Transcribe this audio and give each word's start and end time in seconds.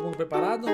Todo 0.00 0.06
mundo 0.06 0.16
preparado? 0.16 0.66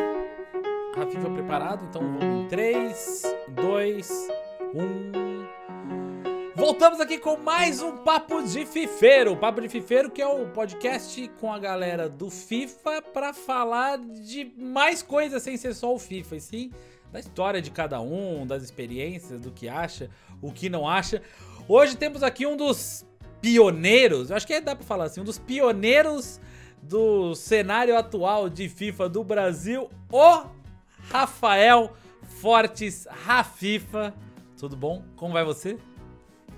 Rafinha 0.94 1.28
preparado? 1.28 1.84
Então 1.84 2.00
vamos 2.00 2.44
em 2.44 2.46
3, 2.48 3.22
2, 3.48 4.28
1. 4.72 6.54
Voltamos 6.54 7.00
aqui 7.00 7.18
com 7.18 7.36
mais 7.36 7.82
um 7.82 7.96
Papo 7.96 8.40
de 8.44 8.64
Fifeiro. 8.64 9.32
O 9.32 9.36
Papo 9.36 9.60
de 9.60 9.68
Fifeiro, 9.68 10.12
que 10.12 10.22
é 10.22 10.26
o 10.28 10.46
podcast 10.50 11.28
com 11.40 11.52
a 11.52 11.58
galera 11.58 12.08
do 12.08 12.30
FIFA 12.30 13.02
para 13.02 13.32
falar 13.32 13.98
de 13.98 14.52
mais 14.56 15.02
coisas 15.02 15.42
sem 15.42 15.56
ser 15.56 15.74
só 15.74 15.92
o 15.92 15.98
FIFA, 15.98 16.36
e 16.36 16.40
sim 16.40 16.70
da 17.10 17.18
história 17.18 17.60
de 17.60 17.72
cada 17.72 18.00
um, 18.00 18.46
das 18.46 18.62
experiências, 18.62 19.40
do 19.40 19.50
que 19.50 19.68
acha, 19.68 20.08
o 20.40 20.52
que 20.52 20.68
não 20.68 20.88
acha. 20.88 21.20
Hoje 21.66 21.96
temos 21.96 22.22
aqui 22.22 22.46
um 22.46 22.56
dos 22.56 23.04
pioneiros, 23.40 24.30
acho 24.30 24.46
que 24.46 24.60
dá 24.60 24.76
pra 24.76 24.86
falar 24.86 25.06
assim, 25.06 25.20
um 25.20 25.24
dos 25.24 25.38
pioneiros 25.38 26.40
do 26.88 27.34
cenário 27.34 27.96
atual 27.96 28.48
de 28.48 28.68
FIFA 28.68 29.08
do 29.08 29.24
Brasil, 29.24 29.90
o 30.10 30.44
Rafael 31.10 31.92
Fortes 32.22 33.06
Rafifa. 33.10 34.14
Tudo 34.56 34.76
bom? 34.76 35.02
Como 35.16 35.32
vai 35.32 35.44
você? 35.44 35.76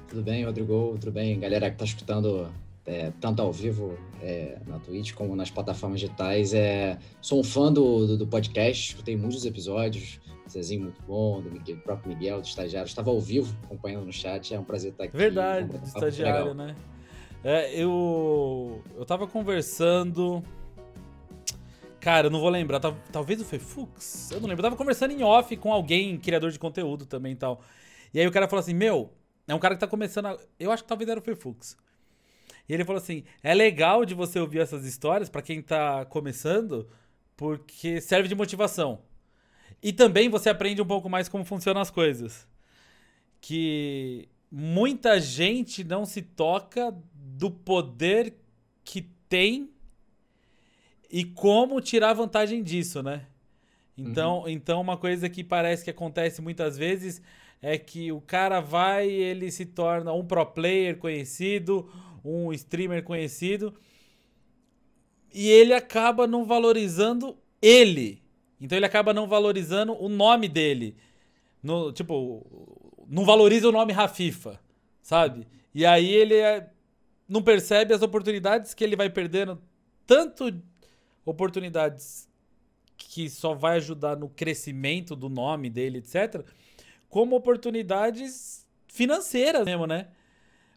Tudo 0.07 0.23
bem, 0.23 0.45
Rodrigo? 0.45 0.97
Tudo 1.01 1.13
bem, 1.13 1.39
galera 1.41 1.71
que 1.71 1.77
tá 1.77 1.85
escutando 1.85 2.49
é, 2.85 3.13
tanto 3.21 3.41
ao 3.41 3.53
vivo 3.53 3.99
é, 4.23 4.59
na 4.67 4.79
Twitch 4.79 5.15
como 5.15 5.35
nas 5.35 5.51
plataformas 5.51 6.01
digitais. 6.01 6.53
É, 6.53 6.99
sou 7.21 7.41
um 7.41 7.45
fã 7.45 7.73
do, 7.73 8.07
do, 8.07 8.19
do 8.19 8.27
podcast, 8.27 8.91
escutei 8.91 9.17
muitos 9.17 9.45
episódios. 9.47 10.21
Zezinho 10.49 10.83
muito 10.83 11.03
bom, 11.03 11.43
do, 11.43 11.51
Miguel, 11.51 11.77
do 11.77 11.83
próprio 11.83 12.15
Miguel, 12.15 12.41
do 12.41 12.47
estagiário. 12.47 12.89
Estava 12.89 13.11
ao 13.11 13.21
vivo 13.21 13.55
acompanhando 13.65 14.07
no 14.07 14.13
chat, 14.13 14.55
é 14.55 14.59
um 14.59 14.65
prazer 14.65 14.93
estar 14.93 15.05
aqui. 15.05 15.17
Verdade, 15.17 15.67
do 15.67 15.85
estagiário, 15.85 16.55
né? 16.55 16.75
É, 17.43 17.73
eu, 17.75 18.83
eu 18.97 19.05
tava 19.05 19.27
conversando. 19.27 20.43
Cara, 22.01 22.27
eu 22.27 22.31
não 22.31 22.41
vou 22.41 22.49
lembrar. 22.49 22.81
Talvez 23.13 23.43
foi 23.43 23.59
Fux? 23.59 24.31
Eu 24.31 24.41
não 24.41 24.49
lembro. 24.49 24.61
Eu 24.61 24.71
tava 24.71 24.77
conversando 24.77 25.13
em 25.13 25.23
off 25.23 25.57
com 25.57 25.73
alguém, 25.73 26.19
criador 26.19 26.51
de 26.51 26.59
conteúdo 26.59 27.07
também 27.07 27.33
e 27.33 27.37
tal. 27.37 27.63
E 28.13 28.21
aí 28.21 28.27
o 28.27 28.33
cara 28.33 28.49
falou 28.49 28.61
assim: 28.61 28.75
Meu, 28.75 29.13
é 29.47 29.55
um 29.55 29.59
cara 29.59 29.75
que 29.75 29.81
tá 29.81 29.87
começando. 29.87 30.27
A... 30.27 30.39
Eu 30.59 30.73
acho 30.73 30.83
que 30.83 30.89
talvez 30.89 31.09
era 31.09 31.21
o 31.21 31.37
Fux. 31.37 31.77
E 32.69 32.75
ele 32.75 32.85
falou 32.85 33.01
assim: 33.01 33.25
É 33.43 33.55
legal 33.55 34.05
de 34.05 34.15
você 34.15 34.39
ouvir 34.41 34.61
essas 34.61 34.85
histórias 34.85 35.29
para 35.29 35.43
quem 35.43 35.63
tá 35.63 36.05
começando, 36.07 36.89
porque 37.37 38.01
serve 38.01 38.29
de 38.29 38.35
motivação. 38.35 39.01
E 39.83 39.93
também 39.93 40.29
você 40.29 40.51
aprende 40.51 40.83
um 40.83 40.87
pouco 40.87 41.09
mais 41.09 41.29
como 41.29 41.45
funcionam 41.45 41.81
as 41.81 41.91
coisas. 41.91 42.49
Que 43.41 44.29
muita 44.51 45.21
gente 45.21 45.85
não 45.85 46.05
se 46.05 46.21
toca 46.21 46.93
do 47.39 47.53
poder 47.53 48.35
que 48.83 49.03
tem 49.29 49.71
e 51.09 51.25
como 51.25 51.81
tirar 51.81 52.13
vantagem 52.13 52.65
disso, 52.65 53.01
né? 53.01 53.27
Então, 53.97 54.41
uhum. 54.41 54.49
então 54.49 54.81
uma 54.81 54.97
coisa 54.97 55.29
que 55.29 55.45
parece 55.45 55.85
que 55.85 55.91
acontece 55.91 56.43
muitas 56.43 56.77
vezes 56.77 57.23
é 57.63 57.79
que 57.79 58.11
o 58.11 58.21
cara 58.21 58.61
vai, 58.61 59.09
ele 59.09 59.53
se 59.53 59.67
torna 59.67 60.13
um 60.13 60.25
pro 60.25 60.45
player 60.47 60.99
conhecido, 60.99 61.89
um 62.25 62.53
streamer 62.53 63.05
conhecido, 63.05 63.73
e 65.33 65.49
ele 65.49 65.73
acaba 65.73 66.27
não 66.27 66.45
valorizando 66.45 67.39
ele. 67.63 68.21
Então 68.61 68.77
ele 68.77 68.87
acaba 68.87 69.15
não 69.15 69.29
valorizando 69.29 69.93
o 69.93 70.09
nome 70.09 70.49
dele. 70.49 70.97
No, 71.63 71.93
tipo, 71.93 72.45
não 73.09 73.25
valoriza 73.25 73.69
o 73.69 73.73
nome 73.73 73.93
Rafifa, 73.93 74.59
sabe? 75.01 75.47
E 75.73 75.87
aí 75.87 76.13
ele 76.13 76.35
é 76.35 76.69
não 77.29 77.43
percebe 77.43 77.93
as 77.93 78.03
oportunidades 78.03 78.75
que 78.75 78.83
ele 78.83 78.97
vai 78.97 79.11
perdendo, 79.11 79.61
tanto 80.07 80.63
oportunidades 81.25 82.29
que 82.97 83.29
só 83.29 83.55
vai 83.55 83.77
ajudar 83.77 84.17
no 84.17 84.29
crescimento 84.29 85.15
do 85.15 85.29
nome 85.29 85.69
dele, 85.69 85.99
etc, 85.99 86.45
como 87.09 87.37
oportunidades 87.37 88.67
financeiras 88.89 89.65
mesmo, 89.65 89.87
né? 89.87 90.09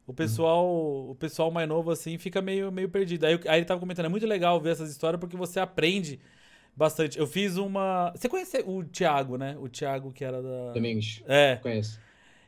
O 0.06 0.14
pessoal, 0.14 0.66
uhum. 0.66 1.12
o 1.12 1.16
pessoal 1.16 1.50
mais 1.52 1.68
novo 1.68 1.92
assim 1.92 2.18
fica 2.18 2.42
meio, 2.42 2.72
meio 2.72 2.90
perdido. 2.90 3.26
Aí, 3.26 3.40
aí 3.48 3.60
ele 3.60 3.66
tava 3.66 3.80
comentando, 3.80 4.06
é 4.06 4.10
muito 4.10 4.26
legal 4.26 4.60
ver 4.60 4.72
essas 4.72 4.92
histórias 4.92 5.20
porque 5.20 5.38
você 5.38 5.60
aprende 5.60 6.20
bastante. 6.76 7.18
Eu 7.18 7.28
fiz 7.28 7.56
uma. 7.58 8.12
Você 8.16 8.28
conhece 8.28 8.64
o 8.66 8.84
Thiago, 8.84 9.38
né? 9.38 9.56
O 9.60 9.70
Thiago 9.70 10.12
que 10.12 10.24
era 10.24 10.42
da. 10.42 10.74
Domingos. 10.74 11.24
É. 11.28 11.58
Conheço. 11.58 12.00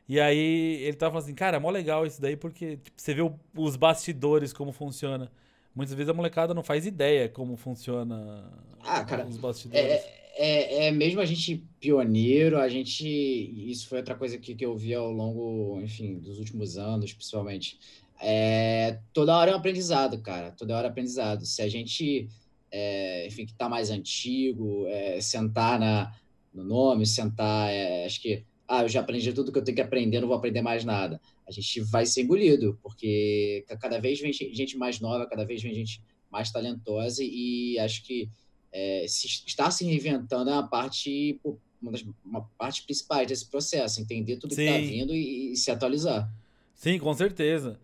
E 0.07 0.19
aí 0.19 0.83
ele 0.83 0.97
tava 0.97 1.11
falando 1.11 1.25
assim, 1.25 1.35
cara, 1.35 1.57
é 1.57 1.59
mó 1.59 1.69
legal 1.69 2.05
isso 2.05 2.21
daí, 2.21 2.35
porque 2.35 2.77
tipo, 2.77 3.01
você 3.01 3.13
vê 3.13 3.21
o, 3.21 3.33
os 3.55 3.75
bastidores, 3.75 4.51
como 4.51 4.71
funciona. 4.71 5.31
Muitas 5.73 5.95
vezes 5.95 6.09
a 6.09 6.13
molecada 6.13 6.53
não 6.53 6.63
faz 6.63 6.85
ideia 6.85 7.27
como 7.29 7.55
funciona 7.55 8.51
ah, 8.81 9.03
cara, 9.03 9.25
os 9.25 9.37
bastidores. 9.37 9.83
É, 9.83 10.23
é, 10.35 10.87
é, 10.87 10.91
mesmo 10.91 11.21
a 11.21 11.25
gente 11.25 11.63
pioneiro, 11.79 12.59
a 12.59 12.67
gente. 12.67 13.07
Isso 13.07 13.87
foi 13.87 13.99
outra 13.99 14.15
coisa 14.15 14.37
que, 14.37 14.55
que 14.55 14.65
eu 14.65 14.75
vi 14.75 14.93
ao 14.93 15.11
longo, 15.11 15.79
enfim, 15.81 16.19
dos 16.19 16.37
últimos 16.37 16.77
anos, 16.77 17.13
principalmente. 17.13 17.79
É, 18.19 18.99
toda 19.13 19.37
hora 19.37 19.51
é 19.51 19.53
um 19.53 19.57
aprendizado, 19.57 20.19
cara. 20.21 20.51
Toda 20.51 20.75
hora 20.77 20.87
é 20.87 20.89
aprendizado. 20.89 21.45
Se 21.45 21.61
a 21.61 21.69
gente, 21.69 22.27
é, 22.71 23.27
enfim, 23.27 23.45
que 23.45 23.53
tá 23.53 23.69
mais 23.69 23.89
antigo, 23.89 24.85
é, 24.87 25.21
sentar 25.21 25.79
na, 25.79 26.13
no 26.53 26.63
nome, 26.63 27.05
sentar, 27.05 27.71
é, 27.71 28.05
acho 28.05 28.21
que 28.21 28.43
ah, 28.73 28.83
eu 28.83 28.89
já 28.89 29.01
aprendi 29.01 29.31
tudo 29.31 29.51
que 29.51 29.59
eu 29.59 29.63
tenho 29.63 29.75
que 29.75 29.81
aprender, 29.81 30.19
não 30.19 30.27
vou 30.27 30.37
aprender 30.37 30.61
mais 30.61 30.83
nada. 30.83 31.21
A 31.47 31.51
gente 31.51 31.81
vai 31.81 32.05
ser 32.05 32.23
engolido, 32.23 32.79
porque 32.81 33.63
cada 33.79 33.99
vez 33.99 34.19
vem 34.19 34.33
gente 34.33 34.77
mais 34.77 34.99
nova, 34.99 35.27
cada 35.27 35.45
vez 35.45 35.61
vem 35.61 35.73
gente 35.73 36.01
mais 36.31 36.51
talentosa 36.51 37.23
e 37.23 37.77
acho 37.77 38.03
que 38.03 38.27
é, 38.71 39.05
se, 39.07 39.27
estar 39.45 39.69
se 39.69 39.85
reinventando 39.85 40.49
é 40.49 40.53
uma 40.53 40.67
parte, 40.67 41.39
uma 41.79 41.91
das 41.91 42.03
uma 42.25 42.41
parte 42.57 42.81
principais 42.83 43.27
desse 43.27 43.45
processo, 43.45 44.01
entender 44.01 44.37
tudo 44.37 44.55
Sim. 44.55 44.65
que 44.65 44.71
está 44.71 44.79
vindo 44.79 45.13
e, 45.13 45.51
e, 45.51 45.55
se 45.55 45.69
atualizar. 45.69 46.27
Sim, 46.73 46.97
com 46.97 47.13
certeza. 47.13 47.79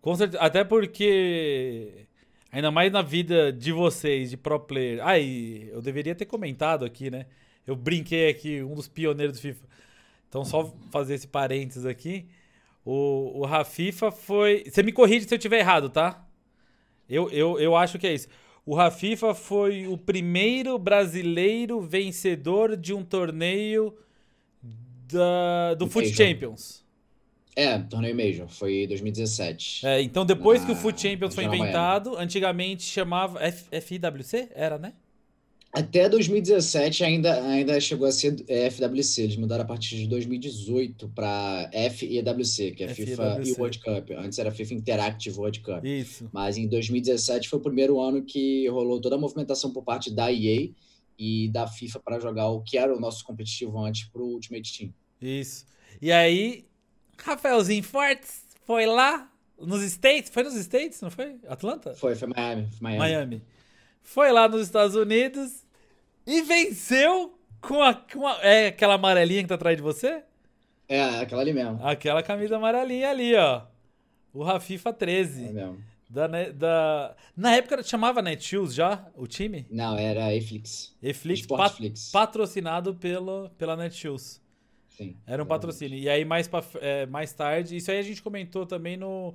Com 0.00 0.16
certeza. 0.16 0.42
Até 0.42 0.64
porque, 0.64 2.06
ainda 2.50 2.72
mais 2.72 2.90
na 2.90 3.02
vida 3.02 3.52
de 3.52 3.70
vocês, 3.70 4.30
de 4.30 4.36
pro 4.36 4.58
player. 4.58 4.98
Ah, 5.06 5.20
eu 5.20 5.80
deveria 5.80 6.14
ter 6.16 6.26
comentado 6.26 6.84
aqui, 6.84 7.08
né? 7.08 7.26
Eu 7.64 7.76
brinquei 7.76 8.28
aqui, 8.28 8.60
um 8.60 8.74
dos 8.74 8.88
pioneiros 8.88 9.36
do 9.36 9.40
FIFA. 9.40 9.64
Então, 10.32 10.46
só 10.46 10.72
fazer 10.90 11.12
esse 11.12 11.28
parênteses 11.28 11.84
aqui. 11.84 12.26
O, 12.82 13.40
o 13.40 13.44
Rafifa 13.44 14.10
foi. 14.10 14.64
Você 14.66 14.82
me 14.82 14.90
corrige 14.90 15.28
se 15.28 15.34
eu 15.34 15.36
estiver 15.36 15.58
errado, 15.58 15.90
tá? 15.90 16.26
Eu, 17.06 17.28
eu, 17.28 17.60
eu 17.60 17.76
acho 17.76 17.98
que 17.98 18.06
é 18.06 18.14
isso. 18.14 18.28
O 18.64 18.74
Rafifa 18.74 19.34
foi 19.34 19.86
o 19.86 19.98
primeiro 19.98 20.78
brasileiro 20.78 21.82
vencedor 21.82 22.78
de 22.78 22.94
um 22.94 23.04
torneio 23.04 23.94
da, 25.12 25.74
do 25.74 25.86
Foot 25.86 26.08
Champions. 26.14 26.82
É, 27.54 27.78
torneio 27.80 28.16
Major, 28.16 28.48
foi 28.48 28.86
2017. 28.86 29.86
É, 29.86 30.00
então 30.00 30.24
depois 30.24 30.64
que 30.64 30.72
o 30.72 30.74
Foot 30.76 30.98
Champions 30.98 31.34
foi 31.34 31.44
inventado, 31.44 32.16
antigamente 32.16 32.84
chamava 32.84 33.38
F, 33.44 33.68
FIWC? 33.82 34.48
Era, 34.54 34.78
né? 34.78 34.94
Até 35.72 36.06
2017 36.06 37.02
ainda, 37.02 37.42
ainda 37.46 37.80
chegou 37.80 38.06
a 38.06 38.12
ser 38.12 38.44
é, 38.46 38.68
FWC. 38.70 39.22
Eles 39.22 39.36
mudaram 39.36 39.64
a 39.64 39.66
partir 39.66 39.96
de 39.96 40.06
2018 40.06 41.08
para 41.14 41.70
FEWC, 41.72 42.72
que 42.72 42.84
é 42.84 42.88
FIFA 42.88 43.40
e 43.42 43.52
World 43.52 43.78
Cup. 43.78 44.10
Antes 44.18 44.38
era 44.38 44.50
FIFA 44.50 44.74
Interactive 44.74 45.38
World 45.38 45.60
Cup. 45.60 45.82
Isso. 45.82 46.28
Mas 46.30 46.58
em 46.58 46.68
2017 46.68 47.48
foi 47.48 47.58
o 47.58 47.62
primeiro 47.62 47.98
ano 47.98 48.22
que 48.22 48.68
rolou 48.68 49.00
toda 49.00 49.16
a 49.16 49.18
movimentação 49.18 49.72
por 49.72 49.82
parte 49.82 50.10
da 50.10 50.30
EA 50.30 50.68
e 51.18 51.48
da 51.48 51.66
FIFA 51.66 52.00
para 52.00 52.20
jogar 52.20 52.48
o 52.48 52.60
que 52.60 52.76
era 52.76 52.94
o 52.94 53.00
nosso 53.00 53.24
competitivo 53.24 53.78
antes 53.82 54.04
para 54.10 54.20
o 54.20 54.26
Ultimate 54.26 54.78
Team. 54.78 54.92
Isso. 55.22 55.64
E 56.02 56.12
aí, 56.12 56.66
Rafaelzinho 57.16 57.82
Fortes 57.82 58.42
foi 58.66 58.84
lá 58.84 59.32
nos 59.58 59.82
States. 59.82 60.30
Foi 60.30 60.42
nos 60.42 60.54
States, 60.54 61.00
não 61.00 61.10
foi? 61.10 61.36
Atlanta? 61.48 61.94
Foi, 61.94 62.14
foi 62.14 62.28
Miami. 62.28 62.68
Miami. 62.78 62.98
Miami 62.98 63.42
foi 64.02 64.32
lá 64.32 64.48
nos 64.48 64.62
Estados 64.62 64.96
Unidos 64.96 65.61
e 66.26 66.42
venceu 66.42 67.38
com, 67.60 67.82
a, 67.82 67.94
com 67.94 68.26
a, 68.26 68.38
é 68.42 68.68
aquela 68.68 68.94
amarelinha 68.94 69.42
que 69.42 69.48
tá 69.48 69.54
atrás 69.54 69.76
de 69.76 69.82
você? 69.82 70.22
É, 70.88 71.02
aquela 71.20 71.42
ali 71.42 71.52
mesmo. 71.52 71.78
Aquela 71.82 72.22
camisa 72.22 72.56
amarelinha 72.56 73.10
ali, 73.10 73.34
ó. 73.34 73.62
O 74.32 74.42
Rafifa 74.42 74.92
13. 74.92 75.46
É 75.46 75.52
mesmo. 75.52 75.78
Da, 76.08 76.26
da... 76.26 77.16
Na 77.34 77.54
época 77.54 77.82
chamava 77.82 78.20
Netshoes 78.20 78.74
já, 78.74 79.06
o 79.16 79.26
time? 79.26 79.66
Não, 79.70 79.96
era 79.96 80.34
Eflix. 80.34 80.94
Eflix, 81.02 81.46
pat 81.46 81.80
patrocinado 82.12 82.94
pelo, 82.94 83.48
pela 83.56 83.76
Netshoes. 83.76 84.38
Sim. 84.90 85.16
Era 85.26 85.42
um 85.42 85.46
patrocínio. 85.46 85.98
E 85.98 86.10
aí, 86.10 86.22
mais, 86.22 86.46
pra, 86.46 86.62
é, 86.82 87.06
mais 87.06 87.32
tarde, 87.32 87.76
isso 87.76 87.90
aí 87.90 87.98
a 87.98 88.02
gente 88.02 88.22
comentou 88.22 88.66
também 88.66 88.96
no 88.96 89.34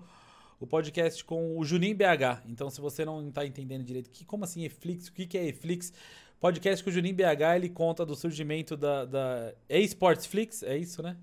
o 0.59 0.65
podcast 0.65 1.23
com 1.23 1.57
o 1.57 1.63
Juninho 1.63 1.95
BH. 1.95 2.43
Então, 2.47 2.69
se 2.69 2.81
você 2.81 3.05
não 3.05 3.27
está 3.29 3.45
entendendo 3.45 3.83
direito, 3.83 4.09
que, 4.09 4.25
como 4.25 4.43
assim 4.43 4.63
Eflix, 4.63 5.07
o 5.07 5.13
que, 5.13 5.25
que 5.25 5.37
é 5.37 5.45
Eflix? 5.45 5.93
Podcast 6.39 6.83
com 6.83 6.89
o 6.89 6.93
Juninho 6.93 7.15
BH, 7.15 7.55
ele 7.55 7.69
conta 7.69 8.05
do 8.05 8.15
surgimento 8.15 8.77
da, 8.77 9.05
da 9.05 9.53
eSportsflix, 9.69 10.63
é 10.63 10.77
isso, 10.77 11.01
né? 11.01 11.17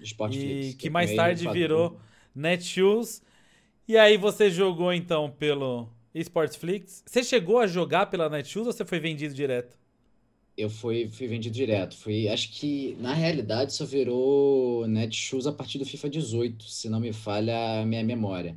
Sportflix. 0.00 0.70
E 0.70 0.74
que 0.74 0.90
mais 0.90 1.14
tarde 1.14 1.48
virou 1.48 1.98
Netshoes. 2.34 3.22
E 3.86 3.96
aí 3.96 4.16
você 4.16 4.50
jogou, 4.50 4.92
então, 4.92 5.30
pelo 5.30 5.88
eSportsflix. 6.14 7.02
Você 7.06 7.22
chegou 7.24 7.58
a 7.58 7.66
jogar 7.66 8.06
pela 8.06 8.28
Netshoes 8.28 8.66
ou 8.66 8.72
você 8.72 8.84
foi 8.84 9.00
vendido 9.00 9.34
direto? 9.34 9.76
Eu 10.56 10.68
fui, 10.68 11.08
fui 11.08 11.26
vendido 11.26 11.54
direto. 11.54 11.96
Fui, 11.96 12.28
acho 12.28 12.52
que, 12.52 12.96
na 13.00 13.14
realidade, 13.14 13.72
só 13.72 13.84
virou 13.84 14.86
Netshoes 14.86 15.46
a 15.46 15.52
partir 15.52 15.78
do 15.78 15.86
FIFA 15.86 16.10
18, 16.10 16.64
se 16.64 16.88
não 16.88 17.00
me 17.00 17.12
falha 17.12 17.80
a 17.80 17.86
minha 17.86 18.04
memória. 18.04 18.56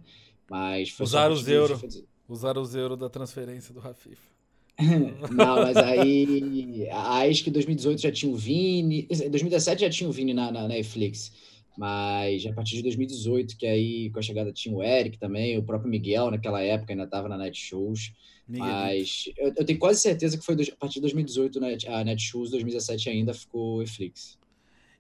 Mas 0.50 0.90
foi 0.90 1.06
Usar 1.06 1.32
os 1.32 1.48
euros. 1.48 2.06
Usar 2.28 2.58
os 2.58 2.76
euros 2.76 2.98
da 2.98 3.10
transferência 3.10 3.74
do 3.74 3.80
Rafifa. 3.80 4.35
Não, 5.32 5.56
mas 5.58 5.78
aí. 5.78 6.88
Acho 6.92 7.44
que 7.44 7.52
2018 7.52 8.02
já 8.02 8.12
tinha 8.12 8.32
o 8.32 8.36
Vini. 8.36 9.04
2017 9.04 9.82
já 9.82 9.90
tinha 9.90 10.10
o 10.10 10.14
Vini 10.14 10.34
na, 10.34 10.52
na 10.52 10.68
Netflix. 10.68 11.32
Mas 11.78 12.46
a 12.46 12.54
partir 12.54 12.78
de 12.78 12.84
2018, 12.84 13.58
que 13.58 13.66
aí 13.66 14.10
com 14.10 14.20
a 14.20 14.22
chegada 14.22 14.52
tinha 14.52 14.74
o 14.74 14.82
Eric 14.82 15.18
também, 15.18 15.58
o 15.58 15.64
próprio 15.64 15.90
Miguel 15.90 16.32
naquela 16.32 16.62
época 16.62 16.94
ainda 16.94 17.04
estava 17.04 17.28
na 17.28 17.38
Netshoes. 17.38 18.14
Mas 18.48 19.26
eu, 19.38 19.54
eu, 19.58 19.66
tenho 19.66 19.80
quase 19.80 20.00
certeza 20.00 20.38
que 20.38 20.46
foi 20.46 20.56
a 20.56 20.76
partir 20.76 20.96
de 20.96 21.02
2018 21.02 21.60
a 21.88 22.04
Netshoes, 22.04 22.52
2017 22.52 23.10
ainda 23.10 23.34
ficou 23.34 23.80
Netflix. 23.80 24.38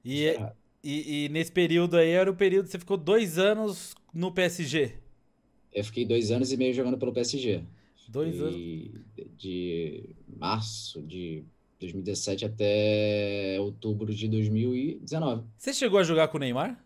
E, 0.04 0.36
e, 0.83 1.25
e, 1.25 1.30
nesse 1.30 1.51
período 1.51 1.95
aí 1.95 2.10
era 2.10 2.30
o 2.30 2.36
período 2.36 2.68
você 2.68 2.77
ficou 2.77 2.98
dois 2.98 3.38
anos 3.38 3.95
no 4.13 4.31
PSG. 4.31 4.95
Eu 5.74 5.83
fiquei 5.83 6.06
dois 6.06 6.31
anos 6.31 6.51
e 6.51 6.57
meio 6.57 6.74
jogando 6.74 6.98
pelo 6.98 7.13
PSG. 7.13 7.63
Dois 8.07 8.39
anos. 8.39 8.55
De 9.37 10.15
março 10.37 11.01
de 11.01 11.43
2017 11.79 12.45
até 12.45 13.57
outubro 13.59 14.13
de 14.13 14.27
2019. 14.27 15.43
Você 15.57 15.73
chegou 15.73 15.99
a 15.99 16.03
jogar 16.03 16.27
com 16.27 16.37
o 16.37 16.39
Neymar? 16.39 16.79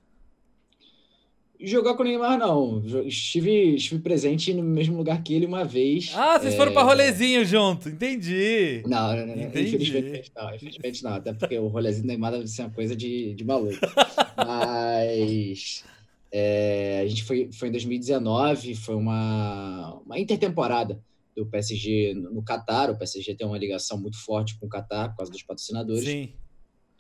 Jogar 1.62 1.96
com 1.96 2.04
o 2.04 2.06
Neymar, 2.06 2.38
não. 2.38 2.82
Estive, 3.06 3.76
estive 3.76 4.02
presente 4.02 4.54
no 4.54 4.64
mesmo 4.64 4.96
lugar 4.96 5.22
que 5.22 5.34
ele 5.34 5.46
uma 5.46 5.66
vez. 5.66 6.12
Ah, 6.16 6.40
vocês 6.40 6.54
é... 6.54 6.58
foram 6.58 6.72
pra 6.72 6.84
rolezinho 6.84 7.44
junto, 7.44 7.90
entendi. 7.90 8.82
Não, 8.88 9.16
não, 9.16 9.28
não. 9.28 9.44
Entendi. 9.44 9.76
Infelizmente 9.76 10.32
não, 10.34 10.56
infelizmente 10.56 11.04
não. 11.04 11.14
Até 11.16 11.34
porque 11.34 11.58
o 11.60 11.68
rolezinho 11.68 12.04
do 12.04 12.08
Neymar 12.08 12.32
deve 12.32 12.48
ser 12.48 12.62
uma 12.62 12.70
coisa 12.70 12.96
de, 12.96 13.34
de 13.34 13.44
maluco. 13.44 13.76
Mas 14.38 15.84
é, 16.32 17.02
a 17.04 17.08
gente 17.08 17.26
foi, 17.26 17.50
foi 17.52 17.68
em 17.68 17.72
2019, 17.72 18.76
foi 18.76 18.96
uma, 18.96 20.00
uma 20.06 20.18
intertemporada 20.18 20.98
do 21.36 21.46
PSG 21.46 22.14
no 22.14 22.44
Catar. 22.44 22.90
O 22.90 22.98
PSG 22.98 23.36
tem 23.36 23.48
uma 23.48 23.58
ligação 23.58 24.00
muito 24.00 24.18
forte 24.18 24.58
com 24.60 24.66
o 24.66 24.70
Catar 24.70 25.10
por 25.10 25.18
causa 25.18 25.32
dos 25.32 25.44
patrocinadores. 25.44 26.04
Sim. 26.04 26.34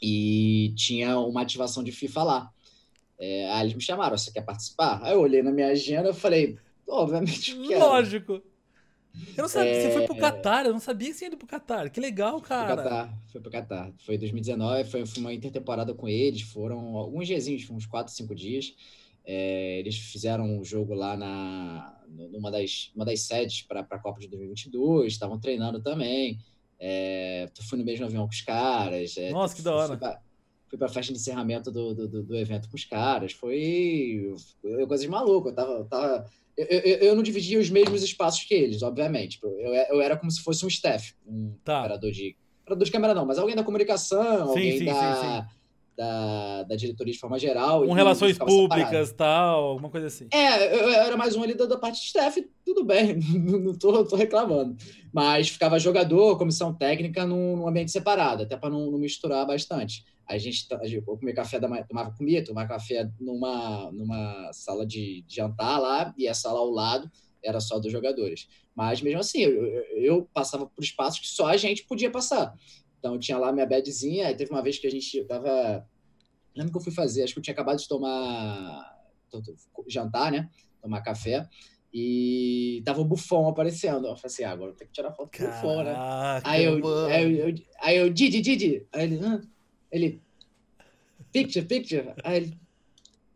E 0.01 0.73
tinha 0.75 1.19
uma 1.19 1.41
ativação 1.41 1.83
de 1.83 1.91
FIFA 1.91 2.23
lá. 2.23 2.51
É, 3.19 3.51
aí 3.51 3.63
eles 3.63 3.73
me 3.73 3.81
chamaram, 3.81 4.17
você 4.17 4.31
quer 4.31 4.41
participar? 4.41 5.01
Aí 5.03 5.13
eu 5.13 5.19
olhei 5.19 5.43
na 5.43 5.51
minha 5.51 5.67
agenda 5.67 6.09
e 6.09 6.13
falei, 6.13 6.57
obviamente 6.87 7.51
eu 7.51 7.67
quero. 7.67 7.79
Lógico. 7.79 8.41
Eu 9.35 9.41
não 9.41 9.49
sabia, 9.49 9.71
é... 9.71 9.81
você 9.81 9.91
foi 9.91 10.05
pro 10.05 10.15
Catar, 10.15 10.65
eu 10.65 10.71
não 10.71 10.79
sabia 10.79 11.09
que 11.09 11.15
você 11.15 11.25
ia 11.25 11.35
pro 11.35 11.47
Catar. 11.47 11.89
Que 11.89 11.99
legal, 11.99 12.39
cara. 12.39 12.67
Foi 12.67 12.75
pro 12.75 12.83
Catar, 12.83 13.21
foi 13.27 13.41
pro 13.41 13.51
Catar. 13.51 13.93
Foi 14.05 14.17
2019, 14.17 14.89
foi, 14.89 15.05
foi 15.05 15.21
uma 15.21 15.33
intertemporada 15.33 15.93
com 15.93 16.07
eles, 16.07 16.41
foram 16.43 16.95
alguns 16.95 17.27
diazinhos, 17.27 17.69
uns 17.69 17.85
4, 17.85 18.13
5 18.13 18.33
dias. 18.35 18.73
É, 19.25 19.79
eles 19.79 19.97
fizeram 19.97 20.45
um 20.45 20.63
jogo 20.63 20.93
lá 20.93 21.17
na 21.17 21.98
numa 22.09 22.51
das, 22.51 22.91
uma 22.95 23.05
das 23.05 23.21
sedes 23.21 23.61
para 23.61 23.81
a 23.81 23.99
Copa 23.99 24.19
de 24.19 24.27
2022, 24.27 25.13
estavam 25.13 25.39
treinando 25.39 25.81
também. 25.81 26.37
É, 26.79 27.49
fui 27.67 27.77
no 27.77 27.83
mesmo 27.83 28.05
avião 28.05 28.23
com 28.23 28.33
os 28.33 28.41
caras. 28.41 29.17
É, 29.17 29.31
Nossa, 29.31 29.55
que 29.55 29.61
da 29.61 29.75
hora. 29.75 30.21
Fui 30.67 30.77
para 30.77 30.87
a 30.87 30.91
festa 30.91 31.11
de 31.11 31.17
encerramento 31.17 31.71
do, 31.71 31.95
do, 31.95 32.23
do, 32.23 32.35
evento 32.35 32.69
com 32.69 32.75
os 32.75 32.85
caras. 32.85 33.31
Foi, 33.31 34.33
foi 34.61 34.85
coisa 34.85 35.03
de 35.03 35.09
maluco. 35.09 35.49
Eu, 35.49 35.55
tava, 35.55 35.71
eu, 35.71 35.85
tava, 35.85 36.25
eu, 36.55 36.65
eu, 36.67 36.97
eu, 36.97 37.15
não 37.15 37.23
dividia 37.23 37.59
os 37.59 37.71
mesmos 37.71 38.03
espaços 38.03 38.43
que 38.43 38.53
eles, 38.53 38.83
obviamente. 38.83 39.39
Eu, 39.41 39.51
eu 39.51 40.01
era 40.01 40.15
como 40.15 40.29
se 40.29 40.41
fosse 40.43 40.63
um 40.63 40.67
staff, 40.67 41.15
um 41.25 41.53
tá. 41.63 41.79
operador 41.79 42.11
de. 42.11 42.37
Operador 42.61 42.85
de 42.85 42.91
câmera, 42.91 43.15
não, 43.15 43.25
mas 43.25 43.39
alguém 43.39 43.55
da 43.55 43.63
comunicação, 43.63 44.53
sim, 44.53 44.59
alguém 44.59 44.77
sim, 44.77 44.85
da. 44.85 45.41
Sim, 45.41 45.58
da, 45.99 46.63
da 46.63 46.75
diretoria 46.77 47.11
de 47.11 47.19
forma 47.19 47.37
geral. 47.37 47.85
Com 47.85 47.91
relações 47.91 48.37
públicas, 48.37 49.11
tal, 49.11 49.65
alguma 49.65 49.89
coisa 49.89 50.07
assim. 50.07 50.29
É, 50.31 50.73
eu, 50.73 50.79
eu 50.79 50.93
era 50.93 51.17
mais 51.17 51.35
um 51.35 51.43
ali 51.43 51.53
da, 51.53 51.65
da, 51.65 51.77
parte 51.77 51.99
de 51.99 52.05
staff, 52.05 52.41
tudo 52.63 52.85
bem, 52.85 53.19
não 53.35 53.77
tô, 53.77 54.05
tô 54.05 54.15
reclamando. 54.15 54.77
Mas 55.11 55.49
ficava 55.49 55.77
jogador, 55.77 56.37
comissão 56.37 56.73
técnica 56.73 57.25
num, 57.25 57.57
num 57.57 57.67
ambiente 57.67 57.91
separado, 57.91 58.43
até 58.43 58.55
para 58.55 58.69
não, 58.69 58.89
não, 58.89 58.97
misturar 58.97 59.45
bastante. 59.45 60.05
A 60.25 60.37
gente, 60.37 60.65
a 60.73 60.87
gente 60.87 61.03
comia 61.03 61.33
café 61.33 61.59
da 61.59 61.67
manhã, 61.67 61.83
tomava 61.85 62.15
comida, 62.15 62.45
tomava 62.45 62.69
café 62.69 63.09
numa, 63.19 63.91
numa 63.91 64.53
sala 64.53 64.85
de, 64.85 65.25
de 65.27 65.35
jantar 65.35 65.79
lá, 65.79 66.13
e 66.17 66.29
a 66.29 66.33
sala 66.33 66.59
ao 66.59 66.69
lado 66.69 67.11
era 67.43 67.59
só 67.59 67.77
dos 67.77 67.91
jogadores. 67.91 68.47
Mas 68.73 69.01
mesmo 69.01 69.19
assim, 69.19 69.39
eu, 69.39 69.65
eu, 69.65 69.83
eu 69.97 70.29
passava 70.33 70.65
por 70.65 70.81
espaços 70.81 71.19
que 71.19 71.27
só 71.27 71.47
a 71.47 71.57
gente 71.57 71.83
podia 71.83 72.09
passar. 72.09 72.53
Então 72.99 73.17
tinha 73.17 73.37
lá 73.37 73.51
minha 73.51 73.65
bedzinha, 73.65 74.27
aí 74.27 74.35
teve 74.35 74.51
uma 74.51 74.61
vez 74.61 74.77
que 74.77 74.85
a 74.85 74.91
gente 74.91 75.23
tava. 75.23 75.87
Lembro 76.55 76.71
que 76.71 76.77
eu 76.77 76.83
fui 76.83 76.91
fazer, 76.91 77.23
acho 77.23 77.33
que 77.33 77.39
eu 77.39 77.43
tinha 77.43 77.53
acabado 77.53 77.79
de 77.79 77.87
tomar 77.87 78.99
jantar, 79.87 80.31
né? 80.31 80.49
Tomar 80.81 81.01
café. 81.01 81.47
E 81.93 82.81
tava 82.85 83.01
o 83.01 83.05
Buffon 83.05 83.47
aparecendo. 83.47 84.07
Eu 84.07 84.15
falei 84.15 84.33
assim, 84.33 84.43
ah, 84.43 84.51
agora 84.51 84.71
eu 84.71 84.75
tenho 84.75 84.89
que 84.89 84.95
tirar 84.95 85.11
foto 85.11 85.37
do 85.37 85.47
Buffon, 85.47 85.83
né? 85.83 85.95
Aí 86.43 86.65
eu, 86.65 86.87
aí 87.07 87.39
eu, 87.39 87.55
aí 87.81 87.97
eu, 87.97 88.09
Didi, 88.09 88.41
Didi. 88.41 88.85
Aí 88.91 89.03
ele, 89.05 89.19
ah. 89.25 89.41
ele, 89.91 90.21
picture, 91.31 91.65
picture. 91.65 92.13
Aí 92.23 92.37
ele, 92.37 92.57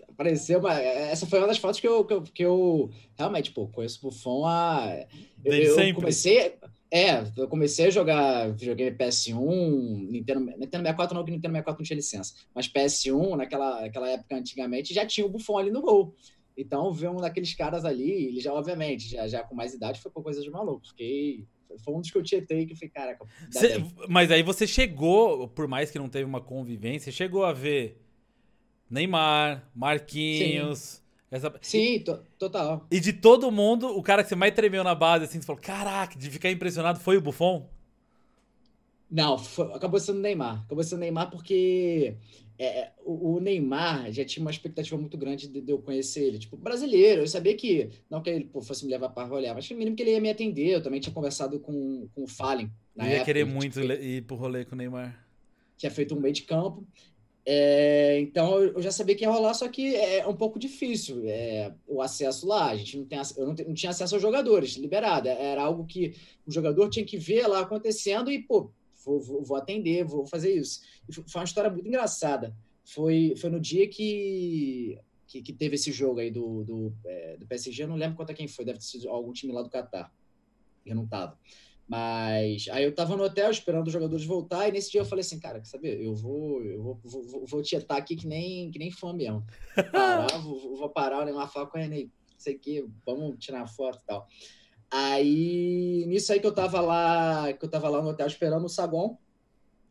apareceu, 0.08 0.62
mas 0.62 0.80
essa 0.80 1.26
foi 1.26 1.40
uma 1.40 1.48
das 1.48 1.58
fotos 1.58 1.80
que 1.80 1.88
eu, 1.88 2.06
que 2.06 2.14
eu, 2.14 2.22
que 2.22 2.46
eu 2.46 2.92
realmente, 3.18 3.52
pô, 3.52 3.68
conheço 3.68 4.00
o 4.00 4.10
Buffon 4.10 4.46
a... 4.46 5.04
Eu, 5.44 5.54
eu 5.54 5.96
comecei, 5.96 6.56
é, 6.96 7.24
eu 7.36 7.48
comecei 7.48 7.88
a 7.88 7.90
jogar 7.90 8.52
videogame 8.52 8.96
PS1, 8.96 10.12
Nintendo, 10.12 10.42
Nintendo 10.42 10.84
64 10.84 11.16
não, 11.16 11.24
porque 11.24 11.32
Nintendo 11.32 11.54
64 11.54 11.80
não 11.80 11.86
tinha 11.86 11.96
licença, 11.98 12.36
mas 12.54 12.68
PS1, 12.68 13.36
naquela, 13.36 13.82
naquela 13.82 14.10
época 14.12 14.36
antigamente, 14.36 14.94
já 14.94 15.04
tinha 15.04 15.26
o 15.26 15.30
Buffon 15.30 15.58
ali 15.58 15.72
no 15.72 15.82
gol. 15.82 16.16
Então, 16.56 16.94
ver 16.94 17.10
um 17.10 17.16
daqueles 17.16 17.56
caras 17.56 17.84
ali, 17.84 18.12
ele 18.12 18.40
já, 18.40 18.54
obviamente, 18.54 19.10
já, 19.10 19.28
já 19.28 19.44
com 19.44 19.56
mais 19.56 19.74
idade, 19.74 20.00
foi 20.00 20.12
por 20.12 20.22
coisa 20.22 20.40
de 20.40 20.52
maluco. 20.52 20.88
Fiquei. 20.88 21.48
Foi 21.84 21.96
um 21.96 22.00
dos 22.00 22.12
que 22.12 22.18
eu 22.20 22.22
tietei 22.22 22.68
que 22.68 22.76
foi, 22.76 22.88
caraca. 22.88 23.26
Cê, 23.50 23.84
mas 24.08 24.30
aí 24.30 24.44
você 24.44 24.68
chegou, 24.68 25.48
por 25.48 25.68
mais 25.68 25.90
que 25.90 25.98
não 25.98 26.08
teve 26.08 26.26
uma 26.26 26.42
convivência, 26.42 27.12
chegou 27.12 27.44
a 27.44 27.54
ver 27.54 28.00
Neymar, 28.88 29.68
Marquinhos. 29.74 30.80
Sim. 30.80 31.03
Essa... 31.34 31.52
Sim, 31.62 31.98
to 31.98 32.20
total. 32.38 32.86
E 32.92 33.00
de 33.00 33.12
todo 33.12 33.52
mundo, 33.52 33.88
o 33.88 34.04
cara 34.04 34.22
que 34.22 34.30
você 34.30 34.36
mais 34.36 34.54
tremeu 34.54 34.84
na 34.84 34.94
base, 34.94 35.26
assim, 35.26 35.42
você 35.42 35.48
falou, 35.48 35.60
caraca, 35.60 36.16
de 36.16 36.30
ficar 36.30 36.52
impressionado 36.52 37.00
foi 37.00 37.18
o 37.18 37.22
Buffon? 37.22 37.68
Não, 39.10 39.40
foi, 39.40 39.74
acabou 39.74 40.00
sendo 40.00 40.20
o 40.20 40.22
Neymar. 40.22 40.62
Acabou 40.64 40.84
sendo 40.84 41.00
o 41.00 41.02
Neymar 41.02 41.32
porque 41.32 42.18
é, 42.60 42.92
o, 43.04 43.34
o, 43.34 43.40
Neymar 43.40 44.12
já 44.12 44.24
tinha 44.24 44.44
uma 44.46 44.52
expectativa 44.52 44.96
muito 44.96 45.18
grande 45.18 45.48
de, 45.48 45.60
de, 45.60 45.72
eu 45.72 45.80
conhecer 45.80 46.24
ele. 46.24 46.38
Tipo, 46.38 46.56
brasileiro, 46.56 47.24
eu 47.24 47.28
sabia 47.28 47.56
que, 47.56 47.90
não 48.08 48.22
que 48.22 48.30
ele 48.30 48.46
pô, 48.46 48.62
fosse 48.62 48.86
me 48.86 48.92
levar 48.92 49.10
para 49.10 49.28
rolê, 49.28 49.52
mas 49.52 49.68
que 49.68 49.74
mínimo 49.74 49.96
que 49.96 50.04
ele 50.04 50.12
ia 50.12 50.22
me 50.22 50.30
atender. 50.30 50.76
Eu 50.76 50.84
também 50.84 51.00
tinha 51.00 51.14
conversado 51.14 51.60
com, 51.60 52.08
com 52.14 52.26
o 52.26 52.28
Fallen. 52.28 52.72
Na 52.96 53.06
eu 53.06 53.10
ia 53.10 53.14
época, 53.16 53.26
querer 53.26 53.46
muito 53.46 53.82
tipo, 53.82 53.92
ir 53.92 54.22
pro 54.22 54.36
rolê 54.36 54.66
com 54.66 54.76
o 54.76 54.78
Neymar. 54.78 55.20
Tinha 55.78 55.92
feito 55.92 56.14
um 56.14 56.20
meio 56.20 56.34
de 56.34 56.44
campo. 56.44 56.86
É, 57.46 58.22
então 58.22 58.62
eu 58.62 58.82
já 58.82 58.92
sabia 58.92 59.16
que 59.16 59.24
ia 59.26 59.30
rolar, 59.30 59.54
só 59.54 59.68
que 59.68 59.96
é 59.96 60.26
um 60.26 60.36
pouco 60.36 60.58
difícil 60.58 61.24
é, 61.26 61.74
o 61.86 62.02
acesso 62.02 62.48
lá. 62.48 62.70
A 62.70 62.76
gente 62.76 62.98
não 62.98 63.06
tem, 63.06 63.20
eu 63.38 63.46
não, 63.48 63.54
não, 63.54 63.74
tinha 63.74 63.90
acesso 63.90 64.16
aos 64.16 64.22
jogadores, 64.22 64.76
liberado. 64.76 65.28
Era 65.28 65.64
algo 65.64 65.86
que 65.86 66.16
o 66.46 66.52
jogador 66.52 66.90
tinha 66.90 67.06
que 67.06 67.18
ver 67.18 67.48
lá 67.48 67.60
acontecendo 67.60 68.32
e, 68.32 68.40
pô, 68.42 68.72
vou, 69.04 69.20
vou, 69.20 69.44
vou 69.44 69.58
atender, 69.58 70.06
vou 70.06 70.26
fazer 70.26 70.54
isso. 70.54 70.82
E 71.10 71.14
foi 71.14 71.42
uma 71.42 71.44
história 71.44 71.70
muito 71.70 71.88
engraçada. 71.88 72.56
Foi, 72.86 73.34
foi 73.38 73.50
no 73.50 73.60
dia 73.60 73.88
que, 73.88 74.98
que, 75.28 75.42
que 75.42 75.54
teve 75.54 75.76
esse 75.76 75.92
jogo 75.92 76.20
aí 76.20 76.32
do, 76.32 76.64
do, 76.64 76.94
é, 77.06 77.38
do 77.38 77.46
PSG, 77.46 77.84
eu 77.84 77.88
não 77.88 77.96
lembro 77.96 78.18
contra 78.18 78.36
quem 78.36 78.48
foi, 78.48 78.66
deve 78.66 78.80
ter 78.80 78.86
sido 78.86 79.10
algum 79.10 79.34
time 79.34 79.54
lá 79.54 79.62
do 79.62 79.70
Catar. 79.70 80.14
Eu 80.86 80.96
não 80.96 81.08
tava. 81.08 81.38
Mas 81.88 82.68
aí 82.72 82.84
eu 82.84 82.96
tava 82.96 83.16
no 83.16 83.24
hotel 83.24 83.52
esperando 83.52 83.88
os 83.88 83.94
jogadores 83.94 84.26
voltar, 84.26 84.68
e 84.68 84.72
nesse 84.72 84.92
dia 84.92 85.02
eu 85.02 85.06
falei 85.06 85.22
assim, 85.22 85.40
cara, 85.40 85.60
quer 85.60 85.66
saber? 85.66 86.02
Eu 86.02 86.16
vou, 86.16 86.64
eu 86.64 86.82
vou, 86.82 87.00
vou, 87.04 87.46
vou, 87.46 87.62
tietar 87.62 87.98
aqui 87.98 88.16
que 88.16 88.26
nem, 88.26 88.72
que 88.72 88.80
nem 88.80 88.90
fã 88.90 89.14
mesmo. 89.14 89.46
Vou 89.76 89.92
parar, 89.92 90.38
vou, 90.40 90.78
vou 90.78 90.90
parar, 90.90 91.22
o 91.22 91.26
Neymar 91.26 91.52
fala 91.52 91.68
com 91.68 91.78
ele, 91.78 92.06
não 92.06 92.40
sei 92.40 92.56
o 92.56 92.60
que, 92.60 92.86
vamos 93.06 93.38
tirar 93.38 93.68
foto 93.68 94.00
e 94.02 94.06
tal. 94.06 94.28
Aí, 94.90 96.06
nisso 96.08 96.32
aí 96.32 96.40
que 96.40 96.48
eu 96.48 96.54
tava 96.54 96.80
lá, 96.80 97.52
que 97.52 97.66
eu 97.66 97.70
tava 97.70 97.90
lá 97.90 98.02
no 98.02 98.10
hotel 98.10 98.28
esperando 98.28 98.66
o 98.66 98.70
saguão, 98.70 99.18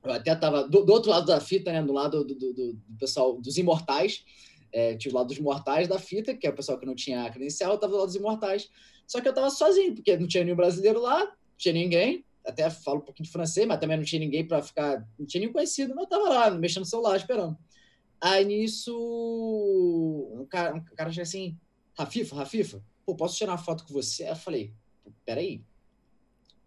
eu 0.02 0.12
até 0.12 0.34
tava 0.34 0.66
do, 0.66 0.84
do 0.84 0.92
outro 0.92 1.10
lado 1.10 1.26
da 1.26 1.40
fita, 1.40 1.72
né, 1.72 1.82
do 1.82 1.92
lado 1.92 2.24
do, 2.24 2.34
do, 2.34 2.52
do 2.52 2.78
pessoal 2.98 3.40
dos 3.40 3.56
imortais, 3.58 4.24
é, 4.72 4.96
tinha 4.96 5.12
o 5.12 5.14
lado 5.14 5.28
dos 5.28 5.38
mortais 5.38 5.86
da 5.86 5.98
fita, 5.98 6.34
que 6.34 6.46
é 6.46 6.50
o 6.50 6.54
pessoal 6.54 6.78
que 6.78 6.86
não 6.86 6.94
tinha 6.94 7.30
credencial, 7.30 7.72
eu 7.72 7.78
tava 7.78 7.92
do 7.92 7.98
lado 7.98 8.06
dos 8.06 8.16
imortais. 8.16 8.70
Só 9.06 9.20
que 9.20 9.28
eu 9.28 9.34
tava 9.34 9.50
sozinho, 9.50 9.94
porque 9.94 10.16
não 10.16 10.26
tinha 10.26 10.42
nenhum 10.42 10.56
brasileiro 10.56 11.00
lá, 11.00 11.30
tinha 11.62 11.72
ninguém, 11.74 12.24
até 12.44 12.68
falo 12.68 12.98
um 12.98 13.02
pouquinho 13.02 13.26
de 13.26 13.32
francês, 13.32 13.66
mas 13.66 13.78
também 13.78 13.96
não 13.96 14.04
tinha 14.04 14.20
ninguém 14.20 14.46
para 14.46 14.60
ficar, 14.60 15.06
não 15.18 15.24
tinha 15.24 15.40
nenhum 15.40 15.52
conhecido, 15.52 15.94
mas 15.94 16.04
eu 16.04 16.10
tava 16.10 16.28
lá, 16.28 16.50
mexendo 16.50 16.82
no 16.82 16.86
celular, 16.86 17.16
esperando. 17.16 17.56
Aí 18.20 18.44
nisso, 18.44 18.92
um 20.32 20.44
cara, 20.46 20.74
um 20.74 20.80
cara 20.96 21.10
chega 21.10 21.22
assim, 21.22 21.56
Rafifa, 21.96 22.36
Rafifa, 22.36 22.82
pô, 23.06 23.14
posso 23.14 23.36
tirar 23.36 23.52
uma 23.52 23.58
foto 23.58 23.84
com 23.84 23.92
você? 23.92 24.28
Eu 24.28 24.36
falei, 24.36 24.72
peraí, 25.24 25.62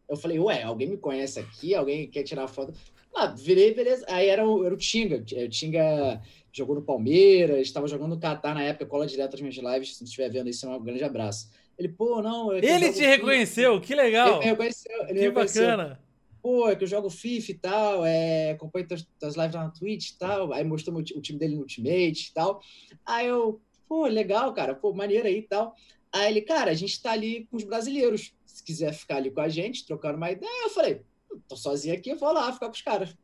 Eu 0.08 0.16
falei, 0.16 0.40
ué, 0.40 0.64
alguém 0.64 0.88
me 0.90 0.98
conhece 0.98 1.40
aqui? 1.40 1.74
Alguém 1.74 2.10
quer 2.10 2.24
tirar 2.24 2.48
foto? 2.48 2.74
Ah, 3.14 3.28
virei, 3.28 3.74
beleza. 3.74 4.06
Aí 4.10 4.28
era 4.28 4.48
o, 4.48 4.64
era 4.66 4.74
o 4.74 4.78
Tinga. 4.78 5.18
O 5.18 5.50
Tinga 5.50 6.22
jogou 6.52 6.76
no 6.76 6.82
Palmeiras, 6.84 7.62
estava 7.62 7.88
jogando 7.88 8.12
no 8.16 8.20
Catar 8.20 8.54
na 8.54 8.62
época, 8.64 8.86
cola 8.86 9.08
direto 9.08 9.36
as 9.36 9.42
minhas 9.42 9.56
lives. 9.56 9.98
Se 9.98 10.04
estiver 10.04 10.30
vendo 10.30 10.50
isso, 10.50 10.66
é 10.66 10.70
um 10.70 10.84
grande 10.84 11.04
abraço. 11.04 11.50
Ele, 11.78 11.90
pô, 11.90 12.22
não. 12.22 12.54
É 12.54 12.60
ele 12.64 12.92
te 12.92 13.06
reconheceu, 13.06 13.80
que 13.82 13.94
legal. 13.94 14.36
Ele 14.36 14.40
me 14.40 14.46
reconheceu. 14.46 15.02
Ele 15.04 15.14
que 15.14 15.20
reconheceu. 15.20 15.64
bacana. 15.64 16.06
Pô, 16.42 16.70
é 16.70 16.76
que 16.76 16.84
eu 16.84 16.88
jogo 16.88 17.10
FIFA 17.10 17.52
e 17.52 17.56
tal, 17.56 18.06
é, 18.06 18.52
acompanho 18.52 18.88
tuas, 18.88 19.08
tuas 19.20 19.36
lives 19.36 19.56
na 19.56 19.72
Twitch 19.72 20.10
e 20.12 20.18
tal. 20.18 20.54
Aí 20.54 20.64
mostrou 20.64 20.98
o 20.98 21.04
time 21.04 21.40
dele 21.40 21.56
no 21.56 21.62
Ultimate 21.62 22.30
e 22.30 22.34
tal. 22.34 22.62
Aí 23.06 23.28
eu, 23.28 23.60
pô, 23.88 24.06
legal, 24.06 24.54
cara, 24.54 24.76
pô, 24.76 24.94
maneiro 24.94 25.28
aí 25.28 25.40
e 25.40 25.42
tal. 25.42 25.74
Aí 26.14 26.32
ele, 26.32 26.42
cara, 26.42 26.72
a 26.72 26.76
gente 26.76 27.02
tá 27.02 27.12
ali 27.12 27.48
com 27.50 27.58
os 27.58 27.64
brasileiros. 27.64 28.34
Se 28.46 28.64
quiser 28.64 28.94
ficar 28.94 29.18
ali 29.18 29.32
com 29.32 29.42
a 29.42 29.50
gente, 29.50 29.86
trocando 29.86 30.18
uma 30.18 30.32
ideia, 30.32 30.64
eu 30.64 30.70
falei, 30.70 31.02
tô 31.48 31.58
sozinho 31.58 31.96
aqui, 31.96 32.12
eu 32.12 32.18
vou 32.18 32.32
lá 32.32 32.54
ficar 32.54 32.68
com 32.68 32.74
os 32.74 32.82
caras. 32.82 33.16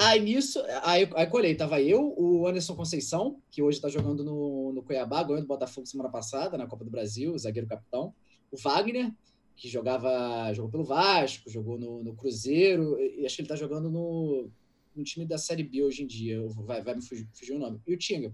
Aí 0.00 0.20
nisso, 0.20 0.62
aí, 0.84 1.10
aí 1.16 1.26
colhei, 1.26 1.56
tava 1.56 1.82
eu, 1.82 2.14
o 2.16 2.46
Anderson 2.46 2.76
Conceição, 2.76 3.42
que 3.50 3.60
hoje 3.60 3.80
tá 3.80 3.88
jogando 3.88 4.22
no, 4.22 4.72
no 4.72 4.80
Cuiabá, 4.80 5.24
ganhou 5.24 5.40
do 5.40 5.46
Botafogo 5.48 5.88
semana 5.88 6.08
passada, 6.08 6.56
na 6.56 6.68
Copa 6.68 6.84
do 6.84 6.90
Brasil, 6.90 7.36
zagueiro 7.36 7.66
capitão. 7.66 8.14
O 8.48 8.56
Wagner, 8.56 9.12
que 9.56 9.68
jogava, 9.68 10.52
jogou 10.54 10.70
pelo 10.70 10.84
Vasco, 10.84 11.50
jogou 11.50 11.76
no, 11.76 12.04
no 12.04 12.14
Cruzeiro, 12.14 12.96
e 13.00 13.26
acho 13.26 13.34
que 13.34 13.42
ele 13.42 13.48
tá 13.48 13.56
jogando 13.56 13.90
no, 13.90 14.48
no 14.94 15.02
time 15.02 15.26
da 15.26 15.36
Série 15.36 15.64
B 15.64 15.82
hoje 15.82 16.04
em 16.04 16.06
dia, 16.06 16.46
vai, 16.58 16.80
vai 16.80 16.94
me 16.94 17.02
fugir, 17.02 17.28
fugir 17.32 17.54
o 17.54 17.58
nome. 17.58 17.80
E 17.84 17.92
o 17.92 17.98
Tinga. 17.98 18.32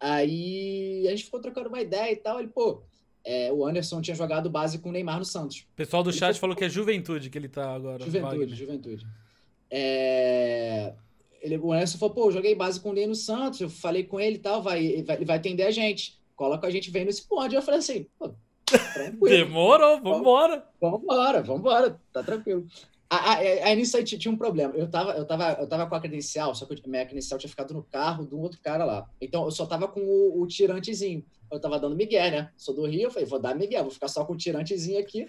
Aí 0.00 1.04
a 1.06 1.10
gente 1.10 1.24
ficou 1.24 1.42
trocando 1.42 1.68
uma 1.68 1.82
ideia 1.82 2.10
e 2.10 2.16
tal, 2.16 2.40
ele, 2.40 2.48
pô, 2.48 2.82
é, 3.22 3.52
o 3.52 3.66
Anderson 3.66 4.00
tinha 4.00 4.14
jogado 4.14 4.48
base 4.48 4.78
com 4.78 4.88
o 4.88 4.92
Neymar 4.92 5.18
no 5.18 5.26
Santos. 5.26 5.66
O 5.70 5.76
pessoal 5.76 6.02
do 6.02 6.08
ele 6.08 6.16
chat 6.16 6.40
falou 6.40 6.56
que 6.56 6.64
é 6.64 6.70
Juventude 6.70 7.28
que 7.28 7.36
ele 7.36 7.50
tá 7.50 7.74
agora. 7.74 8.02
Juventude. 8.02 8.54
Juventude. 8.54 9.06
É... 9.70 10.92
Ele, 11.40 11.58
o 11.58 11.72
Anderson 11.72 11.98
falou, 11.98 12.14
pô, 12.14 12.30
joguei 12.30 12.54
base 12.54 12.80
com 12.80 12.90
o 12.90 12.92
Ney 12.92 13.06
no 13.06 13.14
Santos, 13.14 13.60
eu 13.60 13.70
falei 13.70 14.02
com 14.02 14.18
ele 14.18 14.36
e 14.36 14.40
tal, 14.40 14.62
vai, 14.62 15.02
vai, 15.02 15.16
ele 15.16 15.24
vai 15.24 15.36
atender 15.36 15.62
a 15.64 15.70
gente. 15.70 16.18
Coloca 16.34 16.66
a 16.66 16.70
gente, 16.70 16.90
vem 16.90 17.04
nesse 17.04 17.26
ponto. 17.26 17.54
Eu 17.54 17.62
falei 17.62 17.80
assim, 17.80 18.06
pô, 18.18 18.34
tranquilo. 18.66 19.36
Demorou, 19.36 20.00
vambora. 20.00 20.66
Vambora, 20.80 21.42
vambora, 21.42 22.00
tá 22.12 22.22
tranquilo. 22.22 22.66
Aí 23.08 23.76
nisso 23.76 23.96
aí 23.96 24.02
tinha 24.02 24.32
um 24.32 24.36
problema. 24.36 24.74
Eu 24.74 24.88
tava, 24.88 25.12
eu, 25.12 25.24
tava, 25.24 25.52
eu 25.60 25.66
tava 25.66 25.86
com 25.86 25.94
a 25.94 26.00
credencial, 26.00 26.54
só 26.54 26.66
que 26.66 26.74
a 26.74 26.88
minha 26.88 27.04
credencial 27.04 27.38
tinha 27.38 27.48
ficado 27.48 27.72
no 27.72 27.82
carro 27.82 28.26
de 28.26 28.34
um 28.34 28.40
outro 28.40 28.60
cara 28.60 28.84
lá. 28.84 29.08
Então 29.20 29.44
eu 29.44 29.50
só 29.50 29.64
tava 29.64 29.86
com 29.86 30.00
o, 30.00 30.42
o 30.42 30.46
tirantezinho. 30.46 31.24
Eu 31.50 31.60
tava 31.60 31.78
dando 31.78 31.94
Miguel, 31.94 32.30
né? 32.32 32.50
Sou 32.56 32.74
do 32.74 32.84
Rio, 32.84 33.02
eu 33.02 33.10
falei, 33.10 33.28
vou 33.28 33.38
dar 33.38 33.54
Miguel, 33.54 33.84
vou 33.84 33.92
ficar 33.92 34.08
só 34.08 34.24
com 34.24 34.32
o 34.32 34.36
tirantezinho 34.36 34.98
aqui. 34.98 35.28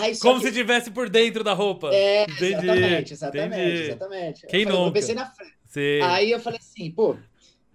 Aí, 0.00 0.16
Como 0.18 0.40
que... 0.40 0.46
se 0.46 0.52
tivesse 0.52 0.90
por 0.90 1.10
dentro 1.10 1.44
da 1.44 1.52
roupa. 1.52 1.90
É, 1.92 2.22
Entendi. 2.22 2.44
exatamente, 2.44 3.12
exatamente, 3.12 3.54
Entendi. 3.54 3.82
exatamente. 3.82 4.46
Quem 4.46 4.62
eu 4.62 4.68
falei, 4.68 4.86
Eu 4.86 4.92
pensei 4.92 5.14
na 5.14 5.26
frente. 5.26 5.54
Sim. 5.66 6.00
Aí 6.02 6.30
eu 6.30 6.40
falei 6.40 6.58
assim, 6.58 6.90
pô, 6.90 7.16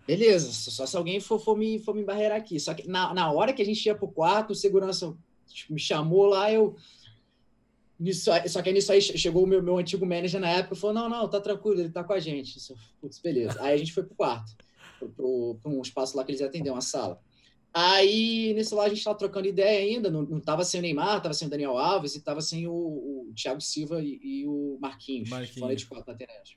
beleza, 0.07 0.51
só 0.51 0.87
se 0.87 0.97
alguém 0.97 1.19
for, 1.19 1.39
for, 1.39 1.55
me, 1.55 1.77
for 1.77 1.93
me 1.93 2.03
barreirar 2.03 2.37
aqui. 2.37 2.59
Só 2.59 2.73
que 2.73 2.87
na, 2.87 3.13
na 3.13 3.31
hora 3.31 3.53
que 3.53 3.61
a 3.61 3.65
gente 3.65 3.85
ia 3.85 3.93
pro 3.93 4.07
quarto, 4.07 4.51
o 4.51 4.55
segurança 4.55 5.15
me 5.69 5.79
chamou 5.79 6.25
lá, 6.25 6.51
eu 6.51 6.75
Nisso, 7.97 8.29
só 8.47 8.61
que 8.61 8.71
nisso 8.73 8.91
aí 8.91 9.01
chegou 9.01 9.43
o 9.43 9.47
meu, 9.47 9.63
meu 9.63 9.77
antigo 9.77 10.05
manager 10.05 10.39
na 10.41 10.49
época 10.49 10.75
e 10.75 10.77
falou: 10.77 10.93
não, 10.93 11.09
não, 11.09 11.29
tá 11.29 11.39
tranquilo, 11.39 11.79
ele 11.79 11.89
tá 11.89 12.03
com 12.03 12.13
a 12.13 12.19
gente. 12.19 12.57
Putz, 12.99 13.19
beleza. 13.19 13.61
Aí 13.61 13.73
a 13.73 13.77
gente 13.77 13.93
foi 13.93 14.03
pro 14.03 14.15
quarto, 14.15 14.53
para 14.99 15.71
um 15.71 15.81
espaço 15.81 16.17
lá 16.17 16.23
que 16.23 16.31
eles 16.31 16.41
atendiam, 16.41 16.75
uma 16.75 16.81
sala. 16.81 17.19
Aí, 17.73 18.53
nesse 18.53 18.73
lá, 18.73 18.85
a 18.85 18.89
gente 18.89 19.03
tava 19.03 19.17
trocando 19.17 19.47
ideia 19.47 19.79
ainda, 19.79 20.09
não, 20.09 20.23
não 20.23 20.39
tava 20.39 20.63
sem 20.63 20.79
o 20.79 20.81
Neymar, 20.81 21.21
tava 21.21 21.33
sem 21.33 21.47
o 21.47 21.51
Daniel 21.51 21.77
Alves 21.77 22.15
e 22.15 22.21
tava 22.21 22.41
sem 22.41 22.65
o, 22.67 22.71
o 22.71 23.33
Thiago 23.35 23.59
Silva 23.59 24.01
e, 24.01 24.17
e 24.23 24.47
o 24.47 24.77
Marquinhos, 24.79 25.29
Marquinhos. 25.29 25.59
fora 25.59 25.75
de 25.75 25.85
quatro 25.85 26.09
laterais. 26.09 26.55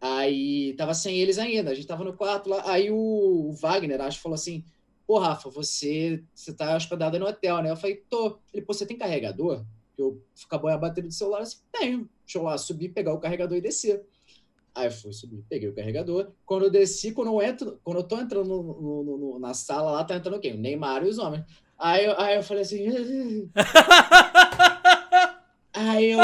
Aí, 0.00 0.74
tava 0.74 0.94
sem 0.94 1.18
eles 1.18 1.36
ainda, 1.36 1.70
a 1.70 1.74
gente 1.74 1.86
tava 1.86 2.04
no 2.04 2.14
quarto 2.14 2.48
lá, 2.48 2.62
aí 2.70 2.90
o, 2.90 2.96
o 2.96 3.52
Wagner, 3.52 4.00
acho, 4.00 4.20
falou 4.20 4.34
assim, 4.34 4.64
pô, 5.06 5.18
Rafa, 5.18 5.48
você, 5.50 6.24
você 6.34 6.52
tá 6.52 6.74
hospedado 6.74 7.18
no 7.18 7.26
hotel, 7.26 7.62
né? 7.62 7.70
Eu 7.70 7.76
falei, 7.76 7.96
tô. 8.08 8.38
Ele, 8.52 8.64
pô, 8.64 8.72
você 8.72 8.84
tem 8.84 8.98
carregador? 8.98 9.64
Eu 10.02 10.22
acabou 10.44 10.70
a 10.70 10.78
bateria 10.78 11.08
do 11.08 11.14
celular, 11.14 11.40
assim, 11.42 11.58
tenho. 11.72 12.08
Deixa 12.24 12.38
eu 12.38 12.42
lá 12.42 12.58
subir, 12.58 12.90
pegar 12.90 13.12
o 13.12 13.20
carregador 13.20 13.56
e 13.56 13.60
descer. 13.60 14.04
Aí 14.74 14.88
eu 14.88 14.90
fui 14.90 15.12
subir, 15.12 15.42
peguei 15.48 15.68
o 15.68 15.74
carregador. 15.74 16.32
Quando 16.44 16.64
eu 16.64 16.70
desci, 16.70 17.12
quando 17.12 17.28
eu 17.28 17.40
entro, 17.40 17.80
quando 17.82 17.98
eu 17.98 18.04
tô 18.04 18.20
entrando 18.20 18.48
no, 18.48 18.62
no, 18.62 19.16
no, 19.16 19.38
na 19.38 19.54
sala 19.54 19.90
lá, 19.90 20.04
tá 20.04 20.16
entrando 20.16 20.38
quem? 20.38 20.54
O 20.54 20.58
Neymar 20.58 21.02
e 21.04 21.08
os 21.08 21.18
homens. 21.18 21.44
Aí 21.78 22.04
eu, 22.04 22.20
aí 22.20 22.36
eu 22.36 22.42
falei 22.42 22.62
assim. 22.62 23.50
aí 25.72 26.10
eu. 26.10 26.18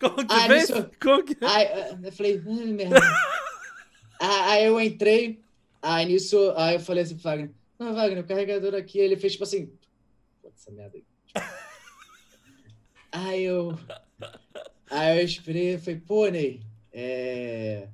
Como 0.00 0.26
que 0.26 0.34
aí, 0.34 0.48
fez? 0.48 0.68
Nisso, 0.68 0.90
Como 1.00 1.24
que... 1.24 1.36
Aí 1.44 1.68
eu 2.02 2.12
falei, 2.12 2.40
merda. 2.40 3.00
aí 4.20 4.64
eu 4.64 4.80
entrei, 4.80 5.40
aí 5.80 6.06
nisso, 6.06 6.52
aí 6.56 6.74
eu 6.74 6.80
falei 6.80 7.02
assim, 7.02 7.16
Wagner, 7.16 7.50
não, 7.78 7.94
Wagner, 7.94 8.24
o 8.24 8.26
carregador 8.26 8.74
aqui, 8.74 8.98
ele 8.98 9.16
fez 9.16 9.32
tipo 9.32 9.44
assim. 9.44 9.72
Pô, 10.42 10.50
essa 10.54 10.70
merda 10.70 10.96
aí. 10.96 11.04
Aí 13.16 13.44
eu. 13.44 13.78
Aí 14.90 15.18
eu 15.18 15.24
esperei, 15.24 15.78
falei, 15.78 16.00
pô, 16.00 16.26
Ney, 16.28 16.60
é. 16.92 17.88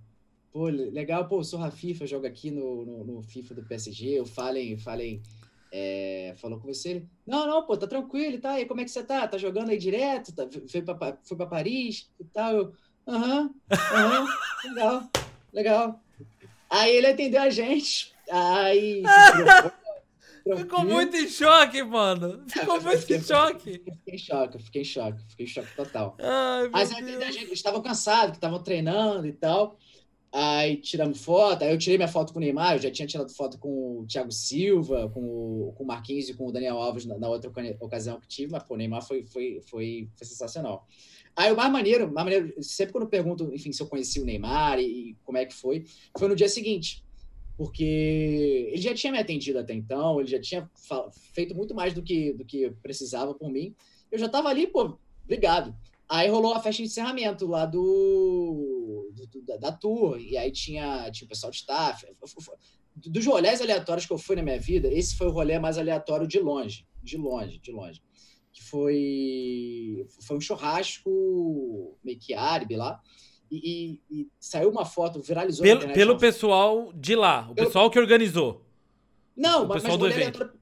Pô, 0.50 0.64
legal, 0.64 1.28
pô, 1.28 1.42
sou 1.44 1.60
Rafifa, 1.60 2.06
jogo 2.06 2.26
aqui 2.26 2.50
no, 2.50 2.84
no, 2.84 3.04
no, 3.04 3.22
FIFA 3.22 3.54
do 3.54 3.62
PSG, 3.62 4.18
eu 4.18 4.26
falem, 4.26 4.76
falem, 4.76 5.22
é, 5.70 6.34
falou 6.36 6.58
com 6.58 6.66
você, 6.66 6.90
ele, 6.90 7.08
não, 7.26 7.46
não, 7.46 7.64
pô, 7.64 7.74
tá 7.74 7.86
tranquilo, 7.86 8.38
tá, 8.38 8.60
e 8.60 8.66
como 8.66 8.80
é 8.80 8.84
que 8.84 8.90
você 8.90 9.02
tá? 9.02 9.26
Tá 9.26 9.38
jogando 9.38 9.70
aí 9.70 9.78
direto? 9.78 10.34
Tá, 10.34 10.46
foi, 10.68 10.82
pra, 10.82 11.16
foi 11.22 11.36
pra 11.36 11.46
Paris 11.46 12.10
e 12.20 12.24
tal? 12.24 12.52
Eu, 12.54 12.72
aham, 13.08 13.54
aham, 13.70 14.26
legal, 14.64 15.10
legal. 15.52 16.04
Aí 16.68 16.96
ele 16.96 17.06
atendeu 17.06 17.40
a 17.40 17.48
gente, 17.48 18.12
aí 18.30 19.02
Ficou 20.56 20.84
muito 20.84 21.16
em 21.16 21.28
choque, 21.28 21.82
mano. 21.82 22.44
Ficou 22.48 22.80
muito 22.80 23.00
fiquei, 23.00 23.16
em 23.18 23.22
choque. 23.22 23.72
Fiquei 23.72 24.14
em 24.14 24.18
choque, 24.18 24.58
fiquei 24.58 24.82
em 24.82 24.84
choque, 24.84 25.22
fiquei 25.28 25.46
em 25.46 25.48
choque 25.48 25.76
total. 25.76 26.16
Ai, 26.18 26.68
Mas 26.68 26.92
a 26.92 27.30
gente 27.30 27.52
estavam 27.52 27.80
cansados, 27.80 28.32
que 28.32 28.36
estavam 28.38 28.62
treinando 28.62 29.26
e 29.26 29.32
tal. 29.32 29.78
Aí 30.34 30.78
tiramos 30.78 31.22
foto, 31.22 31.62
aí 31.62 31.70
eu 31.70 31.76
tirei 31.76 31.98
minha 31.98 32.08
foto 32.08 32.32
com 32.32 32.38
o 32.38 32.40
Neymar, 32.40 32.76
eu 32.76 32.78
já 32.78 32.90
tinha 32.90 33.06
tirado 33.06 33.30
foto 33.30 33.58
com 33.58 34.00
o 34.00 34.06
Thiago 34.06 34.32
Silva, 34.32 35.10
com 35.10 35.20
o, 35.20 35.74
com 35.76 35.84
o 35.84 35.86
Marquinhos 35.86 36.30
e 36.30 36.34
com 36.34 36.46
o 36.46 36.52
Daniel 36.52 36.78
Alves 36.78 37.04
na, 37.04 37.18
na 37.18 37.28
outra 37.28 37.52
ocasião 37.78 38.18
que 38.18 38.26
tive, 38.26 38.50
mas 38.50 38.62
pô, 38.62 38.72
o 38.72 38.76
Neymar 38.78 39.06
foi, 39.06 39.26
foi, 39.26 39.60
foi, 39.68 40.08
foi 40.16 40.26
sensacional. 40.26 40.86
Aí 41.36 41.52
o 41.52 41.56
mais 41.56 41.70
maneiro, 41.70 42.10
mais 42.10 42.24
maneiro, 42.24 42.62
sempre 42.62 42.92
quando 42.92 43.04
eu 43.04 43.10
pergunto, 43.10 43.52
enfim, 43.52 43.72
se 43.72 43.82
eu 43.82 43.86
conheci 43.86 44.20
o 44.20 44.24
Neymar 44.24 44.78
e, 44.78 45.10
e 45.10 45.16
como 45.22 45.36
é 45.36 45.44
que 45.44 45.52
foi, 45.52 45.84
foi 46.18 46.28
no 46.28 46.34
dia 46.34 46.48
seguinte 46.48 47.04
porque 47.56 48.70
ele 48.72 48.82
já 48.82 48.94
tinha 48.94 49.12
me 49.12 49.18
atendido 49.18 49.58
até 49.58 49.74
então, 49.74 50.20
ele 50.20 50.30
já 50.30 50.40
tinha 50.40 50.70
feito 51.32 51.54
muito 51.54 51.74
mais 51.74 51.92
do 51.92 52.02
que, 52.02 52.32
do 52.32 52.44
que 52.44 52.70
precisava 52.82 53.34
por 53.34 53.50
mim. 53.50 53.74
Eu 54.10 54.18
já 54.18 54.26
estava 54.26 54.48
ali, 54.48 54.66
pô, 54.66 54.98
obrigado. 55.24 55.74
Aí 56.08 56.28
rolou 56.28 56.52
a 56.52 56.60
festa 56.60 56.82
de 56.82 56.88
encerramento 56.88 57.46
lá 57.46 57.64
do, 57.64 59.10
do 59.14 59.42
da, 59.42 59.56
da, 59.56 59.72
tour, 59.72 60.20
e 60.20 60.36
aí 60.36 60.50
tinha, 60.50 61.10
tinha 61.10 61.24
o 61.24 61.28
pessoal 61.28 61.50
de 61.50 61.56
staff. 61.56 62.06
Dos 62.94 63.24
rolês 63.24 63.62
aleatórios 63.62 64.04
que 64.04 64.12
eu 64.12 64.18
fui 64.18 64.36
na 64.36 64.42
minha 64.42 64.58
vida, 64.58 64.88
esse 64.88 65.16
foi 65.16 65.28
o 65.28 65.32
rolê 65.32 65.58
mais 65.58 65.78
aleatório 65.78 66.26
de 66.26 66.38
longe, 66.38 66.86
de 67.02 67.16
longe, 67.16 67.58
de 67.58 67.72
longe. 67.72 68.02
Que 68.52 68.62
foi, 68.62 70.06
foi 70.20 70.36
um 70.36 70.40
churrasco 70.40 71.98
meio 72.04 72.18
que 72.18 72.34
árabe 72.34 72.76
lá, 72.76 73.00
e, 73.52 74.00
e, 74.10 74.28
saiu 74.40 74.70
uma 74.70 74.84
foto, 74.84 75.20
viralizou 75.20 75.62
pelo, 75.62 75.76
internet, 75.76 75.94
pelo 75.94 76.18
pessoal 76.18 76.90
de 76.94 77.14
lá, 77.14 77.48
o 77.50 77.54
pessoal 77.54 77.90
que 77.90 77.98
organizou. 77.98 78.62
Não, 79.36 79.64
o 79.64 79.68
mas, 79.68 79.82
mas 79.82 79.96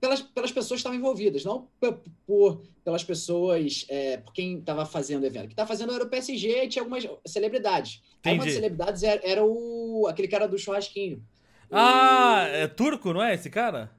pelas, 0.01 0.23
pelas 0.23 0.53
pessoas 0.53 0.69
que 0.69 0.89
estavam 0.89 0.99
envolvidas, 0.99 1.45
não 1.45 1.69
por, 2.27 2.63
pelas 2.85 3.03
pessoas, 3.03 3.85
é, 3.89 4.17
por 4.19 4.33
quem 4.33 4.59
estava 4.59 4.87
fazendo 4.87 5.23
o 5.23 5.27
evento. 5.27 5.45
O 5.45 5.49
que 5.49 5.53
estava 5.53 5.69
fazendo 5.69 5.93
era 5.93 6.05
o 6.05 6.09
PSG 6.09 6.65
e 6.65 6.69
tinha 6.69 6.83
algumas 6.83 7.07
celebridades. 7.27 8.03
Aí 8.25 8.35
uma 8.35 8.45
das 8.45 8.55
celebridades 8.55 9.03
era, 9.03 9.21
era, 9.25 9.45
o, 9.45 10.07
aquele 10.09 10.29
cara 10.29 10.47
do 10.47 10.59
churrasquinho. 10.59 11.23
Ah, 11.71 12.47
o... 12.49 12.55
é 12.55 12.69
turco, 12.69 13.13
não 13.13 13.23
é 13.23 13.35
esse 13.35 13.51
cara? 13.51 13.91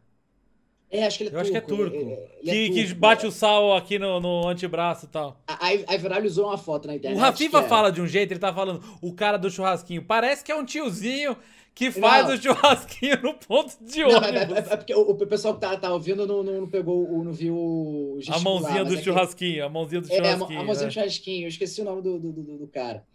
É, 0.92 1.06
acho 1.06 1.18
que 1.18 1.24
ele 1.24 1.30
é 1.30 1.40
Eu 1.40 1.42
turco. 1.42 1.42
acho 1.42 1.52
que 1.52 1.58
é 1.58 1.62
turco. 1.62 1.96
Ele, 1.96 2.04
ele 2.04 2.20
que, 2.44 2.50
é 2.50 2.84
turco, 2.84 2.88
que 2.90 2.94
bate 3.00 3.26
o 3.26 3.32
sal 3.32 3.78
aqui 3.78 3.98
no, 3.98 4.20
no 4.20 4.48
antebraço 4.50 5.06
e 5.06 5.08
tal. 5.08 5.42
Aí, 5.48 5.86
aí 5.88 5.98
viralizou 5.98 6.48
uma 6.48 6.58
foto 6.58 6.88
na 6.88 6.96
internet. 6.96 7.18
O 7.18 7.22
Rafifa 7.22 7.60
é... 7.60 7.64
fala 7.64 7.92
de 7.92 8.02
um 8.02 8.08
jeito, 8.08 8.34
ele 8.34 8.40
tá 8.40 8.54
falando, 8.54 8.84
o 9.02 9.14
cara 9.14 9.38
do 9.38 9.50
churrasquinho. 9.50 10.04
Parece 10.04 10.44
que 10.44 10.52
é 10.52 10.56
um 10.56 10.66
tiozinho 10.66 11.38
que 11.74 11.90
faz 11.92 12.28
não. 12.28 12.36
o 12.36 12.38
churrasquinho 12.38 13.22
no 13.24 13.34
ponto 13.36 13.74
de 13.82 14.04
ônibus. 14.04 14.22
Não, 14.22 14.56
é, 14.58 14.60
é, 14.60 14.78
porque 14.78 14.94
o, 14.94 15.12
o, 15.12 15.16
pessoal 15.26 15.54
que 15.54 15.62
tá, 15.62 15.78
tá 15.78 15.94
ouvindo 15.94 16.28
não, 16.28 16.44
não, 16.44 16.62
não 16.62 16.70
pegou, 16.70 17.24
não 17.24 17.32
viu 17.32 17.56
o 17.56 18.20
A 18.30 18.40
mãozinha 18.40 18.84
do 18.84 18.98
churrasquinho, 19.02 19.66
a 19.66 19.70
mãozinha 19.70 20.02
do 20.02 20.08
churrasquinho. 20.08 20.60
É, 20.60 20.62
a 20.62 20.66
mãozinha 20.66 20.88
do 20.88 20.94
churrasquinho, 20.94 21.46
eu 21.46 21.50
esqueci 21.50 21.80
o 21.82 21.86
nome 21.86 22.02
do, 22.02 22.20
do, 22.20 22.34
do, 22.34 22.58
do 22.58 22.68
cara. 22.68 23.06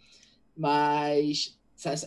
Mas 0.55 1.55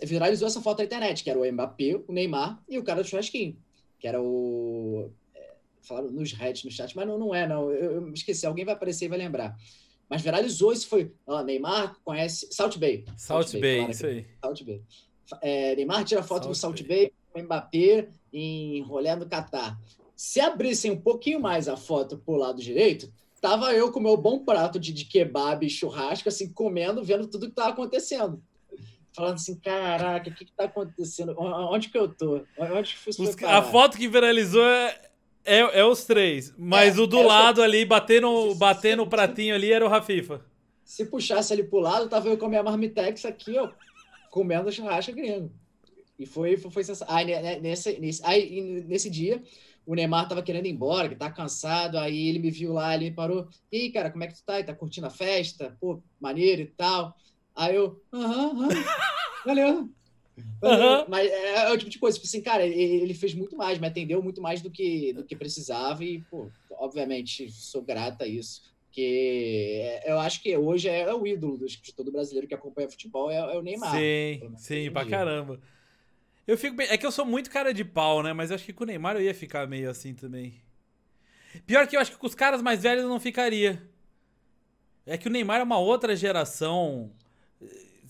viralizou 0.02 0.48
essa 0.48 0.60
foto 0.60 0.78
na 0.78 0.84
internet, 0.84 1.22
que 1.22 1.30
era 1.30 1.38
o 1.38 1.52
Mbappé, 1.52 2.00
o 2.08 2.12
Neymar 2.12 2.60
e 2.68 2.76
o 2.76 2.82
cara 2.82 3.02
do 3.02 3.08
churrasquinho, 3.08 3.56
que 4.00 4.08
era 4.08 4.20
o 4.20 5.12
falaram 5.82 6.10
nos 6.10 6.32
heads, 6.32 6.64
no 6.64 6.70
chat, 6.70 6.94
mas 6.96 7.06
não, 7.06 7.18
não 7.18 7.34
é, 7.34 7.46
não. 7.46 7.70
Eu, 7.70 7.92
eu, 7.92 8.12
esqueci, 8.12 8.46
alguém 8.46 8.64
vai 8.64 8.74
aparecer 8.74 9.06
e 9.06 9.08
vai 9.08 9.18
lembrar. 9.18 9.56
Mas 10.08 10.22
viralizou, 10.22 10.72
isso 10.72 10.88
foi. 10.88 11.12
Neymar 11.44 11.96
conhece. 12.04 12.48
Salt 12.50 12.76
Bay. 12.78 13.04
Salt, 13.16 13.48
Salt 13.48 13.60
Bay, 13.60 13.80
Bay 13.82 13.90
isso 13.90 14.06
aí. 14.06 14.26
Salt 14.42 14.62
Bay. 14.64 14.82
É, 15.40 15.76
Neymar 15.76 16.04
tira 16.04 16.22
foto 16.22 16.44
Salt 16.44 16.48
do 16.48 16.54
Salt 16.54 16.82
Bay, 16.82 16.98
Bay 17.06 17.12
com 17.32 17.42
Mbappé 17.42 18.08
em 18.32 18.82
rolê 18.82 19.14
no 19.14 19.28
Catar. 19.28 19.78
Se 20.16 20.40
abrissem 20.40 20.90
um 20.90 21.00
pouquinho 21.00 21.40
mais 21.40 21.68
a 21.68 21.76
foto 21.76 22.18
pro 22.18 22.36
lado 22.36 22.60
direito, 22.60 23.10
tava 23.40 23.72
eu 23.72 23.90
com 23.90 24.00
meu 24.00 24.16
bom 24.16 24.44
prato 24.44 24.78
de, 24.78 24.92
de 24.92 25.04
kebab 25.04 25.64
e 25.64 25.70
churrasco, 25.70 26.28
assim, 26.28 26.52
comendo, 26.52 27.02
vendo 27.02 27.26
tudo 27.26 27.48
que 27.48 27.54
tava 27.54 27.70
acontecendo. 27.70 28.42
Falando 29.12 29.34
assim, 29.34 29.56
caraca, 29.56 30.30
o 30.30 30.34
que 30.34 30.44
que 30.44 30.52
tá 30.52 30.64
acontecendo? 30.64 31.34
Onde 31.36 31.88
que 31.88 31.98
eu 31.98 32.08
tô? 32.08 32.42
Onde 32.58 32.94
que 32.94 32.98
fui 32.98 33.12
A 33.44 33.62
foto 33.62 33.96
que 33.96 34.06
viralizou 34.06 34.62
é, 34.62 35.09
é, 35.44 35.80
é 35.80 35.84
os 35.84 36.04
três, 36.04 36.54
mas 36.56 36.98
é, 36.98 37.00
o 37.00 37.06
do 37.06 37.22
lado 37.22 37.62
ali, 37.62 37.84
batendo, 37.84 38.54
batendo 38.54 39.02
o 39.02 39.06
pratinho 39.08 39.54
ali, 39.54 39.72
era 39.72 39.84
o 39.84 39.88
Rafifa. 39.88 40.44
Se 40.84 41.06
puxasse 41.06 41.52
ali 41.52 41.62
pro 41.62 41.78
lado, 41.78 42.08
tava 42.08 42.28
eu 42.28 42.36
com 42.36 42.46
a 42.46 42.48
minha 42.48 42.62
marmitex 42.62 43.24
aqui, 43.24 43.58
ó, 43.58 43.70
comendo 44.30 44.72
churrasco 44.72 45.12
gringo. 45.12 45.50
E 46.18 46.26
foi, 46.26 46.56
foi, 46.56 46.70
foi 46.70 46.84
sensacional. 46.84 47.16
Aí, 47.16 47.60
nesse, 47.60 47.98
nesse, 47.98 48.24
aí, 48.24 48.60
nesse 48.86 49.08
dia, 49.08 49.42
o 49.86 49.94
Neymar 49.94 50.28
tava 50.28 50.42
querendo 50.42 50.66
ir 50.66 50.70
embora, 50.70 51.08
que 51.08 51.16
tá 51.16 51.30
cansado, 51.30 51.96
aí 51.98 52.28
ele 52.28 52.38
me 52.38 52.50
viu 52.50 52.72
lá, 52.72 52.94
ele 52.94 53.10
parou, 53.10 53.48
e 53.72 53.76
aí, 53.76 53.92
cara, 53.92 54.10
como 54.10 54.22
é 54.24 54.26
que 54.26 54.34
tu 54.34 54.44
tá? 54.44 54.60
E 54.60 54.64
tá 54.64 54.74
curtindo 54.74 55.06
a 55.06 55.10
festa? 55.10 55.76
Pô, 55.80 56.02
maneiro 56.20 56.62
e 56.62 56.66
tal. 56.66 57.16
Aí 57.56 57.74
eu, 57.74 58.02
aham, 58.12 58.50
aham, 58.50 58.68
valeu. 59.46 59.90
Uhum. 60.62 61.04
Mas 61.08 61.30
é, 61.30 61.54
é, 61.56 61.72
o 61.72 61.78
tipo 61.78 61.90
de 61.90 61.98
coisa, 61.98 62.16
tipo 62.16 62.26
assim, 62.26 62.42
cara, 62.42 62.66
ele, 62.66 63.02
ele, 63.02 63.14
fez 63.14 63.34
muito 63.34 63.56
mais, 63.56 63.78
me 63.78 63.86
atendeu 63.86 64.22
muito 64.22 64.40
mais 64.40 64.60
do 64.60 64.70
que, 64.70 65.12
do 65.12 65.24
que 65.24 65.36
precisava 65.36 66.04
e, 66.04 66.20
pô, 66.30 66.50
obviamente, 66.72 67.50
sou 67.50 67.82
grata 67.82 68.24
a 68.24 68.28
isso. 68.28 68.62
Porque 68.86 69.80
é, 69.82 70.12
eu 70.12 70.18
acho 70.18 70.42
que 70.42 70.56
hoje 70.56 70.88
é 70.88 71.12
o 71.14 71.26
ídolo 71.26 71.58
de 71.58 71.94
todo 71.94 72.10
brasileiro 72.10 72.48
que 72.48 72.54
acompanha 72.54 72.90
futebol, 72.90 73.30
é, 73.30 73.36
é 73.36 73.56
o 73.56 73.62
Neymar. 73.62 73.92
Sim, 73.92 74.52
sim, 74.56 74.90
pra 74.90 75.06
caramba. 75.06 75.60
Eu 76.46 76.58
fico 76.58 76.74
bem... 76.74 76.88
É 76.88 76.98
que 76.98 77.06
eu 77.06 77.12
sou 77.12 77.24
muito 77.24 77.50
cara 77.50 77.72
de 77.72 77.84
pau, 77.84 78.22
né? 78.22 78.32
Mas 78.32 78.50
eu 78.50 78.56
acho 78.56 78.64
que 78.64 78.72
com 78.72 78.82
o 78.82 78.86
Neymar 78.86 79.14
eu 79.14 79.22
ia 79.22 79.34
ficar 79.34 79.68
meio 79.68 79.88
assim 79.88 80.14
também. 80.14 80.60
Pior 81.66 81.86
que 81.86 81.96
eu 81.96 82.00
acho 82.00 82.10
que 82.10 82.18
com 82.18 82.26
os 82.26 82.34
caras 82.34 82.60
mais 82.60 82.82
velhos 82.82 83.04
eu 83.04 83.08
não 83.08 83.20
ficaria. 83.20 83.80
É 85.06 85.16
que 85.16 85.28
o 85.28 85.30
Neymar 85.30 85.60
é 85.60 85.64
uma 85.64 85.78
outra 85.78 86.14
geração 86.16 87.12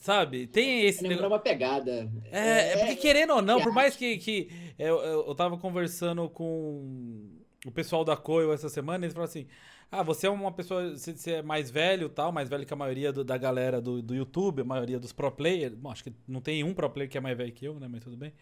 Sabe? 0.00 0.46
Tem 0.46 0.86
esse. 0.86 1.06
Lembra 1.06 1.28
uma 1.28 1.38
pegada. 1.38 2.10
É, 2.32 2.72
é, 2.72 2.76
porque 2.78 2.96
querendo 2.96 3.34
ou 3.34 3.42
não, 3.42 3.60
por 3.60 3.70
mais 3.70 3.94
que. 3.94 4.16
que 4.16 4.48
eu, 4.78 4.96
eu, 4.96 5.26
eu 5.26 5.34
tava 5.34 5.58
conversando 5.58 6.26
com 6.30 7.28
o 7.66 7.70
pessoal 7.70 8.02
da 8.02 8.16
Coil 8.16 8.50
essa 8.50 8.70
semana, 8.70 9.04
eles 9.04 9.12
falaram 9.12 9.30
assim: 9.30 9.46
ah, 9.92 10.02
você 10.02 10.26
é 10.26 10.30
uma 10.30 10.50
pessoa. 10.50 10.96
Você 10.96 11.32
é 11.32 11.42
mais 11.42 11.70
velho 11.70 12.08
tal, 12.08 12.32
mais 12.32 12.48
velho 12.48 12.64
que 12.64 12.72
a 12.72 12.76
maioria 12.76 13.12
do, 13.12 13.22
da 13.22 13.36
galera 13.36 13.78
do, 13.78 14.00
do 14.00 14.14
YouTube, 14.14 14.62
a 14.62 14.64
maioria 14.64 14.98
dos 14.98 15.12
pro 15.12 15.30
players. 15.30 15.74
Bom, 15.74 15.90
acho 15.90 16.04
que 16.04 16.14
não 16.26 16.40
tem 16.40 16.64
um 16.64 16.72
pro 16.72 16.88
player 16.88 17.10
que 17.10 17.18
é 17.18 17.20
mais 17.20 17.36
velho 17.36 17.52
que 17.52 17.66
eu, 17.66 17.78
né? 17.78 17.86
Mas 17.86 18.02
tudo 18.02 18.16
bem. 18.16 18.32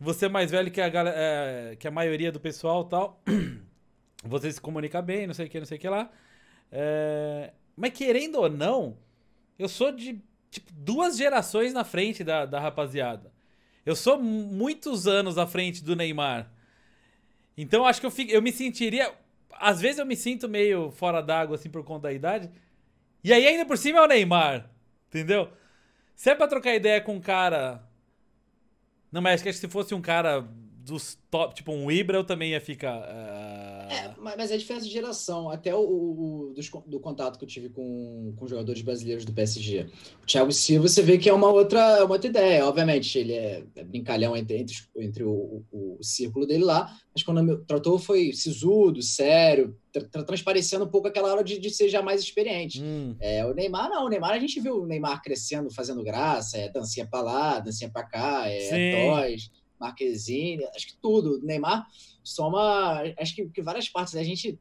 Você 0.00 0.26
é 0.26 0.28
mais 0.28 0.50
velho 0.50 0.68
que 0.72 0.80
a, 0.80 0.90
é, 1.14 1.76
que 1.76 1.86
a 1.86 1.92
maioria 1.92 2.32
do 2.32 2.40
pessoal 2.40 2.82
tal. 2.84 3.22
Você 4.24 4.50
se 4.50 4.60
comunica 4.60 5.00
bem, 5.00 5.28
não 5.28 5.32
sei 5.32 5.46
o 5.46 5.48
que, 5.48 5.60
não 5.60 5.66
sei 5.66 5.78
o 5.78 5.80
que 5.80 5.88
lá. 5.88 6.10
É, 6.72 7.52
mas 7.76 7.92
querendo 7.92 8.34
ou 8.40 8.50
não, 8.50 8.98
eu 9.58 9.68
sou 9.68 9.92
de 9.92 10.20
tipo, 10.50 10.72
duas 10.72 11.16
gerações 11.16 11.72
na 11.72 11.84
frente 11.84 12.24
da, 12.24 12.44
da 12.44 12.60
rapaziada. 12.60 13.32
Eu 13.84 13.96
sou 13.96 14.20
muitos 14.20 15.06
anos 15.06 15.38
à 15.38 15.46
frente 15.46 15.82
do 15.82 15.96
Neymar. 15.96 16.50
Então 17.56 17.86
acho 17.86 18.00
que 18.00 18.06
eu, 18.06 18.10
fico, 18.10 18.30
eu 18.30 18.42
me 18.42 18.52
sentiria. 18.52 19.12
Às 19.52 19.80
vezes 19.80 19.98
eu 19.98 20.06
me 20.06 20.16
sinto 20.16 20.48
meio 20.48 20.90
fora 20.90 21.22
d'água, 21.22 21.56
assim, 21.56 21.70
por 21.70 21.84
conta 21.84 22.02
da 22.02 22.12
idade. 22.12 22.50
E 23.22 23.32
aí, 23.32 23.46
ainda 23.46 23.66
por 23.66 23.76
cima, 23.76 23.98
é 23.98 24.02
o 24.02 24.06
Neymar. 24.06 24.70
Entendeu? 25.08 25.50
Se 26.14 26.30
é 26.30 26.34
pra 26.34 26.46
trocar 26.48 26.74
ideia 26.74 27.00
com 27.00 27.14
um 27.16 27.20
cara. 27.20 27.82
Não, 29.12 29.20
mas 29.20 29.34
acho 29.34 29.44
que 29.44 29.52
se 29.52 29.68
fosse 29.68 29.94
um 29.94 30.00
cara 30.00 30.46
dos 30.90 31.16
top, 31.30 31.54
tipo 31.54 31.72
um 31.72 31.90
Ibra, 31.90 32.18
eu 32.18 32.24
também 32.24 32.50
ia 32.50 32.60
ficar. 32.60 32.98
Uh... 32.98 33.92
É, 33.92 34.14
mas 34.18 34.50
é 34.50 34.56
diferença 34.56 34.84
de 34.84 34.92
geração. 34.92 35.48
Até 35.48 35.74
o, 35.74 35.80
o 35.80 36.54
do, 36.54 36.80
do, 36.86 37.00
contato 37.00 37.38
que 37.38 37.44
eu 37.44 37.48
tive 37.48 37.68
com, 37.68 38.34
com 38.36 38.46
jogadores 38.46 38.82
brasileiros 38.82 39.24
do 39.24 39.32
PSG. 39.32 39.86
O 40.22 40.26
Thiago 40.26 40.52
Silva, 40.52 40.88
você 40.88 41.02
vê 41.02 41.16
que 41.16 41.28
é 41.28 41.32
uma 41.32 41.48
outra, 41.48 42.04
uma 42.04 42.14
outra 42.14 42.28
ideia. 42.28 42.66
Obviamente, 42.66 43.16
ele 43.18 43.32
é, 43.32 43.62
é 43.76 43.84
brincalhão 43.84 44.36
entre, 44.36 44.58
entre, 44.58 44.74
entre 44.96 45.22
o, 45.22 45.64
o, 45.70 45.96
o, 45.98 46.02
círculo 46.02 46.46
dele 46.46 46.64
lá, 46.64 46.92
mas 47.14 47.22
quando 47.22 47.42
me 47.42 47.56
tratou 47.58 47.98
foi 47.98 48.32
sisudo, 48.32 49.00
sério, 49.00 49.76
tra 49.92 50.24
transparecendo 50.24 50.84
um 50.84 50.88
pouco 50.88 51.06
aquela 51.06 51.32
hora 51.32 51.44
de, 51.44 51.58
de 51.58 51.70
ser 51.70 51.88
já 51.88 52.02
mais 52.02 52.20
experiente. 52.20 52.82
Hum. 52.82 53.14
É, 53.20 53.46
o 53.46 53.54
Neymar, 53.54 53.88
não. 53.88 54.06
O 54.06 54.08
Neymar, 54.08 54.32
a 54.32 54.38
gente 54.40 54.60
viu 54.60 54.82
o 54.82 54.86
Neymar 54.86 55.22
crescendo, 55.22 55.70
fazendo 55.70 56.02
graça, 56.02 56.58
é 56.58 56.68
dancinha 56.68 57.06
pra 57.06 57.22
lá, 57.22 57.60
dancinha 57.60 57.90
pra 57.90 58.02
cá, 58.02 58.48
é, 58.48 58.92
é 58.92 59.06
toys 59.06 59.59
Marquezine, 59.80 60.64
acho 60.74 60.86
que 60.86 60.96
tudo. 61.00 61.40
Neymar 61.42 61.86
soma, 62.22 63.02
acho 63.18 63.34
que, 63.34 63.48
que 63.48 63.62
várias 63.62 63.88
partes. 63.88 64.14
A 64.14 64.22
gente 64.22 64.58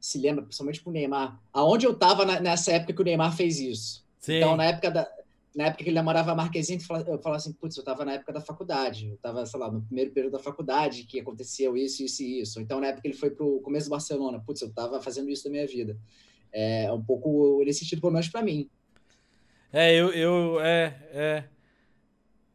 se 0.00 0.18
lembra, 0.18 0.42
principalmente 0.42 0.80
com 0.80 0.90
o 0.90 0.92
Neymar, 0.92 1.38
aonde 1.52 1.86
eu 1.86 1.92
estava 1.92 2.24
nessa 2.40 2.72
época 2.72 2.94
que 2.94 3.02
o 3.02 3.04
Neymar 3.04 3.36
fez 3.36 3.60
isso. 3.60 4.06
Sim. 4.18 4.36
Então, 4.36 4.56
na 4.56 4.64
época 4.64 4.90
da, 4.90 5.10
na 5.54 5.66
época 5.66 5.82
que 5.82 5.90
ele 5.90 5.96
namorava 5.96 6.32
a 6.32 6.34
Marquezine, 6.34 6.80
eu 6.80 7.18
falava 7.18 7.36
assim, 7.36 7.52
putz, 7.52 7.76
eu 7.76 7.80
estava 7.80 8.04
na 8.04 8.12
época 8.12 8.32
da 8.32 8.40
faculdade, 8.40 9.08
eu 9.08 9.14
estava, 9.14 9.44
sei 9.44 9.58
lá, 9.58 9.70
no 9.70 9.82
primeiro 9.82 10.12
período 10.12 10.32
da 10.32 10.38
faculdade 10.38 11.04
que 11.04 11.18
aconteceu 11.18 11.76
isso, 11.76 12.02
isso 12.02 12.22
e 12.22 12.40
isso. 12.40 12.60
Então, 12.60 12.80
na 12.80 12.88
época 12.88 13.02
que 13.02 13.08
ele 13.08 13.16
foi 13.16 13.30
pro 13.30 13.60
começo 13.60 13.88
do 13.88 13.90
Barcelona, 13.90 14.42
putz, 14.44 14.62
eu 14.62 14.68
estava 14.68 15.00
fazendo 15.02 15.28
isso 15.28 15.44
da 15.44 15.50
minha 15.50 15.66
vida. 15.66 15.98
É 16.52 16.90
um 16.92 17.02
pouco 17.02 17.62
nesse 17.64 17.80
sentido, 17.80 18.00
pelo 18.00 18.12
menos 18.12 18.28
para 18.28 18.42
mim. 18.42 18.68
É, 19.72 19.94
eu, 19.94 20.12
eu, 20.12 20.60
é, 20.60 21.08
é. 21.12 21.44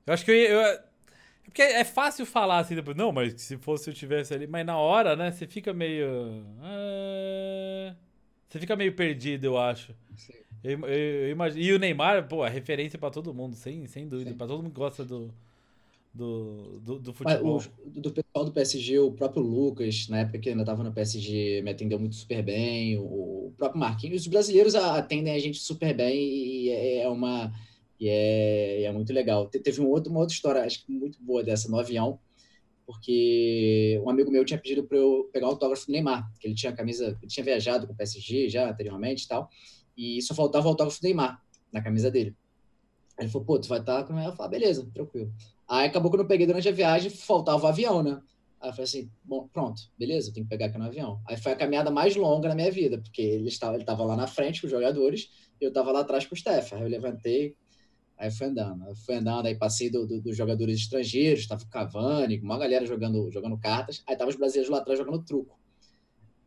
Eu 0.06 0.14
acho 0.14 0.26
que 0.26 0.32
eu, 0.32 0.36
eu 0.36 0.80
porque 1.56 1.62
é 1.62 1.86
fácil 1.86 2.26
falar 2.26 2.60
assim 2.60 2.76
depois, 2.76 2.98
não, 2.98 3.14
mas 3.14 3.34
se 3.42 3.58
fosse 3.58 3.90
eu 3.90 3.94
tivesse 3.94 4.34
ali. 4.34 4.46
Mas 4.46 4.66
na 4.66 4.78
hora, 4.78 5.16
né, 5.16 5.32
você 5.32 5.48
fica 5.48 5.74
meio. 5.74 6.44
É... 6.62 7.96
Você 8.50 8.60
fica 8.60 8.76
meio 8.76 8.94
perdido, 8.94 9.46
eu 9.46 9.58
acho. 9.58 9.96
Eu, 10.62 10.82
eu, 10.82 10.90
eu, 10.90 11.30
imagino. 11.30 11.64
E 11.64 11.72
o 11.72 11.80
Neymar, 11.80 12.28
pô, 12.28 12.46
é 12.46 12.50
referência 12.50 13.00
pra 13.00 13.10
todo 13.10 13.34
mundo, 13.34 13.56
sem, 13.56 13.88
sem 13.88 14.06
dúvida. 14.06 14.32
Sim. 14.32 14.38
Pra 14.38 14.48
todo 14.48 14.64
mundo 14.64 14.74
que 14.74 14.78
gosta 14.78 15.06
do, 15.06 15.34
do, 16.14 16.82
do, 16.82 17.00
do 17.00 17.14
futebol. 17.14 17.62
O, 17.86 18.00
do 18.02 18.12
pessoal 18.12 18.44
do 18.44 18.52
PSG, 18.52 19.00
o 19.00 19.14
próprio 19.14 19.42
Lucas, 19.42 20.10
na 20.10 20.20
época 20.20 20.40
que 20.40 20.50
ainda 20.50 20.66
tava 20.66 20.84
no 20.84 20.92
PSG, 20.92 21.62
me 21.62 21.72
atendeu 21.72 21.98
muito 21.98 22.16
super 22.16 22.44
bem. 22.44 22.98
O, 22.98 23.48
o 23.48 23.54
próprio 23.58 23.80
Marquinhos. 23.80 24.24
Os 24.24 24.28
brasileiros 24.28 24.76
atendem 24.76 25.34
a 25.34 25.40
gente 25.40 25.60
super 25.60 25.96
bem 25.96 26.18
e 26.18 26.70
é, 26.70 27.04
é 27.04 27.08
uma 27.08 27.54
e 28.00 28.10
é, 28.10 28.84
é 28.84 28.92
muito 28.92 29.14
legal. 29.14 29.48
Teve 29.48 29.82
um 29.82 29.90
outro, 29.90 30.12
uma 30.12 30.22
outra 30.22 30.34
história, 30.34 30.64
acho 30.64 30.86
que 30.86 30.92
muito 30.92 31.22
boa 31.22 31.44
dessa, 31.44 31.70
no 31.70 31.80
avião, 31.80 32.20
porque 32.86 34.00
um 34.06 34.10
amigo 34.10 34.32
meu 34.32 34.46
tinha 34.46 34.60
pedido 34.60 34.84
para 34.84 34.98
eu 34.98 35.30
pegar 35.34 35.48
o 35.48 35.52
autógrafo 35.52 35.88
do 35.88 35.92
Neymar, 35.92 36.32
que 36.40 36.48
ele 36.48 36.56
tinha 36.56 36.72
camisa, 36.72 37.18
ele 37.22 37.32
tinha 37.32 37.44
viajado 37.44 37.88
com 37.88 37.94
o 37.94 37.96
PSG 37.96 38.50
já 38.50 38.70
anteriormente 38.70 39.26
e 39.26 39.28
tal, 39.28 39.50
e 39.98 40.22
só 40.22 40.36
faltava 40.36 40.68
o 40.68 40.70
autógrafo 40.70 41.02
do 41.02 41.04
Neymar 41.04 41.42
na 41.72 41.82
camisa 41.82 42.12
dele. 42.12 42.36
Aí 43.18 43.26
ele 43.26 43.32
falou, 43.32 43.46
pô, 43.46 43.60
tu 43.60 43.68
vai 43.68 43.80
estar 43.80 44.04
com 44.04 44.14
o 44.14 44.16
Neymar? 44.16 44.34
Eu 44.34 44.36
falei, 44.36 44.48
ah, 44.48 44.60
beleza, 44.60 44.90
tranquilo. 44.94 45.34
Aí 45.68 45.88
acabou 45.88 46.12
que 46.12 46.18
eu 46.18 46.22
não 46.22 46.28
peguei 46.28 46.46
durante 46.46 46.70
a 46.70 46.72
viagem, 46.72 47.10
faltava 47.10 47.64
o 47.64 47.68
avião, 47.68 48.04
né? 48.04 48.22
Aí 48.62 48.70
eu 48.70 48.74
falei 48.74 48.86
assim, 48.86 49.12
bom, 49.24 49.48
pronto, 49.48 49.82
beleza, 49.98 50.30
eu 50.30 50.34
tenho 50.34 50.46
que 50.46 50.50
pegar 50.50 50.68
aqui 50.68 50.78
no 50.78 50.86
avião. 50.86 51.22
Aí 51.28 51.38
foi 51.38 51.54
a 51.54 51.56
caminhada 51.56 51.90
mais 51.92 52.16
longa 52.16 52.50
na 52.50 52.56
minha 52.56 52.72
vida, 52.72 53.00
porque 53.00 53.22
ele 53.22 53.48
estava, 53.48 53.76
ele 53.76 53.84
estava 53.84 54.04
lá 54.04 54.16
na 54.16 54.28
frente 54.28 54.62
com 54.62 54.68
os 54.68 54.72
jogadores, 54.72 55.30
e 55.60 55.64
eu 55.64 55.70
estava 55.70 55.92
lá 55.92 56.02
atrás 56.02 56.26
com 56.26 56.36
o 56.36 56.38
Steph. 56.38 56.74
Aí 56.74 56.82
eu 56.82 56.88
levantei, 56.88 57.56
Aí 58.18 58.32
fui 58.32 58.48
andando, 58.48 58.96
fui 58.96 59.16
andando, 59.16 59.46
aí 59.46 59.56
passei 59.56 59.90
do, 59.90 60.08
do, 60.08 60.22
dos 60.22 60.38
jogadores 60.38 60.80
estrangeiros, 60.80 61.48
tava 61.48 61.64
o 61.64 61.68
Cavani, 61.68 62.40
uma 62.40 62.58
galera 62.58 62.86
jogando, 62.86 63.30
jogando 63.30 63.58
cartas, 63.58 64.02
aí 64.08 64.16
tava 64.16 64.30
os 64.30 64.38
brasileiros 64.38 64.72
lá 64.72 64.78
atrás 64.78 64.98
jogando 64.98 65.24
truco. 65.24 65.60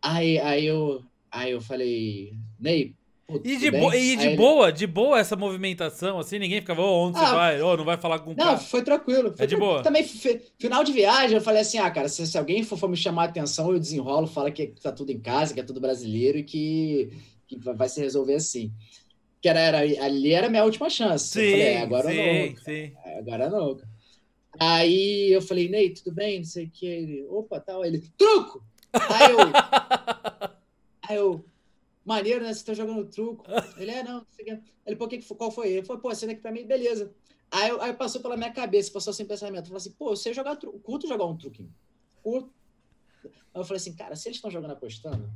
Aí, 0.00 0.38
aí, 0.38 0.64
eu, 0.64 1.02
aí 1.30 1.50
eu 1.50 1.60
falei, 1.60 2.32
Ney, 2.58 2.94
Pô, 3.26 3.38
e 3.44 3.58
de, 3.58 3.70
bo 3.70 3.92
e 3.92 4.16
de 4.16 4.30
boa, 4.30 4.72
de 4.72 4.86
boa 4.86 5.20
essa 5.20 5.36
movimentação, 5.36 6.18
assim, 6.18 6.38
ninguém 6.38 6.62
ficava, 6.62 6.80
oh, 6.80 7.08
onde 7.08 7.18
ah, 7.18 7.26
você 7.26 7.34
vai? 7.34 7.60
Oh, 7.60 7.76
não 7.76 7.84
vai 7.84 7.98
falar 7.98 8.20
com 8.20 8.30
o 8.30 8.34
Não, 8.34 8.56
foi 8.56 8.82
tranquilo. 8.82 9.34
Foi 9.36 9.44
é 9.44 9.46
de 9.46 9.54
boa. 9.54 9.82
Também, 9.82 10.02
final 10.02 10.82
de 10.82 10.92
viagem, 10.92 11.36
eu 11.36 11.42
falei 11.42 11.60
assim, 11.60 11.76
ah, 11.76 11.90
cara, 11.90 12.08
se, 12.08 12.26
se 12.26 12.38
alguém 12.38 12.62
for, 12.62 12.78
for, 12.78 12.88
me 12.88 12.96
chamar 12.96 13.24
a 13.24 13.26
atenção, 13.26 13.70
eu 13.70 13.78
desenrolo, 13.78 14.26
fala 14.26 14.50
que 14.50 14.68
tá 14.68 14.90
tudo 14.90 15.12
em 15.12 15.20
casa, 15.20 15.52
que 15.52 15.60
é 15.60 15.62
tudo 15.62 15.78
brasileiro 15.78 16.38
e 16.38 16.42
que, 16.42 17.10
que 17.46 17.58
vai 17.58 17.90
se 17.90 18.00
resolver 18.00 18.36
assim 18.36 18.72
que 19.40 19.48
era, 19.48 19.60
era, 19.60 19.78
ali 20.04 20.32
era 20.32 20.46
a 20.46 20.50
minha 20.50 20.64
última 20.64 20.90
chance. 20.90 21.28
Sim, 21.28 21.40
eu 21.40 21.50
falei, 21.50 21.66
é, 21.66 21.82
agora 21.82 22.10
sim, 22.10 22.50
não. 22.50 22.56
Sim. 22.62 22.92
Agora 23.18 23.50
não. 23.50 23.80
Aí 24.58 25.32
eu 25.32 25.40
falei, 25.40 25.68
Ney, 25.68 25.94
tudo 25.94 26.12
bem? 26.12 26.38
Não 26.38 26.44
sei 26.44 26.66
o 26.66 26.70
que. 26.70 26.86
Ele, 26.86 27.26
opa, 27.28 27.60
tal. 27.60 27.84
Ele, 27.84 28.00
truco! 28.16 28.64
Aí 28.92 29.30
eu. 29.30 29.38
aí 31.08 31.16
eu, 31.16 31.44
maneiro, 32.04 32.44
né? 32.44 32.52
Você 32.52 32.64
tá 32.64 32.74
jogando 32.74 33.08
truco. 33.08 33.44
Ele, 33.76 33.90
é, 33.90 34.02
não, 34.02 34.14
não 34.14 34.26
sei 34.30 34.44
o 34.44 34.48
que. 34.48 34.62
Ele, 34.86 34.96
pô, 34.96 35.06
que, 35.06 35.22
qual 35.34 35.50
foi? 35.50 35.68
Ele 35.68 35.86
falou, 35.86 36.02
pô, 36.02 36.10
esse 36.10 36.26
daqui 36.26 36.40
pra 36.40 36.50
mim, 36.50 36.66
beleza. 36.66 37.14
Aí, 37.50 37.70
aí 37.80 37.92
passou 37.94 38.20
pela 38.20 38.36
minha 38.36 38.52
cabeça, 38.52 38.92
passou 38.92 39.12
sem 39.12 39.26
pensamento. 39.26 39.64
Eu 39.64 39.66
falei 39.66 39.78
assim, 39.78 39.92
pô, 39.92 40.16
você 40.16 40.34
jogar 40.34 40.56
truco, 40.56 40.78
curto 40.80 41.06
jogar 41.06 41.24
um 41.26 41.36
truquinho. 41.36 41.72
Curto. 42.22 42.52
Aí 43.24 43.30
eu 43.54 43.64
falei 43.64 43.76
assim, 43.76 43.94
cara, 43.94 44.16
se 44.16 44.28
eles 44.28 44.38
estão 44.38 44.50
jogando 44.50 44.72
apostando, 44.72 45.30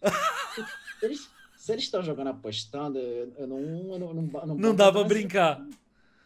eles 1.02 1.28
se 1.62 1.70
eles 1.70 1.84
estão 1.84 2.02
jogando 2.02 2.26
apostando, 2.26 2.98
eu, 2.98 3.32
eu 3.38 3.46
não, 3.46 3.60
eu 3.60 3.96
não, 3.96 4.12
não, 4.12 4.46
não, 4.46 4.54
não 4.56 4.74
dá 4.74 4.90
pra 4.90 5.04
brincar. 5.04 5.64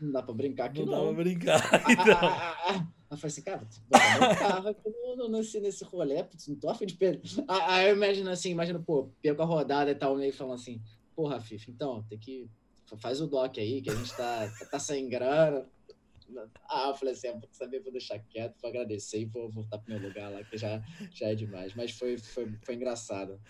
Não 0.00 0.10
dá 0.10 0.22
pra 0.22 0.32
brincar 0.32 0.64
aqui, 0.64 0.78
não. 0.78 0.86
Não 0.86 0.98
dá 0.98 1.04
pra 1.04 1.24
brincar. 1.24 1.60
Então. 1.90 2.86
Eu 3.08 3.16
falei 3.18 3.30
assim, 3.30 3.42
cara, 3.42 3.64
tu 3.64 4.68
aqui 4.68 5.16
no, 5.16 5.28
nesse, 5.28 5.60
nesse 5.60 5.84
rolê, 5.84 6.24
putz, 6.24 6.48
não 6.48 6.56
tô 6.56 6.68
afim 6.68 6.86
de 6.86 6.94
perder. 6.94 7.22
Aí 7.46 7.88
eu 7.88 7.94
imagino 7.94 8.28
assim, 8.30 8.50
imagino, 8.50 8.82
pô, 8.82 9.08
perco 9.22 9.42
a 9.42 9.44
rodada 9.44 9.92
e 9.92 9.94
tal, 9.94 10.16
meio 10.16 10.32
falando 10.32 10.54
assim, 10.54 10.82
porra, 11.14 11.40
Fifa, 11.40 11.70
então, 11.70 12.02
tem 12.08 12.18
que. 12.18 12.50
Faz 12.96 13.20
o 13.20 13.28
doc 13.28 13.58
aí, 13.58 13.80
que 13.80 13.90
a 13.90 13.94
gente 13.94 14.12
tá, 14.16 14.50
tá 14.68 14.78
sem 14.80 15.08
grana. 15.08 15.64
Ah, 16.68 16.88
eu 16.88 16.94
falei 16.94 17.14
assim, 17.14 17.30
vou 17.32 17.48
saber, 17.52 17.80
vou 17.80 17.92
deixar 17.92 18.18
quieto, 18.18 18.60
vou 18.60 18.70
agradecer 18.70 19.20
e 19.20 19.24
vou 19.24 19.50
voltar 19.50 19.78
pro 19.78 19.92
meu 19.92 20.02
lugar 20.02 20.30
lá, 20.30 20.42
que 20.42 20.56
já, 20.56 20.82
já 21.12 21.28
é 21.28 21.34
demais. 21.34 21.74
Mas 21.74 21.92
foi, 21.92 22.18
foi, 22.18 22.52
foi 22.62 22.74
engraçado. 22.74 23.40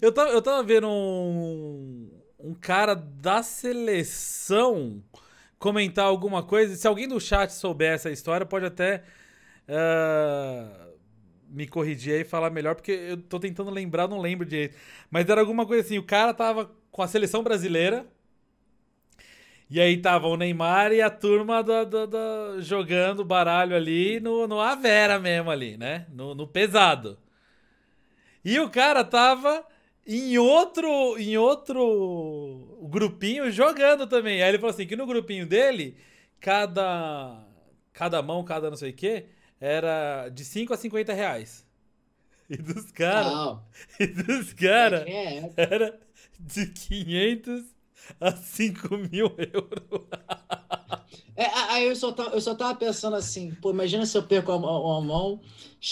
Eu 0.00 0.12
tava, 0.12 0.30
eu 0.30 0.42
tava 0.42 0.62
vendo 0.62 0.88
um, 0.88 2.10
um 2.38 2.54
cara 2.54 2.94
da 2.94 3.42
seleção 3.42 5.02
comentar 5.58 6.04
alguma 6.04 6.42
coisa. 6.42 6.76
Se 6.76 6.86
alguém 6.86 7.08
do 7.08 7.20
chat 7.20 7.50
souber 7.50 7.94
essa 7.94 8.10
história, 8.10 8.44
pode 8.44 8.66
até 8.66 9.02
uh, 9.68 10.94
me 11.48 11.66
corrigir 11.66 12.20
e 12.20 12.24
falar 12.24 12.50
melhor, 12.50 12.74
porque 12.74 12.92
eu 12.92 13.16
tô 13.16 13.38
tentando 13.38 13.70
lembrar, 13.70 14.08
não 14.08 14.20
lembro 14.20 14.46
direito. 14.46 14.76
Mas 15.10 15.28
era 15.28 15.40
alguma 15.40 15.66
coisa 15.66 15.82
assim: 15.82 15.98
o 15.98 16.02
cara 16.02 16.34
tava 16.34 16.70
com 16.90 17.02
a 17.02 17.08
seleção 17.08 17.42
brasileira. 17.42 18.06
E 19.74 19.80
aí 19.80 19.96
tava 19.96 20.28
o 20.28 20.36
Neymar 20.36 20.92
e 20.92 21.02
a 21.02 21.10
turma 21.10 21.60
da, 21.60 21.82
da, 21.82 22.06
da 22.06 22.60
jogando 22.60 23.24
baralho 23.24 23.74
ali 23.74 24.20
no, 24.20 24.46
no 24.46 24.60
Avera 24.60 25.18
mesmo 25.18 25.50
ali, 25.50 25.76
né? 25.76 26.06
No, 26.12 26.32
no 26.32 26.46
pesado. 26.46 27.18
E 28.44 28.56
o 28.60 28.70
cara 28.70 29.02
tava 29.02 29.66
em 30.06 30.38
outro, 30.38 31.18
em 31.18 31.36
outro 31.36 32.78
grupinho 32.82 33.50
jogando 33.50 34.06
também. 34.06 34.40
Aí 34.44 34.50
ele 34.50 34.58
falou 34.58 34.72
assim 34.72 34.86
que 34.86 34.94
no 34.94 35.06
grupinho 35.06 35.44
dele, 35.44 35.96
cada, 36.38 37.44
cada 37.92 38.22
mão, 38.22 38.44
cada 38.44 38.70
não 38.70 38.76
sei 38.76 38.90
o 38.90 38.94
que, 38.94 39.24
era 39.60 40.28
de 40.28 40.44
5 40.44 40.72
a 40.72 40.76
50 40.76 41.12
reais. 41.12 41.66
E 42.48 42.56
dos 42.56 42.92
caras. 42.92 43.58
E 43.98 44.06
dos 44.06 44.52
caras. 44.52 45.04
É, 45.04 45.50
era 45.56 45.98
de 46.38 46.66
500 46.66 47.73
a 48.20 48.32
5 48.32 48.96
mil 49.10 49.34
euros. 49.38 50.06
É, 51.36 51.46
aí 51.46 51.88
eu 51.88 51.96
só, 51.96 52.12
tava, 52.12 52.30
eu 52.30 52.40
só 52.40 52.54
tava 52.54 52.78
pensando 52.78 53.16
assim, 53.16 53.52
pô, 53.60 53.70
imagina 53.70 54.06
se 54.06 54.16
eu 54.16 54.22
perco 54.22 54.52
a, 54.52 54.54
a, 54.54 54.98
a 54.98 55.00
mão, 55.00 55.40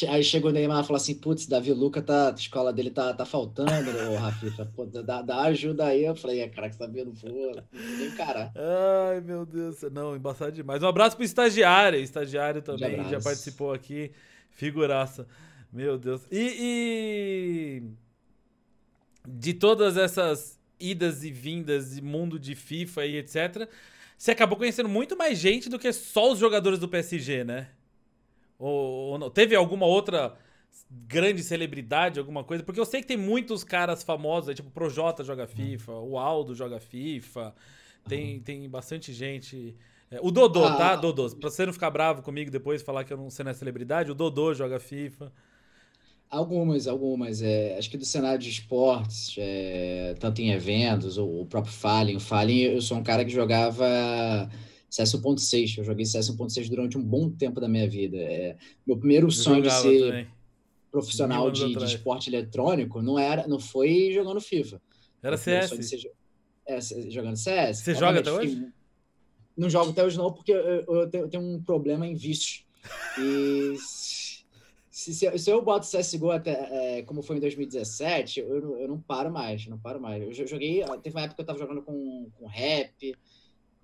aí 0.09 0.23
chegou 0.23 0.51
o 0.51 0.53
Neymar 0.53 0.85
e 0.85 0.87
falou 0.87 0.99
assim, 0.99 1.17
putz, 1.17 1.47
Davi 1.47 1.73
Luca, 1.73 2.01
tá, 2.01 2.31
a 2.31 2.35
escola 2.35 2.73
dele 2.73 2.91
tá, 2.91 3.13
tá 3.13 3.27
faltando, 3.27 3.91
ô 4.09 4.17
Rafifa, 4.17 4.65
pô, 4.67 4.87
dá, 4.87 5.21
dá 5.21 5.41
ajuda 5.43 5.87
aí. 5.87 6.05
Eu 6.05 6.15
falei, 6.15 6.41
é, 6.43 6.49
cara, 6.49 6.71
que 6.71 6.79
tá 6.79 6.87
vendo, 6.87 7.13
pô, 7.21 7.29
nem 7.73 8.11
cara. 8.13 8.53
Ai, 8.55 9.21
meu 9.21 9.45
Deus, 9.45 9.83
não, 9.91 10.15
embaçado 10.15 10.53
demais. 10.53 10.81
Um 10.81 10.89
abraço 10.89 11.17
pro 11.17 11.25
estagiário, 11.25 11.99
estagiário 11.99 12.63
também, 12.63 13.03
já 13.11 13.21
participou 13.21 13.73
aqui, 13.73 14.13
figuraça. 14.49 15.27
Meu 15.73 15.99
Deus. 15.99 16.23
E, 16.31 16.57
e 16.61 17.83
de 19.27 19.55
todas 19.55 19.97
essas 19.97 20.62
idas 20.83 21.25
e 21.25 21.31
vindas 21.31 21.95
de 21.95 22.03
mundo 22.03 22.39
de 22.39 22.55
FIFA 22.55 23.07
e 23.07 23.17
etc., 23.17 23.69
você 24.17 24.31
acabou 24.31 24.57
conhecendo 24.57 24.89
muito 24.89 25.17
mais 25.17 25.39
gente 25.39 25.69
do 25.69 25.79
que 25.79 25.93
só 25.93 26.33
os 26.33 26.39
jogadores 26.39 26.79
do 26.79 26.89
PSG, 26.89 27.43
né? 27.43 27.69
Ou, 28.59 29.21
ou 29.21 29.31
teve 29.31 29.57
alguma 29.57 29.85
outra 29.87 30.37
grande 30.91 31.43
celebridade, 31.43 32.21
alguma 32.21 32.45
coisa? 32.45 32.63
Porque 32.63 32.79
eu 32.79 32.85
sei 32.85 33.01
que 33.01 33.09
tem 33.09 33.17
muitos 33.17 33.65
caras 33.65 34.03
famosos, 34.03 34.55
tipo 34.55 34.69
o 34.69 34.73
Projota 34.73 35.25
joga 35.25 35.47
FIFA, 35.47 35.93
o 35.93 36.19
Aldo 36.19 36.55
joga 36.55 36.79
FIFA, 36.79 37.55
tem, 38.09 38.37
uhum. 38.37 38.43
tem 38.43 38.69
bastante 38.69 39.13
gente. 39.13 39.77
É, 40.11 40.21
o 40.23 40.31
Dodô, 40.31 40.65
ah, 40.67 40.77
tá? 40.77 40.97
Dodô. 40.97 41.29
Pra 41.31 41.51
você 41.51 41.67
não 41.67 41.73
ficar 41.73 41.91
bravo 41.91 42.23
comigo 42.23 42.51
depois 42.51 42.81
e 42.81 42.85
falar 42.85 43.05
que 43.05 43.13
eu 43.13 43.17
não 43.17 43.31
sei 43.31 43.45
na 43.45 43.51
é 43.51 43.55
celebridade, 43.55 44.11
o 44.11 44.15
Dodô 44.15 44.55
joga 44.55 44.79
FIFA. 44.79 45.33
Algumas, 46.33 46.87
algumas. 46.87 47.43
É, 47.43 47.77
acho 47.77 47.91
que 47.91 47.99
do 47.99 48.07
cenário 48.07 48.39
de 48.39 48.49
esportes, 48.49 49.35
é, 49.37 50.15
tanto 50.19 50.41
em 50.41 50.51
eventos, 50.51 51.19
o, 51.19 51.27
o 51.43 51.47
próprio 51.47 51.75
Fallen. 51.75 52.17
O 52.17 52.21
Fallen, 52.21 52.63
eu 52.63 52.81
sou 52.81 52.97
um 52.97 53.03
cara 53.03 53.23
que 53.23 53.31
jogava 53.31 54.49
CS 54.89 55.13
1.6. 55.13 55.77
Eu 55.77 55.85
joguei 55.85 56.07
CS 56.07 56.31
1.6 56.31 56.71
durante 56.71 56.97
um 56.97 57.03
bom 57.03 57.29
tempo 57.29 57.61
da 57.61 57.69
minha 57.69 57.87
vida. 57.87 58.17
É, 58.17 58.57
meu 58.87 58.97
primeiro 58.97 59.27
eu 59.27 59.31
sonho 59.31 59.61
de 59.61 59.71
ser 59.71 60.07
também. 60.07 60.27
profissional 60.91 61.51
de, 61.51 61.77
de, 61.77 61.85
esporte 61.85 62.31
eletrônico 62.31 63.03
não 63.03 63.19
era, 63.19 63.47
não 63.47 63.61
foi 63.61 64.11
jogando 64.15 64.41
FIFA. 64.41 64.81
Era 65.23 65.37
CS? 65.37 65.87
Ser, 65.87 66.13
é, 66.67 66.81
jogando 67.11 67.37
CS. 67.37 67.81
Você 67.81 67.95
joga 67.95 68.21
até 68.21 68.33
hoje? 68.33 68.69
Não 69.55 69.69
jogo 69.69 69.91
até 69.91 70.03
hoje 70.03 70.17
não, 70.17 70.33
porque 70.33 70.53
eu, 70.53 70.83
eu, 70.89 71.11
tenho, 71.11 71.25
eu 71.25 71.29
tenho 71.29 71.43
um 71.43 71.63
problema 71.63 72.07
em 72.07 72.15
vício. 72.15 72.65
E 73.19 73.77
se, 74.93 75.15
se, 75.15 75.39
se, 75.39 75.51
eu 75.51 75.63
boto 75.63 75.87
CSGO 75.87 76.31
até 76.31 76.99
é, 76.99 77.03
como 77.03 77.23
foi 77.23 77.39
em 77.39 77.41
2017, 77.41 78.41
eu, 78.41 78.79
eu, 78.79 78.87
não 78.87 79.01
paro 79.01 79.33
mais, 79.33 79.67
não 79.67 79.79
paro 79.79 79.99
mais. 79.99 80.39
Eu 80.39 80.47
joguei, 80.47 80.85
teve 81.03 81.17
uma 81.17 81.23
época 81.23 81.37
que 81.37 81.41
eu 81.41 81.47
tava 81.47 81.59
jogando 81.59 81.81
com, 81.81 82.29
com 82.39 82.47
rap, 82.47 83.17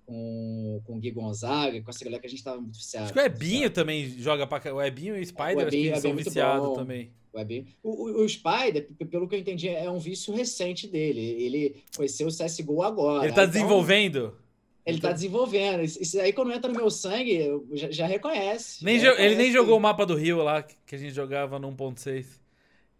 com, 0.05 0.79
com 0.85 0.97
o 0.97 0.99
Gui 0.99 1.09
Gonzaga, 1.09 1.81
com 1.81 1.89
essa 1.89 2.05
galera 2.05 2.21
que 2.21 2.27
a 2.27 2.29
gente 2.29 2.43
tava 2.43 2.61
muito 2.61 2.77
viciado. 2.77 3.05
Acho 3.05 3.13
que 3.13 3.19
o 3.19 3.23
Ebinho 3.23 3.71
também 3.71 4.07
joga 4.19 4.45
pra 4.45 4.71
O 4.71 4.79
Ebinho 4.79 5.17
e 5.17 5.21
o 5.21 5.25
Spider 5.25 5.57
o 5.57 5.61
Ebinho, 5.61 5.93
acho 5.93 6.01
que 6.03 6.07
são 6.07 6.15
viciados 6.15 6.75
também. 6.75 7.11
O, 7.33 7.39
Ebinho. 7.39 7.65
O, 7.81 7.89
o, 7.89 8.23
o, 8.23 8.29
Spider, 8.29 8.87
pelo 9.09 9.27
que 9.27 9.33
eu 9.33 9.39
entendi, 9.39 9.67
é 9.67 9.89
um 9.89 9.97
vício 9.97 10.31
recente 10.31 10.87
dele. 10.87 11.21
Ele 11.21 11.83
conheceu 11.97 12.27
o 12.27 12.31
CSGO 12.31 12.83
agora. 12.83 13.25
Ele 13.25 13.33
tá 13.33 13.45
então, 13.45 13.51
desenvolvendo? 13.51 14.37
Ele 14.85 14.97
está 14.97 15.11
desenvolvendo. 15.11 15.83
Isso 15.83 16.19
aí, 16.19 16.33
quando 16.33 16.51
entra 16.51 16.71
no 16.71 16.77
meu 16.77 16.89
sangue, 16.89 17.61
já, 17.73 17.91
já 17.91 18.07
reconhece. 18.07 18.83
Nem 18.83 18.99
já 18.99 19.09
reconhece 19.09 19.33
ele 19.33 19.43
nem 19.43 19.51
jogou 19.51 19.77
o 19.77 19.79
mapa 19.79 20.05
do 20.05 20.15
Rio 20.15 20.43
lá, 20.43 20.63
que 20.63 20.95
a 20.95 20.97
gente 20.97 21.13
jogava 21.13 21.59
no 21.59 21.71
1.6. 21.71 22.25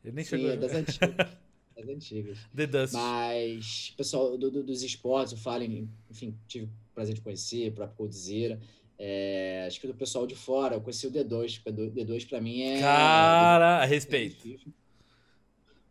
Ele 0.03 0.15
nem 0.15 0.23
Sim, 0.23 0.29
chegou. 0.29 0.51
É 0.51 0.57
das 0.57 0.73
antigas. 0.73 1.09
das 1.75 1.89
antigas. 1.89 2.37
The 2.55 2.67
Dust. 2.67 2.93
Mas, 2.93 3.93
pessoal 3.97 4.37
do, 4.37 4.51
do, 4.51 4.63
dos 4.63 4.83
esportes, 4.83 5.33
o 5.33 5.37
Fallen, 5.37 5.89
enfim, 6.09 6.37
tive 6.47 6.65
o 6.65 6.69
prazer 6.93 7.15
de 7.15 7.21
conhecer, 7.21 7.69
o 7.69 7.73
próprio 7.73 7.97
Coldzera. 7.97 8.59
É, 8.97 9.63
acho 9.65 9.79
que 9.79 9.87
do 9.87 9.93
pessoal 9.93 10.27
de 10.27 10.35
fora, 10.35 10.75
eu 10.75 10.81
conheci 10.81 11.07
o 11.07 11.11
D2, 11.11 11.61
o 11.65 11.71
D2 11.71 12.27
para 12.27 12.41
mim 12.41 12.61
é. 12.61 12.81
Cara, 12.81 13.77
a 13.77 13.85
respeito. 13.85 14.45
É 14.45 14.88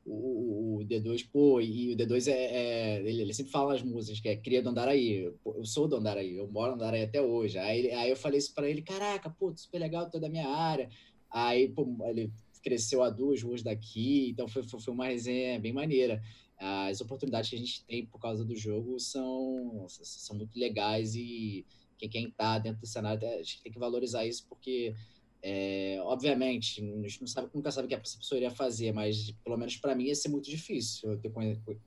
o, 0.09 0.79
o 0.79 0.85
D2, 0.85 1.29
pô, 1.31 1.61
e 1.61 1.93
o 1.93 1.97
D2 1.97 2.29
é, 2.29 2.33
é 2.33 3.01
ele, 3.01 3.23
ele, 3.23 3.35
sempre 3.35 3.53
fala 3.53 3.73
nas 3.73 3.83
músicas 3.83 4.21
que 4.21 4.29
é 4.29 4.37
cria 4.37 4.63
do 4.63 4.71
Andaraí. 4.71 5.33
Eu 5.45 5.65
sou 5.65 5.87
do 5.87 5.97
Andaraí, 5.97 6.37
eu 6.37 6.49
moro 6.49 6.71
no 6.71 6.83
Andaraí 6.83 7.03
até 7.03 7.21
hoje. 7.21 7.59
Aí, 7.59 7.91
aí 7.93 8.11
eu 8.11 8.17
falei 8.17 8.39
isso 8.39 8.55
para 8.55 8.69
ele, 8.69 8.83
caraca, 8.83 9.31
pô, 9.31 9.55
super 9.57 9.79
legal, 9.79 10.11
toda 10.11 10.27
a 10.27 10.31
minha 10.31 10.49
área. 10.49 10.89
Aí, 11.31 11.69
pô, 11.69 11.87
ele 12.07 12.33
cresceu 12.63 13.03
a 13.03 13.11
duas 13.11 13.43
ruas 13.43 13.63
daqui, 13.63 14.31
então 14.31 14.49
foi, 14.49 14.63
foi, 14.63 14.81
foi 14.81 14.95
uma 14.95 15.07
resenha 15.07 15.61
bem 15.61 15.73
maneira. 15.73 16.23
As 16.59 17.01
oportunidades 17.01 17.51
que 17.51 17.57
a 17.57 17.59
gente 17.59 17.85
tem 17.85 18.05
por 18.05 18.19
causa 18.19 18.45
do 18.45 18.57
jogo 18.57 18.99
são, 18.99 19.87
são 19.89 20.37
muito 20.37 20.59
legais 20.59 21.15
e 21.15 21.65
quem 21.97 22.29
está 22.29 22.59
dentro 22.59 22.81
do 22.81 22.87
cenário, 22.87 23.27
a 23.27 23.39
gente 23.39 23.63
tem 23.63 23.73
que 23.73 23.79
valorizar 23.79 24.25
isso 24.27 24.47
porque 24.49 24.95
é, 25.41 25.99
obviamente, 26.03 26.83
a 26.83 27.09
gente 27.09 27.21
não 27.21 27.29
sabe, 27.29 27.49
nunca 27.55 27.71
sabe 27.71 27.87
o 27.87 27.89
que 27.89 27.95
a 27.95 28.01
pessoa 28.01 28.37
iria 28.37 28.51
fazer, 28.51 28.93
mas 28.93 29.31
pelo 29.45 29.57
menos 29.57 29.77
para 29.77 29.95
mim 29.95 30.05
ia 30.05 30.15
ser 30.15 30.29
muito 30.29 30.51
difícil 30.51 31.13
eu 31.13 31.19
ter 31.19 31.31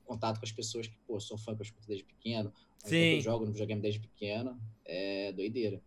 contato 0.05 0.39
com 0.39 0.45
as 0.45 0.51
pessoas 0.51 0.87
que, 0.87 0.97
pô, 1.05 1.19
sou 1.19 1.37
fã 1.37 1.53
que 1.53 1.61
eu 1.61 1.65
escuto 1.65 1.87
desde 1.87 2.05
pequeno, 2.05 2.53
Sim. 2.79 3.15
eu 3.15 3.21
jogo 3.21 3.45
no 3.45 3.51
videogame 3.51 3.81
desde 3.81 3.99
pequeno, 3.99 4.57
é 4.85 5.33
doideira. 5.33 5.81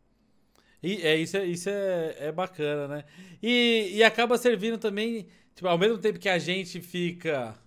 E 0.82 0.96
é, 0.96 1.16
isso, 1.16 1.38
é, 1.38 1.46
isso 1.46 1.70
é, 1.70 2.16
é 2.18 2.32
bacana, 2.32 2.86
né? 2.86 3.04
E, 3.42 3.92
e 3.94 4.02
acaba 4.02 4.36
servindo 4.36 4.76
também, 4.76 5.28
tipo, 5.54 5.66
ao 5.66 5.78
mesmo 5.78 5.96
tempo 5.96 6.18
que 6.18 6.28
a 6.28 6.38
gente 6.38 6.82
fica, 6.82 7.58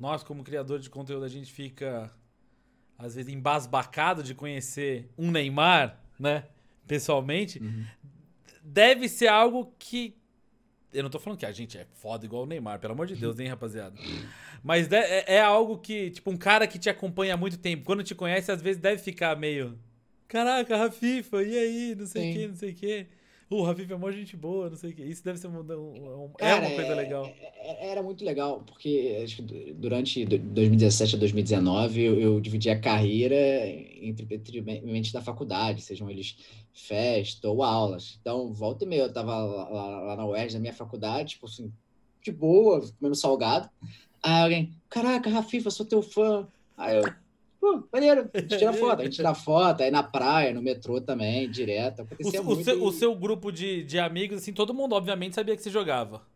nós 0.00 0.24
como 0.24 0.42
criador 0.42 0.80
de 0.80 0.90
conteúdo, 0.90 1.24
a 1.24 1.28
gente 1.28 1.52
fica, 1.52 2.10
às 2.98 3.14
vezes, 3.14 3.32
embasbacado 3.32 4.24
de 4.24 4.34
conhecer 4.34 5.08
um 5.16 5.30
Neymar, 5.30 6.02
né? 6.18 6.48
Pessoalmente, 6.84 7.60
uhum 7.60 7.84
deve 8.62 9.08
ser 9.08 9.28
algo 9.28 9.74
que. 9.78 10.16
Eu 10.92 11.02
não 11.02 11.10
tô 11.10 11.18
falando 11.18 11.38
que 11.38 11.46
a 11.46 11.52
gente 11.52 11.78
é 11.78 11.86
foda 11.94 12.26
igual 12.26 12.42
o 12.42 12.46
Neymar, 12.46 12.78
pelo 12.78 12.92
amor 12.92 13.06
de 13.06 13.16
Deus, 13.16 13.38
hein, 13.38 13.48
rapaziada. 13.48 13.96
Mas 14.62 14.92
é, 14.92 15.24
é 15.26 15.40
algo 15.40 15.78
que, 15.78 16.10
tipo, 16.10 16.30
um 16.30 16.36
cara 16.36 16.66
que 16.66 16.78
te 16.78 16.90
acompanha 16.90 17.34
há 17.34 17.36
muito 17.36 17.56
tempo, 17.56 17.84
quando 17.84 18.02
te 18.02 18.14
conhece, 18.14 18.52
às 18.52 18.60
vezes 18.60 18.80
deve 18.80 19.02
ficar 19.02 19.34
meio. 19.36 19.78
Caraca, 20.28 20.76
Rafifa, 20.76 21.42
e 21.42 21.56
aí? 21.56 21.94
Não 21.94 22.06
sei 22.06 22.30
o 22.30 22.34
que, 22.34 22.48
não 22.48 22.54
sei 22.56 22.70
o 22.70 22.74
que 22.74 23.06
o 23.56 23.62
Rafif 23.62 23.92
é 23.92 23.96
uma 23.96 24.12
gente 24.12 24.36
boa, 24.36 24.70
não 24.70 24.76
sei 24.76 24.90
o 24.90 24.94
que. 24.94 25.02
Isso 25.02 25.24
deve 25.24 25.38
ser 25.38 25.48
um, 25.48 25.60
um, 25.60 26.32
é 26.38 26.54
uma 26.54 26.70
coisa 26.70 26.94
legal. 26.94 27.26
É, 27.26 27.86
é, 27.86 27.90
era 27.90 28.02
muito 28.02 28.24
legal, 28.24 28.62
porque 28.66 29.20
acho 29.22 29.36
que 29.42 29.72
durante 29.74 30.24
2017 30.24 31.16
a 31.16 31.18
2019 31.18 32.02
eu, 32.02 32.20
eu 32.20 32.40
dividi 32.40 32.70
a 32.70 32.80
carreira 32.80 33.36
entre, 34.00 34.26
entre 34.30 34.60
mentes 34.60 35.12
da 35.12 35.20
faculdade, 35.20 35.82
sejam 35.82 36.10
eles 36.10 36.36
festa 36.72 37.48
ou 37.48 37.62
aulas. 37.62 38.18
Então, 38.20 38.52
volta 38.52 38.84
e 38.84 38.88
meia, 38.88 39.02
eu 39.02 39.12
tava 39.12 39.36
lá, 39.36 39.68
lá, 39.68 40.00
lá 40.00 40.16
na 40.16 40.26
UERJ, 40.26 40.54
na 40.54 40.60
minha 40.60 40.72
faculdade, 40.72 41.30
tipo 41.30 41.46
assim, 41.46 41.72
de 42.22 42.32
boa, 42.32 42.80
comendo 42.98 43.16
salgado. 43.16 43.68
Aí 44.22 44.42
alguém, 44.42 44.74
caraca, 44.88 45.28
Rafifa, 45.28 45.70
sou 45.70 45.84
teu 45.84 46.02
fã. 46.02 46.46
Aí 46.76 46.96
eu, 46.96 47.04
pô, 47.62 47.84
maneiro, 47.92 48.28
a 48.34 48.40
gente 48.40 48.58
tira 48.58 48.72
foto, 48.74 49.00
a 49.00 49.04
gente 49.04 49.14
tira 49.14 49.34
foto, 49.34 49.82
aí 49.84 49.90
na 49.92 50.02
praia, 50.02 50.52
no 50.52 50.60
metrô 50.60 51.00
também, 51.00 51.48
direto. 51.48 52.02
Acontecia 52.02 52.42
o, 52.42 52.44
muito 52.44 52.60
o, 52.60 52.64
seu, 52.64 52.84
o 52.84 52.92
seu 52.92 53.14
grupo 53.14 53.52
de, 53.52 53.84
de 53.84 54.00
amigos, 54.00 54.38
assim, 54.38 54.52
todo 54.52 54.74
mundo, 54.74 54.96
obviamente, 54.96 55.36
sabia 55.36 55.54
que 55.54 55.62
você 55.62 55.70
jogava. 55.70 56.26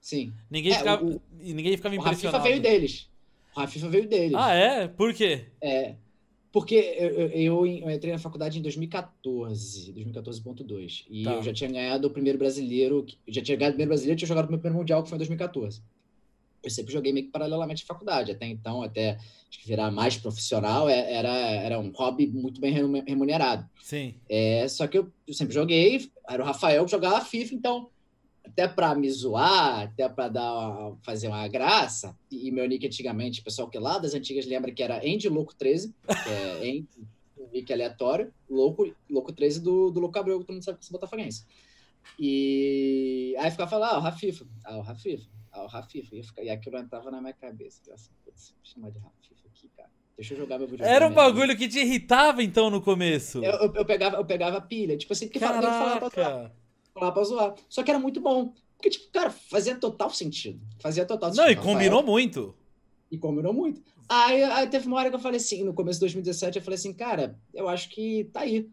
Sim. 0.00 0.34
Ninguém, 0.50 0.72
é, 0.72 0.78
ficava, 0.78 1.04
o, 1.04 1.22
ninguém 1.40 1.76
ficava 1.76 1.94
impressionado. 1.94 2.36
O 2.36 2.38
Rafifa 2.38 2.60
veio 2.60 2.60
deles. 2.60 3.08
O 3.54 3.60
Rafifa 3.60 3.88
veio 3.88 4.08
deles. 4.08 4.34
Ah, 4.36 4.52
é? 4.52 4.88
Por 4.88 5.14
quê? 5.14 5.46
É. 5.60 5.94
Porque 6.50 6.74
eu, 6.74 7.10
eu, 7.30 7.66
eu, 7.66 7.90
entrei 7.90 8.12
na 8.12 8.18
faculdade 8.18 8.58
em 8.58 8.62
2014, 8.62 9.92
2014.2. 9.92 11.04
E 11.08 11.24
tá. 11.24 11.32
eu 11.34 11.42
já 11.42 11.52
tinha 11.52 11.70
ganhado 11.70 12.08
o 12.08 12.10
primeiro 12.10 12.38
brasileiro, 12.38 13.06
já 13.26 13.42
tinha 13.42 13.56
ganhado 13.56 13.74
o 13.74 13.76
primeiro 13.76 13.90
brasileiro, 13.90 14.18
tinha 14.18 14.28
jogado 14.28 14.46
o 14.46 14.50
meu 14.50 14.58
primeiro 14.58 14.78
mundial, 14.78 15.02
que 15.02 15.08
foi 15.08 15.16
em 15.16 15.18
2014. 15.18 15.82
Eu 16.64 16.70
sempre 16.70 16.92
joguei 16.92 17.12
meio 17.12 17.26
que 17.26 17.32
paralelamente 17.32 17.84
à 17.84 17.86
faculdade. 17.86 18.32
Até 18.32 18.46
então, 18.46 18.82
até 18.82 19.18
virar 19.64 19.90
mais 19.90 20.16
profissional, 20.16 20.88
é, 20.88 21.12
era, 21.12 21.28
era 21.28 21.78
um 21.78 21.90
hobby 21.90 22.26
muito 22.26 22.60
bem 22.60 22.72
remunerado. 23.06 23.68
Sim. 23.82 24.14
É, 24.28 24.66
só 24.68 24.86
que 24.86 24.98
eu, 24.98 25.12
eu 25.26 25.34
sempre 25.34 25.54
joguei, 25.54 26.10
era 26.28 26.42
o 26.42 26.46
Rafael 26.46 26.84
que 26.84 26.90
jogava 26.90 27.24
FIFA, 27.24 27.54
então 27.54 27.90
até 28.44 28.68
para 28.68 28.94
me 28.94 29.10
zoar, 29.10 29.84
até 29.84 30.08
para 30.08 30.28
dar 30.28 30.92
fazer 31.02 31.28
uma 31.28 31.48
graça, 31.48 32.16
e 32.30 32.50
meu 32.50 32.68
nick 32.68 32.86
antigamente, 32.86 33.40
o 33.40 33.44
pessoal 33.44 33.68
que 33.68 33.78
lá 33.78 33.98
das 33.98 34.14
antigas 34.14 34.46
lembra 34.46 34.70
que 34.70 34.82
era 34.82 34.98
Andy 34.98 35.28
Louco 35.28 35.54
13, 35.54 35.94
que 36.06 36.30
é 36.30 36.56
Andy, 36.70 36.88
um 37.38 37.48
nick 37.50 37.72
aleatório, 37.72 38.32
Louco, 38.48 38.94
Louco 39.08 39.32
13 39.32 39.60
do, 39.60 39.90
do 39.90 39.98
Louco 39.98 40.18
Abreu, 40.18 40.40
que 40.40 40.46
todo 40.46 40.54
mundo 40.54 40.64
sabe 40.64 40.78
que 40.78 40.86
é 40.86 40.92
botafoguense. 40.92 41.46
E 42.18 43.34
aí 43.38 43.50
ficava 43.50 43.70
falando, 43.70 43.92
ah, 43.92 43.98
o 43.98 44.02
Rafifa, 44.02 44.46
ah, 44.62 44.76
o 44.76 44.82
Rafifa, 44.82 45.26
ah, 45.54 45.64
o 45.64 45.66
Rafifa, 45.68 46.16
e, 46.16 46.22
e 46.44 46.50
aquilo 46.50 46.76
entrava 46.76 47.10
na 47.10 47.20
minha 47.20 47.32
cabeça, 47.32 47.80
eu 47.86 47.94
assim, 47.94 48.10
putz, 48.24 48.54
chamar 48.62 48.90
de 48.90 48.98
Rafifa 48.98 49.46
aqui, 49.46 49.70
cara. 49.76 49.90
Deixa 50.16 50.34
eu 50.34 50.38
jogar 50.38 50.58
meu 50.58 50.66
videogame. 50.66 50.94
Era 50.94 51.06
um 51.06 51.12
bagulho 51.12 51.56
que 51.56 51.68
te 51.68 51.78
irritava, 51.78 52.42
então, 52.42 52.70
no 52.70 52.80
começo. 52.80 53.42
Eu, 53.44 53.52
eu, 53.52 53.74
eu 53.74 53.84
pegava, 53.84 54.16
eu 54.16 54.24
pegava 54.24 54.60
pilha. 54.60 54.96
Tipo 54.96 55.12
assim, 55.12 55.26
porque 55.26 55.40
Caraca. 55.40 55.62
falava 55.62 56.10
pra 56.10 56.52
lá 57.00 57.12
pra 57.12 57.24
zoar. 57.24 57.54
Só 57.68 57.82
que 57.82 57.90
era 57.90 57.98
muito 57.98 58.20
bom. 58.20 58.52
Porque, 58.76 58.90
tipo, 58.90 59.10
cara, 59.10 59.30
fazia 59.30 59.74
total 59.76 60.10
sentido. 60.10 60.60
Fazia 60.78 61.04
total 61.04 61.30
sentido. 61.30 61.44
Não, 61.44 61.50
e 61.50 61.56
combinou 61.56 61.98
Rafael. 61.98 62.12
muito. 62.12 62.54
E 63.10 63.18
combinou 63.18 63.52
muito. 63.52 63.82
Aí, 64.08 64.42
aí, 64.42 64.68
teve 64.68 64.86
uma 64.86 64.98
hora 64.98 65.08
que 65.10 65.16
eu 65.16 65.20
falei 65.20 65.38
assim, 65.38 65.64
no 65.64 65.74
começo 65.74 65.98
de 65.98 66.06
2017, 66.06 66.58
eu 66.58 66.64
falei 66.64 66.76
assim, 66.76 66.92
cara, 66.92 67.38
eu 67.52 67.68
acho 67.68 67.88
que 67.88 68.24
tá 68.32 68.40
aí. 68.40 68.68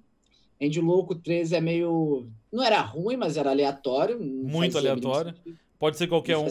Andy 0.62 0.80
Louco 0.80 1.16
13 1.16 1.56
é 1.56 1.62
meio. 1.62 2.28
Não 2.52 2.64
era 2.64 2.82
ruim, 2.82 3.18
mas 3.18 3.36
era 3.36 3.50
aleatório. 3.50 4.20
Muito 4.20 4.78
aleatório. 4.78 5.34
Pode 5.82 5.98
ser 5.98 6.06
qualquer 6.06 6.38
um. 6.38 6.46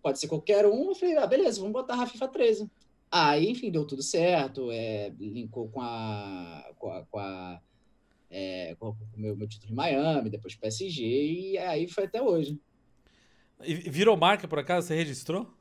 Pode 0.00 0.20
ser 0.20 0.28
qualquer 0.28 0.64
um. 0.64 0.90
Eu 0.90 0.94
falei, 0.94 1.16
ah, 1.16 1.26
beleza, 1.26 1.58
vamos 1.58 1.72
botar 1.72 2.00
a 2.00 2.06
FIFA 2.06 2.28
13. 2.28 2.70
Aí, 3.10 3.50
enfim, 3.50 3.68
deu 3.68 3.84
tudo 3.84 4.00
certo. 4.00 4.70
É, 4.70 5.08
linkou 5.18 5.68
com 5.70 5.82
a, 5.82 6.64
com 6.78 6.92
a, 6.92 7.04
com 7.06 7.18
a 7.18 7.60
é, 8.30 8.76
com 8.78 8.90
o 8.90 8.96
meu, 9.16 9.36
meu 9.36 9.48
título 9.48 9.72
em 9.72 9.74
Miami, 9.74 10.30
depois 10.30 10.54
PSG, 10.54 11.04
e 11.04 11.58
aí 11.58 11.88
foi 11.88 12.04
até 12.04 12.22
hoje. 12.22 12.56
E 13.60 13.74
virou 13.74 14.16
marca, 14.16 14.46
por 14.46 14.60
acaso? 14.60 14.86
Você 14.86 14.94
registrou? 14.94 15.52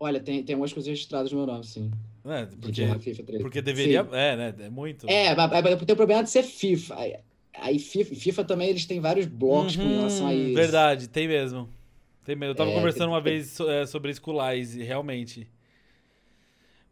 Olha, 0.00 0.18
tem, 0.18 0.42
tem 0.42 0.56
umas 0.56 0.72
coisas 0.72 0.88
registradas 0.88 1.30
no 1.30 1.38
meu 1.38 1.46
nome, 1.46 1.64
sim. 1.64 1.88
É, 2.24 2.46
porque, 2.46 3.38
porque 3.40 3.62
deveria. 3.62 4.02
Sim. 4.02 4.10
É, 4.12 4.36
né? 4.36 4.54
É 4.58 4.70
muito. 4.70 5.08
É, 5.08 5.36
mas, 5.36 5.50
mas 5.50 5.84
tem 5.84 5.92
o 5.92 5.96
problema 5.96 6.24
de 6.24 6.30
ser 6.30 6.42
FIFA. 6.42 6.96
Aí, 7.54 7.78
FIFA, 7.78 8.14
FIFA, 8.14 8.44
também 8.44 8.68
eles 8.68 8.86
têm 8.86 9.00
vários 9.00 9.26
blocos 9.26 9.76
uhum, 9.76 9.82
com 9.82 9.96
relação 9.96 10.26
a 10.26 10.34
isso. 10.34 10.54
Verdade, 10.54 11.08
tem 11.08 11.28
mesmo. 11.28 11.68
Tem 12.24 12.36
mesmo. 12.36 12.52
Eu 12.52 12.56
tava 12.56 12.70
é, 12.70 12.74
conversando 12.74 13.06
tem, 13.06 13.14
uma 13.14 13.22
tem... 13.22 13.32
vez 13.32 13.60
é, 13.60 13.86
sobre 13.86 14.12
Skulais, 14.12 14.74
realmente. 14.74 15.48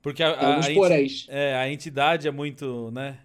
Porque 0.02 0.22
a, 0.22 0.30
a, 0.30 0.56
a, 0.64 0.72
enti, 0.72 1.26
é, 1.28 1.54
a 1.54 1.70
entidade 1.70 2.28
é 2.28 2.30
muito, 2.30 2.90
né? 2.92 3.18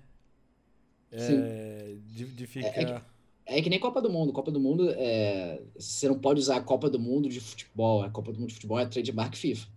É, 1.11 1.95
de, 2.07 2.25
de 2.25 2.47
ficar... 2.47 2.67
é, 2.67 2.81
é, 2.81 2.85
que, 2.85 3.01
é, 3.45 3.61
que, 3.61 3.69
nem 3.69 3.79
Copa 3.79 4.01
do 4.01 4.09
Mundo. 4.09 4.33
Copa 4.33 4.51
do 4.51 4.59
Mundo, 4.59 4.89
é, 4.91 5.61
você 5.77 6.07
não 6.07 6.17
pode 6.17 6.39
usar 6.39 6.57
a 6.57 6.61
Copa 6.61 6.89
do 6.89 6.99
Mundo 6.99 7.29
de 7.29 7.39
futebol. 7.39 8.01
A 8.01 8.09
Copa 8.09 8.31
do 8.31 8.39
Mundo 8.39 8.49
de 8.49 8.55
futebol 8.55 8.79
é 8.79 8.85
trademark 8.85 9.35
FIFA. 9.37 9.67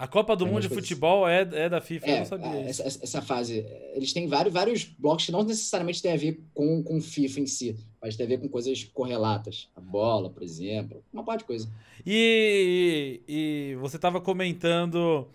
A 0.00 0.08
Copa 0.08 0.34
do 0.34 0.46
Mundo 0.46 0.62
de 0.62 0.70
futebol 0.70 1.28
é, 1.28 1.42
é 1.42 1.68
da 1.68 1.78
FIFA, 1.78 2.06
é, 2.06 2.14
eu 2.14 2.18
não 2.20 2.24
sabia. 2.24 2.60
Essa, 2.62 2.84
essa, 2.84 3.20
fase. 3.20 3.66
Eles 3.92 4.14
têm 4.14 4.26
vários, 4.26 4.54
vários 4.54 4.82
blocos 4.82 5.26
que 5.26 5.30
não 5.30 5.42
necessariamente 5.42 6.00
têm 6.00 6.10
a 6.10 6.16
ver 6.16 6.42
com, 6.54 6.82
com 6.82 7.02
FIFA 7.02 7.40
em 7.40 7.46
si, 7.46 7.76
mas 8.00 8.16
tem 8.16 8.24
a 8.24 8.28
ver 8.30 8.38
com 8.38 8.48
coisas 8.48 8.82
correlatas. 8.82 9.68
A 9.76 9.80
bola, 9.80 10.30
por 10.30 10.42
exemplo, 10.42 11.04
uma 11.12 11.22
parte 11.22 11.40
de 11.40 11.44
coisa. 11.44 11.70
E, 12.06 13.20
e, 13.28 13.72
e 13.72 13.74
você 13.74 13.96
estava 13.96 14.22
comentando 14.22 15.28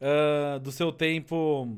uh, 0.00 0.60
do 0.60 0.70
seu 0.70 0.92
tempo 0.92 1.76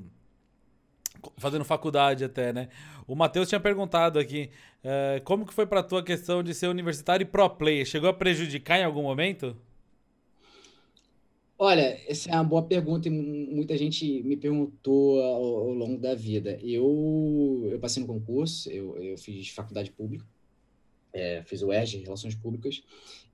fazendo 1.38 1.64
faculdade 1.64 2.22
até, 2.22 2.52
né? 2.52 2.68
O 3.06 3.14
Matheus 3.14 3.48
tinha 3.48 3.60
perguntado 3.60 4.18
aqui, 4.18 4.50
uh, 4.84 5.24
como 5.24 5.46
que 5.46 5.54
foi 5.54 5.64
pra 5.64 5.82
tua 5.82 6.02
questão 6.02 6.42
de 6.42 6.52
ser 6.52 6.66
universitário 6.66 7.24
e 7.24 7.26
pro 7.26 7.48
player? 7.48 7.86
Chegou 7.86 8.10
a 8.10 8.12
prejudicar 8.12 8.78
em 8.78 8.84
algum 8.84 9.04
momento? 9.04 9.56
Olha, 11.58 11.98
essa 12.06 12.30
é 12.30 12.34
uma 12.34 12.44
boa 12.44 12.62
pergunta 12.62 13.08
e 13.08 13.10
muita 13.10 13.76
gente 13.78 14.22
me 14.22 14.36
perguntou 14.36 15.22
ao, 15.22 15.42
ao 15.42 15.70
longo 15.70 15.98
da 15.98 16.14
vida. 16.14 16.58
Eu, 16.62 17.66
eu 17.70 17.78
passei 17.78 18.02
no 18.02 18.06
concurso, 18.06 18.70
eu, 18.70 18.96
eu 18.98 19.16
fiz 19.16 19.48
faculdade 19.48 19.90
pública, 19.90 20.26
é, 21.14 21.42
fiz 21.44 21.62
o 21.62 21.72
ERG, 21.72 22.02
Relações 22.02 22.34
Públicas, 22.34 22.82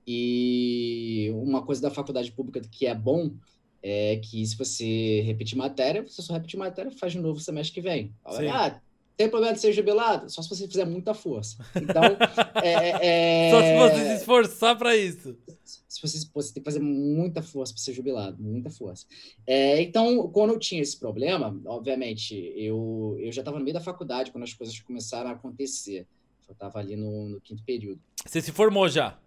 e 0.07 1.29
uma 1.33 1.65
coisa 1.65 1.81
da 1.81 1.91
faculdade 1.91 2.31
pública 2.31 2.61
que 2.61 2.85
é 2.85 2.95
bom 2.95 3.33
é 3.81 4.15
que 4.17 4.45
se 4.45 4.55
você 4.55 5.21
repetir 5.21 5.57
matéria, 5.57 6.01
você 6.01 6.21
só 6.21 6.31
repete 6.31 6.55
matéria 6.55 6.91
faz 6.91 7.11
de 7.11 7.19
novo 7.19 7.41
semestre 7.41 7.73
que 7.73 7.81
vem. 7.81 8.13
Ah, 8.49 8.81
tem 9.15 9.29
problema 9.29 9.53
de 9.53 9.61
ser 9.61 9.71
jubilado? 9.73 10.29
Só 10.29 10.41
se 10.41 10.49
você 10.49 10.67
fizer 10.67 10.85
muita 10.85 11.13
força. 11.13 11.63
Então, 11.75 12.03
é, 12.63 13.47
é... 13.47 13.51
Só 13.51 13.61
se 13.61 13.75
você 13.77 14.05
se 14.05 14.15
esforçar 14.15 14.77
para 14.77 14.95
isso. 14.95 15.37
Se 15.63 16.01
você, 16.01 16.27
você 16.33 16.53
tem 16.53 16.63
que 16.63 16.69
fazer 16.69 16.79
muita 16.79 17.41
força 17.41 17.73
para 17.73 17.81
ser 17.81 17.93
jubilado, 17.93 18.41
muita 18.41 18.69
força. 18.69 19.05
É, 19.45 19.81
então, 19.81 20.27
quando 20.29 20.53
eu 20.53 20.59
tinha 20.59 20.81
esse 20.81 20.97
problema, 20.97 21.59
obviamente, 21.65 22.35
eu, 22.55 23.15
eu 23.19 23.31
já 23.31 23.41
estava 23.41 23.59
no 23.59 23.63
meio 23.63 23.75
da 23.75 23.81
faculdade 23.81 24.31
quando 24.31 24.43
as 24.43 24.53
coisas 24.53 24.79
começaram 24.79 25.29
a 25.29 25.33
acontecer. 25.33 26.07
Eu 26.47 26.53
estava 26.53 26.79
ali 26.79 26.95
no, 26.95 27.29
no, 27.29 27.41
quinto 27.41 27.63
período. 27.63 28.01
Você 28.25 28.41
se 28.41 28.51
formou 28.51 28.89
já? 28.89 29.19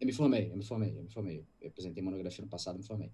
Eu 0.00 0.06
me 0.06 0.12
formei, 0.12 0.50
eu 0.52 0.56
me 0.56 0.64
formei, 0.64 0.94
eu 0.96 1.02
me 1.02 1.10
formei. 1.10 1.44
Eu 1.60 1.68
apresentei 1.68 2.02
monografia 2.02 2.44
no 2.44 2.50
passado, 2.50 2.76
me 2.78 2.84
formei. 2.84 3.10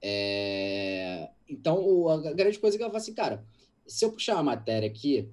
É... 0.00 1.28
Então, 1.46 2.08
a 2.08 2.32
grande 2.32 2.58
coisa 2.58 2.76
é 2.76 2.78
que 2.78 2.82
eu 2.82 2.88
falo 2.88 2.96
assim, 2.96 3.14
cara, 3.14 3.44
se 3.86 4.04
eu 4.04 4.12
puxar 4.12 4.34
uma 4.34 4.44
matéria 4.44 4.88
aqui 4.88 5.28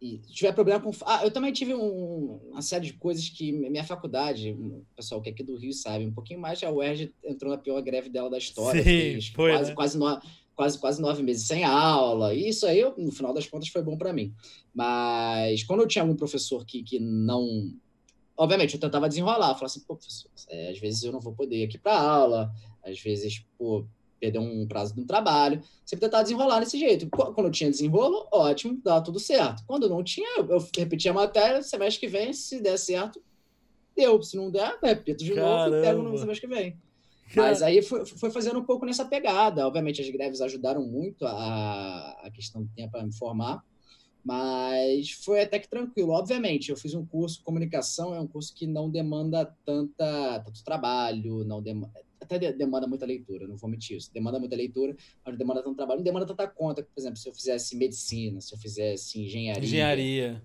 e 0.00 0.18
tiver 0.18 0.52
problema 0.52 0.80
com. 0.80 0.90
Ah, 1.04 1.24
eu 1.24 1.30
também 1.30 1.52
tive 1.52 1.74
um, 1.74 2.40
uma 2.50 2.62
série 2.62 2.86
de 2.86 2.94
coisas 2.94 3.28
que 3.28 3.52
minha 3.52 3.84
faculdade, 3.84 4.52
o 4.52 4.82
pessoal 4.96 5.20
que 5.20 5.28
é 5.28 5.32
aqui 5.32 5.42
do 5.42 5.56
Rio 5.56 5.74
sabe, 5.74 6.06
um 6.06 6.12
pouquinho 6.12 6.40
mais, 6.40 6.62
a 6.62 6.70
UERJ 6.70 7.12
entrou 7.22 7.52
na 7.52 7.58
pior 7.58 7.80
greve 7.82 8.08
dela 8.08 8.30
da 8.30 8.38
história. 8.38 8.82
Sim, 8.82 9.20
foi, 9.34 9.50
quase, 9.52 9.68
né? 9.68 9.74
quase, 9.74 9.98
no, 9.98 10.20
quase, 10.56 10.78
quase 10.78 11.02
nove 11.02 11.22
meses 11.22 11.46
sem 11.46 11.64
aula. 11.64 12.32
E 12.32 12.48
isso 12.48 12.66
aí, 12.66 12.82
no 12.96 13.12
final 13.12 13.34
das 13.34 13.46
contas, 13.46 13.68
foi 13.68 13.82
bom 13.82 13.98
para 13.98 14.10
mim. 14.10 14.32
Mas 14.74 15.64
quando 15.64 15.80
eu 15.80 15.86
tinha 15.86 16.02
algum 16.02 16.16
professor 16.16 16.64
que, 16.64 16.82
que 16.82 16.98
não. 16.98 17.70
Obviamente, 18.34 18.72
eu 18.72 18.80
tentava 18.80 19.06
desenrolar, 19.06 19.54
falar 19.54 19.66
assim, 19.66 19.80
pô, 19.80 19.96
professor, 19.96 20.30
é, 20.48 20.70
às 20.70 20.78
vezes 20.78 21.02
eu 21.02 21.12
não 21.12 21.20
vou 21.20 21.34
poder 21.34 21.56
ir 21.56 21.64
aqui 21.64 21.76
para 21.76 22.00
aula, 22.00 22.50
às 22.82 22.98
vezes, 22.98 23.44
pô, 23.58 23.84
perdeu 24.20 24.42
um 24.42 24.66
prazo 24.68 24.94
de 24.94 25.00
um 25.00 25.06
trabalho, 25.06 25.62
sempre 25.84 26.06
tentar 26.06 26.22
desenrolar 26.22 26.60
desse 26.60 26.78
jeito. 26.78 27.08
Quando 27.08 27.46
eu 27.46 27.50
tinha 27.50 27.70
desenrolo, 27.70 28.28
ótimo, 28.30 28.78
dava 28.84 29.02
tudo 29.02 29.18
certo. 29.18 29.64
Quando 29.66 29.88
não 29.88 30.04
tinha, 30.04 30.38
eu 30.38 30.68
repetia 30.76 31.10
a 31.10 31.14
matéria, 31.14 31.62
semestre 31.62 32.00
que 32.00 32.08
vem, 32.08 32.32
se 32.32 32.60
der 32.60 32.76
certo, 32.76 33.20
deu. 33.96 34.22
Se 34.22 34.36
não 34.36 34.50
der, 34.50 34.78
repito 34.82 35.24
de 35.24 35.34
Caramba. 35.34 35.64
novo 35.64 35.76
e 35.76 35.80
pego 35.82 36.02
no 36.02 36.18
semestre 36.18 36.46
que 36.46 36.54
vem. 36.54 36.76
Mas 37.34 37.62
aí 37.62 37.80
foi, 37.80 38.04
foi, 38.04 38.30
fazendo 38.30 38.58
um 38.58 38.64
pouco 38.64 38.84
nessa 38.84 39.04
pegada. 39.04 39.66
Obviamente, 39.66 40.02
as 40.02 40.10
greves 40.10 40.40
ajudaram 40.40 40.84
muito 40.84 41.24
a, 41.24 42.20
a 42.24 42.30
questão 42.30 42.62
do 42.62 42.68
tempo 42.74 42.90
para 42.90 43.04
me 43.04 43.12
formar, 43.12 43.64
mas 44.24 45.12
foi 45.12 45.42
até 45.42 45.60
que 45.60 45.68
tranquilo. 45.68 46.10
Obviamente, 46.10 46.70
eu 46.70 46.76
fiz 46.76 46.92
um 46.92 47.06
curso, 47.06 47.40
comunicação 47.44 48.12
é 48.12 48.20
um 48.20 48.26
curso 48.26 48.52
que 48.52 48.66
não 48.66 48.90
demanda 48.90 49.46
tanta, 49.64 50.40
tanto 50.44 50.64
trabalho, 50.64 51.44
não 51.44 51.62
demanda 51.62 52.00
até 52.20 52.52
demanda 52.52 52.86
muita 52.86 53.06
leitura, 53.06 53.46
não 53.46 53.56
vou 53.56 53.70
mentir 53.70 53.96
isso. 53.96 54.12
Demanda 54.12 54.38
muita 54.38 54.56
leitura, 54.56 54.96
mas 55.24 55.36
demanda 55.36 55.62
tanto 55.62 55.76
trabalho, 55.76 55.98
não 55.98 56.04
demanda 56.04 56.26
tanta 56.26 56.46
conta. 56.46 56.82
Por 56.82 57.00
exemplo, 57.00 57.16
se 57.16 57.28
eu 57.28 57.34
fizesse 57.34 57.76
medicina, 57.76 58.40
se 58.40 58.54
eu 58.54 58.58
fizesse 58.58 59.20
engenharia. 59.20 59.64
Engenharia. 59.64 60.42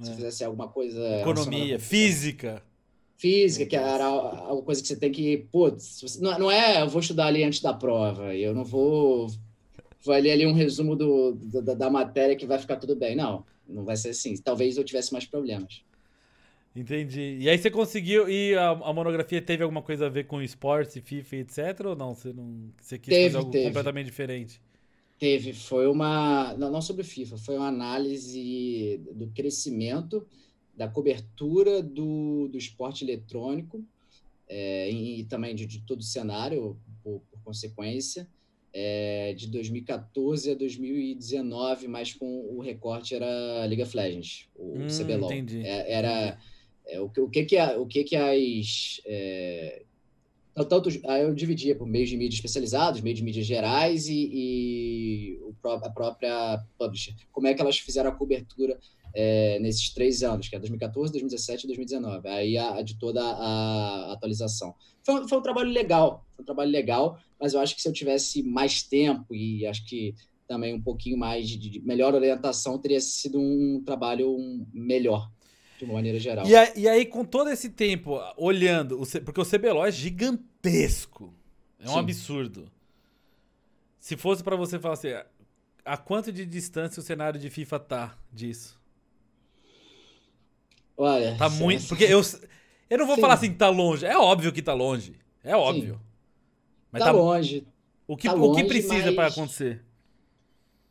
Se 0.00 0.08
é. 0.08 0.12
eu 0.12 0.16
fizesse 0.16 0.44
alguma 0.44 0.68
coisa. 0.68 1.20
Economia, 1.20 1.78
física. 1.78 2.62
Física, 3.16 3.66
que 3.66 3.76
era 3.76 4.04
alguma 4.04 4.62
coisa 4.62 4.80
que 4.80 4.86
você 4.86 4.96
tem 4.96 5.10
que. 5.10 5.48
Putz, 5.50 6.18
não, 6.20 6.38
não 6.38 6.50
é 6.50 6.82
eu 6.82 6.88
vou 6.88 7.00
estudar 7.00 7.26
ali 7.26 7.42
antes 7.42 7.60
da 7.60 7.74
prova, 7.74 8.34
eu 8.34 8.54
não 8.54 8.64
vou. 8.64 9.26
Vou 10.04 10.14
ler 10.14 10.30
ali 10.30 10.46
um 10.46 10.52
resumo 10.52 10.94
do, 10.94 11.32
da, 11.34 11.74
da 11.74 11.90
matéria 11.90 12.36
que 12.36 12.46
vai 12.46 12.58
ficar 12.60 12.76
tudo 12.76 12.94
bem. 12.94 13.16
Não, 13.16 13.44
não 13.68 13.84
vai 13.84 13.96
ser 13.96 14.10
assim. 14.10 14.36
Talvez 14.36 14.76
eu 14.76 14.84
tivesse 14.84 15.12
mais 15.12 15.26
problemas. 15.26 15.82
Entendi. 16.78 17.38
E 17.40 17.48
aí 17.48 17.58
você 17.58 17.70
conseguiu. 17.70 18.28
E 18.28 18.54
a, 18.54 18.70
a, 18.70 18.92
monografia 18.92 19.42
teve 19.42 19.64
alguma 19.64 19.82
coisa 19.82 20.06
a 20.06 20.08
ver 20.08 20.26
com 20.26 20.40
esportes, 20.40 21.02
FIFA, 21.02 21.36
etc? 21.36 21.86
Ou 21.86 21.96
não? 21.96 22.14
Você 22.14 22.32
não. 22.32 22.70
Você 22.80 22.98
quis 22.98 23.12
teve, 23.12 23.24
fazer 23.24 23.36
algo 23.38 23.50
teve. 23.50 23.66
completamente 23.66 24.06
diferente? 24.06 24.60
Teve. 25.18 25.52
Foi 25.52 25.88
uma. 25.88 26.54
Não, 26.54 26.70
não 26.70 26.80
sobre 26.80 27.02
FIFA, 27.02 27.36
foi 27.36 27.56
uma 27.56 27.66
análise 27.66 29.00
do 29.12 29.26
crescimento, 29.28 30.24
da 30.76 30.86
cobertura 30.86 31.82
do, 31.82 32.48
do 32.48 32.56
esporte 32.56 33.04
eletrônico 33.04 33.84
é, 34.48 34.88
e, 34.90 35.20
e, 35.20 35.24
também 35.24 35.54
de, 35.56 35.66
de, 35.66 35.80
todo 35.80 35.98
o 36.00 36.04
cenário, 36.04 36.78
por, 37.02 37.20
por 37.30 37.42
consequência. 37.42 38.28
É, 38.70 39.32
de 39.32 39.48
2014 39.48 40.52
a 40.52 40.54
2019, 40.54 41.88
mas 41.88 42.12
com 42.12 42.54
o 42.54 42.60
recorte 42.60 43.14
era 43.14 43.64
League 43.64 43.82
of 43.82 43.96
Legends, 43.96 44.46
o 44.54 44.78
hum, 44.78 44.86
CBLOL. 44.86 45.32
Entendi. 45.32 45.66
É, 45.66 45.90
era 45.90 46.38
é, 46.88 47.00
o, 47.00 47.04
o, 47.04 47.30
que 47.30 47.44
que 47.44 47.56
a, 47.56 47.78
o 47.78 47.86
que 47.86 48.04
que 48.04 48.16
as 48.16 49.00
é, 49.06 49.82
tanto 50.64 50.88
aí 51.06 51.22
eu 51.22 51.34
dividia 51.34 51.76
por 51.76 51.86
meios 51.86 52.08
de 52.08 52.16
mídia 52.16 52.36
especializados, 52.36 53.00
meios 53.00 53.18
de 53.18 53.24
mídia 53.24 53.42
gerais 53.42 54.08
e, 54.08 54.30
e 54.32 55.40
a 55.64 55.90
própria 55.90 56.64
publisher. 56.78 57.14
Como 57.30 57.46
é 57.46 57.54
que 57.54 57.60
elas 57.60 57.78
fizeram 57.78 58.10
a 58.10 58.14
cobertura 58.14 58.78
é, 59.14 59.58
nesses 59.60 59.90
três 59.90 60.22
anos, 60.22 60.48
que 60.48 60.56
é 60.56 60.58
2014, 60.58 61.12
2017 61.12 61.64
e 61.64 61.66
2019. 61.68 62.28
Aí 62.28 62.58
a, 62.58 62.76
a 62.76 62.82
de 62.82 62.98
toda 62.98 63.22
a, 63.22 64.10
a 64.10 64.12
atualização. 64.12 64.74
Foi, 65.02 65.26
foi, 65.28 65.38
um 65.38 65.42
trabalho 65.42 65.70
legal, 65.70 66.26
foi 66.34 66.42
um 66.42 66.46
trabalho 66.46 66.70
legal, 66.70 67.18
mas 67.40 67.54
eu 67.54 67.60
acho 67.60 67.74
que 67.74 67.82
se 67.82 67.88
eu 67.88 67.92
tivesse 67.92 68.42
mais 68.42 68.82
tempo 68.82 69.34
e 69.34 69.66
acho 69.66 69.84
que 69.86 70.14
também 70.46 70.74
um 70.74 70.80
pouquinho 70.80 71.18
mais 71.18 71.48
de, 71.48 71.56
de 71.56 71.80
melhor 71.80 72.14
orientação, 72.14 72.78
teria 72.78 73.00
sido 73.00 73.38
um 73.38 73.82
trabalho 73.84 74.36
melhor 74.72 75.30
de 75.78 75.84
uma 75.84 75.94
maneira 75.94 76.18
geral. 76.18 76.46
E, 76.46 76.56
a, 76.56 76.76
e 76.76 76.88
aí, 76.88 77.06
com 77.06 77.24
todo 77.24 77.50
esse 77.50 77.70
tempo, 77.70 78.20
olhando, 78.36 79.00
o, 79.00 79.06
porque 79.22 79.40
o 79.40 79.46
CBLOL 79.46 79.86
é 79.86 79.92
gigantesco. 79.92 81.32
É 81.78 81.88
um 81.88 81.94
Sim. 81.94 81.98
absurdo. 82.00 82.70
Se 84.00 84.16
fosse 84.16 84.42
para 84.42 84.56
você 84.56 84.78
falar 84.78 84.94
assim, 84.94 85.08
a 85.84 85.96
quanto 85.96 86.32
de 86.32 86.44
distância 86.44 87.00
o 87.00 87.02
cenário 87.02 87.38
de 87.38 87.48
FIFA 87.48 87.78
tá 87.78 88.18
disso? 88.32 88.78
Olha. 90.96 91.36
Tá 91.36 91.48
muito. 91.48 91.86
Porque 91.86 92.04
eu. 92.04 92.20
Eu 92.90 92.98
não 92.98 93.06
vou 93.06 93.14
Sim. 93.14 93.20
falar 93.20 93.34
assim 93.34 93.50
que 93.50 93.58
tá 93.58 93.68
longe. 93.68 94.04
É 94.04 94.16
óbvio 94.16 94.52
que 94.52 94.62
tá 94.62 94.74
longe. 94.74 95.14
É 95.44 95.54
óbvio. 95.54 95.94
Sim. 95.94 96.00
Mas 96.90 97.00
tá, 97.00 97.06
tá 97.06 97.12
longe. 97.12 97.66
O 98.06 98.16
que, 98.16 98.26
tá 98.26 98.34
o 98.34 98.54
que 98.54 98.64
precisa 98.64 99.06
mas... 99.06 99.14
para 99.14 99.26
acontecer? 99.28 99.84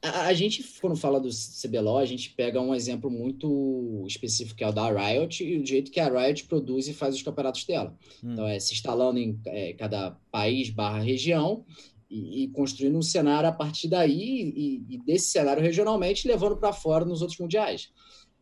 A, 0.02 0.28
a, 0.28 0.34
gente, 0.34 0.64
quando 0.80 0.96
fala 0.96 1.20
do 1.20 1.30
CBLOL, 1.30 1.98
a 1.98 2.06
gente 2.06 2.32
pega 2.32 2.62
um 2.62 2.74
exemplo 2.74 3.10
muito 3.10 4.04
específico, 4.08 4.58
que 4.58 4.64
é 4.64 4.68
o 4.68 4.72
da 4.72 4.90
Riot, 4.90 5.44
e 5.44 5.58
o 5.58 5.66
jeito 5.66 5.92
que 5.92 6.00
a 6.00 6.08
Riot 6.08 6.46
produz 6.46 6.88
e 6.88 6.94
faz 6.94 7.16
os 7.16 7.24
campeonatos 7.24 7.66
dela. 7.66 7.98
Hum. 8.24 8.34
Então, 8.34 8.48
é 8.48 8.60
se 8.60 8.74
instalando 8.74 9.20
em 9.20 9.40
é, 9.48 9.74
cada 9.74 10.12
país 10.32 10.70
barra 10.70 11.00
região 11.00 11.66
e, 12.10 12.44
e, 12.44 12.48
construindo 12.50 12.98
um 12.98 13.02
cenário 13.02 13.50
a 13.50 13.52
partir 13.52 13.88
daí 13.88 14.54
e, 14.56 14.86
e 14.96 14.98
desse 15.00 15.30
cenário 15.30 15.62
regionalmente 15.62 16.28
levando 16.28 16.58
para 16.58 16.72
fora 16.72 17.04
nos 17.04 17.22
outros 17.22 17.40
mundiais. 17.40 17.92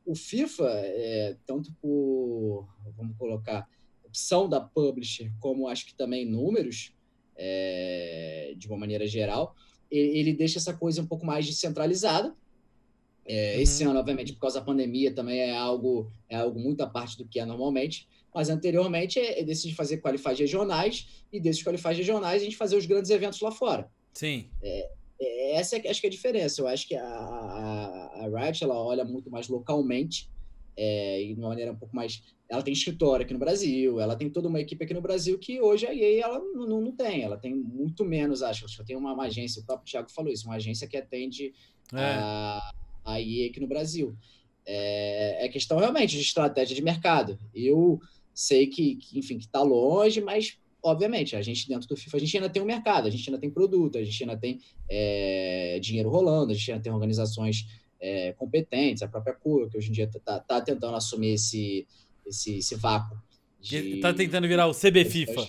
O 0.06 0.14
FIFA, 0.14 0.70
é, 0.70 1.38
tanto 1.46 1.74
por, 1.82 2.68
vamos 2.96 3.18
colocar, 3.18 3.68
opção 4.04 4.48
da 4.48 4.62
publisher, 4.62 5.32
como 5.40 5.68
acho 5.68 5.86
que 5.86 5.96
também 5.96 6.26
números, 6.26 6.94
é, 7.36 8.54
de 8.56 8.68
uma 8.68 8.78
maneira 8.78 9.08
geral, 9.08 9.56
ele, 9.90 10.34
deixa 10.34 10.60
essa 10.60 10.74
coisa 10.74 11.02
um 11.02 11.08
pouco 11.08 11.26
mais 11.26 11.46
descentralizada. 11.46 12.36
É, 13.26 13.56
uhum. 13.56 13.62
Esse 13.62 13.84
ano, 13.84 14.00
obviamente, 14.00 14.34
por 14.34 14.40
causa 14.40 14.60
da 14.60 14.66
pandemia, 14.66 15.14
também 15.14 15.40
é 15.40 15.56
algo, 15.56 16.12
é 16.30 16.36
algo 16.36 16.60
muito 16.60 16.82
à 16.82 16.88
parte 16.88 17.18
do 17.18 17.26
que 17.26 17.40
é 17.40 17.46
normalmente. 17.46 18.08
Mas 18.34 18.50
anteriormente 18.50 19.18
é, 19.18 19.40
é 19.40 19.44
decide 19.44 19.74
fazer 19.74 19.98
qualifies 19.98 20.40
regionais 20.40 21.08
e 21.32 21.40
desses 21.40 21.64
qualifies 21.64 21.98
regionais 21.98 22.42
a 22.42 22.46
gente 22.46 22.58
fazer 22.58 22.76
os 22.76 22.86
grandes 22.86 23.10
eventos 23.10 23.40
lá 23.40 23.52
fora. 23.52 23.90
Sim. 24.14 24.50
É, 24.62 24.90
é 25.20 25.56
essa 25.56 25.78
é, 25.78 25.90
acho 25.90 26.02
que 26.02 26.08
é 26.08 26.10
a 26.10 26.12
diferença. 26.12 26.62
Eu 26.62 26.68
acho 26.68 26.88
que 26.88 26.96
a, 26.96 27.06
a, 27.06 28.26
a 28.26 28.28
Riot 28.28 28.64
ela 28.64 28.76
olha 28.76 29.06
muito 29.06 29.32
mais 29.32 29.48
localmente 29.48 30.30
é, 30.78 31.24
e 31.24 31.34
de 31.34 31.40
uma 31.40 31.50
maneira 31.50 31.72
um 31.72 31.78
pouco 31.78 31.96
mais. 31.96 32.22
Ela 32.48 32.62
tem 32.62 32.74
escritório 32.74 33.26
aqui 33.26 33.34
no 33.34 33.40
Brasil, 33.40 34.00
ela 34.00 34.16
tem 34.16 34.30
toda 34.30 34.48
uma 34.48 34.62
equipe 34.62 34.84
aqui 34.84 34.94
no 34.94 35.02
Brasil 35.02 35.38
que 35.40 35.60
hoje 35.60 35.88
a 35.88 35.94
EA 35.94 36.26
ela 36.26 36.40
não, 36.40 36.82
não, 36.82 36.92
tem, 36.92 37.24
ela 37.24 37.38
tem 37.38 37.56
muito 37.56 38.06
menos, 38.06 38.44
acho. 38.44 38.66
Acho 38.66 38.78
que 38.78 38.86
tem 38.86 38.96
uma, 38.96 39.14
uma, 39.14 39.26
agência, 39.26 39.62
o 39.62 39.66
próprio 39.66 39.90
Thiago 39.90 40.12
falou 40.12 40.32
isso, 40.32 40.46
uma 40.46 40.56
agência 40.56 40.88
que 40.88 40.96
atende 40.96 41.54
é. 41.94 41.98
a, 41.98 42.72
a 43.04 43.22
EA 43.22 43.50
aqui 43.50 43.60
no 43.60 43.68
Brasil. 43.68 44.16
É, 44.66 45.46
é 45.46 45.50
questão 45.50 45.80
realmente 45.80 46.16
de 46.16 46.22
estratégia 46.22 46.76
de 46.76 46.84
mercado. 46.84 47.40
Eu 47.54 48.00
sei 48.34 48.68
que, 48.68 48.96
que 48.98 49.18
enfim, 49.18 49.38
que 49.38 49.46
está 49.46 49.62
longe, 49.64 50.22
mas 50.22 50.60
obviamente, 50.86 51.36
a 51.36 51.42
gente 51.42 51.68
dentro 51.68 51.88
do 51.88 51.98
FIFA, 51.98 52.18
a 52.18 52.20
gente 52.20 52.38
ainda 52.38 52.50
tem 52.50 52.62
um 52.62 52.66
mercado, 52.66 53.08
a 53.08 53.10
gente 53.10 53.28
ainda 53.28 53.40
tem 53.40 53.50
produto, 53.50 53.98
a 53.98 54.04
gente 54.04 54.24
ainda 54.24 54.38
tem 54.38 54.60
é, 54.88 55.80
dinheiro 55.82 56.10
rolando, 56.10 56.52
a 56.52 56.56
gente 56.56 56.72
ainda 56.72 56.84
tem 56.84 56.94
organizações 56.94 57.66
é, 58.00 58.34
competentes, 58.34 59.02
a 59.02 59.08
própria 59.08 59.34
Cura, 59.34 59.68
que 59.68 59.78
hoje 59.78 59.90
em 59.90 59.92
dia 59.92 60.06
está 60.06 60.40
tá 60.40 60.62
tentando 60.62 60.96
assumir 60.96 61.34
esse, 61.34 61.88
esse, 62.26 62.58
esse 62.58 62.76
vácuo. 62.76 63.18
Está 63.62 64.14
tentando 64.14 64.48
virar 64.48 64.68
o 64.68 64.74
CB 64.74 65.06
FIFA. 65.06 65.48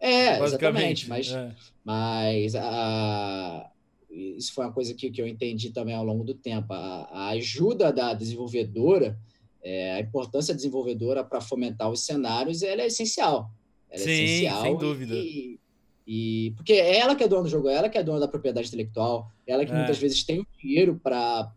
É, 0.00 0.42
exatamente, 0.42 1.08
mas, 1.08 1.28
é. 1.28 1.52
mas 1.84 2.54
a, 2.54 3.70
isso 4.10 4.52
foi 4.52 4.64
uma 4.64 4.72
coisa 4.72 4.94
que, 4.94 5.10
que 5.10 5.20
eu 5.20 5.26
entendi 5.26 5.70
também 5.70 5.94
ao 5.94 6.04
longo 6.04 6.24
do 6.24 6.34
tempo. 6.34 6.72
A, 6.72 7.08
a 7.10 7.28
ajuda 7.30 7.92
da 7.92 8.14
desenvolvedora, 8.14 9.18
é, 9.62 9.92
a 9.92 10.00
importância 10.00 10.54
da 10.54 10.56
desenvolvedora 10.56 11.24
para 11.24 11.40
fomentar 11.40 11.90
os 11.90 12.04
cenários, 12.04 12.62
ela 12.62 12.82
é 12.82 12.86
essencial. 12.86 13.50
Ela 13.90 14.04
Sim, 14.04 14.10
é 14.10 14.24
essencial. 14.24 14.62
Sem 14.62 14.78
dúvida. 14.78 15.14
E, 15.14 15.58
e, 16.06 16.52
porque 16.56 16.72
é 16.72 16.98
ela 16.98 17.14
que 17.14 17.24
é 17.24 17.28
dona 17.28 17.42
do 17.42 17.48
jogo, 17.48 17.68
é 17.68 17.74
ela 17.74 17.88
que 17.88 17.98
é 17.98 18.02
dona 18.02 18.20
da 18.20 18.28
propriedade 18.28 18.68
intelectual, 18.68 19.30
ela 19.46 19.64
que 19.64 19.72
é. 19.72 19.74
muitas 19.74 19.98
vezes 19.98 20.22
tem 20.22 20.40
o 20.40 20.46
dinheiro 20.60 20.98
para 21.02 21.52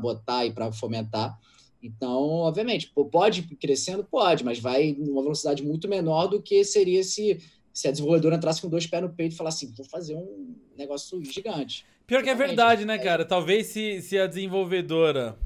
botar 0.00 0.44
e 0.46 0.52
para 0.52 0.72
fomentar. 0.72 1.38
Então, 1.84 2.18
obviamente, 2.18 2.90
pode 3.12 3.40
ir 3.40 3.56
crescendo? 3.56 4.02
Pode, 4.02 4.42
mas 4.42 4.58
vai 4.58 4.96
numa 4.98 5.22
velocidade 5.22 5.62
muito 5.62 5.86
menor 5.86 6.28
do 6.28 6.40
que 6.40 6.64
seria 6.64 7.04
se, 7.04 7.38
se 7.72 7.86
a 7.86 7.90
desenvolvedora 7.90 8.36
entrasse 8.36 8.62
com 8.62 8.70
dois 8.70 8.86
pés 8.86 9.02
no 9.02 9.10
peito 9.10 9.34
e 9.34 9.36
falasse 9.36 9.66
assim: 9.66 9.74
vou 9.76 9.84
fazer 9.84 10.14
um 10.14 10.56
negócio 10.76 11.22
gigante. 11.22 11.84
Pior 12.06 12.22
que 12.22 12.30
é 12.30 12.34
verdade, 12.34 12.86
né, 12.86 12.98
cara? 12.98 13.24
Talvez 13.24 13.66
se, 13.66 14.00
se 14.00 14.18
a 14.18 14.26
desenvolvedora, 14.26 15.38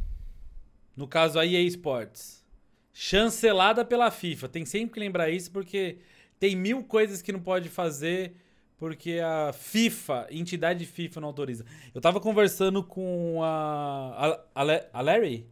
no 0.97 1.09
caso 1.09 1.41
a 1.41 1.47
EA 1.47 1.63
Sports, 1.63 2.45
chancelada 2.93 3.85
pela 3.85 4.11
FIFA. 4.11 4.49
Tem 4.49 4.65
sempre 4.65 4.95
que 4.95 5.01
lembrar 5.01 5.31
isso 5.31 5.51
porque 5.51 5.99
tem 6.39 6.55
mil 6.55 6.85
coisas 6.85 7.21
que 7.21 7.33
não 7.33 7.41
pode 7.41 7.69
fazer 7.69 8.35
porque 8.77 9.19
a 9.19 9.53
FIFA, 9.53 10.29
entidade 10.31 10.87
FIFA 10.87 11.21
não 11.21 11.29
autoriza. 11.29 11.65
Eu 11.93 12.01
tava 12.01 12.21
conversando 12.21 12.83
com 12.83 13.41
a 13.43 14.39
a, 14.55 14.63
a, 14.93 15.01
Larry, 15.01 15.47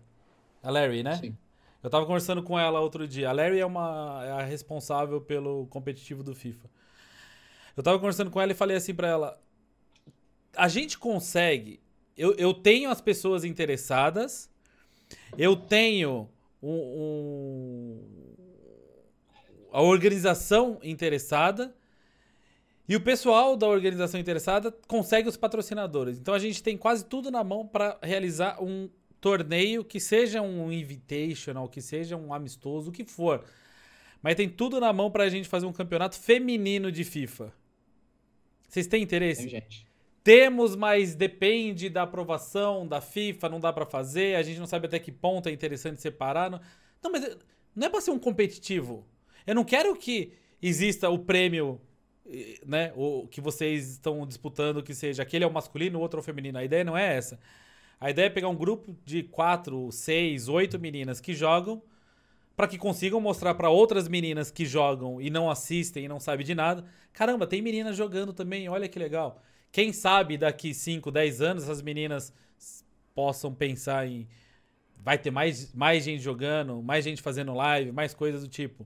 a 0.67 0.71
Larry, 0.71 1.05
né? 1.05 1.17
Sim. 1.17 1.37
Eu 1.81 1.89
tava 1.89 2.05
conversando 2.05 2.43
com 2.43 2.59
ela 2.59 2.81
outro 2.81 3.07
dia. 3.07 3.31
A 3.31 3.33
Larry 3.33 3.61
é 3.61 3.67
uma 3.67 4.21
é 4.25 4.31
a 4.33 4.43
responsável 4.43 5.21
pelo 5.21 5.69
competitivo 5.69 6.25
do 6.25 6.35
FIFA. 6.35 6.69
Eu 7.77 7.85
tava 7.85 7.99
conversando 8.01 8.33
com 8.33 8.41
ela 8.41 8.51
e 8.51 8.55
falei 8.55 8.77
assim 8.77 8.93
para 8.93 9.07
ela: 9.07 9.41
a 10.57 10.67
gente 10.67 10.99
consegue. 10.99 11.79
Eu, 12.17 12.35
eu 12.35 12.53
tenho 12.53 12.91
as 12.91 13.01
pessoas 13.01 13.45
interessadas, 13.45 14.51
eu 15.39 15.55
tenho 15.55 16.29
um, 16.61 16.73
um, 16.73 18.03
a 19.71 19.83
organização 19.83 20.81
interessada 20.83 21.73
e 22.89 22.97
o 22.97 23.01
pessoal 23.01 23.57
da 23.57 23.69
organização 23.69 24.19
interessada 24.19 24.73
consegue 24.89 25.29
os 25.29 25.37
patrocinadores. 25.37 26.19
Então 26.19 26.35
a 26.35 26.41
gente 26.41 26.61
tem 26.61 26.77
quase 26.77 27.05
tudo 27.05 27.31
na 27.31 27.45
mão 27.45 27.65
para 27.65 27.97
realizar 28.03 28.61
um 28.61 28.89
torneio 29.21 29.85
que 29.85 29.99
seja 29.99 30.43
um 30.43 30.71
invitational, 30.71 31.69
que 31.69 31.81
seja 31.81 32.17
um 32.17 32.33
amistoso, 32.33 32.91
o 32.91 32.93
que 32.93 33.05
for. 33.05 33.45
Mas 34.23 34.35
tem 34.35 34.49
tudo 34.49 34.81
na 34.81 34.93
mão 34.93 35.11
para 35.11 35.25
a 35.25 35.29
gente 35.29 35.49
fazer 35.49 35.67
um 35.67 35.73
campeonato 35.73 36.19
feminino 36.19 36.91
de 36.91 37.05
FIFA. 37.05 37.53
Vocês 38.69 38.87
têm 38.87 39.03
interesse? 39.03 39.43
Tem 39.43 39.51
gente. 39.51 39.87
Temos, 40.23 40.75
mas 40.75 41.15
depende 41.15 41.89
da 41.89 42.03
aprovação 42.03 42.87
da 42.87 43.01
FIFA, 43.01 43.49
não 43.49 43.61
dá 43.61 43.73
para 43.73 43.87
fazer, 43.87 44.35
a 44.35 44.43
gente 44.43 44.59
não 44.59 44.67
sabe 44.67 44.87
até 44.87 44.99
que 44.99 45.13
ponto 45.13 45.49
é 45.49 45.53
interessante 45.53 46.01
separar. 46.01 46.51
Não, 46.51 46.61
não 47.03 47.13
mas 47.13 47.37
não 47.75 47.87
é 47.87 47.91
para 47.91 48.01
ser 48.01 48.11
um 48.11 48.19
competitivo. 48.19 49.07
Eu 49.47 49.55
não 49.55 49.63
quero 49.63 49.95
que 49.95 50.33
exista 50.61 51.09
o 51.09 51.19
prêmio, 51.19 51.81
né, 52.67 52.93
o 52.97 53.29
que 53.29 53.41
vocês 53.41 53.93
estão 53.93 54.27
disputando 54.27 54.83
que 54.83 54.95
seja 54.95 55.23
aquele 55.23 55.45
é 55.45 55.47
o 55.47 55.53
masculino, 55.53 55.99
o 55.99 56.03
outro 56.03 56.19
é 56.19 56.21
o 56.23 56.25
feminino. 56.25 56.59
A 56.59 56.65
ideia 56.65 56.83
não 56.83 56.97
é 56.97 57.17
essa. 57.17 57.39
A 58.01 58.11
ideia 58.11 58.27
é 58.27 58.31
pegar 58.31 58.49
um 58.49 58.57
grupo 58.57 58.97
de 59.05 59.23
quatro, 59.23 59.91
seis, 59.91 60.49
oito 60.49 60.79
meninas 60.79 61.21
que 61.21 61.35
jogam 61.35 61.83
para 62.57 62.67
que 62.67 62.79
consigam 62.79 63.21
mostrar 63.21 63.55
para 63.55 63.69
outras 63.69 64.09
meninas 64.09 64.51
que 64.51 64.65
jogam 64.65 65.21
e 65.21 65.29
não 65.29 65.51
assistem 65.51 66.07
e 66.07 66.09
não 66.09 66.19
sabem 66.19 66.45
de 66.45 66.55
nada. 66.55 66.85
Caramba, 67.13 67.47
tem 67.47 67.61
meninas 67.61 67.97
jogando 67.97 68.33
também, 68.33 68.69
olha 68.69 68.89
que 68.89 68.99
legal. 68.99 69.43
Quem 69.71 69.93
sabe 69.93 70.39
daqui 70.39 70.73
5, 70.73 71.11
10 71.11 71.43
anos 71.43 71.65
essas 71.65 71.83
meninas 71.83 72.33
possam 73.15 73.55
pensar 73.55 74.07
em 74.07 74.27
vai 75.07 75.19
ter 75.19 75.31
mais, 75.31 75.73
mais 75.73 76.03
gente 76.03 76.21
jogando, 76.21 76.83
mais 76.83 77.05
gente 77.05 77.23
fazendo 77.23 77.55
live, 77.55 77.93
mais 77.93 78.13
coisas 78.13 78.43
do 78.43 78.49
tipo. 78.49 78.85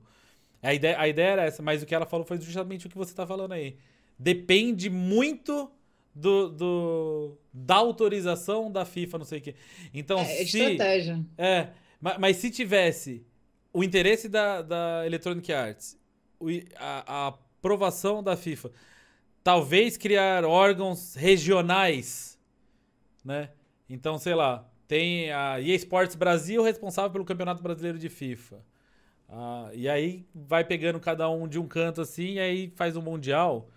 A 0.61 0.71
ideia, 0.71 0.99
a 0.99 1.07
ideia 1.07 1.29
era 1.29 1.43
essa, 1.45 1.63
mas 1.63 1.81
o 1.81 1.85
que 1.85 1.95
ela 1.95 2.05
falou 2.05 2.25
foi 2.25 2.39
justamente 2.39 2.85
o 2.85 2.89
que 2.89 2.97
você 2.97 3.13
tá 3.13 3.25
falando 3.25 3.53
aí. 3.53 3.77
Depende 4.19 4.87
muito 4.87 5.71
do, 6.13 6.49
do 6.49 7.37
da 7.53 7.75
autorização 7.75 8.71
da 8.71 8.85
FIFA, 8.85 9.17
não 9.19 9.25
sei 9.25 9.39
o 9.39 9.41
quê. 9.41 9.55
Então, 9.93 10.19
é, 10.19 10.41
é 10.41 10.45
se, 10.45 10.59
estratégia. 10.59 11.25
É, 11.37 11.69
mas, 11.99 12.17
mas, 12.17 12.37
se 12.37 12.49
tivesse 12.49 13.25
o 13.73 13.83
interesse 13.83 14.27
da, 14.27 14.61
da 14.61 15.05
Electronic 15.05 15.51
Arts, 15.51 15.97
a, 16.77 17.25
a 17.25 17.27
aprovação 17.27 18.23
da 18.23 18.35
FIFA, 18.35 18.71
talvez 19.43 19.97
criar 19.97 20.43
órgãos 20.45 21.15
regionais, 21.15 22.39
né? 23.23 23.51
Então, 23.89 24.17
sei 24.17 24.35
lá, 24.35 24.67
tem 24.87 25.31
a 25.31 25.61
EA 25.61 25.75
Sports 25.75 26.15
Brasil 26.15 26.63
responsável 26.63 27.11
pelo 27.11 27.25
Campeonato 27.25 27.63
Brasileiro 27.63 27.97
de 27.97 28.09
FIFA. 28.09 28.63
Ah, 29.29 29.69
e 29.73 29.87
aí 29.87 30.25
vai 30.35 30.63
pegando 30.63 30.99
cada 30.99 31.29
um 31.29 31.47
de 31.47 31.57
um 31.57 31.67
canto 31.67 32.01
assim, 32.01 32.33
e 32.33 32.39
aí 32.39 32.73
faz 32.75 32.97
um 32.97 33.01
mundial, 33.01 33.69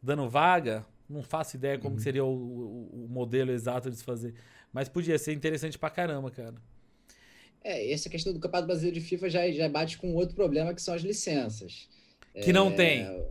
dando 0.00 0.28
vaga. 0.28 0.86
Não 1.12 1.22
faço 1.22 1.56
ideia 1.56 1.78
como 1.78 1.96
uhum. 1.96 2.00
seria 2.00 2.24
o, 2.24 2.28
o, 2.28 3.04
o, 3.04 3.08
modelo 3.08 3.50
exato 3.50 3.90
de 3.90 3.96
se 3.96 4.04
fazer. 4.04 4.34
Mas 4.72 4.88
podia 4.88 5.18
ser 5.18 5.32
interessante 5.32 5.78
pra 5.78 5.90
caramba, 5.90 6.30
cara. 6.30 6.54
É, 7.62 7.92
essa 7.92 8.08
questão 8.08 8.32
do 8.32 8.40
Campeonato 8.40 8.66
Brasileiro 8.66 8.98
de 8.98 9.04
FIFA 9.04 9.30
já, 9.30 9.50
já 9.50 9.68
bate 9.68 9.98
com 9.98 10.14
outro 10.14 10.34
problema 10.34 10.74
que 10.74 10.82
são 10.82 10.94
as 10.94 11.02
licenças. 11.02 11.88
Que 12.34 12.52
não 12.52 12.68
é... 12.68 12.74
tem. 12.74 13.24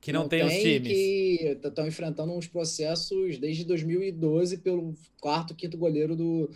Que 0.00 0.12
não, 0.12 0.22
não 0.22 0.28
tem, 0.28 0.46
tem 0.46 0.48
os 0.48 0.62
times. 0.62 0.88
Que 0.88 1.58
estão 1.64 1.86
enfrentando 1.86 2.32
uns 2.32 2.46
processos 2.46 3.38
desde 3.38 3.64
2012 3.64 4.58
pelo 4.58 4.94
quarto, 5.20 5.54
quinto 5.54 5.76
goleiro 5.76 6.14
do, 6.14 6.48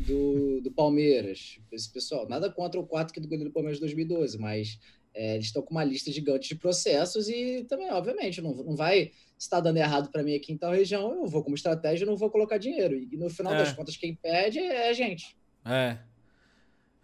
do, 0.00 0.60
do 0.62 0.70
Palmeiras. 0.70 1.58
Esse 1.70 1.90
pessoal, 1.90 2.26
nada 2.28 2.50
contra 2.50 2.80
o 2.80 2.86
quarto, 2.86 3.12
quinto 3.12 3.28
goleiro 3.28 3.50
do 3.50 3.52
Palmeiras 3.52 3.76
de 3.76 3.82
2012, 3.82 4.38
mas 4.38 4.78
é, 5.16 5.34
eles 5.34 5.46
estão 5.46 5.62
com 5.62 5.70
uma 5.70 5.82
lista 5.82 6.12
gigante 6.12 6.50
de 6.50 6.54
processos 6.56 7.28
e 7.28 7.64
também, 7.64 7.90
obviamente, 7.90 8.42
não, 8.42 8.54
não 8.54 8.76
vai 8.76 9.12
está 9.38 9.60
dando 9.60 9.78
errado 9.78 10.10
para 10.10 10.22
mim 10.22 10.34
aqui 10.34 10.52
em 10.52 10.56
tal 10.56 10.72
região, 10.72 11.24
eu 11.24 11.26
vou 11.26 11.42
como 11.42 11.56
estratégia, 11.56 12.06
não 12.06 12.16
vou 12.16 12.30
colocar 12.30 12.58
dinheiro. 12.58 12.94
E 12.94 13.16
no 13.16 13.28
final 13.28 13.54
é. 13.54 13.58
das 13.58 13.72
contas, 13.72 13.96
quem 13.96 14.14
pede 14.14 14.58
é 14.58 14.88
a 14.88 14.92
gente. 14.92 15.36
É. 15.64 15.98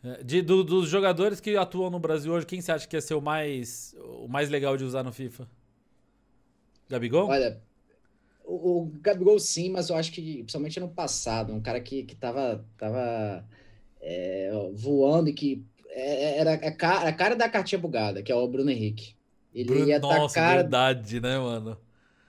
é. 0.05 0.23
De, 0.23 0.43
do, 0.43 0.63
dos 0.63 0.89
jogadores 0.89 1.41
que 1.41 1.57
atuam 1.57 1.91
no 1.91 1.99
Brasil 1.99 2.33
hoje, 2.33 2.47
quem 2.47 2.61
você 2.61 2.73
acha 2.73 2.87
que 2.87 2.97
ia 2.97 3.01
ser 3.01 3.15
o 3.15 3.21
mais, 3.21 3.95
o 3.99 4.29
mais 4.29 4.49
legal 4.49 4.77
de 4.77 4.85
usar 4.85 5.03
no 5.03 5.13
FIFA? 5.13 5.49
Gabigol? 6.89 7.29
Olha, 7.29 7.63
o, 8.45 8.83
o 8.83 8.93
Gabigol 9.01 9.39
sim, 9.39 9.71
mas 9.71 9.89
eu 9.89 9.97
acho 9.97 10.13
que, 10.13 10.39
principalmente 10.39 10.81
no 10.81 10.89
passado, 10.89 11.53
um 11.53 11.61
cara 11.61 11.81
que, 11.81 12.03
que 12.03 12.15
tava, 12.15 12.65
tava 12.77 13.47
é, 14.01 14.51
voando 14.75 15.29
e 15.29 15.33
que 15.33 15.65
era 15.95 16.55
a 16.55 16.73
cara, 16.73 17.09
a 17.09 17.13
cara 17.13 17.37
da 17.37 17.49
cartinha 17.49 17.79
bugada, 17.79 18.23
que 18.23 18.33
é 18.33 18.35
o 18.35 18.49
Bruno 18.49 18.71
Henrique. 18.71 19.15
Ele 19.55 19.65
Bruno, 19.65 19.89
ia 19.89 19.99
Nossa, 19.99 20.35
cara, 20.35 20.63
verdade, 20.63 21.21
né, 21.21 21.39
mano? 21.39 21.77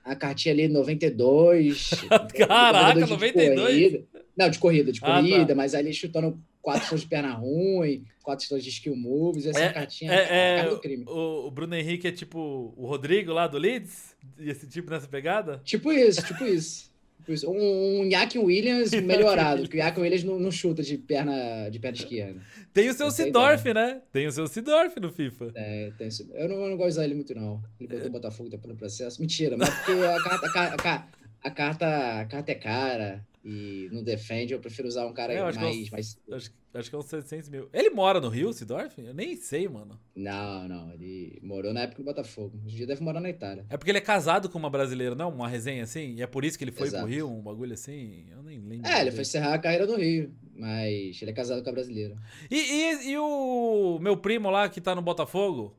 A 0.03 0.15
cartinha 0.15 0.53
ali 0.53 0.67
92. 0.67 1.91
Caraca, 2.47 3.05
92? 3.05 3.91
De 3.91 4.05
Não, 4.37 4.49
de 4.49 4.59
corrida, 4.59 4.91
de 4.91 4.99
corrida, 4.99 5.43
ah, 5.43 5.47
tá. 5.47 5.55
mas 5.55 5.73
ali 5.73 5.93
chutando 5.93 6.37
quatro 6.61 6.87
shows 6.87 7.01
de 7.01 7.07
perna 7.07 7.33
ruim, 7.33 8.03
quatro 8.21 8.45
shows 8.45 8.63
de 8.63 8.69
skill 8.69 8.95
moves, 8.95 9.45
essa 9.45 9.59
é, 9.59 9.73
cartinha 9.73 10.13
é, 10.13 10.15
é, 10.15 10.59
é 10.59 10.69
do 10.69 10.79
crime. 10.79 11.05
O, 11.07 11.47
o, 11.47 11.51
Bruno 11.51 11.75
Henrique 11.75 12.07
é 12.07 12.11
tipo 12.11 12.73
o 12.75 12.85
Rodrigo 12.85 13.31
lá 13.31 13.47
do 13.47 13.57
Leeds? 13.57 14.15
Esse 14.39 14.67
tipo 14.67 14.89
nessa 14.89 15.07
pegada? 15.07 15.61
Tipo 15.63 15.91
isso, 15.91 16.25
tipo 16.25 16.43
isso. 16.45 16.92
Isso. 17.27 17.49
Um, 17.49 18.01
um 18.01 18.09
Jack 18.09 18.37
Williams 18.37 18.91
melhorado, 19.01 19.61
porque 19.61 19.77
o 19.77 19.81
Jack 19.81 19.99
Williams 19.99 20.23
não, 20.23 20.39
não, 20.39 20.51
chuta 20.51 20.83
de 20.83 20.97
perna, 20.97 21.69
de 21.69 21.79
perna 21.79 21.97
esquerda. 21.97 22.41
Tem 22.73 22.89
o 22.89 22.93
seu 22.93 23.11
Sidorf, 23.11 23.73
né? 23.73 24.01
Tem 24.11 24.27
o 24.27 24.31
seu 24.31 24.47
Sidorf 24.47 24.99
no 24.99 25.11
FIFA. 25.11 25.51
É, 25.55 25.91
tem 25.97 26.09
eu, 26.33 26.49
não, 26.49 26.55
eu 26.63 26.69
não 26.69 26.77
gosto 26.77 26.89
de 26.89 26.93
usar 26.93 27.03
ele 27.05 27.15
muito, 27.15 27.33
não. 27.35 27.61
Ele 27.79 27.87
botou 27.87 28.07
o 28.07 28.11
Botafogo 28.11 28.49
depois 28.49 28.73
no 28.73 28.77
processo. 28.77 29.21
Mentira, 29.21 29.57
mas 29.57 29.69
porque 29.69 29.91
a 29.91 30.23
carta, 30.23 30.45
a, 30.45 30.51
carta, 30.51 31.07
a, 31.43 31.51
carta, 31.51 32.19
a 32.21 32.25
carta 32.25 32.51
é 32.51 32.55
cara 32.55 33.32
e 33.43 33.89
não 33.91 34.01
defende, 34.01 34.53
eu 34.53 34.59
prefiro 34.59 34.87
usar 34.87 35.05
um 35.05 35.13
cara 35.13 35.33
é, 35.33 35.41
mais, 35.41 35.55
que 35.57 35.63
é 35.63 35.91
mais. 35.91 36.17
Acho, 36.31 36.51
acho, 36.73 36.89
que 36.89 36.95
é 36.95 36.97
uns 36.97 37.05
700 37.05 37.49
mil. 37.49 37.69
Ele 37.73 37.89
mora 37.89 38.21
no 38.21 38.29
Rio, 38.29 38.53
Sidorf? 38.53 38.97
Eu 38.97 39.13
nem 39.13 39.35
sei, 39.35 39.67
mano. 39.67 39.99
Não, 40.15 40.65
não. 40.69 40.93
Ele 40.93 41.39
morou 41.43 41.73
na 41.73 41.81
época 41.81 42.01
do 42.01 42.05
Botafogo. 42.05 42.57
Hoje 42.65 42.75
em 42.75 42.77
dia 42.77 42.87
deve 42.87 43.03
morar 43.03 43.19
na 43.19 43.29
Itália. 43.29 43.65
É 43.69 43.75
porque 43.75 43.91
ele 43.91 43.97
é 43.97 44.01
casado 44.01 44.47
com 44.47 44.57
uma 44.57 44.69
brasileira, 44.69 45.13
não? 45.13 45.29
Uma 45.29 45.49
resenha 45.49 45.83
assim? 45.83 46.13
E 46.13 46.21
é 46.21 46.27
por 46.27 46.45
isso 46.45 46.57
que 46.57 46.63
ele 46.63 46.71
foi 46.71 46.87
Exato. 46.87 47.03
pro 47.03 47.13
Rio, 47.13 47.29
um 47.29 47.41
bagulho 47.41 47.73
assim? 47.73 48.27
Eu 48.31 48.41
nem 48.41 48.59
lembro. 48.61 48.89
É, 48.89 49.01
ele 49.01 49.11
foi 49.11 49.23
encerrar 49.23 49.55
a 49.55 49.59
carreira 49.59 49.85
no 49.85 49.97
Rio, 49.97 50.33
mas 50.55 51.21
ele 51.21 51.31
é 51.31 51.33
casado 51.33 51.61
com 51.61 51.69
a 51.69 51.73
brasileira. 51.73 52.15
E, 52.49 52.55
e, 52.55 53.11
e 53.11 53.17
o 53.17 53.99
meu 53.99 54.15
primo 54.15 54.49
lá 54.49 54.69
que 54.69 54.79
tá 54.79 54.95
no 54.95 55.01
Botafogo? 55.01 55.75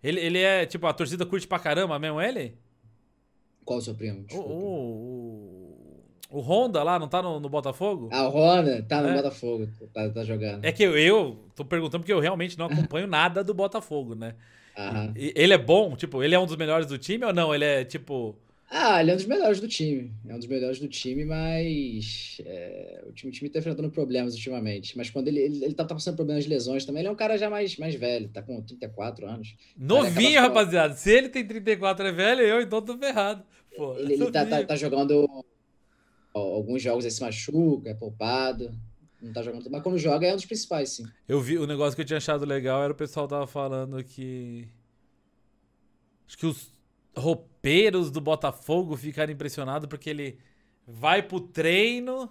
Ele, 0.00 0.20
ele 0.20 0.38
é, 0.38 0.64
tipo, 0.64 0.86
a 0.86 0.92
torcida 0.92 1.26
curte 1.26 1.48
pra 1.48 1.58
caramba 1.58 1.98
mesmo 1.98 2.20
ele? 2.20 2.56
Qual 3.64 3.80
o 3.80 3.82
seu 3.82 3.94
primo? 3.94 4.24
O, 4.32 4.36
o, 4.36 5.59
o 5.59 5.59
Honda 6.38 6.82
lá, 6.82 6.98
não 6.98 7.08
tá 7.08 7.20
no, 7.20 7.40
no 7.40 7.48
Botafogo? 7.48 8.08
Ah, 8.12 8.28
o 8.28 8.30
Honda 8.30 8.84
tá 8.88 9.02
no 9.02 9.08
é. 9.08 9.14
Botafogo, 9.16 9.68
tá, 9.92 10.08
tá, 10.08 10.24
jogando. 10.24 10.64
É 10.64 10.70
que 10.70 10.84
eu, 10.84 10.96
eu 10.96 11.36
tô 11.56 11.64
perguntando 11.64 12.02
porque 12.02 12.12
eu 12.12 12.20
realmente 12.20 12.56
não 12.56 12.66
acompanho 12.66 13.06
nada 13.08 13.42
do 13.42 13.52
Botafogo, 13.52 14.14
né? 14.14 14.34
Aham. 14.78 15.12
ele 15.16 15.52
é 15.52 15.58
bom? 15.58 15.96
Tipo, 15.96 16.22
ele 16.22 16.34
é 16.34 16.38
um 16.38 16.46
dos 16.46 16.56
melhores 16.56 16.86
do 16.86 16.96
time 16.96 17.24
ou 17.24 17.32
não? 17.32 17.54
Ele 17.54 17.64
é 17.64 17.84
tipo. 17.84 18.36
Ah, 18.70 19.00
ele 19.00 19.10
é 19.10 19.14
um 19.14 19.16
dos 19.16 19.26
melhores 19.26 19.58
do 19.58 19.66
time. 19.66 20.12
É 20.28 20.32
um 20.32 20.38
dos 20.38 20.46
melhores 20.46 20.78
do 20.78 20.86
time, 20.86 21.24
mas 21.24 22.40
é, 22.46 23.02
o, 23.08 23.12
time, 23.12 23.32
o 23.32 23.34
time 23.34 23.50
tá 23.50 23.58
enfrentando 23.58 23.90
problemas 23.90 24.34
ultimamente. 24.34 24.96
Mas 24.96 25.10
quando 25.10 25.26
ele, 25.26 25.40
ele, 25.40 25.64
ele 25.64 25.74
tá, 25.74 25.84
tá 25.84 25.92
passando 25.92 26.14
problemas 26.14 26.44
de 26.44 26.50
lesões 26.50 26.84
também, 26.84 27.00
ele 27.00 27.08
é 27.08 27.10
um 27.10 27.16
cara 27.16 27.36
já 27.36 27.50
mais, 27.50 27.76
mais 27.76 27.96
velho, 27.96 28.28
tá 28.28 28.40
com 28.40 28.62
34 28.62 29.26
anos. 29.26 29.56
Novinho, 29.76 30.40
rapaziada. 30.40 30.94
Se 30.94 31.10
ele 31.10 31.28
tem 31.28 31.44
34 31.44 32.06
é 32.06 32.12
velho, 32.12 32.42
eu 32.42 32.60
então 32.60 32.80
tô 32.80 32.96
ferrado. 32.96 33.42
Pô, 33.76 33.96
ele, 33.98 34.14
ele 34.14 34.30
tá, 34.30 34.46
tá, 34.46 34.64
tá, 34.64 34.76
jogando 34.76 35.44
alguns 36.34 36.82
jogos 36.82 37.04
aí 37.04 37.10
se 37.10 37.20
machuca, 37.20 37.90
é 37.90 37.94
poupado. 37.94 38.72
Não 39.20 39.32
tá 39.32 39.42
jogando. 39.42 39.70
Mas 39.70 39.82
quando 39.82 39.98
joga 39.98 40.26
é 40.26 40.32
um 40.32 40.36
dos 40.36 40.46
principais, 40.46 40.90
sim. 40.90 41.04
Eu 41.28 41.40
vi 41.40 41.58
o 41.58 41.66
negócio 41.66 41.94
que 41.94 42.02
eu 42.02 42.06
tinha 42.06 42.16
achado 42.16 42.44
legal 42.44 42.82
era 42.82 42.92
o 42.92 42.96
pessoal 42.96 43.28
tava 43.28 43.46
falando 43.46 44.02
que. 44.02 44.68
Acho 46.26 46.38
que 46.38 46.46
os 46.46 46.72
roupeiros 47.14 48.10
do 48.10 48.20
Botafogo 48.20 48.96
ficaram 48.96 49.32
impressionados 49.32 49.88
porque 49.88 50.08
ele 50.08 50.38
vai 50.86 51.22
pro 51.22 51.40
treino, 51.40 52.30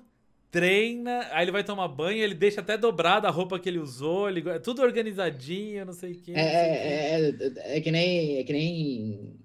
treina, 0.49 1.27
aí 1.31 1.43
ele 1.43 1.51
vai 1.51 1.63
tomar 1.63 1.87
banho, 1.87 2.23
ele 2.23 2.33
deixa 2.33 2.61
até 2.61 2.77
dobrada 2.77 3.27
a 3.27 3.31
roupa 3.31 3.59
que 3.59 3.69
ele 3.69 3.77
usou, 3.77 4.29
ele, 4.29 4.47
é 4.49 4.59
tudo 4.59 4.81
organizadinho, 4.81 5.85
não 5.85 5.93
sei 5.93 6.13
o 6.13 6.15
que. 6.15 6.33
É, 6.33 6.39
é, 6.39 7.29
é, 7.29 7.77
é, 7.77 7.81
que 7.81 7.91
nem, 7.91 8.37
é 8.37 8.43
que 8.43 8.53
nem 8.53 9.38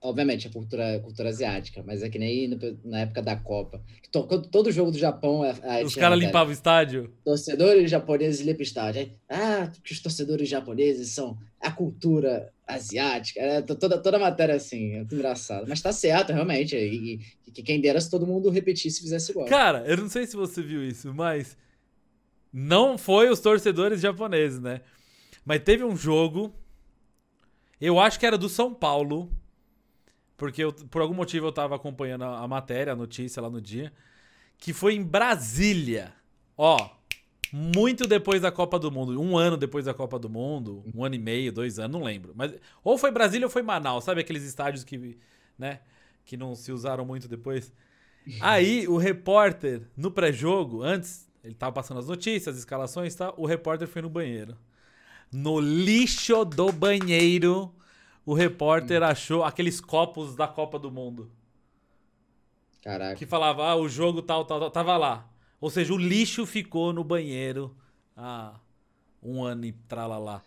obviamente, 0.00 0.46
a 0.46 0.50
cultura, 0.50 1.00
cultura 1.00 1.28
asiática, 1.28 1.82
mas 1.84 2.02
é 2.02 2.08
que 2.08 2.18
nem 2.18 2.48
no, 2.48 2.58
na 2.84 3.00
época 3.00 3.22
da 3.22 3.36
Copa. 3.36 3.82
Todo, 4.10 4.42
todo 4.42 4.72
jogo 4.72 4.90
do 4.90 4.98
Japão. 4.98 5.44
É, 5.44 5.84
os 5.84 5.94
caras 5.94 6.18
limpavam 6.18 6.50
o 6.50 6.52
estádio? 6.52 7.12
Torcedores 7.24 7.90
japoneses 7.90 8.40
limpam 8.40 8.60
o 8.60 8.62
estádio. 8.62 9.10
ah, 9.28 9.70
que 9.82 9.92
os 9.92 10.00
torcedores 10.00 10.48
japoneses 10.48 11.08
são 11.08 11.36
a 11.60 11.70
cultura 11.70 12.52
asiática. 12.66 13.40
É, 13.40 13.62
toda, 13.62 13.98
toda 13.98 14.16
a 14.16 14.20
matéria 14.20 14.54
assim, 14.54 14.92
é 14.92 14.96
muito 14.98 15.14
engraçado. 15.14 15.66
Mas 15.68 15.80
tá 15.80 15.92
certo, 15.92 16.32
realmente. 16.32 16.76
E, 16.76 17.20
e, 17.46 17.50
que 17.50 17.62
quem 17.62 17.80
dera 17.80 18.00
se 18.00 18.10
todo 18.10 18.26
mundo 18.26 18.50
repetisse 18.50 18.98
e 19.00 19.02
fizesse 19.02 19.30
igual. 19.30 19.46
Cara, 19.46 19.84
eu 19.86 19.96
não 19.96 20.08
sei 20.08 20.26
se 20.26 20.36
você 20.36 20.62
viu 20.62 20.84
isso, 20.84 21.12
mas. 21.14 21.56
Não 22.52 22.96
foi 22.96 23.28
os 23.28 23.40
torcedores 23.40 24.00
japoneses, 24.00 24.58
né? 24.60 24.80
Mas 25.44 25.62
teve 25.62 25.84
um 25.84 25.94
jogo. 25.94 26.54
Eu 27.78 28.00
acho 28.00 28.18
que 28.18 28.24
era 28.24 28.38
do 28.38 28.48
São 28.48 28.72
Paulo 28.72 29.30
porque 30.36 30.62
eu, 30.62 30.72
por 30.72 31.02
algum 31.02 31.14
motivo 31.14 31.46
eu 31.46 31.52
tava 31.52 31.76
acompanhando 31.76 32.24
a, 32.24 32.40
a 32.40 32.48
matéria, 32.48 32.92
a 32.92 32.96
notícia 32.96 33.40
lá 33.40 33.48
no 33.48 33.60
dia, 33.60 33.92
que 34.58 34.72
foi 34.72 34.94
em 34.94 35.02
Brasília. 35.02 36.14
Ó, 36.56 36.90
muito 37.52 38.06
depois 38.06 38.42
da 38.42 38.50
Copa 38.50 38.78
do 38.78 38.90
Mundo, 38.90 39.20
um 39.20 39.36
ano 39.36 39.56
depois 39.56 39.84
da 39.84 39.94
Copa 39.94 40.18
do 40.18 40.28
Mundo, 40.28 40.84
um 40.94 41.04
ano 41.04 41.14
e 41.14 41.18
meio, 41.18 41.52
dois 41.52 41.78
anos, 41.78 41.98
não 41.98 42.04
lembro. 42.04 42.32
Mas 42.34 42.52
ou 42.82 42.98
foi 42.98 43.10
Brasília 43.10 43.46
ou 43.46 43.50
foi 43.50 43.62
Manaus, 43.62 44.04
sabe 44.04 44.20
aqueles 44.20 44.42
estádios 44.42 44.84
que, 44.84 45.18
né, 45.58 45.80
que 46.24 46.36
não 46.36 46.54
se 46.54 46.72
usaram 46.72 47.04
muito 47.04 47.28
depois. 47.28 47.72
Aí 48.40 48.88
o 48.88 48.96
repórter 48.96 49.82
no 49.96 50.10
pré-jogo, 50.10 50.82
antes 50.82 51.26
ele 51.44 51.54
tava 51.54 51.72
passando 51.72 52.00
as 52.00 52.08
notícias, 52.08 52.56
as 52.56 52.58
escalações, 52.58 53.14
tá? 53.14 53.32
O 53.36 53.46
repórter 53.46 53.86
foi 53.86 54.02
no 54.02 54.10
banheiro. 54.10 54.56
No 55.32 55.60
lixo 55.60 56.44
do 56.44 56.72
banheiro 56.72 57.72
o 58.26 58.34
repórter 58.34 59.04
achou 59.04 59.44
aqueles 59.44 59.80
copos 59.80 60.34
da 60.34 60.48
Copa 60.48 60.80
do 60.80 60.90
Mundo. 60.90 61.30
Caraca. 62.82 63.14
Que 63.14 63.24
falava, 63.24 63.64
ah, 63.64 63.76
o 63.76 63.88
jogo 63.88 64.20
tal, 64.20 64.44
tal, 64.44 64.58
tal. 64.58 64.70
Tava 64.70 64.96
lá. 64.96 65.30
Ou 65.60 65.70
seja, 65.70 65.94
o 65.94 65.96
lixo 65.96 66.44
ficou 66.44 66.92
no 66.92 67.04
banheiro 67.04 67.74
há 68.16 68.58
um 69.22 69.44
ano 69.44 69.64
e 69.64 69.72
tralalá. 69.72 70.42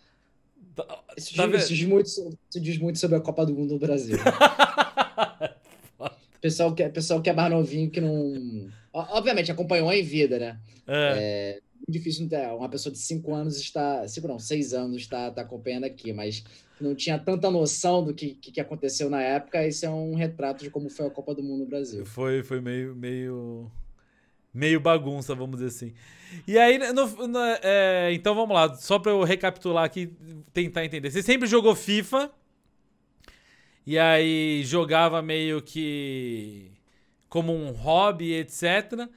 Tá, 0.74 1.02
isso, 1.16 1.34
tá 1.34 1.46
diz, 1.46 1.64
isso, 1.64 1.74
diz 1.74 1.88
muito, 1.88 2.06
isso 2.06 2.60
diz 2.60 2.78
muito 2.78 2.98
sobre 2.98 3.16
a 3.16 3.20
Copa 3.20 3.46
do 3.46 3.54
Mundo 3.54 3.72
no 3.72 3.78
Brasil. 3.78 4.18
pessoal 6.40 6.74
que, 6.74 6.86
pessoal 6.90 7.22
que 7.22 7.30
é 7.30 7.32
mais 7.32 7.50
novinho, 7.50 7.90
que 7.90 8.00
não. 8.00 8.70
Obviamente, 8.92 9.50
acompanhou 9.50 9.90
em 9.90 10.02
vida, 10.02 10.38
né? 10.38 10.60
É. 10.86 11.58
é 11.58 11.60
difícil 11.90 12.28
uma 12.56 12.68
pessoa 12.68 12.92
de 12.92 12.98
5 12.98 13.34
anos 13.34 13.58
está, 13.58 14.06
5 14.06 14.28
não, 14.28 14.38
6 14.38 14.74
anos 14.74 15.02
está, 15.02 15.28
está 15.28 15.42
acompanhando 15.42 15.84
aqui, 15.84 16.12
mas 16.12 16.44
não 16.80 16.94
tinha 16.94 17.18
tanta 17.18 17.50
noção 17.50 18.04
do 18.04 18.14
que, 18.14 18.34
que, 18.34 18.60
aconteceu 18.60 19.10
na 19.10 19.20
época. 19.20 19.66
Isso 19.66 19.84
é 19.84 19.90
um 19.90 20.14
retrato 20.14 20.64
de 20.64 20.70
como 20.70 20.88
foi 20.88 21.06
a 21.06 21.10
Copa 21.10 21.34
do 21.34 21.42
Mundo 21.42 21.60
no 21.60 21.66
Brasil. 21.66 22.06
Foi, 22.06 22.42
foi 22.42 22.60
meio, 22.60 22.94
meio, 22.94 23.70
meio 24.52 24.80
bagunça, 24.80 25.34
vamos 25.34 25.60
dizer 25.60 25.68
assim. 25.68 25.94
E 26.46 26.58
aí, 26.58 26.78
no, 26.92 27.06
no, 27.28 27.38
é, 27.62 28.10
então 28.12 28.34
vamos 28.34 28.54
lá, 28.54 28.74
só 28.74 28.98
para 28.98 29.12
eu 29.12 29.22
recapitular 29.24 29.84
aqui, 29.84 30.12
tentar 30.52 30.84
entender. 30.84 31.10
Você 31.10 31.22
sempre 31.22 31.48
jogou 31.48 31.74
FIFA 31.74 32.30
e 33.86 33.98
aí 33.98 34.62
jogava 34.64 35.20
meio 35.20 35.60
que 35.60 36.70
como 37.28 37.54
um 37.54 37.70
hobby, 37.70 38.34
etc. 38.34 39.08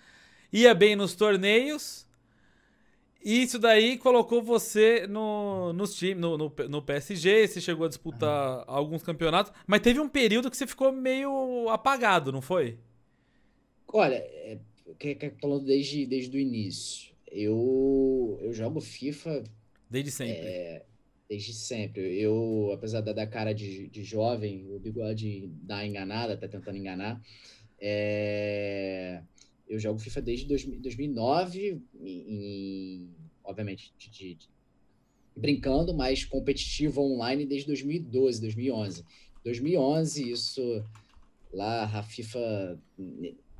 Ia 0.51 0.73
bem 0.73 0.95
nos 0.95 1.15
torneios. 1.15 2.05
E 3.23 3.41
isso 3.43 3.57
daí 3.57 3.97
colocou 3.97 4.41
você 4.41 5.07
no, 5.07 5.71
nos 5.71 5.95
time, 5.95 6.15
no, 6.15 6.37
no, 6.37 6.53
no, 6.69 6.81
PSG, 6.81 7.47
você 7.47 7.61
chegou 7.61 7.85
a 7.85 7.89
disputar 7.89 8.65
alguns 8.67 9.01
campeonatos, 9.01 9.53
mas 9.65 9.79
teve 9.79 9.99
um 10.01 10.09
período 10.09 10.51
que 10.51 10.57
você 10.57 10.67
ficou 10.67 10.91
meio 10.91 11.69
apagado, 11.69 12.33
não 12.33 12.41
foi? 12.41 12.77
Olha, 13.87 14.15
é, 14.15 14.57
falando 15.39 15.65
desde, 15.65 16.05
desde 16.05 16.35
o 16.35 16.39
início, 16.39 17.13
eu, 17.31 18.37
eu 18.41 18.51
jogo 18.51 18.81
FIFA. 18.81 19.43
Desde 19.89 20.11
sempre. 20.11 20.35
É, 20.35 20.85
desde 21.29 21.53
sempre. 21.53 22.19
Eu, 22.19 22.71
apesar 22.73 22.99
da, 22.99 23.13
da 23.13 23.25
cara 23.25 23.53
de, 23.53 23.87
de 23.87 24.03
jovem, 24.03 24.67
o 24.69 24.79
bigode 24.79 25.49
dá 25.61 25.85
enganada, 25.85 26.35
tá 26.35 26.47
tentando 26.47 26.77
enganar. 26.77 27.21
É, 27.79 29.21
eu 29.67 29.79
jogo 29.79 29.99
FIFA 29.99 30.21
desde 30.21 30.45
2009, 30.45 31.81
em, 32.01 33.09
obviamente, 33.43 33.93
de, 33.97 34.09
de, 34.09 34.35
de, 34.35 34.49
brincando, 35.35 35.93
mas 35.93 36.25
competitivo 36.25 37.01
online 37.01 37.45
desde 37.45 37.67
2012, 37.67 38.41
2011. 38.41 39.05
2011, 39.43 40.31
isso 40.31 40.83
lá, 41.51 41.83
a 41.83 42.03
FIFA 42.03 42.79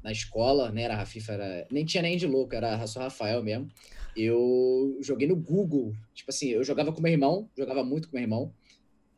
na 0.03 0.11
escola, 0.11 0.71
né? 0.71 0.83
Era 0.83 1.01
a 1.01 1.05
FIFA, 1.05 1.33
era, 1.33 1.67
nem 1.71 1.85
tinha 1.85 2.03
nem 2.03 2.17
de 2.17 2.27
louco, 2.27 2.53
era 2.53 2.85
só 2.85 2.99
Rafael 2.99 3.41
mesmo. 3.41 3.69
Eu 4.15 4.97
joguei 5.01 5.27
no 5.27 5.35
Google, 5.35 5.93
tipo 6.13 6.29
assim, 6.29 6.49
eu 6.49 6.63
jogava 6.63 6.91
com 6.91 7.01
meu 7.01 7.11
irmão, 7.11 7.49
jogava 7.57 7.83
muito 7.83 8.09
com 8.09 8.15
meu 8.15 8.23
irmão. 8.23 8.53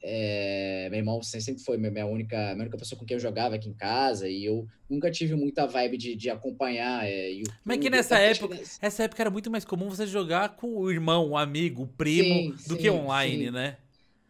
É, 0.07 0.87
meu 0.91 0.99
irmão 0.99 1.23
sempre 1.23 1.63
foi 1.63 1.77
minha 1.77 2.05
única, 2.05 2.37
minha 2.53 2.61
única 2.61 2.77
pessoa 2.77 2.99
com 2.99 3.05
quem 3.05 3.15
eu 3.15 3.19
jogava 3.19 3.55
aqui 3.55 3.67
em 3.67 3.73
casa 3.73 4.29
e 4.29 4.45
eu 4.45 4.67
nunca 4.87 5.09
tive 5.09 5.33
muita 5.33 5.65
vibe 5.65 5.97
de, 5.97 6.15
de 6.15 6.29
acompanhar. 6.29 7.03
É, 7.03 7.31
YouTube, 7.31 7.55
Mas 7.63 7.77
que 7.79 7.89
nessa 7.89 8.19
época, 8.19 8.59
essa 8.79 9.03
época 9.03 9.23
era 9.23 9.31
muito 9.31 9.49
mais 9.49 9.65
comum 9.65 9.89
você 9.89 10.05
jogar 10.05 10.55
com 10.57 10.77
o 10.77 10.91
irmão, 10.91 11.29
o 11.29 11.37
amigo, 11.37 11.83
o 11.83 11.87
primo, 11.87 12.55
sim, 12.55 12.67
do 12.67 12.75
sim, 12.75 12.81
que 12.81 12.89
online, 12.89 13.45
sim. 13.45 13.51
né? 13.51 13.77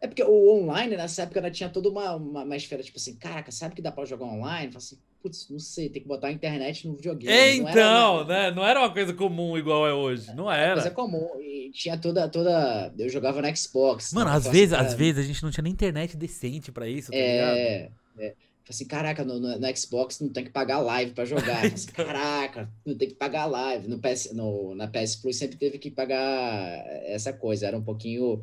É 0.00 0.06
porque 0.06 0.22
o 0.22 0.62
online, 0.62 0.96
nessa 0.96 1.22
época, 1.22 1.40
ainda 1.40 1.50
tinha 1.50 1.68
toda 1.68 1.88
uma, 1.88 2.16
uma, 2.16 2.44
uma 2.44 2.56
esfera, 2.56 2.82
tipo 2.82 2.96
assim, 2.96 3.14
caraca, 3.16 3.50
sabe 3.52 3.74
que 3.74 3.82
dá 3.82 3.92
pra 3.92 4.04
jogar 4.04 4.26
online? 4.26 4.72
Fala 4.72 4.78
assim, 4.78 4.98
putz, 5.26 5.48
não 5.50 5.58
sei, 5.58 5.88
tem 5.88 6.00
que 6.00 6.08
botar 6.08 6.28
a 6.28 6.32
internet 6.32 6.86
no 6.86 6.94
videogame. 6.94 7.32
É, 7.32 7.54
então, 7.56 8.24
né? 8.24 8.50
Não 8.52 8.64
era 8.64 8.80
uma 8.80 8.92
coisa 8.92 9.12
comum 9.12 9.58
igual 9.58 9.86
é 9.86 9.92
hoje. 9.92 10.32
Não 10.34 10.50
era. 10.50 10.76
Mas 10.76 10.86
é 10.86 10.90
comum. 10.90 11.28
E 11.40 11.70
tinha 11.72 11.98
toda, 11.98 12.28
toda. 12.28 12.94
Eu 12.96 13.08
jogava 13.08 13.42
no 13.42 13.56
Xbox. 13.56 14.12
Mano, 14.12 14.30
às 14.30 14.46
vezes, 14.46 14.72
às 14.72 14.94
vezes 14.94 15.24
a 15.24 15.26
gente 15.26 15.42
não 15.42 15.50
tinha 15.50 15.64
nem 15.64 15.72
internet 15.72 16.16
decente 16.16 16.70
pra 16.70 16.88
isso, 16.88 17.10
tá 17.10 17.16
é? 17.16 17.90
É. 18.18 18.34
Assim, 18.68 18.84
caraca, 18.84 19.24
no, 19.24 19.38
no, 19.38 19.58
no, 19.58 19.76
Xbox 19.76 20.18
não 20.20 20.28
tem 20.28 20.44
que 20.44 20.50
pagar 20.50 20.80
live 20.80 21.12
pra 21.12 21.24
jogar. 21.24 21.66
assim, 21.66 21.86
caraca, 21.88 22.70
não 22.84 22.96
tem 22.96 23.08
que 23.08 23.14
pagar 23.14 23.46
live. 23.46 23.88
No 23.88 23.98
PS, 23.98 24.32
no, 24.32 24.74
na 24.74 24.88
PS 24.88 25.16
Plus 25.16 25.36
sempre 25.36 25.56
teve 25.56 25.78
que 25.78 25.90
pagar 25.90 26.84
essa 27.04 27.32
coisa. 27.32 27.66
Era 27.66 27.76
um 27.76 27.82
pouquinho 27.82 28.40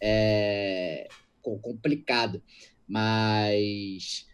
é, 0.00 1.08
complicado. 1.42 2.42
Mas 2.86 4.26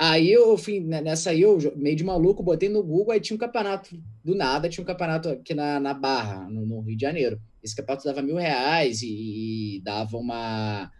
Aí 0.00 0.30
eu 0.30 0.56
fui, 0.56 0.78
né, 0.78 1.00
nessa 1.00 1.30
aí, 1.30 1.40
eu 1.40 1.58
meio 1.74 1.96
de 1.96 2.04
maluco, 2.04 2.40
botei 2.40 2.68
no 2.68 2.84
Google, 2.84 3.12
aí 3.12 3.20
tinha 3.20 3.34
um 3.34 3.38
campeonato, 3.38 4.00
do 4.24 4.32
nada, 4.32 4.68
tinha 4.68 4.82
um 4.82 4.86
campeonato 4.86 5.28
aqui 5.28 5.54
na, 5.54 5.80
na 5.80 5.92
Barra, 5.92 6.48
no, 6.48 6.64
no 6.64 6.80
Rio 6.80 6.96
de 6.96 7.02
Janeiro. 7.02 7.40
Esse 7.60 7.74
campeonato 7.74 8.04
dava 8.04 8.22
mil 8.22 8.36
reais 8.36 9.02
e, 9.02 9.78
e 9.78 9.80
dava 9.82 10.16
uma. 10.16 10.92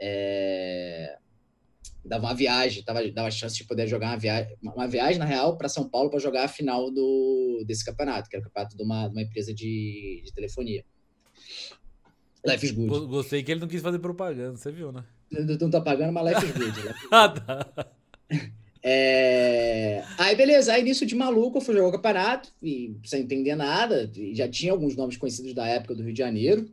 É, 0.00 1.16
dava 2.04 2.26
uma 2.26 2.34
viagem, 2.34 2.82
dava, 2.82 3.08
dava 3.12 3.30
chance 3.30 3.56
de 3.56 3.64
poder 3.64 3.86
jogar 3.86 4.08
uma 4.08 4.16
viagem, 4.16 4.56
uma 4.60 4.88
viagem 4.88 5.18
na 5.18 5.26
real, 5.26 5.56
para 5.56 5.68
São 5.68 5.88
Paulo 5.88 6.10
para 6.10 6.18
jogar 6.18 6.44
a 6.44 6.48
final 6.48 6.90
do, 6.90 7.62
desse 7.64 7.84
campeonato, 7.84 8.28
que 8.28 8.34
era 8.34 8.42
o 8.42 8.48
campeonato 8.48 8.76
de 8.76 8.82
uma, 8.82 9.06
de 9.06 9.14
uma 9.14 9.22
empresa 9.22 9.54
de, 9.54 10.22
de 10.24 10.32
telefonia. 10.32 10.84
Life 12.44 12.66
is 12.66 12.72
Good. 12.72 13.06
Gostei 13.06 13.44
que 13.44 13.52
ele 13.52 13.60
não 13.60 13.68
quis 13.68 13.80
fazer 13.82 14.00
propaganda, 14.00 14.56
você 14.56 14.72
viu, 14.72 14.90
né? 14.90 15.04
Não, 15.30 15.44
não 15.44 15.70
tá 15.70 15.80
pagando, 15.80 16.12
mas 16.12 16.34
Life 16.34 16.46
is 16.46 16.52
Good. 16.52 16.64
Life 16.64 16.78
is 16.80 16.84
good. 17.02 17.08
ah, 17.12 17.28
tá. 17.28 17.99
É... 18.82 20.02
Aí, 20.16 20.34
beleza. 20.34 20.72
Aí, 20.72 20.82
nisso 20.82 21.04
de 21.04 21.14
maluco, 21.14 21.58
eu 21.58 21.60
fui 21.60 21.74
jogar 21.74 21.88
o 21.88 21.92
campeonato, 21.92 22.50
e 22.62 22.96
sem 23.04 23.22
entender 23.22 23.54
nada. 23.54 24.10
já 24.32 24.48
tinha 24.48 24.72
alguns 24.72 24.96
nomes 24.96 25.16
conhecidos 25.16 25.52
da 25.52 25.66
época 25.66 25.94
do 25.94 26.02
Rio 26.02 26.12
de 26.12 26.18
Janeiro. 26.18 26.66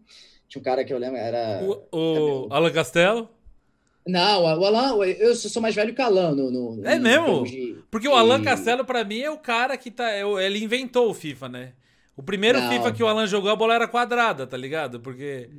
Tinha 0.48 0.62
um 0.62 0.64
cara 0.64 0.86
que 0.86 0.94
eu 0.94 0.98
lembro, 0.98 1.18
era. 1.18 1.62
O, 1.64 2.46
o 2.46 2.48
Alan 2.50 2.72
Castelo? 2.72 3.30
Não, 4.08 4.44
o 4.44 4.66
Alan, 4.66 5.06
eu 5.06 5.36
sou 5.36 5.62
mais 5.62 5.76
velho 5.76 5.94
que 5.94 6.02
o 6.02 6.06
Alan. 6.06 6.34
No, 6.34 6.50
no 6.50 6.88
é 6.88 6.98
mesmo? 6.98 7.44
De, 7.44 7.76
Porque 7.92 8.08
o 8.08 8.16
Alan 8.16 8.42
Castelo, 8.42 8.86
pra 8.86 9.04
mim, 9.04 9.20
é 9.20 9.30
o 9.30 9.38
cara 9.38 9.76
que 9.76 9.92
tá. 9.92 10.10
É 10.10 10.24
ele 10.46 10.64
inventou 10.64 11.10
o 11.10 11.14
FIFA, 11.14 11.50
né? 11.50 11.74
O 12.16 12.24
primeiro 12.24 12.60
Não. 12.60 12.70
FIFA 12.70 12.94
que 12.94 13.04
o 13.04 13.08
Alan 13.08 13.28
jogou, 13.28 13.52
a 13.52 13.56
bola 13.56 13.76
era 13.76 13.88
quadrada, 13.88 14.48
tá 14.48 14.56
ligado? 14.56 15.02
Porque. 15.02 15.50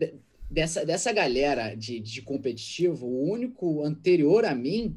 Dessa, 0.50 0.84
dessa 0.84 1.12
galera 1.12 1.74
de, 1.74 2.00
de 2.00 2.22
competitivo, 2.22 3.06
o 3.06 3.30
único 3.30 3.84
anterior 3.84 4.46
a 4.46 4.54
mim 4.54 4.96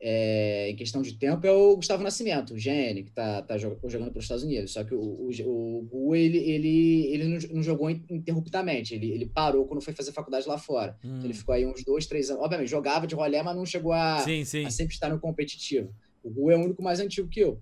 é, 0.00 0.70
em 0.70 0.76
questão 0.76 1.02
de 1.02 1.14
tempo, 1.14 1.44
é 1.46 1.50
o 1.50 1.74
Gustavo 1.76 2.02
Nascimento, 2.02 2.54
o 2.54 2.56
GN, 2.56 3.02
que 3.02 3.08
está 3.08 3.42
tá 3.42 3.58
jogando 3.58 4.10
pelos 4.10 4.24
Estados 4.24 4.44
Unidos. 4.44 4.72
Só 4.72 4.84
que 4.84 4.94
o, 4.94 5.00
o, 5.00 5.28
o 5.28 5.82
Gu, 5.82 6.14
ele, 6.14 6.38
ele, 6.38 7.06
ele 7.06 7.48
não, 7.50 7.62
jogou 7.62 7.90
interruptamente, 7.90 8.94
ele, 8.94 9.10
ele 9.10 9.26
parou 9.26 9.66
quando 9.66 9.82
foi 9.82 9.92
fazer 9.92 10.12
faculdade 10.12 10.46
lá 10.46 10.56
fora. 10.56 10.96
Hum. 11.04 11.16
Então 11.16 11.24
ele 11.24 11.34
ficou 11.34 11.54
aí 11.54 11.66
uns 11.66 11.84
dois, 11.84 12.06
três 12.06 12.30
anos. 12.30 12.42
Obviamente, 12.42 12.68
jogava 12.68 13.06
de 13.06 13.14
rolé, 13.14 13.42
mas 13.42 13.56
não 13.56 13.66
chegou 13.66 13.92
a, 13.92 14.20
sim, 14.20 14.44
sim. 14.44 14.64
a 14.64 14.70
sempre 14.70 14.94
estar 14.94 15.08
no 15.08 15.18
competitivo. 15.18 15.92
O 16.22 16.30
Gu 16.30 16.50
é 16.50 16.56
o 16.56 16.64
único 16.64 16.82
mais 16.82 17.00
antigo 17.00 17.28
que 17.28 17.40
eu. 17.40 17.58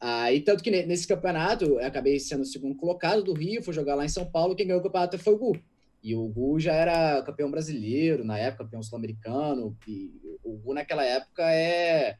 Ah, 0.00 0.32
e 0.32 0.40
tanto 0.40 0.62
que 0.62 0.70
nesse 0.70 1.06
campeonato, 1.06 1.64
eu 1.64 1.84
acabei 1.84 2.18
sendo 2.20 2.42
o 2.42 2.46
segundo 2.46 2.74
colocado 2.74 3.22
do 3.22 3.32
Rio, 3.32 3.62
fui 3.62 3.72
jogar 3.72 3.94
lá 3.94 4.04
em 4.04 4.10
São 4.10 4.26
Paulo, 4.26 4.54
quem 4.54 4.66
ganhou 4.66 4.80
o 4.80 4.82
campeonato 4.82 5.18
foi 5.18 5.34
o 5.34 5.38
Gu. 5.38 5.58
E 6.06 6.14
o 6.14 6.28
Gu 6.28 6.60
já 6.60 6.72
era 6.72 7.20
campeão 7.22 7.50
brasileiro 7.50 8.22
na 8.22 8.38
época, 8.38 8.62
campeão 8.62 8.80
sul-americano. 8.80 9.76
E 9.88 10.12
o 10.44 10.56
Gu 10.56 10.72
naquela 10.72 11.04
época 11.04 11.42
é. 11.50 12.16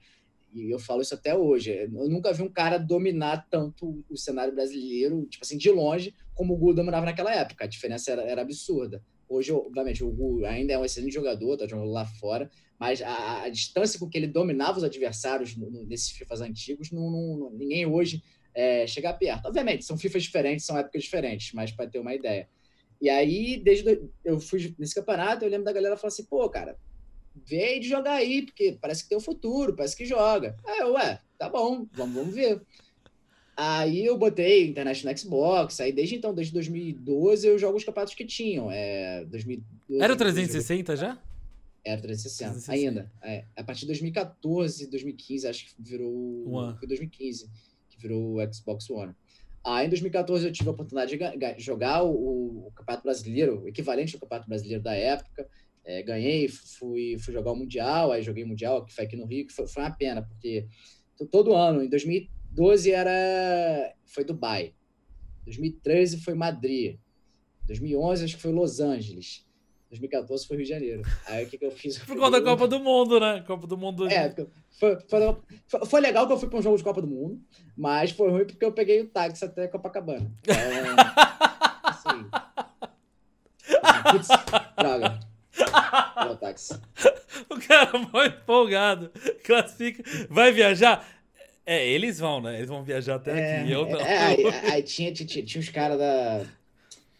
E 0.52 0.74
eu 0.74 0.78
falo 0.80 1.02
isso 1.02 1.14
até 1.14 1.36
hoje. 1.36 1.70
Eu 1.70 2.08
nunca 2.08 2.32
vi 2.32 2.42
um 2.42 2.52
cara 2.52 2.78
dominar 2.78 3.46
tanto 3.48 4.04
o 4.10 4.16
cenário 4.16 4.52
brasileiro, 4.52 5.24
tipo 5.26 5.44
assim, 5.44 5.56
de 5.56 5.70
longe, 5.70 6.12
como 6.34 6.54
o 6.54 6.56
Gu 6.56 6.74
dominava 6.74 7.06
naquela 7.06 7.32
época. 7.32 7.62
A 7.62 7.68
diferença 7.68 8.10
era, 8.10 8.22
era 8.22 8.42
absurda. 8.42 9.00
Hoje, 9.28 9.52
obviamente, 9.52 10.02
o 10.02 10.10
Gu 10.10 10.44
ainda 10.46 10.72
é 10.72 10.78
um 10.78 10.84
excelente 10.84 11.14
jogador, 11.14 11.56
tá 11.56 11.68
jogando 11.68 11.92
lá 11.92 12.04
fora, 12.04 12.50
mas 12.80 13.00
a, 13.00 13.44
a 13.44 13.48
distância 13.48 14.00
com 14.00 14.08
que 14.08 14.18
ele 14.18 14.26
dominava 14.26 14.78
os 14.78 14.84
adversários 14.84 15.56
no, 15.56 15.70
no, 15.70 15.86
nesses 15.86 16.10
FIFAs 16.10 16.40
antigos, 16.40 16.90
não, 16.90 17.08
não, 17.08 17.50
ninguém 17.52 17.86
hoje 17.86 18.20
é, 18.52 18.84
chega 18.84 19.12
perto. 19.12 19.46
Obviamente, 19.46 19.84
são 19.84 19.96
FIFAs 19.96 20.24
diferentes, 20.24 20.66
são 20.66 20.76
épocas 20.76 21.04
diferentes, 21.04 21.52
mas 21.52 21.70
para 21.70 21.88
ter 21.88 22.00
uma 22.00 22.14
ideia. 22.14 22.48
E 23.00 23.08
aí, 23.08 23.60
desde 23.62 24.08
eu 24.24 24.40
fui 24.40 24.74
nesse 24.78 24.94
campeonato, 24.94 25.44
eu 25.44 25.50
lembro 25.50 25.64
da 25.64 25.72
galera 25.72 25.96
falando 25.96 26.12
assim, 26.12 26.24
pô, 26.24 26.48
cara, 26.48 26.76
vem 27.34 27.80
de 27.80 27.88
jogar 27.88 28.14
aí, 28.14 28.42
porque 28.42 28.78
parece 28.80 29.02
que 29.02 29.08
tem 29.08 29.18
o 29.18 29.20
um 29.20 29.24
futuro, 29.24 29.74
parece 29.74 29.96
que 29.96 30.06
joga. 30.06 30.56
Aí 30.64 30.78
eu, 30.78 30.92
ué, 30.94 31.20
tá 31.38 31.48
bom, 31.48 31.86
vamos, 31.92 32.14
vamos 32.14 32.34
ver. 32.34 32.60
Aí 33.56 34.04
eu 34.04 34.18
botei 34.18 34.68
internet 34.68 35.04
no 35.04 35.16
Xbox, 35.16 35.80
aí 35.80 35.90
desde 35.90 36.16
então, 36.16 36.34
desde 36.34 36.52
2012, 36.52 37.46
eu 37.46 37.58
jogo 37.58 37.78
os 37.78 37.84
campeonatos 37.84 38.14
que 38.14 38.24
tinham. 38.24 38.70
É, 38.70 39.24
2012, 39.26 40.02
Era 40.02 40.12
o 40.12 40.16
360 40.16 40.96
já? 40.96 41.18
Era 41.84 42.00
360, 42.00 42.50
360. 42.52 42.72
ainda. 42.72 43.12
É, 43.22 43.44
a 43.56 43.62
partir 43.62 43.82
de 43.82 43.86
2014, 43.86 44.88
2015, 44.88 45.46
acho 45.46 45.66
que 45.66 45.74
virou. 45.78 46.52
One. 46.52 46.76
Foi 46.78 46.88
2015 46.88 47.48
que 47.88 48.02
virou 48.02 48.36
o 48.36 48.52
Xbox 48.54 48.90
One. 48.90 49.14
Aí, 49.66 49.86
em 49.86 49.88
2014, 49.88 50.46
eu 50.46 50.52
tive 50.52 50.68
a 50.68 50.72
oportunidade 50.72 51.18
de 51.56 51.62
jogar 51.64 52.04
o, 52.04 52.68
o 52.68 52.72
Campeonato 52.72 53.02
Brasileiro, 53.02 53.62
o 53.64 53.68
equivalente 53.68 54.14
ao 54.14 54.20
Campeonato 54.20 54.48
Brasileiro 54.48 54.80
da 54.80 54.94
época. 54.94 55.48
É, 55.84 56.02
ganhei, 56.04 56.46
fui, 56.48 57.16
fui 57.18 57.34
jogar 57.34 57.50
o 57.50 57.56
Mundial, 57.56 58.12
aí 58.12 58.22
joguei 58.22 58.44
o 58.44 58.46
Mundial, 58.46 58.84
que 58.84 58.94
foi 58.94 59.04
aqui 59.04 59.16
no 59.16 59.26
Rio, 59.26 59.44
que 59.44 59.52
foi, 59.52 59.66
foi 59.66 59.82
uma 59.82 59.90
pena, 59.90 60.22
porque 60.22 60.68
todo 61.32 61.52
ano, 61.52 61.82
em 61.82 61.88
2012 61.88 62.92
era, 62.92 63.92
foi 64.04 64.24
Dubai, 64.24 64.72
2013 65.44 66.18
foi 66.22 66.34
Madrid, 66.34 66.98
2011 67.66 68.24
acho 68.24 68.36
que 68.36 68.42
foi 68.42 68.52
Los 68.52 68.80
Angeles, 68.80 69.45
2014 69.98 70.46
foi 70.46 70.56
Rio 70.56 70.64
de 70.64 70.70
Janeiro. 70.70 71.02
Aí 71.26 71.44
o 71.44 71.48
que, 71.48 71.58
que 71.58 71.64
eu 71.64 71.70
fiz? 71.70 71.98
Por 71.98 72.16
conta 72.16 72.40
da 72.40 72.42
Copa 72.42 72.68
do 72.68 72.80
Mundo, 72.80 73.20
né? 73.20 73.44
Copa 73.46 73.66
do 73.66 73.76
Mundo. 73.76 74.08
É, 74.08 74.34
foi, 74.70 74.98
foi, 75.08 75.20
foi, 75.86 76.00
legal 76.00 76.26
que 76.26 76.32
eu 76.32 76.38
fui 76.38 76.48
para 76.48 76.58
um 76.58 76.62
jogo 76.62 76.76
de 76.76 76.84
Copa 76.84 77.00
do 77.00 77.06
Mundo, 77.06 77.40
mas 77.76 78.10
foi 78.10 78.30
ruim 78.30 78.44
porque 78.44 78.64
eu 78.64 78.72
peguei 78.72 79.00
o 79.00 79.08
táxi 79.08 79.44
até 79.44 79.68
Copacabana. 79.68 80.30
Então, 80.42 80.56
assim, 81.84 82.28
Putz, 84.10 84.28
droga. 84.76 85.20
o 86.30 86.36
táxi. 86.36 86.80
O 87.50 87.60
cara 87.60 87.98
muito 87.98 88.36
empolgado. 88.36 89.10
Classifica. 89.44 90.02
Vai 90.30 90.52
viajar? 90.52 91.06
É, 91.64 91.84
eles 91.86 92.18
vão, 92.20 92.40
né? 92.40 92.56
Eles 92.56 92.68
vão 92.68 92.84
viajar 92.84 93.16
até 93.16 93.38
é, 93.38 93.60
aqui. 93.60 93.72
Eu 93.72 93.86
não. 93.86 94.00
É, 94.00 94.18
aí, 94.18 94.46
aí, 94.70 94.82
tinha, 94.82 95.12
tinha, 95.12 95.44
tinha 95.44 95.60
os 95.60 95.68
caras 95.68 95.98
da. 95.98 96.44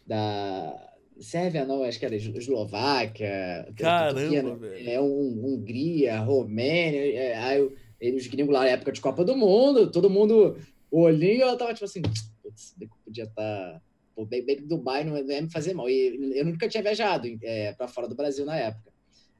Da. 0.07 0.86
Sérvia 1.21 1.65
não, 1.65 1.83
acho 1.83 1.99
que 1.99 2.07
era 2.07 2.15
Eslováquia. 2.15 3.69
Caramba, 3.77 4.57
velho. 4.57 4.91
É, 4.91 5.01
um, 5.01 5.45
Hungria, 5.45 6.19
Romênia. 6.19 7.01
É, 7.15 7.37
aí 7.37 7.71
eles 8.01 8.27
gringos 8.27 8.53
lá 8.53 8.61
na 8.61 8.69
época 8.69 8.93
de 8.93 9.01
Copa 9.01 9.25
do 9.25 9.37
Mundo, 9.37 9.91
todo 9.91 10.11
mundo 10.11 10.57
olhinho, 10.91 11.43
eu 11.43 11.57
tava 11.57 11.73
tipo 11.73 11.85
assim, 11.85 12.03
putz, 12.43 12.75
podia 13.05 13.25
estar. 13.25 13.81
Tá, 14.15 14.25
bem, 14.25 14.45
bem 14.45 14.67
Dubai 14.67 15.05
não 15.05 15.17
ia 15.17 15.43
me 15.43 15.51
fazer 15.51 15.75
mal. 15.75 15.89
E 15.89 16.39
eu 16.39 16.45
nunca 16.45 16.69
tinha 16.69 16.83
viajado 16.83 17.27
é, 17.43 17.73
para 17.73 17.89
fora 17.89 18.09
do 18.09 18.15
Brasil 18.15 18.45
na 18.45 18.57
época. 18.57 18.93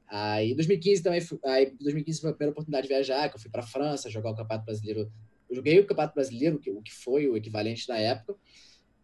Aí 0.09 0.55
2015 0.55 1.03
também, 1.03 1.21
fui, 1.21 1.39
aí 1.45 1.73
2015 1.81 2.21
foi 2.21 2.31
a 2.31 2.33
primeira 2.33 2.53
oportunidade 2.53 2.87
de 2.87 2.95
viajar, 2.95 3.29
que 3.29 3.37
eu 3.37 3.41
fui 3.41 3.51
para 3.51 3.63
França 3.63 4.11
jogar 4.11 4.31
o 4.31 4.37
Campeonato 4.37 4.65
Brasileiro. 4.65 5.11
Eu 5.49 5.57
joguei 5.57 5.79
o 5.79 5.87
Campeonato 5.87 6.15
Brasileiro, 6.15 6.61
o 6.69 6.83
que 6.83 6.93
foi 6.93 7.29
o 7.29 7.37
equivalente 7.37 7.87
da 7.87 7.99
época, 7.99 8.35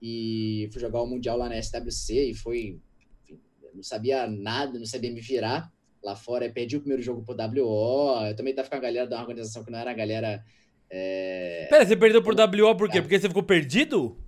e 0.03 0.69
fui 0.73 0.81
jogar 0.81 1.01
o 1.01 1.07
Mundial 1.07 1.39
lá 1.39 1.49
na 1.49 1.63
SWC 1.63 2.31
e 2.31 2.35
foi, 2.35 2.81
enfim, 3.23 3.41
não 3.73 3.85
sabia 3.85 4.27
nada, 4.27 4.77
não 4.77 4.85
sabia 4.85 5.13
me 5.13 5.21
virar 5.21 5.71
lá 6.03 6.17
fora. 6.17 6.51
Perdi 6.51 6.77
o 6.77 6.81
primeiro 6.81 7.03
jogo 7.03 7.23
pro 7.23 7.37
WO. 7.37 8.27
Eu 8.27 8.35
também 8.35 8.53
tava 8.53 8.69
com 8.69 8.75
a 8.75 8.81
galera 8.81 9.07
da 9.07 9.21
organização 9.21 9.63
que 9.63 9.71
não 9.71 9.79
era 9.79 9.93
a 9.93 9.95
galera. 9.95 10.45
É... 10.91 11.69
Pera, 11.71 11.87
você 11.87 11.97
perdeu 11.97 12.21
por 12.21 12.35
WO 12.35 12.77
por 12.77 12.91
quê? 12.91 12.99
É. 12.99 13.01
Porque 13.01 13.19
você 13.19 13.29
ficou 13.29 13.45
perdido? 13.45 14.19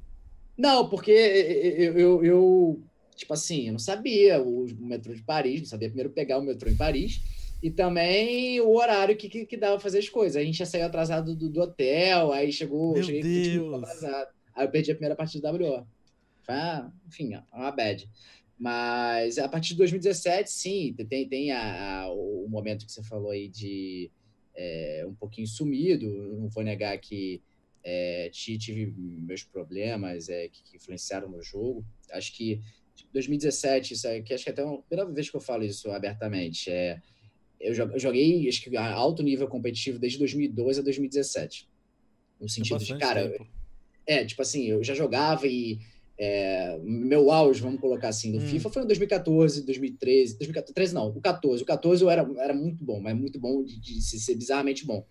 Não, 0.56 0.88
porque 0.88 1.10
eu, 1.10 1.98
eu, 1.98 2.24
eu, 2.24 2.82
tipo 3.16 3.34
assim, 3.34 3.66
eu 3.66 3.72
não 3.72 3.78
sabia 3.80 4.40
o 4.40 4.66
metrô 4.78 5.12
de 5.12 5.22
Paris, 5.22 5.62
não 5.62 5.66
sabia 5.66 5.88
primeiro 5.88 6.10
pegar 6.10 6.38
o 6.38 6.42
metrô 6.42 6.70
em 6.70 6.76
Paris 6.76 7.20
e 7.60 7.68
também 7.68 8.60
o 8.60 8.76
horário 8.76 9.16
que, 9.16 9.28
que, 9.28 9.44
que 9.44 9.56
dava 9.56 9.80
fazer 9.80 9.98
as 9.98 10.08
coisas. 10.08 10.36
A 10.36 10.44
gente 10.44 10.58
já 10.58 10.66
saiu 10.66 10.86
atrasado 10.86 11.34
do, 11.34 11.48
do 11.48 11.60
hotel, 11.60 12.30
aí 12.30 12.52
chegou, 12.52 12.92
Meu 12.92 13.02
cheguei 13.02 13.22
Deus. 13.22 13.82
atrasado. 13.82 14.33
Aí 14.54 14.66
eu 14.66 14.70
perdi 14.70 14.90
a 14.90 14.94
primeira 14.94 15.16
partida 15.16 15.52
do 15.52 15.64
WO. 15.64 15.86
Foi, 16.42 16.54
enfim, 17.06 17.32
uma 17.52 17.70
bad. 17.70 18.08
Mas 18.58 19.38
a 19.38 19.48
partir 19.48 19.70
de 19.70 19.78
2017, 19.78 20.50
sim, 20.50 20.94
tem, 21.08 21.28
tem 21.28 21.50
a, 21.50 22.02
a, 22.02 22.12
o 22.12 22.46
momento 22.48 22.86
que 22.86 22.92
você 22.92 23.02
falou 23.02 23.30
aí 23.30 23.48
de 23.48 24.10
é, 24.54 25.04
um 25.08 25.14
pouquinho 25.14 25.46
sumido. 25.46 26.08
Não 26.08 26.48
vou 26.48 26.62
negar 26.62 26.96
que 26.98 27.42
é, 27.82 28.30
tive 28.32 28.94
meus 28.96 29.42
problemas 29.42 30.28
é, 30.28 30.48
que, 30.48 30.62
que, 30.62 30.76
influenciaram 30.76 31.28
no 31.28 31.42
jogo. 31.42 31.84
Acho 32.12 32.32
que 32.34 32.60
2017, 33.12 33.94
isso 33.94 34.08
aqui, 34.08 34.32
acho 34.32 34.44
que 34.44 34.50
é 34.50 34.52
até 34.52 34.62
a 34.62 34.78
primeira 34.88 35.10
vez 35.12 35.28
que 35.28 35.36
eu 35.36 35.40
falo 35.40 35.64
isso 35.64 35.90
abertamente. 35.90 36.70
É, 36.70 37.00
eu 37.60 37.74
joguei 37.98 38.48
acho 38.48 38.62
que 38.62 38.76
a 38.76 38.92
alto 38.92 39.22
nível 39.22 39.48
competitivo 39.48 39.98
desde 39.98 40.18
2012 40.18 40.80
a 40.80 40.82
2017. 40.82 41.68
No 42.40 42.48
sentido 42.48 42.78
de, 42.78 42.98
cara, 42.98 43.28
tempo. 43.28 43.46
É, 44.06 44.24
tipo 44.24 44.42
assim, 44.42 44.66
eu 44.66 44.82
já 44.82 44.94
jogava 44.94 45.46
e 45.46 45.78
é, 46.18 46.78
meu 46.82 47.30
auge, 47.30 47.60
vamos 47.60 47.80
colocar 47.80 48.08
assim, 48.08 48.30
do 48.32 48.38
hum. 48.38 48.46
FIFA 48.46 48.70
foi 48.70 48.82
em 48.82 48.86
2014, 48.86 49.64
2013, 49.64 50.38
2013 50.38 50.94
não, 50.94 51.08
o 51.08 51.20
14. 51.20 51.62
O 51.62 51.66
14 51.66 52.02
eu 52.02 52.10
era, 52.10 52.28
era 52.38 52.54
muito 52.54 52.84
bom, 52.84 53.00
mas 53.00 53.16
muito 53.16 53.38
bom 53.40 53.64
de, 53.64 53.80
de 53.80 54.00
ser 54.00 54.34
bizarramente 54.36 54.86
bom. 54.86 55.04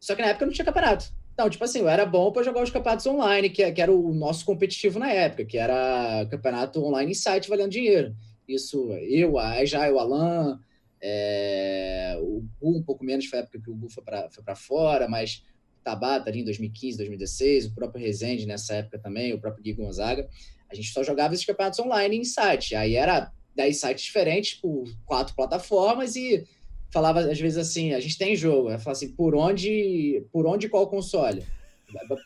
Só 0.00 0.14
que 0.14 0.22
na 0.22 0.28
época 0.28 0.46
não 0.46 0.52
tinha 0.52 0.64
campeonato. 0.64 1.12
Então, 1.32 1.48
tipo 1.48 1.64
assim, 1.64 1.78
eu 1.78 1.88
era 1.88 2.04
bom 2.04 2.30
para 2.30 2.42
jogar 2.42 2.62
os 2.62 2.70
campeonatos 2.70 3.06
online, 3.06 3.48
que, 3.48 3.70
que, 3.72 3.80
era 3.80 3.92
o 3.92 4.12
nosso 4.12 4.44
competitivo 4.44 4.98
na 4.98 5.10
época, 5.10 5.44
que 5.44 5.56
era 5.56 6.26
campeonato 6.30 6.84
online 6.84 7.12
em 7.12 7.14
site 7.14 7.48
valendo 7.48 7.70
dinheiro. 7.70 8.14
Isso, 8.46 8.92
eu, 8.92 9.38
a 9.38 9.64
já 9.64 9.90
o 9.90 9.98
Alan, 9.98 10.60
é, 11.00 12.18
o 12.20 12.44
Gu 12.60 12.78
um 12.78 12.82
pouco 12.82 13.04
menos, 13.04 13.26
foi 13.26 13.38
a 13.38 13.42
época 13.42 13.60
que 13.60 13.70
o 13.70 13.74
Gu 13.74 13.88
foi 13.88 14.04
para 14.04 14.56
fora, 14.56 15.08
mas 15.08 15.42
Tabata 15.82 16.30
ali 16.30 16.40
em 16.40 16.44
2015, 16.44 16.96
2016, 16.98 17.66
o 17.66 17.74
próprio 17.74 18.02
Rezende 18.02 18.46
nessa 18.46 18.74
época 18.74 18.98
também, 18.98 19.32
o 19.32 19.40
próprio 19.40 19.62
Gui 19.62 19.72
Gonzaga. 19.72 20.28
A 20.70 20.74
gente 20.74 20.92
só 20.92 21.02
jogava 21.02 21.34
esses 21.34 21.44
campeonatos 21.44 21.78
online 21.78 22.16
em 22.16 22.24
site. 22.24 22.74
Aí 22.74 22.94
era 22.94 23.30
10 23.54 23.80
sites 23.80 24.04
diferentes 24.04 24.54
por 24.54 24.84
quatro 25.04 25.34
plataformas 25.34 26.16
e 26.16 26.44
falava 26.90 27.20
às 27.20 27.40
vezes 27.40 27.58
assim, 27.58 27.94
a 27.94 28.00
gente 28.00 28.18
tem 28.18 28.36
jogo, 28.36 28.70
eu 28.70 28.78
falava 28.78 28.92
assim, 28.92 29.12
por 29.12 29.34
onde, 29.34 30.24
por 30.30 30.46
onde 30.46 30.68
qual 30.68 30.86
console? 30.86 31.42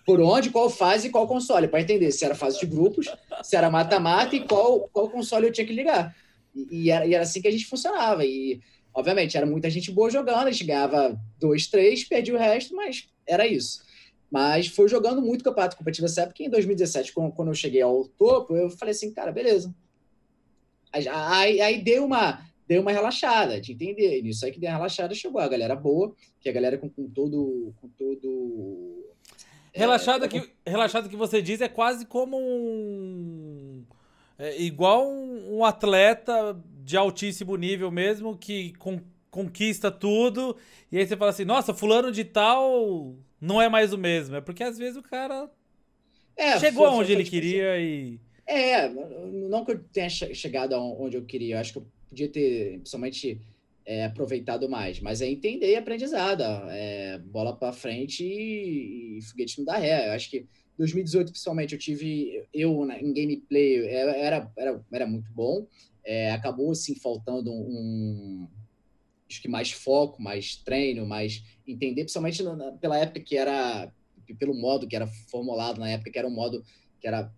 Por 0.05 0.21
onde, 0.21 0.51
qual 0.51 0.71
fase 0.71 1.09
e 1.09 1.11
qual 1.11 1.27
console, 1.27 1.69
para 1.69 1.81
entender 1.81 2.11
se 2.13 2.25
era 2.25 2.35
fase 2.35 2.61
de 2.61 2.67
grupos, 2.67 3.07
se 3.43 3.57
era 3.57 3.71
mata-mata 3.71 4.37
e 4.37 4.47
qual, 4.47 4.89
qual 4.93 5.09
console 5.09 5.47
eu 5.47 5.53
tinha 5.53 5.67
que 5.67 5.73
ligar. 5.73 6.15
E, 6.55 6.85
e, 6.85 6.91
era, 6.91 7.07
e 7.07 7.15
era 7.15 7.25
assim 7.25 7.43
que 7.43 7.49
a 7.49 7.51
gente 7.51 7.67
funcionava. 7.67 8.25
E, 8.25 8.61
obviamente, 8.97 9.37
era 9.37 9.45
muita 9.45 9.69
gente 9.69 9.93
boa 9.93 10.11
jogando, 10.11 10.49
a 10.49 10.51
gente 10.51 10.65
ganhava 10.65 11.21
dois, 11.39 11.67
três, 11.67 12.03
perdia 12.03 12.35
o 12.35 12.39
resto, 12.39 12.75
mas 12.75 13.07
era 13.27 13.47
isso. 13.47 13.85
Mas 14.31 14.69
foi 14.69 14.89
jogando 14.89 15.21
muito 15.21 15.45
campeonato 15.45 15.77
competitivo 15.77 16.07
essa 16.07 16.23
época. 16.23 16.43
Em 16.43 16.49
2017, 16.49 17.13
quando 17.13 17.49
eu 17.49 17.55
cheguei 17.55 17.83
ao 17.83 18.09
topo, 18.09 18.57
eu 18.57 18.71
falei 18.71 18.93
assim, 18.93 19.13
cara, 19.13 19.31
beleza. 19.31 19.73
Aí, 20.91 21.61
aí 21.61 21.83
deu 21.83 22.07
uma 22.07 22.43
deu 22.67 22.81
uma 22.81 22.91
relaxada, 22.91 23.61
de 23.61 23.73
entender. 23.73 24.23
Nisso 24.23 24.45
aí 24.45 24.51
que 24.51 24.59
deu 24.59 24.71
uma 24.71 24.77
relaxada, 24.77 25.15
chegou 25.15 25.41
a 25.41 25.47
galera 25.47 25.77
boa, 25.77 26.15
que 26.41 26.49
a 26.49 26.53
galera 26.53 26.79
com, 26.79 26.89
com 26.89 27.09
todo. 27.09 27.75
Com 27.81 27.89
todo 27.89 29.05
é, 29.73 29.79
relaxada, 29.79 30.25
é, 30.25 30.29
que, 30.29 30.51
relaxada 30.67 31.09
que 31.09 31.17
você 31.17 31.43
diz 31.43 31.61
é 31.61 31.69
quase 31.69 32.07
como 32.07 32.39
um. 32.39 33.85
É, 34.39 34.61
igual 34.61 35.07
um, 35.07 35.59
um, 35.59 35.65
atleta 35.65 36.59
de 36.87 36.97
altíssimo 36.97 37.57
nível 37.57 37.91
mesmo, 37.91 38.39
que 38.39 38.73
conquista 39.29 39.91
tudo, 39.91 40.57
e 40.91 40.97
aí 40.97 41.05
você 41.05 41.17
fala 41.17 41.33
assim, 41.33 41.45
nossa, 41.45 41.75
fulano 41.75 42.13
de 42.13 42.25
tal 42.25 43.17
não 43.41 43.61
é 43.61 43.69
mais 43.69 43.93
o 43.93 43.99
mesmo. 43.99 44.37
É 44.37 44.41
porque 44.41 44.63
às 44.63 44.79
vezes 44.79 44.97
o 44.97 45.03
cara 45.03 45.51
é, 46.37 46.61
chegou 46.61 46.87
foi, 46.87 46.97
onde 46.97 47.07
foi, 47.07 47.15
ele 47.17 47.25
tipo 47.25 47.35
queria 47.35 47.75
assim. 47.75 47.83
e. 47.83 48.21
É, 48.47 48.89
não 48.89 49.65
que 49.65 49.73
eu 49.73 49.81
tenha 49.93 50.09
chegado 50.09 50.77
onde 50.77 51.17
eu 51.17 51.25
queria, 51.25 51.57
eu 51.57 51.59
acho 51.59 51.73
que 51.73 51.79
eu 51.81 51.87
podia 52.09 52.29
ter, 52.29 52.75
principalmente, 52.79 53.41
é, 53.85 54.05
aproveitado 54.05 54.69
mais, 54.69 55.01
mas 55.01 55.21
é 55.21 55.27
entender 55.27 55.73
e 55.73 55.77
aprendizado, 55.77 56.45
é, 56.71 57.19
bola 57.19 57.57
para 57.57 57.73
frente 57.73 58.25
e, 58.25 59.19
e 59.19 59.23
foguete 59.23 59.59
não 59.59 59.65
dá 59.65 59.77
ré. 59.77 60.07
Eu 60.07 60.13
acho 60.13 60.31
que 60.31 60.47
2018, 60.79 61.33
principalmente, 61.33 61.73
eu 61.73 61.79
tive, 61.81 62.45
eu 62.55 62.89
em 62.93 63.13
gameplay 63.13 63.89
era, 63.89 64.51
era, 64.57 64.85
era 64.93 65.07
muito 65.07 65.29
bom, 65.33 65.67
é, 66.07 66.31
acabou, 66.31 66.71
assim, 66.71 66.95
faltando 66.95 67.53
um, 67.53 68.49
acho 69.29 69.43
que 69.43 69.49
mais 69.49 69.73
foco, 69.73 70.23
mais 70.23 70.55
treino, 70.55 71.05
mais 71.05 71.43
entender, 71.67 72.03
principalmente 72.03 72.43
na, 72.45 72.73
pela 72.73 72.97
época 72.97 73.21
que 73.21 73.37
era, 73.37 73.93
pelo 74.39 74.55
modo 74.55 74.87
que 74.87 74.95
era 74.95 75.09
formulado 75.29 75.81
na 75.81 75.91
época, 75.91 76.11
que 76.11 76.19
era 76.19 76.29
um 76.29 76.35
modo 76.35 76.65
que 77.01 77.09
era 77.09 77.31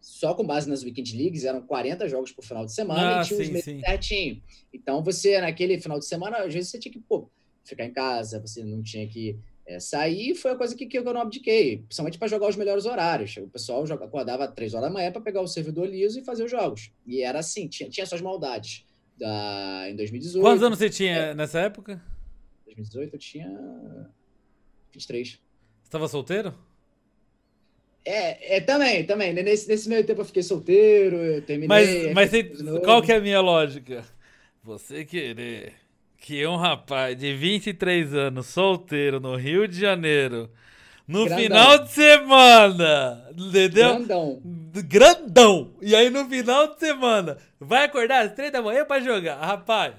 só 0.00 0.34
com 0.34 0.44
base 0.44 0.68
nas 0.68 0.82
Weekend 0.82 1.16
Leagues, 1.16 1.44
eram 1.44 1.60
40 1.66 2.08
jogos 2.08 2.32
por 2.32 2.42
final 2.42 2.64
de 2.64 2.72
semana 2.72 3.20
ah, 3.20 3.22
e 3.22 3.26
tinha 3.26 3.36
sim, 3.36 3.44
os 3.44 3.50
meses 3.50 3.80
certinho. 3.80 4.42
Então 4.72 5.04
você, 5.04 5.40
naquele 5.40 5.78
final 5.78 5.98
de 5.98 6.06
semana, 6.06 6.38
às 6.38 6.52
vezes 6.52 6.70
você 6.70 6.78
tinha 6.78 6.92
que 6.92 7.00
pô, 7.00 7.30
ficar 7.62 7.84
em 7.84 7.92
casa, 7.92 8.40
você 8.40 8.64
não 8.64 8.82
tinha 8.82 9.06
que 9.06 9.38
é, 9.66 9.80
sair, 9.80 10.34
foi 10.34 10.52
a 10.52 10.56
coisa 10.56 10.76
que, 10.76 10.86
que 10.86 10.98
eu 10.98 11.04
não 11.04 11.20
abdiquei, 11.20 11.78
principalmente 11.78 12.18
para 12.18 12.28
jogar 12.28 12.48
os 12.48 12.56
melhores 12.56 12.84
horários. 12.84 13.36
O 13.38 13.48
pessoal 13.48 13.86
joga, 13.86 14.04
acordava 14.04 14.46
3 14.46 14.74
horas 14.74 14.88
da 14.88 14.92
manhã 14.92 15.10
para 15.10 15.20
pegar 15.20 15.40
o 15.40 15.46
servidor 15.46 15.88
liso 15.88 16.18
e 16.18 16.24
fazer 16.24 16.44
os 16.44 16.50
jogos. 16.50 16.90
E 17.06 17.22
era 17.22 17.38
assim, 17.38 17.66
tinha, 17.66 17.88
tinha 17.88 18.04
suas 18.04 18.20
maldades 18.20 18.84
da, 19.18 19.86
em 19.88 19.96
2018. 19.96 20.42
Quantos 20.42 20.62
anos 20.62 20.78
você 20.78 20.90
tinha 20.90 21.16
é, 21.16 21.34
nessa 21.34 21.60
época? 21.60 22.02
2018 22.66 23.14
eu 23.14 23.18
tinha 23.18 24.10
23. 24.92 25.28
Você 25.28 25.38
estava 25.84 26.08
solteiro? 26.08 26.54
É, 28.04 28.56
é, 28.56 28.60
também, 28.60 29.06
também. 29.06 29.32
Nesse, 29.32 29.66
nesse 29.66 29.88
meio 29.88 30.04
tempo 30.04 30.20
eu 30.20 30.26
fiquei 30.26 30.42
solteiro, 30.42 31.16
eu 31.16 31.42
terminei. 31.42 31.68
Mas, 31.68 32.12
mas 32.12 32.30
você, 32.30 32.80
qual 32.84 33.00
que 33.00 33.10
é 33.10 33.16
a 33.16 33.20
minha 33.20 33.40
lógica? 33.40 34.04
Você 34.62 35.04
querer 35.06 35.72
que 36.24 36.46
um 36.46 36.56
rapaz 36.56 37.18
de 37.18 37.34
23 37.34 38.14
anos, 38.14 38.46
solteiro, 38.46 39.20
no 39.20 39.36
Rio 39.36 39.68
de 39.68 39.78
Janeiro, 39.78 40.48
no 41.06 41.26
Grandão. 41.26 41.38
final 41.38 41.78
de 41.84 41.90
semana, 41.90 43.30
entendeu? 43.36 43.96
Grandão. 43.96 44.42
Grandão. 44.88 45.74
E 45.82 45.94
aí 45.94 46.08
no 46.08 46.26
final 46.26 46.72
de 46.72 46.80
semana, 46.80 47.36
vai 47.60 47.84
acordar 47.84 48.24
às 48.24 48.32
três 48.32 48.50
da 48.50 48.62
manhã 48.62 48.86
pra 48.86 49.00
jogar. 49.00 49.36
Rapaz, 49.36 49.96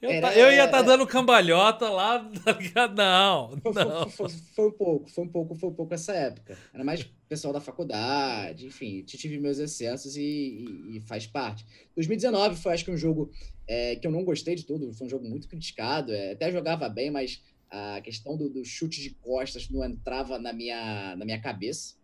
eu, 0.00 0.10
Era, 0.10 0.32
eu 0.38 0.50
ia 0.50 0.64
estar 0.64 0.78
tá 0.78 0.82
dando 0.82 1.06
cambalhota 1.06 1.90
lá, 1.90 2.18
tá 2.44 2.52
ligado? 2.52 2.96
Não, 2.96 3.50
não. 3.74 4.08
Foi, 4.08 4.30
foi, 4.30 4.38
foi, 4.54 4.68
um 4.68 4.72
pouco, 4.72 5.10
foi 5.10 5.24
um 5.24 5.28
pouco, 5.28 5.54
foi 5.54 5.68
um 5.68 5.74
pouco 5.74 5.92
essa 5.92 6.14
época. 6.14 6.56
Era 6.72 6.82
mais 6.82 7.04
pessoal 7.28 7.52
da 7.52 7.60
faculdade, 7.60 8.64
enfim, 8.64 9.02
tive 9.02 9.38
meus 9.38 9.58
excessos 9.58 10.16
e, 10.16 10.22
e, 10.22 10.96
e 10.96 11.00
faz 11.02 11.26
parte. 11.26 11.66
2019 11.94 12.56
foi, 12.56 12.72
acho 12.72 12.86
que, 12.86 12.90
um 12.90 12.96
jogo 12.96 13.30
é, 13.68 13.96
que 13.96 14.06
eu 14.06 14.10
não 14.10 14.24
gostei 14.24 14.54
de 14.54 14.64
tudo, 14.64 14.92
foi 14.94 15.06
um 15.06 15.10
jogo 15.10 15.28
muito 15.28 15.46
criticado, 15.46 16.12
é, 16.12 16.32
até 16.32 16.50
jogava 16.50 16.88
bem, 16.88 17.10
mas 17.10 17.42
a 17.70 18.00
questão 18.00 18.36
do, 18.36 18.48
do, 18.48 18.64
chute 18.64 19.02
de 19.02 19.10
costas 19.10 19.68
não 19.68 19.84
entrava 19.84 20.38
na 20.38 20.54
minha, 20.54 21.14
na 21.16 21.24
minha 21.24 21.38
cabeça. 21.38 21.94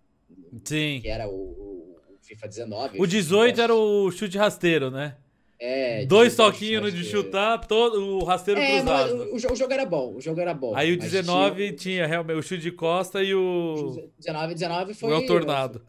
Sim. 0.62 1.00
Que 1.00 1.08
era 1.08 1.26
o, 1.26 1.32
o 1.32 1.96
FIFA 2.20 2.48
19. 2.48 3.00
O 3.00 3.06
18 3.06 3.60
era 3.60 3.74
o 3.74 4.10
chute 4.10 4.36
rasteiro, 4.36 4.90
né? 4.90 5.16
É, 5.58 6.04
Dois 6.04 6.36
toquinhos 6.36 6.92
de 6.92 7.04
chutar, 7.04 7.58
todo, 7.66 8.18
o 8.18 8.24
rasteiro 8.24 8.60
é, 8.60 8.80
cruzado. 8.80 9.14
Não, 9.14 9.26
o, 9.32 9.34
o, 9.36 9.56
jogo 9.56 9.72
era 9.72 9.86
bom, 9.86 10.14
o 10.16 10.20
jogo 10.20 10.40
era 10.40 10.52
bom. 10.52 10.74
Aí 10.76 10.92
o 10.92 10.98
19 10.98 11.56
tinha, 11.56 11.72
tinha 11.72 12.06
realmente 12.06 12.36
o 12.36 12.42
chute 12.42 12.60
de 12.60 12.72
costa 12.72 13.22
e 13.22 13.34
o. 13.34 14.10
19, 14.18 14.52
19 14.52 14.94
foi. 14.94 15.12
O 15.12 15.26
tornado. 15.26 15.80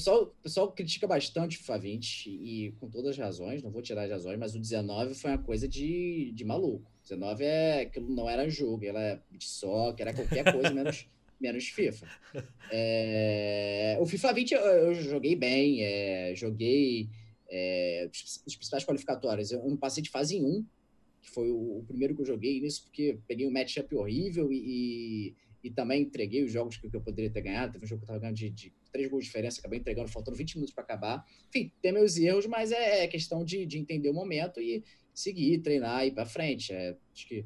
O 0.00 0.02
pessoal, 0.02 0.34
pessoal 0.42 0.72
critica 0.72 1.06
bastante 1.06 1.56
o 1.56 1.60
FIFA 1.60 1.78
20 1.78 2.26
e 2.30 2.74
com 2.80 2.88
todas 2.88 3.10
as 3.10 3.18
razões, 3.18 3.62
não 3.62 3.70
vou 3.70 3.82
tirar 3.82 4.04
as 4.04 4.10
razões, 4.10 4.38
mas 4.38 4.54
o 4.54 4.58
19 4.58 5.14
foi 5.14 5.30
uma 5.30 5.42
coisa 5.42 5.68
de, 5.68 6.32
de 6.32 6.42
maluco. 6.42 6.90
O 7.00 7.02
19 7.02 7.44
é 7.44 7.82
aquilo 7.82 8.08
não 8.08 8.28
era 8.28 8.48
jogo, 8.48 8.82
era 8.82 9.22
de 9.30 9.44
soccer, 9.44 10.08
era 10.08 10.16
qualquer 10.16 10.50
coisa 10.50 10.70
menos, 10.70 11.06
menos 11.38 11.68
FIFA. 11.68 12.08
É, 12.72 13.98
o 14.00 14.06
FIFA 14.06 14.32
20 14.32 14.52
eu, 14.52 14.60
eu 14.60 14.94
joguei 14.94 15.36
bem, 15.36 15.82
é, 15.82 16.34
joguei 16.34 17.10
é, 17.50 18.08
os 18.46 18.56
principais 18.56 18.84
qualificatórios. 18.86 19.52
Eu 19.52 19.62
não 19.68 19.76
passei 19.76 20.02
de 20.02 20.08
fase 20.08 20.40
1, 20.40 20.64
que 21.20 21.30
foi 21.30 21.50
o, 21.50 21.80
o, 21.80 21.84
primeiro 21.86 22.14
que 22.14 22.22
eu 22.22 22.26
joguei 22.26 22.58
nisso, 22.58 22.84
porque 22.84 23.18
peguei 23.28 23.46
um 23.46 23.52
matchup 23.52 23.94
horrível 23.94 24.50
e, 24.50 24.56
e, 24.56 25.34
e, 25.64 25.70
também 25.70 26.00
entreguei 26.00 26.42
os 26.42 26.50
jogos 26.50 26.78
que, 26.78 26.88
que, 26.88 26.96
eu 26.96 27.02
poderia 27.02 27.28
ter 27.28 27.42
ganhado. 27.42 27.74
Teve 27.74 27.84
um 27.84 27.88
jogo 27.88 28.00
que 28.00 28.04
eu 28.04 28.08
tava 28.08 28.20
ganhando 28.20 28.36
de, 28.36 28.48
de 28.48 28.79
3 28.90 29.08
gols 29.08 29.24
de 29.24 29.28
diferença, 29.28 29.60
acabei 29.60 29.78
entregando, 29.78 30.08
faltando 30.08 30.36
20 30.36 30.54
minutos 30.54 30.74
para 30.74 30.84
acabar. 30.84 31.24
Enfim, 31.48 31.72
tem 31.80 31.92
meus 31.92 32.16
erros, 32.16 32.46
mas 32.46 32.72
é, 32.72 33.04
é 33.04 33.08
questão 33.08 33.44
de, 33.44 33.66
de 33.66 33.78
entender 33.78 34.10
o 34.10 34.14
momento 34.14 34.60
e 34.60 34.84
seguir, 35.14 35.58
treinar 35.58 36.04
e 36.04 36.08
ir 36.08 36.12
para 36.12 36.26
frente. 36.26 36.72
É, 36.72 36.96
acho 37.12 37.28
que 37.28 37.44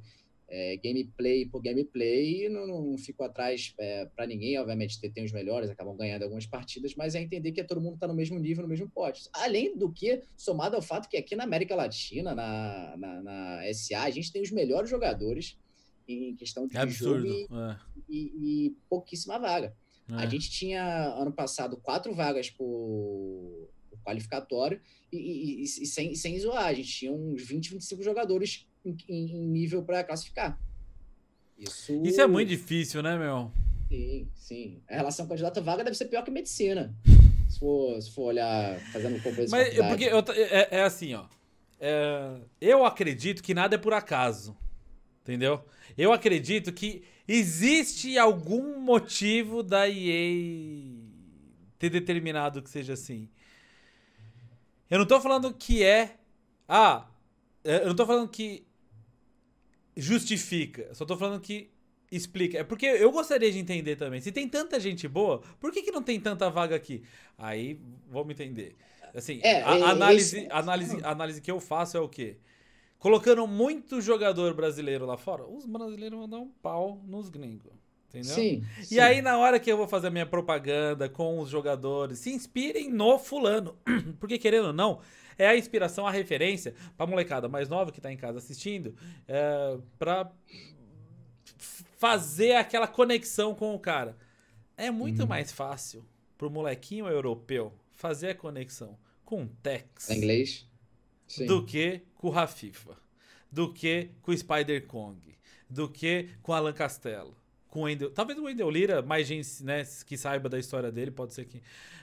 é, 0.49 0.77
gameplay 0.77 1.47
por 1.47 1.63
gameplay, 1.63 2.49
não, 2.49 2.67
não 2.67 2.99
fico 2.99 3.25
atrás 3.25 3.75
é, 3.79 4.07
para 4.15 4.27
ninguém, 4.27 4.59
obviamente, 4.59 5.01
tem, 5.01 5.11
tem, 5.11 5.25
os 5.25 5.33
melhores, 5.33 5.71
acabam 5.71 5.97
ganhando 5.97 6.23
algumas 6.23 6.47
partidas, 6.47 6.95
mas 6.95 7.15
é 7.15 7.21
entender 7.21 7.53
que 7.53 7.65
todo 7.65 7.81
mundo 7.81 7.95
está 7.95 8.07
no 8.07 8.15
mesmo 8.15 8.39
nível, 8.39 8.63
no 8.63 8.69
mesmo 8.69 8.89
pote. 8.89 9.29
Além 9.33 9.77
do 9.77 9.91
que, 9.91 10.23
somado 10.37 10.77
ao 10.77 10.83
fato 10.83 11.09
que 11.09 11.17
aqui 11.17 11.35
na 11.35 11.45
América 11.45 11.75
Latina, 11.75 12.35
na, 12.35 12.97
na, 12.97 13.23
na 13.23 13.73
SA, 13.73 14.03
a 14.03 14.11
gente 14.11 14.33
tem 14.33 14.43
os 14.43 14.51
melhores 14.51 14.91
jogadores 14.91 15.59
em 16.07 16.37
questão 16.37 16.67
de 16.67 16.77
Absurdo. 16.77 17.27
jogo 17.27 17.49
e, 17.51 17.55
é. 17.55 17.79
e, 18.09 18.67
e, 18.67 18.77
pouquíssima 18.89 19.39
vaga. 19.39 19.75
É. 20.09 20.15
A 20.15 20.27
gente 20.27 20.51
tinha, 20.51 20.83
ano 21.17 21.33
passado, 21.33 21.77
quatro 21.77 22.15
vagas 22.15 22.51
por, 22.51 23.69
por 23.91 23.99
qualificatório 24.05 24.81
e, 25.13 25.63
e, 25.63 25.67
sem, 25.67 26.15
sem 26.15 26.39
zoar, 26.39 26.67
a 26.67 26.75
gente 26.75 26.89
tinha 26.89 27.13
uns 27.13 27.43
20, 27.43 27.71
25 27.71 28.03
jogadores 28.03 28.67
em, 28.85 28.97
em 29.09 29.47
nível 29.47 29.83
para 29.83 30.05
classificar. 30.05 30.61
Isso... 31.59 31.93
Isso 32.05 32.21
é 32.21 32.27
muito 32.27 32.49
difícil, 32.49 33.03
né, 33.03 33.17
meu? 33.17 33.51
Sim, 33.89 34.29
sim. 34.35 34.83
A 34.89 34.97
relação 34.97 35.27
candidato-vaga 35.27 35.85
deve 35.85 35.97
ser 35.97 36.07
pior 36.07 36.23
que 36.25 36.31
medicina. 36.31 36.95
se, 37.49 37.59
for, 37.59 38.01
se 38.01 38.11
for 38.11 38.23
olhar 38.25 38.79
fazendo 38.93 39.23
compreensão. 39.23 39.59
Mas 39.59 39.79
é 39.79 39.89
porque 39.89 40.05
eu, 40.05 40.19
é, 40.35 40.69
é, 40.79 40.83
assim, 40.83 41.15
ó. 41.15 41.27
É, 41.81 42.37
eu 42.61 42.85
acredito 42.85 43.43
que 43.43 43.55
nada 43.55 43.75
é 43.75 43.79
por 43.79 43.93
acaso. 43.93 44.57
Entendeu? 45.25 45.65
Eu 45.97 46.13
acredito 46.13 46.71
que 46.71 47.03
existe 47.27 48.19
algum 48.19 48.79
motivo 48.79 49.63
da 49.63 49.89
EA 49.89 51.01
ter 51.79 51.89
determinado 51.89 52.63
que 52.63 52.69
seja 52.69 52.93
assim. 52.93 53.31
Eu 54.91 54.99
não 54.99 55.07
tô 55.07 55.19
falando 55.19 55.53
que 55.55 55.83
é. 55.83 56.19
Ah, 56.69 57.07
eu 57.65 57.87
não 57.87 57.97
tô 57.97 58.05
falando 58.05 58.29
que 58.29 58.67
justifica. 59.97 60.95
Só 60.95 61.07
tô 61.07 61.17
falando 61.17 61.41
que 61.41 61.71
explica. 62.13 62.59
É 62.59 62.65
porque 62.65 62.85
eu 62.85 63.11
gostaria 63.11 63.51
de 63.51 63.59
entender 63.59 63.97
também. 63.97 64.21
Se 64.21 64.31
tem 64.31 64.47
tanta 64.47 64.79
gente 64.79 65.09
boa, 65.09 65.41
por 65.59 65.73
que, 65.73 65.83
que 65.83 65.91
não 65.91 66.03
tem 66.03 66.21
tanta 66.21 66.51
vaga 66.51 66.77
aqui? 66.77 67.03
Aí 67.39 67.81
vamos 68.11 68.31
entender. 68.33 68.77
Assim, 69.15 69.41
é, 69.43 69.63
a, 69.63 69.79
é, 69.79 69.83
análise, 69.83 70.39
esse... 70.39 70.49
análise, 70.51 71.01
análise 71.03 71.41
que 71.41 71.51
eu 71.51 71.61
faço 71.61 71.97
é 71.97 72.01
o 72.01 72.09
quê? 72.09 72.37
Colocando 73.05 73.47
muito 73.47 74.01
jogador 74.01 74.55
brasileiro 74.55 75.05
lá 75.05 75.19
fora, 75.19 75.47
os 75.47 75.67
brasileiros 75.67 76.19
vão 76.19 76.27
dar 76.27 76.39
um 76.39 76.49
pau 76.49 77.03
nos 77.05 77.29
gringos. 77.29 77.71
Entendeu? 78.09 78.35
Sim, 78.35 78.65
e 78.81 78.85
sim. 78.87 78.99
aí, 78.99 79.21
na 79.21 79.37
hora 79.37 79.61
que 79.61 79.71
eu 79.71 79.77
vou 79.77 79.87
fazer 79.87 80.07
a 80.07 80.11
minha 80.11 80.25
propaganda 80.25 81.07
com 81.07 81.39
os 81.39 81.51
jogadores, 81.51 82.21
se 82.21 82.33
inspirem 82.33 82.91
no 82.91 83.19
fulano. 83.19 83.77
Porque, 84.19 84.39
querendo 84.39 84.69
ou 84.69 84.73
não, 84.73 85.01
é 85.37 85.47
a 85.47 85.55
inspiração, 85.55 86.07
a 86.07 86.11
referência 86.11 86.75
pra 86.97 87.07
molecada 87.07 87.47
mais 87.47 87.69
nova 87.69 87.93
que 87.93 88.01
tá 88.01 88.11
em 88.11 88.17
casa 88.17 88.39
assistindo, 88.39 88.97
é, 89.29 89.77
pra 89.99 90.33
fazer 91.99 92.55
aquela 92.55 92.89
conexão 92.89 93.55
com 93.55 93.75
o 93.75 93.79
cara. 93.79 94.17
É 94.79 94.91
muito 94.91 95.25
hum. 95.25 95.27
mais 95.27 95.53
fácil 95.53 96.03
pro 96.39 96.49
molequinho 96.49 97.07
europeu 97.07 97.71
fazer 97.93 98.31
a 98.31 98.35
conexão 98.35 98.97
com 99.27 99.43
o 99.43 99.49
Tex. 99.63 100.09
Em 100.09 100.17
inglês? 100.17 100.67
Sim. 101.27 101.45
Do 101.45 101.67
que 101.67 102.03
com 102.25 102.29
o 102.29 102.31
Rafifa. 102.31 102.97
Do 103.53 103.71
que 103.71 104.09
com 104.23 104.33
o 104.33 104.37
Spider 104.39 104.87
Kong. 104.87 105.21
Do 105.69 105.91
que 105.91 106.31
com 106.43 106.53
o 106.53 106.55
Alan 106.55 106.73
Castelo. 106.73 107.37
Com 107.69 107.81
o 107.81 107.83
Wendell, 107.83 108.11
talvez 108.11 108.39
o 108.39 108.45
Wendell 108.45 108.71
Lira, 108.71 109.03
mais 109.03 109.27
gente 109.27 109.63
né, 109.63 109.85
que 110.07 110.17
saiba 110.17 110.49
da 110.49 110.59
história 110.59 110.91
dele, 110.91 111.11
pode 111.11 111.35
ser 111.35 111.45
que. 111.45 111.61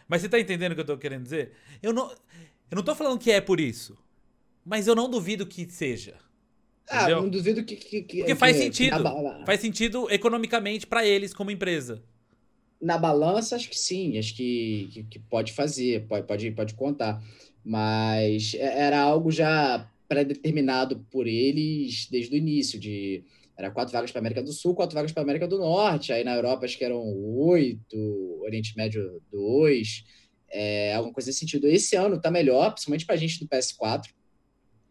Mas 0.08 0.22
você 0.22 0.30
tá 0.30 0.40
entendendo 0.40 0.74
o 0.74 0.76
que 0.76 0.82
eu 0.82 0.86
tô 0.86 0.98
querendo 0.98 1.24
dizer? 1.24 1.54
Eu 1.82 1.92
não. 1.92 2.12
Eu 2.70 2.76
não 2.76 2.84
tô 2.84 2.94
falando 2.94 3.20
que 3.20 3.32
é 3.32 3.42
por 3.42 3.60
isso. 3.60 3.98
Mas 4.64 4.86
eu 4.86 4.94
não 4.94 5.10
duvido 5.10 5.46
que 5.48 5.68
seja. 5.70 6.16
Ah, 6.88 6.98
entendeu? 6.98 7.22
não 7.24 7.30
duvido 7.30 7.64
que. 7.64 7.76
que, 7.76 8.02
que 8.04 8.18
Porque 8.18 8.36
faz 8.36 8.58
que, 8.58 8.64
sentido. 8.64 8.98
Que 9.40 9.46
faz 9.46 9.60
sentido 9.60 10.08
economicamente 10.12 10.86
para 10.86 11.06
eles 11.06 11.34
como 11.34 11.50
empresa. 11.50 12.04
Na 12.80 12.98
balança, 12.98 13.56
acho 13.56 13.70
que 13.70 13.80
sim. 13.80 14.20
Acho 14.20 14.36
que, 14.36 15.06
que, 15.10 15.20
pode 15.20 15.54
fazer, 15.54 16.06
pode, 16.08 16.28
pode, 16.28 16.52
pode 16.52 16.74
contar. 16.76 17.24
Mas 17.64 18.54
é, 18.56 18.86
era 18.86 19.02
algo 19.02 19.32
já 19.32 19.88
pré-determinado 20.12 21.08
por 21.10 21.26
eles 21.26 22.10
desde 22.12 22.36
o 22.36 22.38
início. 22.38 22.78
de 22.78 23.24
Era 23.58 23.72
quatro 23.72 23.94
vagas 23.94 24.12
para 24.12 24.20
América 24.20 24.44
do 24.44 24.52
Sul, 24.52 24.76
quatro 24.76 24.94
vagas 24.94 25.14
para 25.14 25.24
América 25.24 25.48
do 25.48 25.58
Norte. 25.58 26.12
Aí 26.12 26.26
na 26.26 26.36
Europa 26.36 26.66
acho 26.66 26.78
que 26.78 26.84
eram 26.84 27.02
oito, 27.02 28.42
Oriente 28.42 28.76
Médio 28.76 29.22
dois 29.32 30.04
é, 30.52 30.94
alguma 30.94 31.14
coisa 31.14 31.30
nesse 31.30 31.40
sentido. 31.40 31.68
Esse 31.68 31.96
ano 31.96 32.20
tá 32.20 32.30
melhor, 32.30 32.72
principalmente 32.72 33.06
para 33.06 33.16
a 33.16 33.18
gente 33.18 33.40
do 33.40 33.48
PS4, 33.48 34.10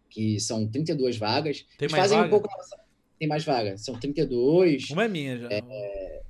que 0.08 0.40
são 0.40 0.66
32 0.66 1.18
vagas. 1.18 1.66
Tem 1.76 1.88
mais 1.88 2.02
fazem 2.02 2.16
vaga? 2.16 2.28
Um 2.28 2.30
pouco... 2.30 2.48
Tem 3.18 3.28
mais 3.28 3.44
vaga, 3.44 3.76
são 3.76 4.00
32. 4.00 4.90
Uma 4.90 5.04
é 5.04 5.08
minha 5.08 5.38
já. 5.38 5.48
É... 5.50 5.62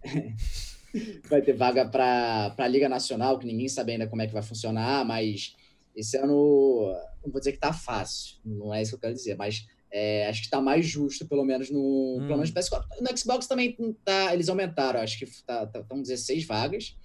vai 1.30 1.40
ter 1.40 1.52
vaga 1.52 1.88
para 1.88 2.52
a 2.58 2.68
Liga 2.68 2.88
Nacional, 2.88 3.38
que 3.38 3.46
ninguém 3.46 3.68
sabe 3.68 3.92
ainda 3.92 4.08
como 4.08 4.22
é 4.22 4.26
que 4.26 4.32
vai 4.32 4.42
funcionar, 4.42 5.04
mas 5.04 5.54
esse 5.94 6.16
ano, 6.16 6.92
não 7.24 7.30
vou 7.30 7.40
dizer 7.40 7.52
que 7.52 7.58
tá 7.58 7.72
fácil, 7.72 8.38
não 8.44 8.72
é 8.72 8.82
isso 8.82 8.92
que 8.92 8.96
eu 8.96 9.00
quero 9.00 9.14
dizer, 9.14 9.36
mas 9.36 9.66
é, 9.92 10.26
acho 10.28 10.40
que 10.40 10.46
está 10.46 10.60
mais 10.60 10.86
justo, 10.86 11.26
pelo 11.26 11.44
menos 11.44 11.70
no, 11.70 12.18
hum. 12.18 12.26
pelo 12.26 12.38
menos 12.38 12.50
no 12.50 12.60
PS4. 12.60 12.84
No 13.00 13.18
Xbox 13.18 13.46
também 13.46 13.76
tá, 14.04 14.32
eles 14.32 14.48
aumentaram, 14.48 15.00
acho 15.00 15.18
que 15.18 15.26
tá, 15.44 15.66
tá, 15.66 15.80
estão 15.80 16.00
16 16.00 16.46
vagas. 16.46 16.96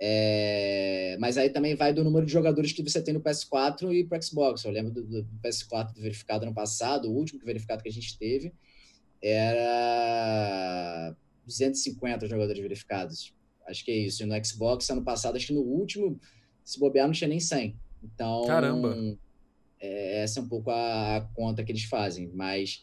É, 0.00 1.16
mas 1.18 1.36
aí 1.36 1.50
também 1.50 1.74
vai 1.74 1.92
do 1.92 2.04
número 2.04 2.24
de 2.24 2.32
jogadores 2.32 2.70
que 2.70 2.82
você 2.82 3.02
tem 3.02 3.12
no 3.12 3.20
PS4 3.20 3.92
e 3.92 4.04
pro 4.04 4.22
Xbox. 4.22 4.64
Eu 4.64 4.70
lembro 4.70 4.92
do, 4.92 5.02
do 5.02 5.28
PS4 5.42 5.94
verificado 5.96 6.44
ano 6.44 6.54
passado, 6.54 7.08
o 7.10 7.14
último 7.14 7.40
verificado 7.44 7.82
que 7.82 7.88
a 7.88 7.92
gente 7.92 8.16
teve 8.16 8.52
era 9.20 11.16
250 11.44 12.28
jogadores 12.28 12.62
verificados. 12.62 13.34
Acho 13.66 13.84
que 13.84 13.90
é 13.90 13.96
isso. 13.96 14.22
E 14.22 14.26
no 14.26 14.44
Xbox, 14.44 14.88
ano 14.90 15.02
passado, 15.02 15.36
acho 15.36 15.48
que 15.48 15.54
no 15.54 15.62
último, 15.62 16.20
se 16.64 16.78
bobear, 16.78 17.06
não 17.06 17.12
tinha 17.12 17.28
nem 17.28 17.40
100. 17.40 17.76
Então, 18.02 18.44
Caramba! 18.46 18.96
É, 19.80 20.22
essa 20.22 20.40
é 20.40 20.42
um 20.42 20.48
pouco 20.48 20.70
a, 20.70 21.16
a 21.16 21.20
conta 21.20 21.64
que 21.64 21.72
eles 21.72 21.84
fazem. 21.84 22.30
Mas 22.34 22.82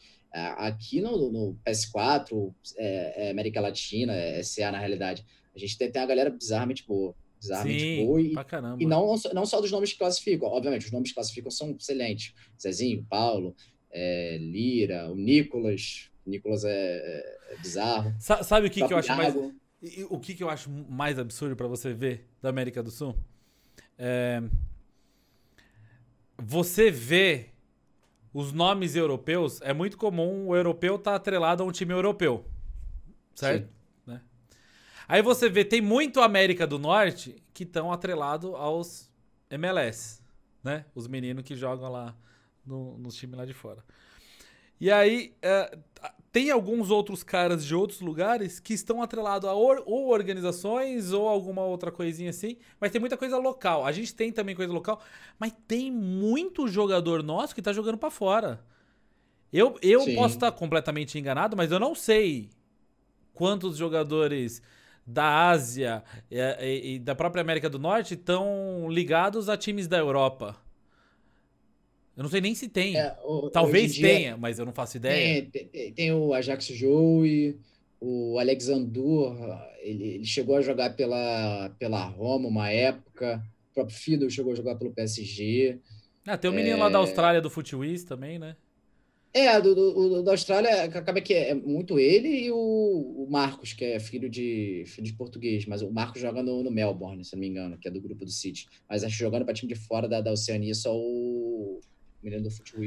aqui 0.57 1.01
no, 1.01 1.32
no 1.32 1.57
PS4, 1.66 2.53
é, 2.78 3.28
é 3.28 3.32
América 3.32 3.61
Latina, 3.61 4.13
é 4.13 4.43
SA 4.43 4.72
na 4.72 4.80
realidade, 4.80 5.26
a 5.55 5.59
gente 5.59 5.78
tem, 5.78 5.89
tem 5.89 6.01
uma 6.01 6.07
galera 6.07 6.30
bizarramente 6.30 6.86
boa. 6.86 7.16
Bizarramente 7.39 7.80
Sim, 7.80 8.05
boa. 8.05 8.22
E, 8.22 8.34
e 8.80 8.86
não, 8.86 9.16
não 9.34 9.45
só 9.45 9.61
dos 9.61 9.72
nomes 9.72 9.93
que 9.93 9.99
classificam. 9.99 10.49
Obviamente, 10.49 10.86
os 10.86 10.91
nomes 10.91 11.09
que 11.09 11.16
classificam 11.16 11.51
são 11.51 11.72
excelentes. 11.72 12.34
Zezinho, 12.61 13.05
Paulo, 13.09 13.55
é, 13.91 14.38
Lira, 14.39 15.09
o 15.11 15.16
Nicolas. 15.16 16.09
O 16.26 16.30
Nicolas 16.30 16.66
é, 16.66 16.72
é, 16.72 17.53
é 17.53 17.57
bizarro. 17.57 18.13
Sa 18.20 18.43
sabe 18.43 18.68
o 18.68 18.70
que, 18.70 18.86
que 18.86 18.93
eu 18.93 18.97
acho 18.97 19.16
mais. 19.16 19.36
O 20.09 20.20
que, 20.20 20.34
que 20.34 20.43
eu 20.43 20.49
acho 20.49 20.70
mais 20.70 21.20
absurdo 21.20 21.55
para 21.55 21.68
você 21.68 21.93
ver 21.93 22.28
da 22.41 22.49
América 22.49 22.82
do 22.82 22.89
Sul? 22.89 23.16
É, 23.97 24.41
você 26.38 26.91
vê 26.91 27.49
os 28.33 28.51
nomes 28.51 28.95
europeus, 28.95 29.61
é 29.61 29.73
muito 29.73 29.97
comum 29.97 30.47
o 30.47 30.55
europeu 30.55 30.95
estar 30.95 31.11
tá 31.11 31.15
atrelado 31.15 31.63
a 31.63 31.65
um 31.65 31.71
time 31.71 31.93
europeu. 31.93 32.45
Certo? 33.33 33.67
Sim. 33.67 33.75
Aí 35.07 35.21
você 35.21 35.47
vê, 35.49 35.63
tem 35.63 35.81
muito 35.81 36.19
América 36.19 36.65
do 36.65 36.79
Norte 36.79 37.36
que 37.53 37.63
estão 37.63 37.91
atrelado 37.91 38.55
aos 38.55 39.11
MLS, 39.51 40.21
né? 40.63 40.86
Os 40.95 41.07
meninos 41.07 41.43
que 41.43 41.55
jogam 41.55 41.91
lá 41.91 42.15
no, 42.65 42.97
nos 42.97 43.15
times 43.15 43.38
lá 43.38 43.45
de 43.45 43.53
fora. 43.53 43.83
E 44.80 44.91
aí, 44.91 45.34
uh, 45.43 45.80
tem 46.36 46.51
alguns 46.51 46.89
outros 46.89 47.23
caras 47.23 47.65
de 47.65 47.73
outros 47.73 48.01
lugares 48.01 48.59
que 48.59 48.73
estão 48.73 49.01
atrelados 49.01 49.47
a 49.47 49.53
or 49.53 49.82
ou 49.86 50.09
organizações 50.09 51.13
ou 51.13 51.30
alguma 51.30 51.63
outra 51.63 51.93
coisinha 51.93 52.30
assim, 52.30 52.57
mas 52.78 52.91
tem 52.91 52.99
muita 52.99 53.15
coisa 53.15 53.38
local. 53.38 53.86
A 53.86 53.91
gente 53.93 54.13
tem 54.13 54.34
também 54.34 54.53
coisa 54.53 54.73
local, 54.73 55.01
mas 55.39 55.53
tem 55.65 55.89
muito 55.89 56.67
jogador 56.67 57.23
nosso 57.23 57.55
que 57.55 57.61
tá 57.61 57.71
jogando 57.71 57.97
para 57.97 58.11
fora. 58.11 58.65
Eu, 59.53 59.78
eu 59.82 60.03
posso 60.13 60.36
estar 60.36 60.51
completamente 60.51 61.17
enganado, 61.17 61.55
mas 61.55 61.71
eu 61.71 61.80
não 61.80 61.95
sei 61.95 62.49
quantos 63.34 63.78
jogadores 63.78 64.61
da 65.07 65.47
Ásia 65.47 66.03
e, 66.30 66.38
e, 66.38 66.95
e 66.95 66.99
da 66.99 67.15
própria 67.15 67.39
América 67.39 67.69
do 67.69 67.80
Norte 67.80 68.15
estão 68.15 68.88
ligados 68.89 69.47
a 69.47 69.55
times 69.55 69.88
da 69.88 69.97
Europa. 69.97 70.64
Eu 72.16 72.24
não 72.24 72.30
sei 72.30 72.39
nem 72.39 72.55
se 72.55 72.70
tem. 72.70 72.97
É, 72.97 73.16
o, 73.24 73.49
Talvez 73.49 73.93
dia, 73.93 74.07
tenha, 74.07 74.38
mas 74.38 74.57
eu 74.57 74.66
não 74.66 74.74
faço 74.74 74.97
ideia. 74.97 75.45
Tem, 75.51 75.68
tem, 75.68 75.93
tem 75.93 76.13
o 76.13 76.34
Ajax 76.34 76.66
Joey, 76.68 77.57
o 77.99 78.39
Alexandru, 78.39 79.36
ele, 79.82 80.03
ele, 80.16 80.26
chegou 80.26 80.55
a 80.55 80.61
jogar 80.61 80.95
pela, 80.95 81.70
pela 81.78 82.03
Roma 82.05 82.47
uma 82.47 82.70
época. 82.70 83.43
O 83.72 83.74
próprio 83.74 83.97
Fido 83.97 84.30
chegou 84.30 84.53
a 84.53 84.55
jogar 84.55 84.76
pelo 84.76 84.93
PSG. 84.93 85.80
Ah, 86.26 86.38
tem 86.38 86.49
o 86.49 86.53
menino 86.53 86.78
é... 86.78 86.80
lá 86.80 86.89
da 86.89 86.99
Austrália 86.99 87.41
do 87.41 87.49
Footwiz 87.49 88.03
também, 88.03 88.39
né? 88.39 88.55
É, 89.34 89.59
do, 89.59 89.76
do, 89.76 90.24
da 90.24 90.32
Austrália 90.32 90.86
acaba 90.86 91.20
que 91.20 91.34
é 91.34 91.53
muito 91.53 91.99
ele 91.99 92.45
e 92.45 92.51
o, 92.51 92.55
o, 92.55 93.28
Marcos, 93.30 93.74
que 93.74 93.84
é 93.84 93.99
filho 93.99 94.30
de 94.30 94.86
filho 94.88 95.05
de 95.05 95.11
português, 95.11 95.66
mas 95.66 95.82
o 95.82 95.91
Marcos 95.91 96.22
joga 96.22 96.41
no, 96.41 96.63
no 96.63 96.72
Melbourne, 96.72 97.26
se 97.26 97.36
não 97.36 97.41
me 97.41 97.49
engano, 97.49 97.78
que 97.78 97.86
é 97.86 97.91
do 97.91 97.99
grupo 97.99 98.24
do 98.24 98.32
City. 98.32 98.66
Mas 98.89 99.03
acho 99.03 99.18
que 99.18 99.22
jogando 99.22 99.43
para 99.43 99.53
time 99.53 99.74
de 99.74 99.78
fora 99.78 100.07
da, 100.07 100.22
da 100.22 100.32
Oceania 100.32 100.74
só 100.74 100.95
o 100.95 101.82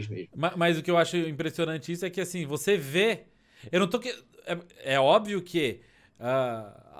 mesmo. 0.09 0.28
Mas, 0.34 0.57
mas, 0.57 0.78
o 0.78 0.82
que 0.82 0.91
eu 0.91 0.99
acho 0.99 1.16
impressionante 1.16 1.93
isso 1.93 2.05
é 2.05 2.11
que 2.11 2.20
assim, 2.20 2.45
você 2.47 2.76
vê. 2.76 3.24
Eu 3.70 3.80
não 3.80 3.89
tô 3.89 3.99
que. 3.99 4.11
É, 4.47 4.95
é 4.95 5.01
óbvio 5.01 5.43
que. 5.43 5.80
Uh, 6.18 6.99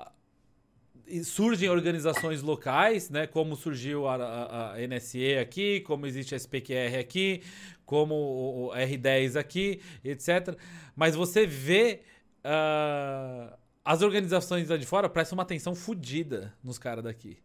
surgem 1.23 1.69
organizações 1.69 2.41
locais, 2.41 3.09
né? 3.09 3.25
Como 3.25 3.55
surgiu 3.55 4.07
a, 4.07 4.15
a, 4.15 4.73
a, 4.73 4.87
NSE 4.87 5.37
aqui, 5.37 5.81
como 5.81 6.05
existe 6.05 6.35
a 6.35 6.37
SPQR 6.37 6.99
aqui, 6.99 7.41
como 7.85 8.13
o, 8.13 8.71
R10 8.71 9.35
aqui, 9.35 9.81
etc. 10.03 10.55
Mas 10.95 11.15
você 11.15 11.45
vê 11.45 12.01
uh, 12.45 13.57
as 13.83 14.01
organizações 14.01 14.69
lá 14.69 14.77
de 14.77 14.85
fora 14.85 15.09
prestam 15.09 15.35
uma 15.35 15.43
atenção 15.43 15.73
fodida 15.73 16.53
nos 16.63 16.77
caras 16.77 17.03
daqui. 17.03 17.37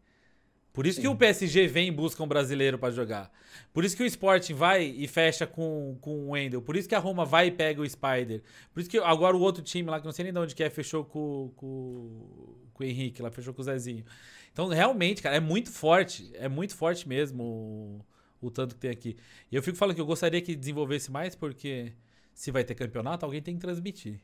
Por 0.74 0.88
isso 0.88 0.96
Sim. 0.96 1.02
que 1.02 1.08
o 1.08 1.14
PSG 1.14 1.68
vem 1.68 1.86
e 1.86 1.90
busca 1.92 2.20
um 2.20 2.26
brasileiro 2.26 2.76
para 2.76 2.92
jogar. 2.92 3.30
Por 3.72 3.84
isso 3.84 3.96
que 3.96 4.02
o 4.02 4.06
Sporting 4.06 4.54
vai 4.54 4.84
e 4.84 5.06
fecha 5.06 5.46
com, 5.46 5.96
com 6.00 6.26
o 6.26 6.30
Wendel. 6.30 6.60
Por 6.60 6.76
isso 6.76 6.88
que 6.88 6.96
a 6.96 6.98
Roma 6.98 7.24
vai 7.24 7.46
e 7.46 7.50
pega 7.52 7.80
o 7.80 7.88
Spider. 7.88 8.42
Por 8.72 8.80
isso 8.80 8.90
que 8.90 8.98
agora 8.98 9.36
o 9.36 9.40
outro 9.40 9.62
time 9.62 9.88
lá, 9.88 10.00
que 10.00 10.04
não 10.04 10.10
sei 10.12 10.24
nem 10.24 10.32
de 10.32 10.38
onde 10.40 10.52
que 10.52 10.64
é, 10.64 10.68
fechou 10.68 11.04
com, 11.04 11.52
com, 11.54 12.58
com 12.74 12.82
o 12.82 12.86
Henrique, 12.86 13.22
lá 13.22 13.30
fechou 13.30 13.54
com 13.54 13.62
o 13.62 13.64
Zezinho. 13.64 14.04
Então, 14.52 14.66
realmente, 14.66 15.22
cara, 15.22 15.36
é 15.36 15.40
muito 15.40 15.70
forte. 15.70 16.28
É 16.34 16.48
muito 16.48 16.74
forte 16.74 17.08
mesmo 17.08 17.44
o, 17.44 18.46
o 18.48 18.50
tanto 18.50 18.74
que 18.74 18.80
tem 18.80 18.90
aqui. 18.90 19.16
E 19.52 19.54
eu 19.54 19.62
fico 19.62 19.78
falando 19.78 19.94
que 19.94 20.00
eu 20.00 20.06
gostaria 20.06 20.40
que 20.42 20.56
desenvolvesse 20.56 21.08
mais, 21.08 21.36
porque 21.36 21.92
se 22.34 22.50
vai 22.50 22.64
ter 22.64 22.74
campeonato, 22.74 23.24
alguém 23.24 23.40
tem 23.40 23.54
que 23.54 23.60
transmitir. 23.60 24.20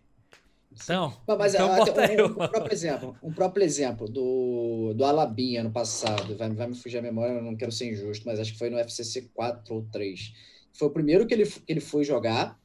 Então, 0.73 1.13
mas 1.27 1.55
então 1.55 1.69
um, 1.69 1.73
um, 1.73 2.49
próprio 2.49 2.73
exemplo, 2.73 3.17
um 3.23 3.33
próprio 3.33 3.65
exemplo 3.65 4.09
do, 4.09 4.95
do 4.95 5.05
Alabinha 5.05 5.65
no 5.65 5.73
passado, 5.73 6.37
vai, 6.37 6.49
vai 6.51 6.69
me 6.69 6.77
fugir 6.77 6.99
a 6.99 7.03
memória, 7.03 7.33
eu 7.33 7.43
não 7.43 7.57
quero 7.57 7.73
ser 7.73 7.91
injusto, 7.91 8.25
mas 8.25 8.39
acho 8.39 8.53
que 8.53 8.59
foi 8.59 8.71
no 8.71 8.79
FCC 8.79 9.31
4 9.35 9.75
ou 9.75 9.83
3. 9.91 10.33
Foi 10.73 10.87
o 10.87 10.93
primeiro 10.93 11.27
que 11.27 11.35
ele, 11.35 11.45
que 11.45 11.65
ele 11.73 11.81
foi 11.81 12.05
jogar, 12.05 12.57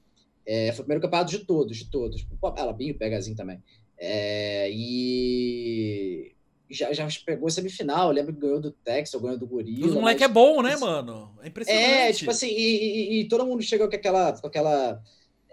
é, 0.46 0.72
foi 0.72 0.82
o 0.82 0.86
primeiro 0.86 1.02
campeonato 1.02 1.32
de 1.32 1.40
todos, 1.40 1.78
de 1.78 1.90
todos. 1.90 2.28
O 2.40 2.98
Pegazinho 2.98 3.36
também. 3.36 3.62
É, 3.98 4.70
e 4.72 6.36
já, 6.70 6.94
já 6.94 7.08
pegou 7.26 7.50
semifinal, 7.50 8.12
lembro 8.12 8.34
que 8.34 8.42
ganhou 8.42 8.60
do 8.60 8.72
Texas, 8.72 9.20
ganhou 9.20 9.38
do 9.38 9.48
Gorila. 9.48 9.88
O 9.88 10.02
moleque 10.02 10.22
mas... 10.22 10.30
é 10.30 10.34
bom, 10.34 10.62
né, 10.62 10.76
mano? 10.78 11.32
É 11.42 11.48
impressionante. 11.48 11.86
É, 11.86 12.14
tipo 12.14 12.30
assim, 12.30 12.50
e, 12.50 13.18
e, 13.18 13.22
e 13.22 13.28
todo 13.28 13.46
mundo 13.46 13.64
chegou 13.64 13.90
com 13.90 13.96
aquela, 13.96 14.34
com 14.34 14.48
aquela 14.48 15.02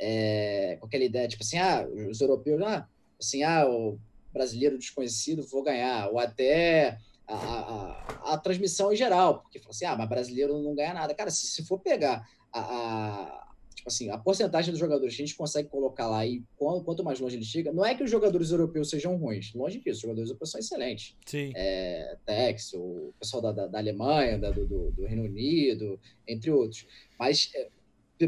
é, 0.04 0.76
com 0.80 0.86
aquela 0.86 1.04
ideia, 1.04 1.28
tipo 1.28 1.44
assim, 1.44 1.58
ah, 1.58 1.86
os 2.10 2.20
europeus, 2.20 2.60
ah, 2.62 2.88
assim, 3.20 3.44
ah, 3.44 3.68
o 3.68 3.98
brasileiro 4.32 4.76
desconhecido, 4.76 5.46
vou 5.46 5.62
ganhar, 5.62 6.08
ou 6.10 6.18
até 6.18 6.98
a, 7.28 7.34
a, 7.36 8.32
a 8.34 8.38
transmissão 8.38 8.92
em 8.92 8.96
geral, 8.96 9.40
porque 9.40 9.60
fala 9.60 9.70
assim, 9.70 9.84
ah, 9.84 9.96
mas 9.96 10.08
brasileiro 10.08 10.60
não 10.60 10.74
ganha 10.74 10.92
nada. 10.92 11.14
Cara, 11.14 11.30
se, 11.30 11.46
se 11.46 11.64
for 11.64 11.78
pegar 11.78 12.28
a, 12.52 12.60
a 12.60 13.52
tipo 13.76 13.88
assim, 13.88 14.10
a 14.10 14.18
porcentagem 14.18 14.70
dos 14.70 14.78
jogadores 14.78 15.14
que 15.14 15.22
a 15.22 15.26
gente 15.26 15.36
consegue 15.36 15.68
colocar 15.68 16.08
lá 16.08 16.24
e 16.26 16.42
quanto 16.56 17.02
mais 17.02 17.18
longe 17.18 17.36
ele 17.36 17.44
chega, 17.44 17.72
não 17.72 17.84
é 17.84 17.94
que 17.94 18.02
os 18.02 18.10
jogadores 18.10 18.50
europeus 18.50 18.90
sejam 18.90 19.16
ruins, 19.16 19.52
longe 19.54 19.78
disso, 19.78 19.96
os 19.96 20.02
jogadores 20.02 20.30
europeus 20.30 20.50
são 20.50 20.60
excelentes. 20.60 21.16
Sim. 21.26 21.52
É, 21.54 22.16
Tex, 22.24 22.74
o 22.74 23.12
pessoal 23.18 23.42
da, 23.42 23.52
da, 23.52 23.66
da 23.66 23.78
Alemanha, 23.78 24.38
da, 24.38 24.50
do, 24.50 24.90
do, 24.92 25.06
Reino 25.06 25.24
Unido, 25.24 25.98
entre 26.26 26.50
outros. 26.50 26.86
Mas 27.18 27.50
é, 27.54 27.68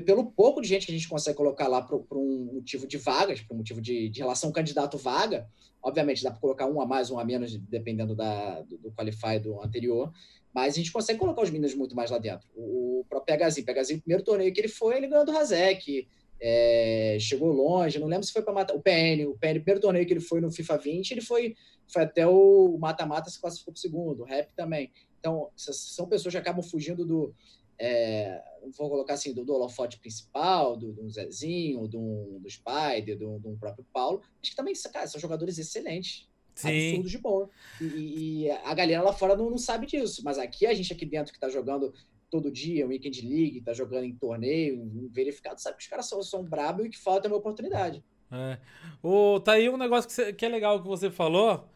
pelo 0.01 0.31
pouco 0.31 0.61
de 0.61 0.69
gente 0.69 0.87
que 0.87 0.93
a 0.93 0.95
gente 0.95 1.09
consegue 1.09 1.37
colocar 1.37 1.69
lá 1.69 1.83
por 1.83 2.05
um 2.13 2.51
motivo 2.55 2.87
de 2.87 2.97
vagas, 2.97 3.41
por 3.41 3.55
um 3.55 3.59
motivo 3.59 3.81
de, 3.81 4.09
de 4.09 4.21
relação 4.21 4.51
candidato-vaga, 4.53 5.49
obviamente 5.83 6.23
dá 6.23 6.31
para 6.31 6.41
colocar 6.41 6.67
um 6.67 6.81
a 6.81 6.87
mais, 6.87 7.11
um 7.11 7.19
a 7.19 7.25
menos, 7.25 7.57
dependendo 7.57 8.15
da, 8.15 8.63
do, 8.63 8.79
do 8.79 8.93
qualify 8.93 9.39
do 9.39 9.61
anterior, 9.63 10.13
mas 10.55 10.75
a 10.75 10.77
gente 10.77 10.93
consegue 10.93 11.19
colocar 11.19 11.43
os 11.43 11.51
meninos 11.51 11.75
muito 11.75 11.95
mais 11.95 12.11
lá 12.11 12.19
dentro. 12.19 12.49
O, 12.55 13.05
próprio 13.09 13.37
Pegazinho, 13.37 13.67
Pegazinho, 13.67 14.01
primeiro 14.01 14.25
torneio 14.25 14.53
que 14.53 14.61
ele 14.61 14.69
foi, 14.69 14.97
ele 14.97 15.09
ganhou 15.09 15.25
do 15.25 15.33
Razek, 15.33 16.09
é, 16.41 17.17
chegou 17.21 17.53
longe, 17.53 17.99
não 17.99 18.07
lembro 18.07 18.27
se 18.27 18.33
foi 18.33 18.43
para 18.43 18.53
matar 18.53 18.75
o 18.75 18.81
PN, 18.81 19.27
o 19.27 19.39
PN, 19.39 19.61
primeiro 19.61 19.81
torneio 19.81 20.07
que 20.07 20.13
ele 20.13 20.21
foi 20.21 20.41
no 20.41 20.51
FIFA 20.51 20.79
20, 20.79 21.11
ele 21.11 21.21
foi, 21.21 21.55
foi 21.87 22.03
até 22.03 22.27
o 22.27 22.77
mata-mata, 22.79 23.31
se 23.31 23.41
classificou 23.41 23.73
para 23.73 23.79
o 23.79 23.81
segundo, 23.81 24.23
o 24.23 24.25
Rap 24.25 24.51
também. 24.57 24.91
Então, 25.19 25.49
são 25.57 26.07
pessoas 26.07 26.35
que 26.35 26.39
acabam 26.39 26.63
fugindo 26.63 27.05
do, 27.05 27.35
é, 27.79 28.43
vou 28.77 28.89
colocar 28.89 29.15
assim, 29.15 29.33
do, 29.33 29.45
do 29.45 29.55
holofote 29.55 29.99
principal, 29.99 30.77
do, 30.77 30.93
do 30.93 31.09
Zezinho, 31.11 31.87
do, 31.89 32.39
do 32.41 32.51
Spider, 32.51 33.19
do, 33.19 33.39
do 33.39 33.57
próprio 33.57 33.87
Paulo, 33.93 34.23
acho 34.43 34.51
que 34.51 34.57
também 34.57 34.75
cara, 34.93 35.07
são 35.07 35.21
jogadores 35.21 35.59
excelentes. 35.59 36.29
Sim. 36.55 36.89
Absurdos 36.89 37.11
de 37.11 37.19
bom. 37.19 37.49
E, 37.81 38.45
e, 38.45 38.51
a 38.51 38.73
galera 38.75 39.03
lá 39.03 39.13
fora 39.13 39.37
não, 39.37 39.51
não 39.51 39.59
sabe 39.59 39.87
disso, 39.87 40.23
mas 40.25 40.39
aqui 40.39 40.67
a 40.67 40.75
gente 40.75 40.93
aqui 40.93 41.05
dentro 41.05 41.33
que 41.33 41.37
está 41.37 41.49
jogando 41.49 41.93
todo 42.31 42.51
dia, 42.51 42.87
Weekend 42.87 43.23
League, 43.23 43.59
está 43.59 43.73
jogando 43.73 44.05
em 44.05 44.15
torneio, 44.15 45.09
verificado, 45.11 45.61
sabe 45.61 45.77
que 45.77 45.83
os 45.83 45.89
caras 45.89 46.07
são, 46.07 46.23
são 46.23 46.45
brabos 46.45 46.87
e 46.87 46.91
que 46.91 46.99
falta 46.99 47.29
uma 47.29 47.37
oportunidade. 47.37 48.05
É. 48.31 48.59
O, 49.03 49.39
tá 49.41 49.53
aí 49.53 49.69
um 49.69 49.77
negócio 49.77 50.09
que, 50.09 50.15
você, 50.15 50.33
que 50.33 50.45
é 50.45 50.49
legal 50.49 50.81
que 50.81 50.89
você 50.89 51.11
falou, 51.11 51.69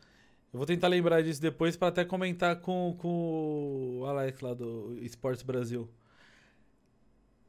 eu 0.53 0.59
vou 0.59 0.67
tentar 0.67 0.89
lembrar 0.89 1.23
disso 1.23 1.41
depois 1.41 1.77
para 1.77 1.89
até 1.89 2.05
comentar 2.05 2.57
com, 2.57 2.97
com 2.99 4.01
o 4.01 4.07
Alex 4.07 4.41
lá 4.41 4.55
do 4.55 4.99
Esportes 5.03 5.43
Brasil. 5.43 5.89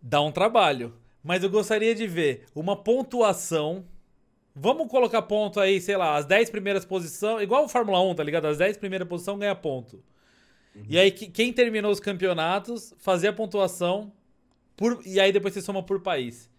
Dá 0.01 0.21
um 0.21 0.31
trabalho. 0.31 0.93
Mas 1.23 1.43
eu 1.43 1.49
gostaria 1.49 1.95
de 1.95 2.07
ver 2.07 2.45
uma 2.53 2.75
pontuação. 2.75 3.85
Vamos 4.53 4.89
colocar 4.89 5.21
ponto 5.21 5.59
aí, 5.59 5.79
sei 5.79 5.95
lá, 5.95 6.17
as 6.17 6.25
10 6.25 6.49
primeiras 6.49 6.83
posições. 6.83 7.43
Igual 7.43 7.65
o 7.65 7.69
Fórmula 7.69 8.01
1, 8.01 8.15
tá 8.15 8.23
ligado? 8.23 8.45
As 8.45 8.57
10 8.57 8.77
primeiras 8.77 9.07
posições 9.07 9.39
ganha 9.39 9.55
ponto. 9.55 10.03
Uhum. 10.75 10.83
E 10.89 10.97
aí, 10.97 11.11
quem 11.11 11.53
terminou 11.53 11.91
os 11.91 11.99
campeonatos, 11.99 12.93
fazer 12.97 13.29
a 13.29 13.33
pontuação. 13.33 14.11
Por, 14.75 15.01
e 15.05 15.19
aí 15.19 15.31
depois 15.31 15.53
você 15.53 15.61
soma 15.61 15.83
por 15.83 16.01
país. 16.01 16.49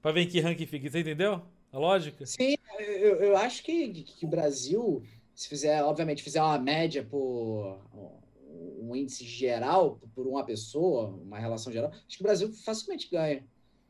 Pra 0.00 0.12
ver 0.12 0.22
em 0.22 0.28
que 0.28 0.40
ranking 0.40 0.66
fica. 0.66 0.88
Você 0.88 1.00
entendeu? 1.00 1.42
A 1.72 1.78
lógica? 1.78 2.26
Sim, 2.26 2.56
eu, 2.78 3.16
eu 3.16 3.36
acho 3.36 3.62
que, 3.62 3.88
que 4.02 4.26
o 4.26 4.28
Brasil 4.28 5.02
se 5.40 5.48
fizer, 5.48 5.82
obviamente, 5.82 6.22
fizer 6.22 6.42
uma 6.42 6.58
média 6.58 7.02
por 7.02 7.80
um 8.78 8.94
índice 8.94 9.24
geral 9.24 9.98
por 10.14 10.26
uma 10.26 10.44
pessoa, 10.44 11.08
uma 11.08 11.38
relação 11.38 11.72
geral, 11.72 11.90
acho 11.90 12.18
que 12.18 12.22
o 12.22 12.24
Brasil 12.24 12.52
facilmente 12.52 13.08
ganha. 13.10 13.42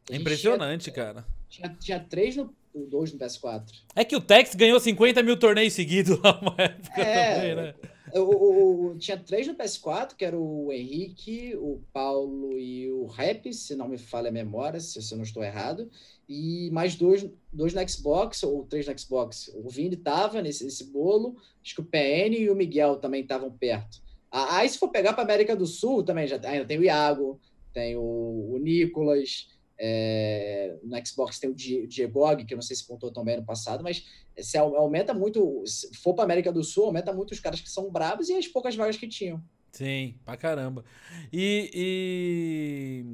É 0.09 0.15
impressionante, 0.15 0.85
tinha, 0.85 0.95
cara. 0.95 1.27
Tinha, 1.49 1.77
tinha 1.81 1.99
três 1.99 2.37
no 2.37 2.55
dois 2.73 3.13
no 3.13 3.19
PS4. 3.19 3.65
É 3.97 4.05
que 4.05 4.15
o 4.15 4.21
Tex 4.21 4.55
ganhou 4.55 4.79
50 4.79 5.25
mil 5.25 5.37
torneios 5.37 5.73
seguidos 5.73 6.21
lá 6.23 6.39
uma 6.41 6.55
época 6.57 7.01
é, 7.01 7.35
também, 7.35 7.57
né? 7.57 7.75
O, 8.19 8.93
o, 8.93 8.99
tinha 8.99 9.17
três 9.17 9.47
no 9.47 9.55
PS4, 9.55 10.15
que 10.17 10.25
era 10.25 10.39
o 10.39 10.73
Henrique, 10.73 11.55
o 11.57 11.81
Paulo 11.93 12.59
e 12.59 12.91
o 12.91 13.07
Rap, 13.07 13.53
se 13.53 13.75
não 13.75 13.89
me 13.89 13.99
falha 13.99 14.29
a 14.29 14.33
memória, 14.33 14.81
se, 14.81 15.01
se 15.03 15.13
eu 15.13 15.17
não 15.17 15.25
estou 15.25 15.43
errado. 15.43 15.91
E 16.29 16.71
mais 16.71 16.95
dois, 16.97 17.29
dois 17.53 17.75
no 17.75 17.89
Xbox, 17.89 18.43
ou 18.43 18.65
três 18.65 18.87
no 18.87 18.99
Xbox. 18.99 19.51
O 19.55 19.69
Vini 19.69 19.95
estava 19.95 20.41
nesse, 20.41 20.65
nesse 20.65 20.85
bolo, 20.85 21.37
acho 21.63 21.75
que 21.75 21.81
o 21.81 21.85
PN 21.85 22.37
e 22.37 22.51
o 22.51 22.55
Miguel 22.55 22.97
também 22.97 23.23
estavam 23.23 23.51
perto. 23.51 24.01
Aí, 24.31 24.69
se 24.69 24.79
for 24.79 24.89
pegar 24.89 25.13
para 25.13 25.25
América 25.25 25.57
do 25.57 25.67
Sul, 25.67 26.05
também 26.05 26.27
já 26.27 26.41
ainda 26.45 26.65
tem 26.65 26.79
o 26.79 26.85
Iago, 26.85 27.41
tem 27.73 27.97
o, 27.97 28.53
o 28.53 28.59
Nicolas, 28.59 29.49
é, 29.83 30.77
no 30.85 31.07
Xbox 31.07 31.39
tem 31.39 31.51
o 31.51 31.55
Diegog, 31.55 32.45
que 32.45 32.53
eu 32.53 32.57
não 32.57 32.63
sei 32.63 32.77
se 32.77 32.87
pontuou 32.87 33.11
tão 33.11 33.25
bem 33.25 33.39
no 33.39 33.45
passado, 33.45 33.83
mas 33.83 34.05
se 34.43 34.59
aumenta 34.59 35.15
muito, 35.15 35.63
se 35.67 35.95
for 35.97 36.15
para 36.15 36.25
América 36.25 36.53
do 36.53 36.63
Sul, 36.63 36.87
aumenta 36.87 37.13
muito 37.13 37.33
os 37.33 37.41
caras 37.41 37.61
que 37.61 37.71
são 37.71 37.91
bravos 37.91 38.29
e 38.29 38.35
as 38.35 38.47
poucas 38.47 38.75
vagas 38.77 38.97
que 38.97 39.09
tinham. 39.09 39.43
Sim, 39.73 40.15
pra 40.25 40.37
caramba. 40.37 40.85
E, 41.33 41.71
e... 41.75 43.05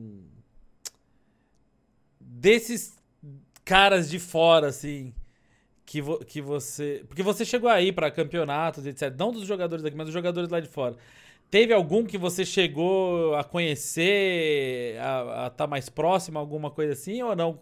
desses 2.20 2.96
caras 3.64 4.08
de 4.08 4.18
fora, 4.18 4.68
assim, 4.68 5.12
que, 5.84 6.00
vo 6.00 6.18
que 6.18 6.40
você. 6.40 7.04
Porque 7.08 7.22
você 7.22 7.44
chegou 7.44 7.68
aí 7.68 7.92
para 7.92 8.10
campeonatos, 8.10 8.86
etc. 8.86 9.14
Não 9.18 9.32
dos 9.32 9.46
jogadores 9.46 9.82
daqui, 9.82 9.96
mas 9.96 10.06
dos 10.06 10.14
jogadores 10.14 10.50
lá 10.50 10.60
de 10.60 10.68
fora. 10.68 10.96
Teve 11.50 11.72
algum 11.72 12.04
que 12.04 12.18
você 12.18 12.44
chegou 12.44 13.34
a 13.36 13.44
conhecer, 13.44 14.98
a 14.98 15.46
estar 15.46 15.50
tá 15.50 15.66
mais 15.66 15.88
próximo, 15.88 16.38
alguma 16.38 16.70
coisa 16.70 16.92
assim, 16.92 17.22
ou 17.22 17.36
não? 17.36 17.58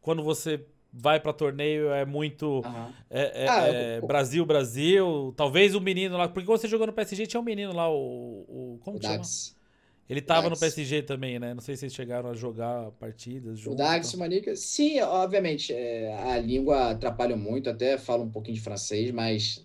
Quando 0.00 0.22
você 0.22 0.64
vai 0.98 1.20
para 1.20 1.32
torneio 1.32 1.90
é 1.90 2.06
muito 2.06 2.60
uhum. 2.64 2.92
é, 3.10 3.44
é, 3.44 3.48
ah, 3.48 3.68
é, 3.68 3.98
eu... 3.98 4.06
Brasil, 4.06 4.46
Brasil. 4.46 5.34
Talvez 5.36 5.74
o 5.74 5.80
menino 5.80 6.16
lá. 6.16 6.28
Porque 6.28 6.46
você 6.46 6.66
jogou 6.66 6.86
no 6.86 6.92
PSG, 6.92 7.26
tinha 7.26 7.40
um 7.40 7.44
menino 7.44 7.74
lá, 7.74 7.90
o. 7.90 8.44
o 8.48 8.78
como 8.82 8.98
o 8.98 9.02
chama? 9.02 9.22
Ele 10.08 10.20
tava 10.20 10.48
no 10.48 10.56
PSG 10.56 11.02
também, 11.02 11.38
né? 11.38 11.52
Não 11.52 11.60
sei 11.60 11.74
se 11.74 11.80
vocês 11.80 11.94
chegaram 11.94 12.30
a 12.30 12.34
jogar 12.34 12.92
partidas. 12.92 13.58
Junto, 13.58 13.74
o 13.74 13.76
Dax 13.76 14.12
e 14.12 14.16
o 14.16 14.18
Manica, 14.20 14.54
sim, 14.54 15.00
obviamente. 15.00 15.72
É, 15.72 16.14
a 16.14 16.38
língua 16.38 16.90
atrapalha 16.90 17.36
muito, 17.36 17.68
até 17.68 17.98
falo 17.98 18.22
um 18.22 18.30
pouquinho 18.30 18.54
de 18.54 18.60
francês, 18.60 19.10
mas 19.10 19.64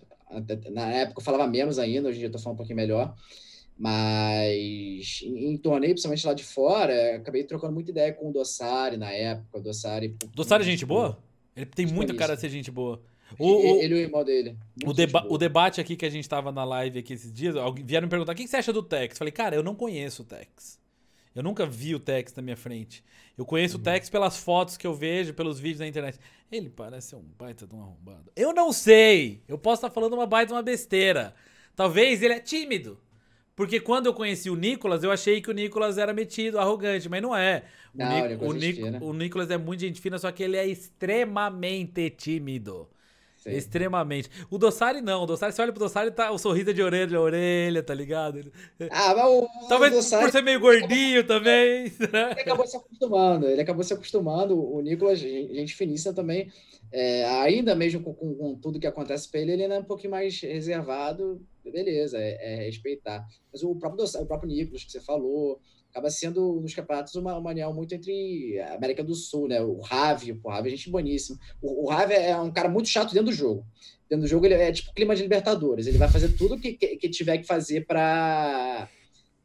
na 0.72 0.90
época 0.90 1.20
eu 1.20 1.24
falava 1.24 1.46
menos 1.46 1.78
ainda, 1.78 2.08
hoje 2.08 2.16
em 2.16 2.20
dia 2.20 2.28
eu 2.28 2.32
tô 2.32 2.40
falando 2.40 2.54
um 2.54 2.56
pouquinho 2.56 2.76
melhor. 2.76 3.14
Mas 3.78 5.20
em, 5.22 5.52
em 5.52 5.56
torneio, 5.56 5.94
principalmente 5.94 6.26
lá 6.26 6.34
de 6.34 6.44
fora, 6.44 7.16
acabei 7.16 7.44
trocando 7.44 7.72
muita 7.72 7.90
ideia 7.90 8.12
com 8.12 8.30
o 8.30 8.32
Dossari 8.32 8.96
na 8.96 9.10
época. 9.10 9.58
O 9.58 9.60
Dossari. 9.60 10.16
Dossari 10.34 10.62
é 10.62 10.66
gente 10.66 10.86
boa? 10.86 11.18
Ele 11.56 11.66
tem 11.66 11.86
muita 11.86 12.14
cara 12.14 12.34
de 12.34 12.40
ser 12.40 12.48
gente 12.48 12.70
boa. 12.70 13.02
O, 13.38 13.80
ele 13.80 13.94
e 13.94 13.98
o 13.98 14.00
irmão 14.00 14.24
dele. 14.24 14.56
O, 14.84 14.92
deba 14.92 15.26
o, 15.28 15.38
debate 15.38 15.80
aqui 15.80 15.96
que 15.96 16.04
a 16.04 16.10
gente 16.10 16.28
tava 16.28 16.52
na 16.52 16.64
live 16.64 16.98
aqui 16.98 17.14
esses 17.14 17.32
dias, 17.32 17.54
vieram 17.84 18.06
me 18.06 18.10
perguntar: 18.10 18.32
o 18.32 18.34
que 18.34 18.46
você 18.46 18.56
acha 18.56 18.72
do 18.72 18.82
Tex? 18.82 19.18
Falei, 19.18 19.32
cara, 19.32 19.56
eu 19.56 19.62
não 19.62 19.74
conheço 19.74 20.22
o 20.22 20.24
Tex. 20.24 20.80
Eu 21.34 21.42
nunca 21.42 21.64
vi 21.64 21.94
o 21.94 22.00
Tex 22.00 22.34
na 22.34 22.42
minha 22.42 22.56
frente. 22.56 23.02
Eu 23.36 23.46
conheço 23.46 23.76
uhum. 23.76 23.80
o 23.80 23.84
Tex 23.84 24.10
pelas 24.10 24.36
fotos 24.36 24.76
que 24.76 24.86
eu 24.86 24.94
vejo, 24.94 25.32
pelos 25.32 25.58
vídeos 25.58 25.80
na 25.80 25.86
internet. 25.86 26.18
Ele 26.50 26.68
parece 26.68 27.16
um 27.16 27.22
baita 27.38 27.66
de 27.66 27.74
um 27.74 27.80
arrombado. 27.80 28.30
Eu 28.36 28.52
não 28.52 28.70
sei! 28.72 29.42
Eu 29.48 29.56
posso 29.56 29.76
estar 29.76 29.90
falando 29.90 30.12
uma 30.12 30.26
baita 30.26 30.48
de 30.48 30.52
uma 30.52 30.62
besteira. 30.62 31.34
Talvez 31.74 32.22
ele 32.22 32.34
é 32.34 32.40
tímido. 32.40 33.00
Porque 33.54 33.78
quando 33.78 34.06
eu 34.06 34.14
conheci 34.14 34.48
o 34.48 34.56
Nicolas, 34.56 35.04
eu 35.04 35.10
achei 35.10 35.40
que 35.40 35.50
o 35.50 35.54
Nicolas 35.54 35.98
era 35.98 36.14
metido, 36.14 36.58
arrogante, 36.58 37.08
mas 37.08 37.20
não 37.20 37.36
é. 37.36 37.64
O, 37.94 37.98
não, 37.98 38.08
Nic 38.08 38.32
é 38.32 38.46
o, 38.46 38.52
Nic 38.52 39.02
o 39.02 39.12
Nicolas 39.12 39.50
é 39.50 39.58
muito 39.58 39.80
gente 39.80 40.00
fina, 40.00 40.18
só 40.18 40.32
que 40.32 40.42
ele 40.42 40.56
é 40.56 40.66
extremamente 40.66 42.08
tímido. 42.10 42.88
Sim. 43.42 43.50
Extremamente. 43.50 44.30
O 44.48 44.56
Dossari 44.56 45.00
não. 45.00 45.24
O 45.24 45.26
Dossari, 45.26 45.52
você 45.52 45.62
olha 45.62 45.72
pro 45.72 45.82
Dossari, 45.82 46.12
tá 46.12 46.30
o 46.30 46.38
sorriso 46.38 46.72
de 46.72 46.80
orelha 46.80 47.18
a 47.18 47.20
orelha, 47.20 47.82
tá 47.82 47.92
ligado? 47.92 48.52
Ah, 48.88 49.14
mas 49.16 49.26
o. 49.26 49.48
Talvez 49.68 49.92
o 49.92 49.96
Dossari, 49.96 50.24
por 50.24 50.30
ser 50.30 50.42
meio 50.42 50.60
gordinho 50.60 51.26
também. 51.26 51.92
Ele 51.98 52.40
acabou 52.40 52.66
se 52.66 52.76
acostumando. 52.76 53.48
Ele 53.48 53.60
acabou 53.60 53.82
se 53.82 53.92
acostumando. 53.92 54.56
O 54.56 54.80
Nicolas, 54.80 55.18
gente 55.18 55.74
finíssima 55.74 56.14
também. 56.14 56.52
É, 56.92 57.24
ainda 57.40 57.74
mesmo 57.74 58.00
com, 58.00 58.14
com, 58.14 58.34
com, 58.34 58.54
tudo 58.54 58.78
que 58.78 58.86
acontece 58.86 59.28
pra 59.28 59.40
ele, 59.40 59.52
ele 59.52 59.62
ainda 59.62 59.76
é 59.76 59.80
um 59.80 59.84
pouquinho 59.84 60.12
mais 60.12 60.40
reservado. 60.40 61.40
Beleza, 61.70 62.18
é, 62.18 62.62
é 62.62 62.64
respeitar. 62.64 63.26
Mas 63.52 63.62
o 63.62 63.74
próprio, 63.76 64.04
o 64.04 64.26
próprio 64.26 64.48
Nicolas, 64.48 64.84
que 64.84 64.90
você 64.90 65.00
falou, 65.00 65.60
acaba 65.90 66.10
sendo 66.10 66.60
nos 66.60 66.74
campeonatos 66.74 67.14
uma, 67.14 67.36
união 67.36 67.72
muito 67.72 67.94
entre 67.94 68.58
a 68.60 68.74
América 68.74 69.04
do 69.04 69.14
Sul, 69.14 69.46
né? 69.46 69.60
O 69.60 69.80
Ravi, 69.80 70.32
o 70.42 70.48
Ravi 70.48 70.68
é 70.68 70.76
gente 70.76 70.90
boníssima. 70.90 71.38
O, 71.60 71.86
o 71.86 71.90
Ravi 71.90 72.14
é 72.14 72.36
um 72.36 72.50
cara 72.50 72.68
muito 72.68 72.88
chato 72.88 73.12
dentro 73.12 73.26
do 73.26 73.32
jogo. 73.32 73.64
Dentro 74.08 74.24
do 74.24 74.28
jogo 74.28 74.46
ele 74.46 74.54
é 74.54 74.72
tipo 74.72 74.92
clima 74.94 75.14
de 75.14 75.22
Libertadores. 75.22 75.86
Ele 75.86 75.98
vai 75.98 76.08
fazer 76.08 76.36
tudo 76.36 76.58
que, 76.58 76.72
que, 76.72 76.96
que 76.96 77.08
tiver 77.08 77.38
que 77.38 77.46
fazer 77.46 77.86
para 77.86 78.88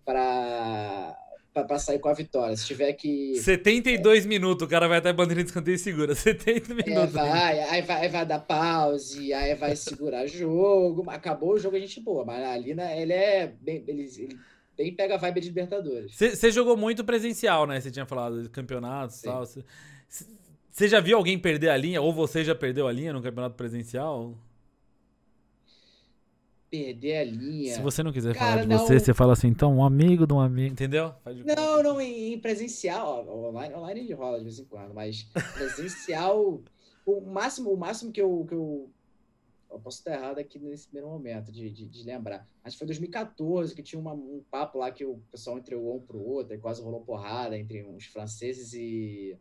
para 0.05 1.17
para 1.63 1.79
sair 1.79 1.99
com 1.99 2.09
a 2.09 2.13
vitória. 2.13 2.55
Se 2.55 2.65
tiver 2.65 2.93
que. 2.93 3.35
72 3.35 4.25
é, 4.25 4.27
minutos, 4.27 4.65
o 4.65 4.69
cara 4.69 4.87
vai 4.87 4.97
até 4.97 5.09
a 5.09 5.13
bandeira 5.13 5.43
de 5.43 5.49
escanteio 5.49 5.75
e 5.75 5.79
segura. 5.79 6.13
70 6.15 6.73
minutos. 6.73 7.15
É, 7.15 7.19
vai, 7.19 7.59
aí 7.59 7.81
vai, 7.81 8.01
aí 8.01 8.09
vai 8.09 8.25
dar 8.25 8.39
pause, 8.39 9.33
aí 9.33 9.55
vai 9.55 9.75
segurar 9.75 10.27
jogo. 10.27 11.09
Acabou 11.09 11.53
o 11.53 11.59
jogo, 11.59 11.75
a 11.75 11.79
gente 11.79 11.99
boa. 11.99 12.25
Mas 12.25 12.43
ali, 12.45 12.73
né, 12.73 13.01
ele 13.01 13.13
é 13.13 13.47
bem. 13.47 13.83
Ele, 13.87 14.03
ele 14.03 14.39
bem 14.77 14.93
pega 14.93 15.15
a 15.15 15.17
vibe 15.17 15.41
de 15.41 15.47
Libertadores. 15.47 16.15
Você 16.15 16.51
jogou 16.51 16.77
muito 16.77 17.03
presencial, 17.03 17.65
né? 17.65 17.81
Você 17.81 17.89
tinha 17.89 18.05
falado 18.05 18.43
de 18.43 18.49
campeonatos 18.49 19.19
e 19.19 19.23
tal. 19.23 19.43
Você 19.45 20.87
já 20.87 20.99
viu 20.99 21.17
alguém 21.17 21.39
perder 21.39 21.69
a 21.69 21.77
linha? 21.77 22.01
Ou 22.01 22.13
você 22.13 22.43
já 22.43 22.53
perdeu 22.53 22.87
a 22.87 22.91
linha 22.91 23.11
no 23.11 23.21
campeonato 23.21 23.55
presencial? 23.55 24.37
Perder 26.69 27.17
a 27.17 27.23
linha. 27.23 27.75
Se 27.75 27.81
você 27.81 28.03
não 28.03 28.11
quiser 28.11 28.33
Cara, 28.33 28.51
falar 28.51 28.61
de 28.63 28.67
não... 28.67 28.77
você, 28.79 28.99
você 28.99 29.13
fala 29.13 29.33
assim, 29.33 29.47
então, 29.47 29.77
um 29.77 29.83
amigo 29.83 30.27
de 30.27 30.33
um 30.33 30.39
amigo. 30.39 30.73
Entendeu? 30.73 31.13
Não, 31.45 31.81
não, 31.81 32.01
em, 32.01 32.37
presencial. 32.39 33.27
Online, 33.27 33.73
online 33.73 34.13
rola 34.13 34.37
de 34.37 34.43
vez 34.43 34.59
em 34.59 34.65
quando, 34.65 34.93
mas 34.93 35.23
presencial. 35.53 36.61
o 37.05 37.21
máximo, 37.21 37.71
o 37.71 37.77
máximo 37.77 38.11
que 38.11 38.21
eu, 38.21 38.45
que 38.47 38.53
eu 38.53 38.89
eu 39.69 39.79
posso 39.79 39.99
estar 39.99 40.13
errado 40.13 40.39
aqui 40.39 40.59
nesse 40.59 40.87
primeiro 40.87 41.09
momento 41.09 41.51
de, 41.51 41.69
de, 41.69 41.87
de 41.87 42.03
lembrar. 42.03 42.47
Acho 42.63 42.75
que 42.75 42.79
foi 42.79 42.87
2014 42.87 43.75
que 43.75 43.83
tinha 43.83 43.99
uma, 43.99 44.13
um 44.13 44.43
papo 44.49 44.79
lá 44.79 44.91
que 44.91 45.05
o 45.05 45.21
pessoal 45.31 45.57
entregou 45.57 45.97
um 45.97 46.01
para 46.01 46.17
o 46.17 46.25
outro 46.25 46.53
e 46.53 46.57
quase 46.57 46.81
rolou 46.81 47.01
porrada 47.01 47.57
entre 47.57 47.83
os 47.83 48.05
franceses 48.05 48.73
e. 48.73 49.37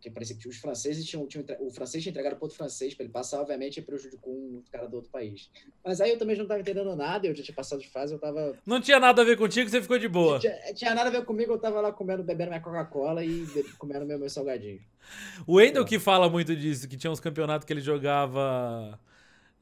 Que 0.00 0.10
parecia 0.10 0.34
que 0.34 0.48
os 0.48 0.56
franceses 0.56 1.04
tinham, 1.04 1.26
tinham. 1.26 1.44
O 1.60 1.70
francês 1.70 2.02
tinha 2.02 2.10
entregado 2.10 2.36
para 2.36 2.44
outro 2.44 2.56
francês 2.56 2.94
para 2.94 3.04
ele 3.04 3.12
passar, 3.12 3.40
obviamente, 3.40 3.78
e 3.78 3.82
prejudicou 3.82 4.32
um 4.32 4.62
cara 4.72 4.88
do 4.88 4.96
outro 4.96 5.10
país. 5.10 5.50
Mas 5.84 6.00
aí 6.00 6.10
eu 6.10 6.18
também 6.18 6.36
não 6.36 6.44
estava 6.44 6.60
entendendo 6.60 6.96
nada, 6.96 7.26
eu 7.26 7.34
já 7.34 7.42
tinha 7.42 7.54
passado 7.54 7.80
de 7.80 7.88
fase, 7.88 8.12
eu 8.12 8.16
estava. 8.16 8.56
Não 8.64 8.80
tinha 8.80 8.98
nada 8.98 9.20
a 9.20 9.24
ver 9.24 9.36
contigo, 9.36 9.68
você 9.68 9.82
ficou 9.82 9.98
de 9.98 10.08
boa. 10.08 10.38
Tinha, 10.38 10.56
tinha 10.74 10.94
nada 10.94 11.08
a 11.08 11.12
ver 11.12 11.24
comigo, 11.24 11.52
eu 11.52 11.56
estava 11.56 11.80
lá 11.80 11.92
comendo, 11.92 12.22
bebendo 12.22 12.50
minha 12.50 12.62
Coca-Cola 12.62 13.22
e 13.24 13.46
comendo 13.78 14.06
meu, 14.06 14.18
meu 14.18 14.30
salgadinho. 14.30 14.80
O 15.46 15.56
Wendel 15.56 15.84
que 15.84 15.98
fala 15.98 16.28
muito 16.28 16.56
disso, 16.56 16.88
que 16.88 16.96
tinha 16.96 17.10
uns 17.10 17.20
campeonatos 17.20 17.66
que 17.66 17.72
ele 17.72 17.80
jogava 17.80 18.98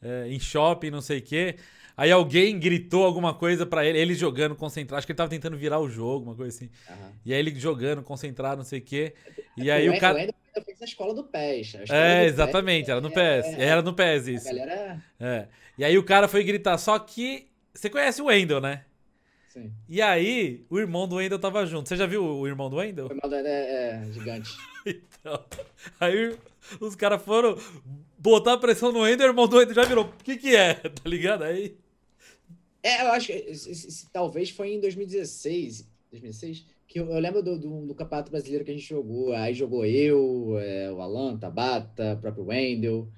é, 0.00 0.28
em 0.28 0.38
shopping, 0.38 0.90
não 0.90 1.00
sei 1.00 1.18
o 1.18 1.22
quê. 1.22 1.56
Aí 1.98 2.12
alguém 2.12 2.56
gritou 2.60 3.04
alguma 3.04 3.34
coisa 3.34 3.66
para 3.66 3.84
ele, 3.84 3.98
ele 3.98 4.14
jogando 4.14 4.54
concentrado, 4.54 4.98
acho 4.98 5.06
que 5.06 5.10
ele 5.10 5.16
tava 5.16 5.28
tentando 5.28 5.56
virar 5.56 5.80
o 5.80 5.90
jogo, 5.90 6.26
uma 6.26 6.34
coisa 6.36 6.56
assim. 6.56 6.70
Uhum. 6.88 7.10
E 7.26 7.34
aí 7.34 7.40
ele 7.40 7.58
jogando 7.58 8.04
concentrado, 8.04 8.58
não 8.58 8.64
sei 8.64 8.78
o 8.78 8.82
quê. 8.82 9.14
E 9.56 9.68
aí 9.68 9.88
o, 9.88 9.94
o 9.94 9.98
cara. 9.98 10.32
Eu 10.54 10.62
fiz 10.62 10.80
a 10.80 10.84
escola 10.84 11.12
do 11.12 11.24
PES. 11.24 11.74
É, 11.90 12.24
exatamente, 12.24 12.84
PES, 12.84 12.88
era 12.90 13.00
no 13.00 13.10
PES. 13.10 13.46
É, 13.46 13.64
era 13.64 13.82
no 13.82 13.92
PES 13.92 14.26
isso. 14.28 14.44
Galera... 14.44 15.02
É. 15.18 15.48
E 15.76 15.84
aí 15.84 15.98
o 15.98 16.04
cara 16.04 16.28
foi 16.28 16.44
gritar, 16.44 16.78
só 16.78 16.96
que. 17.00 17.48
Você 17.74 17.90
conhece 17.90 18.22
o 18.22 18.26
Wendel, 18.26 18.60
né? 18.60 18.84
Sim. 19.48 19.72
E 19.88 20.00
aí, 20.00 20.64
o 20.70 20.78
irmão 20.78 21.08
do 21.08 21.16
Wendel 21.16 21.38
tava 21.40 21.66
junto. 21.66 21.88
Você 21.88 21.96
já 21.96 22.06
viu 22.06 22.24
o 22.24 22.46
irmão 22.46 22.70
do 22.70 22.76
Wendel? 22.76 23.06
O 23.06 23.12
irmão 23.12 23.28
do 23.28 23.34
Wendel 23.34 23.52
é, 23.52 24.04
é 24.08 24.12
gigante. 24.12 24.56
então. 24.86 25.44
Aí 25.98 26.38
os 26.80 26.94
caras 26.94 27.20
foram 27.20 27.58
botar 28.16 28.52
a 28.52 28.58
pressão 28.58 28.92
no 28.92 29.08
Ender, 29.08 29.26
o 29.26 29.30
irmão 29.30 29.48
do 29.48 29.60
Ender 29.60 29.74
já 29.74 29.82
virou. 29.82 30.04
O 30.04 30.24
que 30.24 30.36
que 30.36 30.54
é? 30.54 30.74
Tá 31.02 31.08
ligado? 31.08 31.42
Aí. 31.42 31.76
É, 32.82 33.02
eu 33.02 33.12
acho 33.12 33.28
que 33.28 33.52
talvez 34.12 34.50
foi 34.50 34.74
em 34.74 34.80
2016. 34.80 35.86
2016? 36.10 36.66
Que 36.86 37.00
eu, 37.00 37.10
eu 37.10 37.18
lembro 37.18 37.42
do, 37.42 37.58
do, 37.58 37.86
do, 37.86 37.94
Campeonato 37.94 38.30
Brasileiro 38.30 38.64
que 38.64 38.70
a 38.70 38.74
gente 38.74 38.88
jogou. 38.88 39.32
Aí 39.32 39.52
jogou 39.52 39.84
eu, 39.84 40.58
é, 40.58 40.90
o 40.90 41.00
Alan, 41.00 41.36
Tabata, 41.36 42.14
o 42.14 42.20
próprio 42.20 42.46
Wendel. 42.46 43.08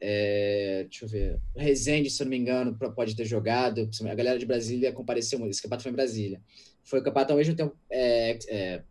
É, 0.00 0.86
deixa 0.88 1.04
eu 1.04 1.08
ver. 1.08 1.40
Rezende, 1.56 2.10
se 2.10 2.22
eu 2.22 2.24
não 2.24 2.30
me 2.30 2.38
engano, 2.38 2.76
pode 2.94 3.14
ter 3.14 3.24
jogado. 3.24 3.88
A 4.02 4.14
galera 4.14 4.38
de 4.38 4.46
Brasília 4.46 4.92
compareceu 4.92 5.38
muito. 5.38 5.52
Esse 5.52 5.62
campeonato 5.62 5.82
foi 5.84 5.92
em 5.92 5.96
Brasília. 5.96 6.40
Foi 6.82 7.00
o 7.00 7.02
campeonato 7.02 7.32
ao 7.32 7.38
mesmo 7.38 7.54
tempo 7.54 7.76
é, 7.90 8.38
é, 8.48 8.82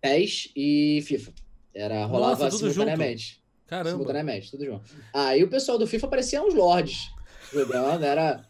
PES 0.00 0.52
e 0.56 1.02
FIFA. 1.02 1.32
Era, 1.74 2.04
rolava 2.06 2.44
Nossa, 2.44 2.58
simultaneamente. 2.58 3.34
Junto. 3.34 3.46
Caramba. 3.66 3.90
Simultaneamente, 3.90 4.50
tudo 4.50 4.64
junto. 4.64 4.84
Aí 5.12 5.42
o 5.42 5.48
pessoal 5.48 5.76
do 5.76 5.86
FIFA 5.86 6.08
parecia 6.08 6.42
uns 6.42 6.54
lords 6.54 7.10
jogando, 7.52 8.04
era. 8.04 8.44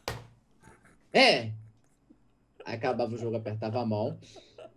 É. 1.17 1.51
Acabava 2.65 3.15
o 3.15 3.19
jogo, 3.19 3.37
apertava 3.37 3.81
a 3.81 3.87
mão. 3.87 4.19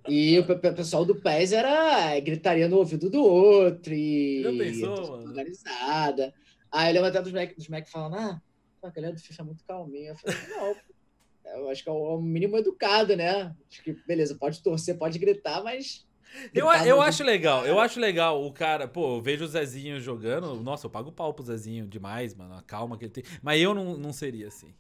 E 0.07 0.39
o 0.39 0.45
pessoal 0.45 1.03
do 1.03 1.15
PES 1.15 1.51
era 1.51 2.19
gritaria 2.19 2.69
no 2.69 2.77
ouvido 2.77 3.09
do 3.09 3.21
outro 3.21 3.93
e. 3.93 4.43
Já 4.43 4.51
pensou, 4.51 5.11
mano? 5.11 5.29
Organizada. 5.29 6.33
Aí 6.71 6.93
levantando 6.93 7.23
dos 7.23 7.33
Mac, 7.33 7.55
dos 7.55 7.67
Mac 7.67 7.87
falando, 7.87 8.15
ah, 8.15 8.41
a 8.83 8.89
galera 8.89 9.13
do 9.13 9.19
FIFA 9.19 9.41
é 9.41 9.45
muito 9.45 9.63
calminha. 9.65 10.11
Eu 10.11 10.15
falei, 10.15 10.37
não, 10.49 11.61
eu 11.61 11.69
acho 11.69 11.83
que 11.83 11.89
é 11.89 11.91
o 11.91 12.21
mínimo 12.21 12.57
educado, 12.57 13.17
né? 13.17 13.53
Acho 13.69 13.83
que, 13.83 13.93
beleza, 14.07 14.35
pode 14.35 14.61
torcer, 14.61 14.97
pode 14.97 15.19
gritar, 15.19 15.63
mas 15.63 16.07
eu, 16.53 16.67
eu 16.67 17.01
acho 17.01 17.23
legal, 17.23 17.65
eu 17.65 17.79
acho 17.79 17.99
legal 17.99 18.45
o 18.45 18.53
cara, 18.53 18.87
pô, 18.87 19.15
eu 19.15 19.21
vejo 19.21 19.45
o 19.45 19.47
Zezinho 19.47 19.99
jogando, 19.99 20.55
nossa, 20.61 20.85
eu 20.85 20.89
pago 20.91 21.11
pau 21.11 21.33
pro 21.33 21.43
Zezinho 21.43 21.87
demais, 21.87 22.35
mano, 22.35 22.53
a 22.53 22.61
calma 22.61 22.97
que 22.97 23.05
ele 23.05 23.11
tem. 23.11 23.23
Mas 23.41 23.59
eu 23.59 23.73
não, 23.73 23.97
não 23.97 24.13
seria 24.13 24.47
assim. 24.47 24.73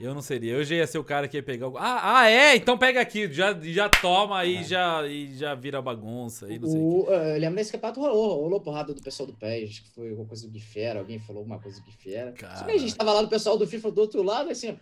Eu 0.00 0.14
não 0.14 0.22
seria. 0.22 0.54
Eu 0.54 0.64
já 0.64 0.76
ia 0.76 0.86
ser 0.86 0.98
o 0.98 1.04
cara 1.04 1.28
que 1.28 1.36
ia 1.36 1.42
pegar 1.42 1.68
o. 1.68 1.76
Ah, 1.76 2.20
ah 2.20 2.30
é? 2.30 2.56
Então 2.56 2.78
pega 2.78 3.00
aqui. 3.00 3.30
Já, 3.30 3.52
já 3.60 3.88
toma 3.88 4.38
aí 4.38 4.56
é. 4.56 4.62
já, 4.62 5.06
e 5.06 5.36
já 5.36 5.54
vira 5.54 5.82
bagunça. 5.82 6.46
Aí, 6.46 6.58
não 6.58 6.68
sei 6.68 6.80
o, 6.80 7.06
eu 7.10 7.38
lembro 7.38 7.62
campeonato 7.70 8.00
rolou, 8.00 8.40
rolou 8.42 8.60
porrada 8.60 8.94
do 8.94 9.02
pessoal 9.02 9.26
do 9.26 9.34
PES. 9.34 9.70
Acho 9.70 9.82
que 9.84 9.90
foi 9.90 10.08
alguma 10.08 10.26
coisa 10.26 10.46
do 10.46 10.52
Guifera. 10.52 11.00
Alguém 11.00 11.18
falou 11.18 11.40
alguma 11.40 11.58
coisa 11.58 11.78
do 11.80 11.84
Guifera. 11.84 12.34
Só 12.56 12.64
que 12.64 12.72
a 12.72 12.78
gente 12.78 12.96
tava 12.96 13.12
lá 13.12 13.20
do 13.20 13.28
pessoal 13.28 13.58
do 13.58 13.66
FIFA 13.66 13.90
do 13.90 14.00
outro 14.00 14.22
lado, 14.22 14.50
assim. 14.50 14.78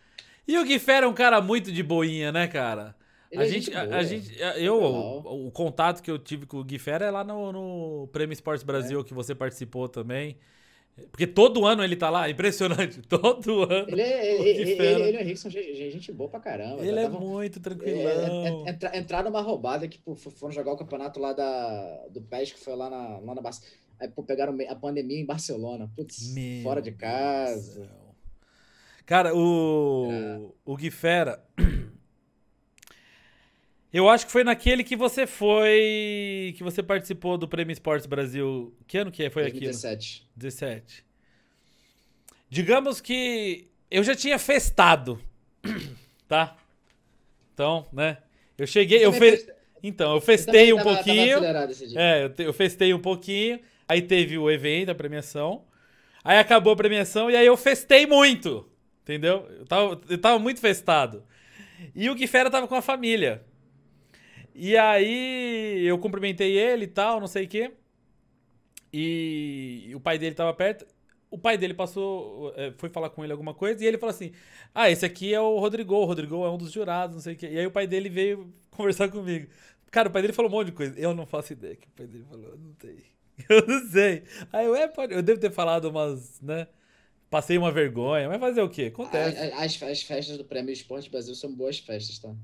E 0.47 0.57
o 0.57 0.65
Guifera 0.65 1.05
é 1.05 1.09
um 1.09 1.15
cara 1.15 1.41
muito 1.41 1.73
de 1.73 1.83
boinha, 1.83 2.31
né, 2.31 2.47
cara? 2.47 2.95
a 3.37 3.43
é 3.43 3.47
gente, 3.47 3.75
a, 3.75 3.83
a, 3.83 4.03
gente, 4.03 4.35
eu, 4.57 4.81
o, 4.81 5.49
o, 5.49 5.51
contato 5.51 6.03
que 6.03 6.11
eu 6.11 6.19
tive 6.19 6.47
com 6.47 6.59
o 6.59 6.65
Gui 6.65 6.79
Fera 6.79 7.05
é 7.05 7.11
lá 7.11 7.23
no, 7.23 7.53
no 7.53 8.09
Prêmio 8.09 8.33
Esportes 8.33 8.63
Brasil, 8.63 9.01
é. 9.01 9.05
que 9.05 9.13
você 9.13 9.35
participou 9.35 9.87
também. 9.87 10.39
Porque 11.11 11.27
todo 11.27 11.67
ano 11.67 11.83
ele 11.83 11.97
tá 11.97 12.11
lá, 12.11 12.31
impressionante. 12.31 13.01
Todo 13.09 13.63
ano. 13.63 13.89
Ele 13.89 14.03
é, 14.03 14.41
ele, 14.41 14.73
ele, 14.73 14.83
ele 14.83 15.17
é 15.17 15.23
Rickson, 15.23 15.51
gente 15.51 16.13
boa 16.13 16.31
pra 16.31 16.41
caramba. 16.41 16.85
Ele 16.85 16.99
é 16.99 17.03
tava, 17.03 17.19
muito 17.19 17.61
tranquilão. 17.61 18.67
É, 18.67 18.71
entra, 18.71 18.97
entrar 18.97 19.25
numa 19.25 19.41
roubada 19.41 19.89
que 19.89 19.99
pô, 19.99 20.15
foram 20.15 20.53
jogar 20.53 20.73
o 20.73 20.77
campeonato 20.77 21.19
lá 21.19 21.33
da, 21.33 22.07
do 22.11 22.21
PES, 22.21 22.53
que 22.53 22.61
foi 22.61 22.77
lá 22.77 22.89
na, 22.89 23.19
lá 23.19 23.35
na 23.35 23.41
Barcelona. 23.41 23.77
Aí 24.01 24.09
pô, 24.09 24.23
pegaram 24.23 24.57
a 24.69 24.75
pandemia 24.75 25.19
em 25.19 25.27
Barcelona. 25.27 25.91
Putz, 25.97 26.35
Meu 26.35 26.63
fora 26.63 26.81
de 26.81 26.93
casa. 26.93 27.91
Cara, 29.05 29.35
o, 29.35 30.09
é. 30.13 30.41
o 30.65 30.77
Gui 30.77 30.91
Fera. 30.91 31.43
Eu 33.93 34.09
acho 34.09 34.27
que 34.27 34.33
foi 34.33 34.45
naquele 34.45 34.85
que 34.85 34.95
você 34.95 35.27
foi. 35.27 36.55
que 36.57 36.63
você 36.63 36.83
participou 36.83 37.39
do 37.39 37.49
Prêmio 37.49 37.73
Esportes 37.73 38.07
Brasil. 38.07 38.75
Que 38.87 38.99
ano 38.99 39.11
que 39.11 39.25
é? 39.25 39.31
foi 39.31 39.45
2017. 39.45 40.17
aquilo? 40.17 40.29
17. 40.37 41.05
Digamos 42.51 43.01
que 43.01 43.71
eu 43.91 44.03
já 44.03 44.15
tinha 44.15 44.39
festado. 44.39 45.21
Tá? 46.29 46.59
Então, 47.55 47.87
né? 47.91 48.19
Eu 48.59 48.67
cheguei. 48.67 49.03
Eu 49.03 49.11
fe... 49.15 49.47
Então, 49.83 50.15
eu 50.15 50.21
festei 50.21 50.75
um 50.75 50.77
tava, 50.77 50.95
pouquinho. 50.95 51.41
Tava 51.41 51.73
é, 51.97 52.25
eu, 52.25 52.29
te, 52.29 52.43
eu 52.43 52.53
festei 52.53 52.93
um 52.93 53.01
pouquinho. 53.01 53.59
Aí 53.89 54.03
teve 54.03 54.37
o 54.37 54.51
evento, 54.51 54.91
a 54.91 54.95
premiação. 54.95 55.65
Aí 56.23 56.39
acabou 56.39 56.75
a 56.75 56.77
premiação 56.77 57.31
e 57.31 57.37
aí 57.37 57.47
eu 57.47 57.57
festei 57.57 58.07
muito. 58.07 58.69
Entendeu? 59.03 59.49
Eu 59.59 59.65
tava, 59.65 60.01
eu 60.07 60.19
tava 60.19 60.39
muito 60.39 60.61
festado. 60.61 61.25
E 61.95 62.11
o 62.11 62.15
Guifera 62.15 62.51
tava 62.51 62.69
com 62.69 62.75
a 62.75 62.83
família. 62.83 63.43
E 64.61 64.77
aí 64.77 65.85
eu 65.87 65.99
cumprimentei 66.01 66.59
ele 66.59 66.85
e 66.85 66.89
tal, 66.89 67.21
não 67.21 67.29
sei 67.29 67.45
o 67.45 67.49
quê. 67.49 67.73
E 68.93 69.93
o 69.95 70.01
pai 70.01 70.19
dele 70.19 70.35
tava 70.35 70.53
perto. 70.53 70.85
O 71.31 71.39
pai 71.39 71.57
dele 71.57 71.75
passou, 71.75 72.53
é, 72.57 72.73
foi 72.79 72.89
falar 72.89 73.11
com 73.11 73.23
ele 73.23 73.33
alguma 73.33 73.55
coisa 73.55 73.85
e 73.85 73.87
ele 73.87 73.99
falou 73.99 74.11
assim: 74.15 74.33
Ah, 74.75 74.91
esse 74.91 75.07
aqui 75.07 75.33
é 75.33 75.41
o 75.41 75.59
Rodrigo. 75.61 75.95
O 75.95 76.05
Rodrigo 76.05 76.45
é 76.45 76.51
um 76.51 76.59
dos 76.59 76.73
jurados, 76.73 77.15
não 77.17 77.23
sei 77.23 77.35
o 77.35 77.37
quê. 77.37 77.49
E 77.53 77.59
aí 77.59 77.67
o 77.67 77.71
pai 77.71 77.87
dele 77.87 78.09
veio 78.09 78.53
conversar 78.71 79.09
comigo. 79.11 79.49
Cara, 79.93 80.09
o 80.09 80.13
pai 80.13 80.23
dele 80.23 80.35
falou 80.35 80.51
um 80.51 80.55
monte 80.55 80.67
de 80.67 80.73
coisa. 80.73 80.99
Eu 80.99 81.15
não 81.15 81.27
faço 81.27 81.53
ideia 81.53 81.77
que 81.77 81.87
o 81.87 81.91
pai 81.93 82.07
dele 82.07 82.25
falou, 82.29 82.59
não 82.59 82.75
sei. 82.81 83.05
Eu 83.49 83.65
não 83.69 83.89
sei. 83.89 84.25
Aí 84.53 84.67
eu, 84.67 84.75
é, 84.75 84.89
pode, 84.89 85.15
eu 85.15 85.23
devo 85.23 85.39
ter 85.41 85.53
falado 85.53 85.85
umas, 85.85 86.41
né? 86.41 86.67
Passei 87.31 87.57
uma 87.57 87.71
vergonha, 87.71 88.29
mas 88.29 88.41
fazer 88.41 88.63
o 88.63 88.69
quê? 88.69 88.87
Acontece. 88.93 89.39
As, 89.55 89.81
as 89.81 90.03
festas 90.03 90.37
do 90.37 90.45
Prêmio 90.45 90.73
Esporte 90.73 91.09
Brasil 91.09 91.37
são 91.37 91.55
boas 91.55 91.79
festas, 91.79 92.19
tá? 92.19 92.35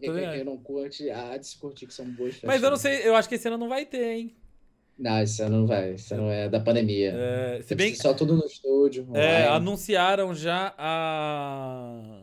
Quem, 0.00 0.44
não 0.44 0.56
curte, 0.58 1.10
há 1.10 1.36
de 1.36 1.46
se 1.46 1.58
curtir, 1.58 1.86
que 1.86 1.94
são 1.94 2.06
boas 2.06 2.34
festas. 2.34 2.48
Mas 2.48 2.62
eu 2.62 2.70
não 2.70 2.76
sei, 2.76 3.06
eu 3.06 3.14
acho 3.14 3.28
que 3.28 3.34
esse 3.34 3.48
ano 3.48 3.58
não 3.58 3.68
vai 3.68 3.84
ter, 3.84 4.04
hein? 4.04 4.36
Não, 4.98 5.20
esse 5.20 5.42
ano 5.42 5.58
não 5.60 5.66
vai. 5.66 5.94
Esse 5.94 6.14
ano 6.14 6.28
é 6.28 6.48
da 6.48 6.60
pandemia. 6.60 7.12
É, 7.16 7.62
se 7.62 7.74
bem... 7.74 7.94
Só 7.94 8.14
tudo 8.14 8.36
no 8.36 8.44
estúdio. 8.44 9.08
É, 9.12 9.48
anunciaram 9.48 10.34
já 10.34 10.72
a. 10.78 12.20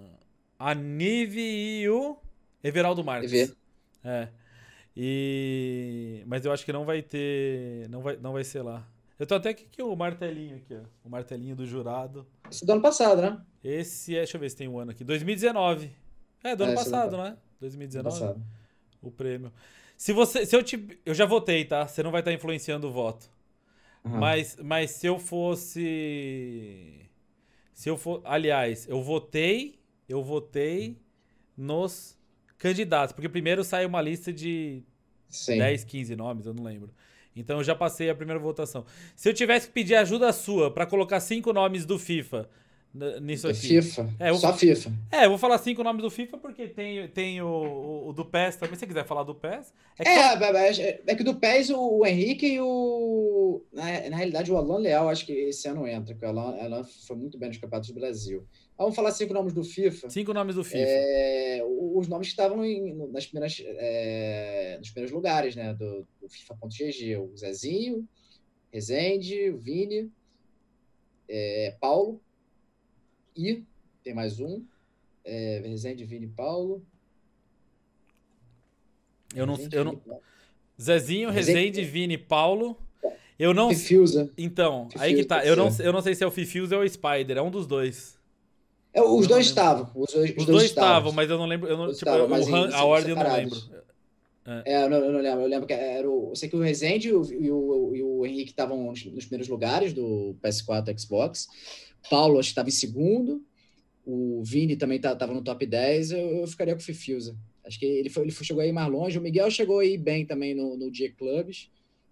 A 0.57 0.75
Nive 0.75 1.41
e 1.41 1.89
o 1.89 2.17
Everaldo 2.63 3.03
Marques. 3.03 3.33
EV. 3.33 3.53
É. 4.03 4.27
E. 4.95 6.23
Mas 6.27 6.45
eu 6.45 6.51
acho 6.51 6.63
que 6.63 6.71
não 6.71 6.85
vai 6.85 7.01
ter. 7.01 7.89
Não 7.89 8.01
vai, 8.01 8.17
não 8.17 8.33
vai 8.33 8.43
ser 8.43 8.61
lá. 8.61 8.87
Eu 9.17 9.25
tô 9.25 9.35
até 9.35 9.49
aqui 9.49 9.67
com 9.75 9.83
o 9.83 9.95
martelinho 9.95 10.57
aqui, 10.57 10.75
ó. 10.75 10.83
O 11.03 11.09
martelinho 11.09 11.55
do 11.55 11.65
jurado. 11.65 12.25
Esse 12.49 12.63
é 12.63 12.67
do 12.67 12.73
ano 12.73 12.81
passado, 12.81 13.21
né? 13.21 13.41
Esse 13.63 14.15
é. 14.15 14.19
Deixa 14.19 14.37
eu 14.37 14.41
ver 14.41 14.49
se 14.49 14.55
tem 14.55 14.67
um 14.67 14.77
ano 14.77 14.91
aqui. 14.91 15.03
2019. 15.03 15.91
É, 16.43 16.55
do 16.55 16.63
ano 16.63 16.73
é, 16.73 16.75
passado, 16.75 17.17
né? 17.17 17.37
2019. 17.59 18.19
Passado. 18.19 18.43
O 19.01 19.11
prêmio. 19.11 19.51
Se 19.97 20.13
você. 20.13 20.45
Se 20.45 20.55
eu 20.55 20.63
te. 20.63 20.99
Eu 21.05 21.13
já 21.13 21.25
votei, 21.25 21.65
tá? 21.65 21.87
Você 21.87 22.01
não 22.01 22.11
vai 22.11 22.21
estar 22.21 22.33
influenciando 22.33 22.87
o 22.87 22.91
voto. 22.91 23.29
Uhum. 24.03 24.17
Mas, 24.17 24.57
mas 24.61 24.91
se 24.91 25.07
eu 25.07 25.19
fosse. 25.19 27.09
Se 27.73 27.89
eu 27.89 27.97
for. 27.97 28.21
Aliás, 28.25 28.87
eu 28.87 29.01
votei. 29.01 29.79
Eu 30.09 30.23
votei 30.23 30.99
nos 31.55 32.17
candidatos. 32.57 33.13
Porque 33.13 33.29
primeiro 33.29 33.63
sai 33.63 33.85
uma 33.85 34.01
lista 34.01 34.33
de 34.33 34.83
Sim. 35.29 35.57
10, 35.57 35.83
15 35.85 36.15
nomes, 36.15 36.45
eu 36.45 36.53
não 36.53 36.63
lembro. 36.63 36.93
Então 37.35 37.57
eu 37.57 37.63
já 37.63 37.73
passei 37.73 38.09
a 38.09 38.15
primeira 38.15 38.39
votação. 38.39 38.85
Se 39.15 39.29
eu 39.29 39.33
tivesse 39.33 39.67
que 39.67 39.73
pedir 39.73 39.95
ajuda 39.95 40.33
sua 40.33 40.69
para 40.69 40.85
colocar 40.85 41.19
cinco 41.19 41.53
nomes 41.53 41.85
do 41.85 41.97
FIFA 41.97 42.49
nisso 42.93 43.47
aqui. 43.47 43.81
FIFA. 43.81 44.13
É, 44.19 44.33
Só 44.33 44.53
FIFA. 44.53 44.91
É, 45.11 45.25
eu 45.25 45.29
vou 45.29 45.37
falar 45.37 45.57
cinco 45.57 45.83
nomes 45.83 46.01
do 46.01 46.09
FIFA 46.09 46.37
porque 46.37 46.67
tem, 46.67 47.07
tem 47.07 47.41
o, 47.41 47.47
o, 47.47 48.09
o 48.09 48.13
do 48.13 48.25
PES 48.25 48.57
também. 48.57 48.75
Se 48.75 48.81
você 48.81 48.87
quiser 48.87 49.05
falar 49.05 49.23
do 49.23 49.33
PES. 49.33 49.73
É, 49.97 50.03
que, 50.03 50.09
é, 50.09 50.89
é, 50.89 51.03
é 51.07 51.15
que 51.15 51.23
do 51.23 51.35
PES 51.35 51.69
o, 51.69 51.99
o, 51.99 52.05
Henrique 52.05 52.45
e 52.45 52.59
o. 52.59 53.61
Na, 53.71 54.09
na 54.09 54.17
realidade, 54.17 54.51
o 54.51 54.57
Alan 54.57 54.77
Leal 54.77 55.09
acho 55.09 55.25
que 55.25 55.31
esse 55.31 55.67
ano 55.67 55.87
entra, 55.87 56.13
porque 56.13 56.25
o 56.25 56.29
Alan, 56.29 56.57
Alan 56.57 56.83
foi 56.83 57.15
muito 57.15 57.37
bem 57.37 57.49
nos 57.49 57.57
campeonatos 57.57 57.89
do 57.89 57.99
Brasil. 57.99 58.45
Vamos 58.77 58.95
falar 58.95 59.11
cinco 59.11 59.33
nomes 59.33 59.53
do 59.53 59.63
FIFA. 59.63 60.09
Cinco 60.09 60.33
nomes 60.33 60.55
do 60.55 60.63
FIFA. 60.63 60.79
É, 60.79 61.63
os 61.63 62.07
nomes 62.07 62.27
que 62.27 62.33
estavam 62.33 62.65
em, 62.65 62.95
nas 63.11 63.25
primeiras, 63.25 63.61
é, 63.65 64.75
nos 64.79 64.89
primeiros 64.89 65.13
lugares, 65.13 65.55
né? 65.55 65.73
Do, 65.73 66.05
do 66.19 66.27
FIFA.gg. 66.27 67.17
O 67.17 67.37
Zezinho, 67.37 68.07
Rezende, 68.73 69.49
o 69.51 69.57
Vini, 69.57 70.11
é, 71.29 71.75
Paulo, 71.79 72.19
e 73.35 73.63
tem 74.03 74.13
mais 74.13 74.39
um. 74.39 74.63
É, 75.23 75.61
Rezende, 75.63 76.03
Vini 76.05 76.27
Paulo. 76.27 76.83
Eu 79.35 79.45
não. 79.45 79.57
eu 79.71 79.85
não... 79.85 80.01
Zezinho, 80.81 81.29
Rezende, 81.29 81.83
Vini 81.83 82.17
Paulo. 82.17 82.77
Eu 83.37 83.53
não. 83.53 83.71
Então, 84.37 84.87
aí 84.97 85.15
que 85.15 85.23
tá. 85.23 85.45
Eu 85.45 85.55
não, 85.55 85.69
eu 85.79 85.91
não 85.91 86.01
sei 86.01 86.13
se 86.13 86.23
é 86.23 86.27
o 86.27 86.31
Fifusa 86.31 86.77
ou 86.77 86.83
o 86.83 86.89
Spider, 86.89 87.37
é 87.37 87.41
um 87.41 87.49
dos 87.49 87.65
dois. 87.65 88.19
É, 88.93 89.01
os, 89.01 89.25
dois 89.25 89.45
estavam, 89.45 89.89
os, 89.95 90.11
dois, 90.11 90.35
os, 90.37 90.45
dois 90.45 90.63
estavam. 90.65 91.13
mas 91.13 91.29
eu 91.29 91.37
não 91.37 91.45
lembro. 91.45 91.67
Eu 91.67 91.77
não, 91.77 91.85
tipo, 91.85 92.09
estavam, 92.09 92.37
eu, 92.37 92.75
a 92.75 92.83
ordem 92.83 93.15
separados. 93.15 93.63
eu 93.63 93.69
não 93.69 93.75
lembro. 93.75 93.81
É, 94.45 94.73
é 94.73 94.83
eu, 94.83 94.89
não, 94.89 94.97
eu, 94.97 95.11
não, 95.13 95.19
lembro. 95.21 95.41
Eu 95.41 95.47
lembro 95.47 95.67
que 95.67 95.73
era 95.73 96.09
o. 96.09 96.29
Eu 96.29 96.35
sei 96.35 96.49
que 96.49 96.55
o 96.55 96.61
Rezende 96.61 97.07
e 97.07 97.13
o, 97.13 97.23
e 97.31 97.51
o, 97.51 97.95
e 97.95 98.03
o 98.03 98.25
Henrique 98.25 98.51
estavam 98.51 98.77
nos, 98.83 99.05
nos 99.05 99.25
primeiros 99.25 99.47
lugares 99.47 99.93
do 99.93 100.35
PS4 100.43 100.99
Xbox. 100.99 101.47
Paulo 102.09 102.39
acho 102.39 102.49
que 102.49 102.51
estava 102.51 102.69
em 102.69 102.73
segundo. 102.73 103.45
O 104.05 104.43
Vini 104.43 104.75
também 104.75 104.97
estava 104.97 105.15
tá, 105.15 105.27
no 105.27 105.43
top 105.43 105.65
10. 105.65 106.11
Eu, 106.11 106.19
eu, 106.37 106.47
ficaria 106.47 106.73
com 106.73 106.81
o 106.81 106.83
Fifiusa. 106.83 107.37
Acho 107.65 107.79
que 107.79 107.85
ele, 107.85 108.09
foi, 108.09 108.23
ele 108.23 108.31
foi, 108.31 108.45
chegou 108.45 108.61
aí 108.61 108.71
mais 108.71 108.91
longe. 108.91 109.17
O 109.17 109.21
Miguel 109.21 109.49
chegou 109.51 109.79
aí 109.79 109.97
bem 109.97 110.25
também 110.25 110.55
no, 110.55 110.75
no 110.75 110.93
G 110.93 111.09
Clubs. 111.09 111.69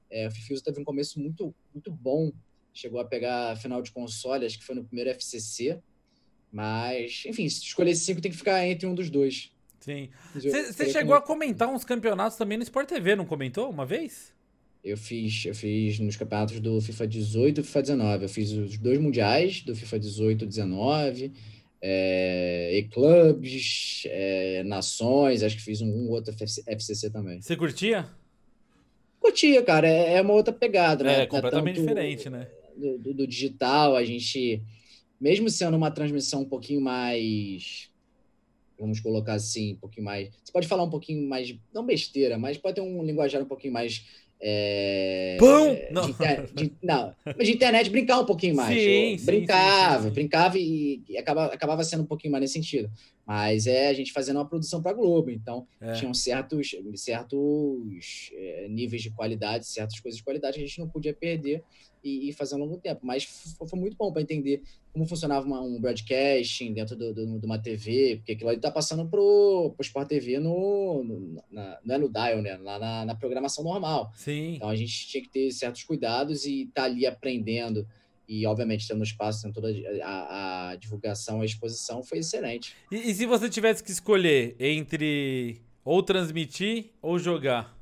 É, 0.09 0.27
o 0.27 0.31
Fifiusa 0.31 0.63
teve 0.63 0.79
um 0.79 0.83
começo 0.83 1.19
muito, 1.19 1.53
muito 1.73 1.91
bom. 1.91 2.31
Chegou 2.73 2.99
a 2.99 3.05
pegar 3.05 3.51
a 3.51 3.55
final 3.55 3.81
de 3.81 3.91
console, 3.91 4.45
acho 4.45 4.59
que 4.59 4.65
foi 4.65 4.75
no 4.75 4.83
primeiro 4.83 5.09
FCC. 5.09 5.79
Mas, 6.51 7.23
enfim, 7.25 7.47
se 7.49 7.63
escolher 7.63 7.95
cinco, 7.95 8.21
tem 8.21 8.31
que 8.31 8.37
ficar 8.37 8.65
entre 8.65 8.87
um 8.87 8.95
dos 8.95 9.09
dois. 9.09 9.51
Sim. 9.79 10.09
Você 10.35 10.89
chegou 10.91 11.15
a 11.15 11.21
comentar 11.21 11.69
uns 11.69 11.83
campeonatos 11.83 12.37
também 12.37 12.57
no 12.57 12.63
Sport 12.63 12.87
TV, 12.87 13.15
não 13.15 13.25
comentou 13.25 13.69
uma 13.69 13.85
vez? 13.85 14.33
Eu 14.83 14.95
fiz, 14.97 15.45
eu 15.45 15.53
fiz 15.53 15.99
nos 15.99 16.15
campeonatos 16.15 16.59
do 16.59 16.79
FIFA 16.79 17.07
18 17.07 17.61
e 17.61 17.63
FIFA 17.63 17.81
19. 17.81 18.23
Eu 18.23 18.29
fiz 18.29 18.51
os 18.51 18.77
dois 18.77 18.97
mundiais 18.97 19.61
do 19.61 19.75
FIFA 19.75 19.99
18 19.99 20.43
e 20.45 20.47
19, 20.47 21.33
é, 21.81 22.77
e-clubs, 22.77 24.03
é, 24.05 24.63
nações, 24.63 25.43
acho 25.43 25.57
que 25.57 25.61
fiz 25.61 25.81
um, 25.81 25.87
um 25.87 26.09
outro 26.09 26.33
FCC 26.33 27.09
também. 27.09 27.41
Você 27.41 27.55
curtia? 27.55 28.07
Curtia, 29.19 29.61
cara. 29.63 29.87
É, 29.87 30.13
é 30.13 30.21
uma 30.21 30.33
outra 30.33 30.53
pegada, 30.53 31.03
né? 31.03 31.23
É, 31.23 31.25
completamente 31.25 31.79
é 31.79 31.81
diferente, 31.81 32.29
né? 32.29 32.47
Do, 32.77 32.97
do, 32.97 33.13
do 33.13 33.27
digital, 33.27 33.97
a 33.97 34.05
gente, 34.05 34.63
mesmo 35.19 35.49
sendo 35.49 35.75
uma 35.75 35.91
transmissão 35.91 36.41
um 36.41 36.45
pouquinho 36.45 36.79
mais 36.79 37.89
vamos 38.79 38.99
colocar 39.01 39.33
assim, 39.33 39.73
um 39.73 39.77
pouquinho 39.77 40.05
mais. 40.05 40.29
Você 40.43 40.51
pode 40.51 40.67
falar 40.67 40.83
um 40.83 40.89
pouquinho 40.89 41.27
mais, 41.27 41.53
não 41.73 41.85
besteira, 41.85 42.37
mas 42.37 42.57
pode 42.57 42.75
ter 42.75 42.81
um 42.81 43.03
linguajar 43.03 43.41
um 43.41 43.45
pouquinho 43.45 43.73
mais 43.73 44.05
é, 44.41 45.35
Pão? 45.37 45.77
Não. 45.91 46.05
De, 46.07 46.53
de, 46.53 46.73
não, 46.81 47.13
mas 47.25 47.45
de 47.45 47.53
internet 47.53 47.89
brincar 47.89 48.19
um 48.19 48.25
pouquinho 48.25 48.55
mais. 48.55 48.73
Sim, 48.73 49.17
sim 49.17 49.25
brincava, 49.25 50.03
sim, 50.03 50.07
sim, 50.07 50.13
brincava 50.13 50.57
e, 50.57 51.01
e, 51.09 51.17
acabava, 51.17 51.53
acabava 51.53 51.83
sendo 51.83 52.03
um 52.03 52.05
pouquinho 52.05 52.31
mais 52.31 52.41
nesse 52.41 52.53
sentido. 52.53 52.89
Mas 53.29 53.67
é 53.67 53.89
a 53.89 53.93
gente 53.93 54.11
fazendo 54.11 54.37
uma 54.37 54.49
produção 54.49 54.81
para 54.81 54.91
Globo, 54.91 55.29
então 55.29 55.67
é. 55.79 55.93
tinham 55.93 56.15
certos, 56.15 56.71
certos 56.95 58.31
é, 58.33 58.67
níveis 58.67 59.03
de 59.03 59.11
qualidade, 59.11 59.67
certas 59.67 59.99
coisas 59.99 60.17
de 60.17 60.23
qualidade 60.23 60.57
que 60.57 60.63
a 60.63 60.67
gente 60.67 60.79
não 60.79 60.89
podia 60.89 61.13
perder 61.13 61.63
e, 62.03 62.27
e 62.27 62.33
fazer 62.33 62.55
ao 62.55 62.61
longo 62.61 62.77
do 62.77 62.81
tempo. 62.81 63.01
Mas 63.03 63.23
foi, 63.23 63.79
muito 63.79 63.95
bom 63.95 64.11
para 64.11 64.23
entender 64.23 64.63
como 64.91 65.05
funcionava 65.05 65.45
uma, 65.45 65.61
um 65.61 65.79
broadcasting 65.79 66.73
dentro 66.73 66.95
do, 66.95 67.13
do, 67.13 67.39
de 67.39 67.45
uma 67.45 67.59
TV, 67.59 68.15
porque 68.15 68.31
aquilo 68.31 68.49
ali 68.49 68.57
está 68.57 68.71
passando 68.71 69.07
para 69.07 69.21
o 69.21 69.75
Sport 69.79 70.07
TV 70.07 70.39
no, 70.39 71.03
no 71.03 71.43
na, 71.51 71.77
não 71.85 71.95
é 71.95 71.97
no 71.99 72.09
dial, 72.09 72.41
né? 72.41 72.57
Lá 72.57 72.79
na, 72.79 73.05
na, 73.05 73.13
programação 73.13 73.63
normal. 73.63 74.11
Sim. 74.15 74.55
Então 74.55 74.69
a 74.69 74.75
gente 74.75 75.07
tinha 75.07 75.21
que 75.21 75.29
ter 75.29 75.51
certos 75.51 75.83
cuidados 75.83 76.45
e 76.45 76.63
estar 76.63 76.81
tá 76.81 76.87
ali 76.87 77.05
aprendendo 77.05 77.87
e, 78.29 78.45
obviamente, 78.45 78.87
tendo 78.87 79.03
espaço, 79.03 79.41
tendo 79.41 79.55
toda 79.55 79.69
a, 80.03 80.69
a 80.69 80.75
divulgação, 80.75 81.41
a 81.41 81.45
exposição, 81.45 82.03
foi 82.03 82.19
excelente. 82.19 82.75
E, 82.91 83.09
e, 83.09 83.15
se 83.15 83.25
você 83.25 83.49
tivesse 83.49 83.83
que 83.83 83.89
escolher 83.89 84.55
entre 84.59 85.59
ou 85.83 86.03
transmitir 86.03 86.91
ou 87.01 87.17
jogar? 87.17 87.75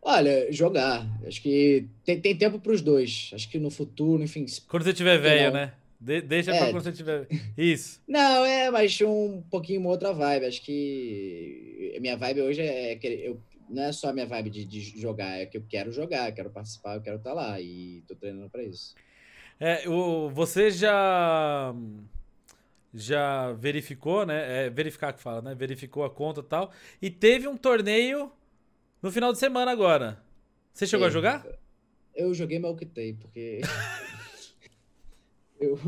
Olha, 0.00 0.50
jogar. 0.52 1.04
Acho 1.26 1.42
que 1.42 1.86
tem, 2.04 2.20
tem 2.20 2.36
tempo 2.36 2.60
para 2.60 2.72
os 2.72 2.80
dois. 2.80 3.30
Acho 3.34 3.50
que 3.50 3.58
no 3.58 3.68
futuro, 3.68 4.22
enfim. 4.22 4.46
Quando 4.68 4.84
você 4.84 4.92
tiver 4.92 5.18
velho, 5.18 5.52
né? 5.52 5.74
De, 6.00 6.20
deixa 6.20 6.52
é. 6.52 6.58
pra 6.58 6.70
quando 6.70 6.84
você 6.84 6.92
tiver. 6.92 7.26
Isso. 7.58 8.00
Não, 8.06 8.44
é, 8.44 8.70
mas 8.70 9.00
um 9.00 9.42
pouquinho 9.50 9.80
uma 9.80 9.90
outra 9.90 10.12
vibe. 10.12 10.46
Acho 10.46 10.62
que 10.62 11.96
minha 12.00 12.16
vibe 12.16 12.42
hoje 12.42 12.62
é 12.62 12.94
que 12.94 13.08
eu 13.08 13.40
não 13.68 13.82
é 13.82 13.92
só 13.92 14.08
a 14.08 14.12
minha 14.12 14.26
vibe 14.26 14.50
de, 14.50 14.64
de, 14.64 15.00
jogar, 15.00 15.38
é 15.38 15.46
que 15.46 15.56
eu 15.56 15.64
quero 15.68 15.92
jogar, 15.92 16.32
quero 16.32 16.50
participar, 16.50 16.96
eu 16.96 17.02
quero 17.02 17.16
estar 17.16 17.30
tá 17.30 17.36
lá 17.36 17.60
e 17.60 18.02
tô 18.06 18.14
treinando 18.14 18.50
para 18.50 18.62
isso. 18.62 18.94
É, 19.60 19.88
o, 19.88 20.30
você 20.30 20.70
já 20.70 21.74
já 22.94 23.52
verificou, 23.52 24.24
né? 24.24 24.66
É 24.66 24.70
verificar 24.70 25.12
que 25.12 25.20
fala, 25.20 25.42
né? 25.42 25.54
Verificou 25.54 26.04
a 26.04 26.10
conta 26.10 26.40
e 26.40 26.44
tal. 26.44 26.72
E 27.02 27.10
teve 27.10 27.46
um 27.46 27.56
torneio 27.56 28.32
no 29.02 29.10
final 29.10 29.32
de 29.32 29.38
semana 29.38 29.70
agora. 29.70 30.22
Você 30.72 30.86
chegou 30.86 31.06
a 31.06 31.10
jogar? 31.10 31.46
Eu 32.14 32.32
joguei, 32.34 32.58
mas 32.58 32.70
eu 32.70 32.76
quitei, 32.76 33.14
porque. 33.14 33.60
eu, 35.60 35.78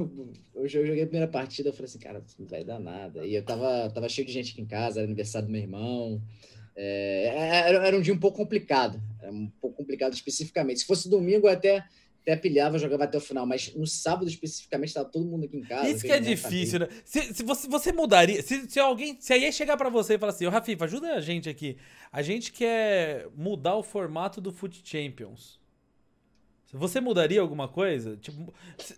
eu 0.54 0.68
joguei 0.68 1.02
a 1.02 1.06
primeira 1.06 1.28
partida, 1.28 1.68
eu 1.68 1.72
falei 1.72 1.86
assim, 1.86 1.98
cara, 1.98 2.22
não 2.38 2.46
vai 2.46 2.64
dar 2.64 2.78
nada. 2.78 3.24
E 3.24 3.34
eu 3.34 3.44
tava, 3.44 3.90
tava 3.90 4.08
cheio 4.08 4.26
de 4.26 4.32
gente 4.32 4.52
aqui 4.52 4.60
em 4.60 4.66
casa, 4.66 5.00
era 5.00 5.06
aniversário 5.06 5.46
do 5.46 5.52
meu 5.52 5.60
irmão. 5.60 6.20
É, 6.76 7.64
era, 7.68 7.86
era, 7.86 7.96
um 7.96 8.00
dia 8.00 8.14
um 8.14 8.18
pouco 8.18 8.38
complicado, 8.38 9.00
era 9.20 9.30
um 9.30 9.50
pouco 9.60 9.76
complicado 9.76 10.12
especificamente. 10.12 10.80
Se 10.80 10.86
fosse 10.86 11.08
domingo, 11.08 11.46
eu 11.46 11.52
até, 11.52 11.84
até 12.22 12.36
pilhava, 12.36 12.78
jogava 12.78 13.04
até 13.04 13.18
o 13.18 13.20
final, 13.20 13.46
mas 13.46 13.74
no 13.74 13.86
sábado 13.86 14.28
especificamente 14.28 14.88
estava 14.88 15.08
todo 15.08 15.26
mundo 15.26 15.44
aqui 15.44 15.56
em 15.56 15.62
casa. 15.62 15.88
Isso 15.88 16.04
que 16.04 16.12
é 16.12 16.20
difícil, 16.20 16.80
né? 16.80 16.88
Se, 17.04 17.34
se 17.34 17.42
você, 17.42 17.68
você 17.68 17.92
mudaria, 17.92 18.42
se, 18.42 18.68
se 18.70 18.78
alguém, 18.78 19.16
se 19.20 19.32
aí 19.32 19.52
chegar 19.52 19.76
para 19.76 19.88
você 19.88 20.14
e 20.14 20.18
falar 20.18 20.32
assim, 20.32 20.46
ô 20.46 20.50
Rafifa, 20.50 20.84
ajuda 20.84 21.14
a 21.14 21.20
gente 21.20 21.48
aqui, 21.48 21.76
a 22.12 22.22
gente 22.22 22.52
quer 22.52 23.28
mudar 23.36 23.76
o 23.76 23.82
formato 23.82 24.40
do 24.40 24.52
Foot 24.52 24.80
Champions. 24.84 25.60
Você 26.72 27.00
mudaria 27.00 27.40
alguma 27.40 27.66
coisa? 27.66 28.16
Tipo, 28.16 28.54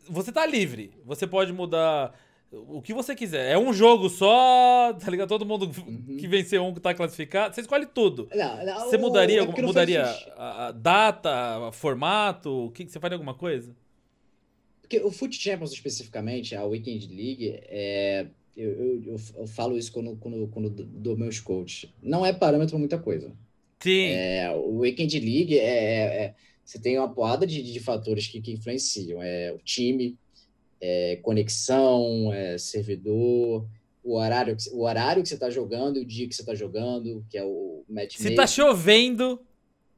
você 0.08 0.30
tá 0.30 0.44
livre, 0.44 0.92
você 1.04 1.26
pode 1.26 1.52
mudar 1.52 2.14
o 2.52 2.82
que 2.82 2.92
você 2.92 3.14
quiser. 3.14 3.50
É 3.50 3.58
um 3.58 3.72
jogo 3.72 4.10
só, 4.10 4.92
tá 4.92 5.10
ligado? 5.10 5.28
Todo 5.28 5.46
mundo 5.46 5.70
uhum. 5.86 6.16
que 6.18 6.28
venceu 6.28 6.64
um 6.64 6.74
que 6.74 6.80
tá 6.80 6.92
classificado. 6.94 7.54
Você 7.54 7.62
escolhe 7.62 7.86
tudo. 7.86 8.28
Não, 8.34 8.64
não, 8.64 8.80
você 8.80 8.98
mudaria, 8.98 9.42
é 9.42 9.62
mudaria 9.62 10.04
a, 10.36 10.66
a, 10.66 10.72
data, 10.72 11.68
a 11.68 11.72
formato? 11.72 12.66
O 12.66 12.70
que, 12.70 12.86
você 12.86 13.00
faria 13.00 13.16
alguma 13.16 13.34
coisa? 13.34 13.74
Porque 14.82 15.00
o 15.00 15.10
Foot 15.10 15.34
Champions 15.34 15.72
especificamente, 15.72 16.54
a 16.54 16.64
Weekend 16.64 17.06
League, 17.08 17.58
é, 17.68 18.26
eu, 18.54 18.70
eu, 18.70 19.02
eu, 19.06 19.16
eu 19.38 19.46
falo 19.46 19.78
isso 19.78 19.90
quando, 19.90 20.14
quando, 20.16 20.46
quando 20.48 20.70
dou 20.70 21.16
meus 21.16 21.40
coaches. 21.40 21.90
Não 22.02 22.24
é 22.24 22.32
parâmetro 22.32 22.72
para 22.72 22.78
muita 22.78 22.98
coisa. 22.98 23.32
Sim. 23.80 24.08
É, 24.10 24.50
o 24.54 24.78
Weekend 24.80 25.18
League 25.18 25.58
é, 25.58 25.64
é, 25.64 26.24
é, 26.24 26.34
você 26.64 26.78
tem 26.78 26.98
uma 26.98 27.12
porrada 27.12 27.46
de, 27.46 27.62
de 27.62 27.80
fatores 27.80 28.26
que, 28.26 28.40
que 28.40 28.52
influenciam. 28.52 29.22
É 29.22 29.52
o 29.52 29.58
time, 29.58 30.18
é, 30.82 31.16
conexão, 31.22 32.32
é, 32.34 32.58
servidor, 32.58 33.68
o 34.02 34.16
horário, 34.16 34.56
que, 34.56 34.68
o 34.70 34.82
horário 34.82 35.22
que 35.22 35.28
você 35.28 35.34
está 35.34 35.48
jogando 35.48 35.98
o 35.98 36.04
dia 36.04 36.28
que 36.28 36.34
você 36.34 36.42
está 36.42 36.56
jogando, 36.56 37.24
que 37.30 37.38
é 37.38 37.44
o 37.44 37.84
match. 37.88 38.16
Se 38.16 38.30
está 38.30 38.48
chovendo, 38.48 39.40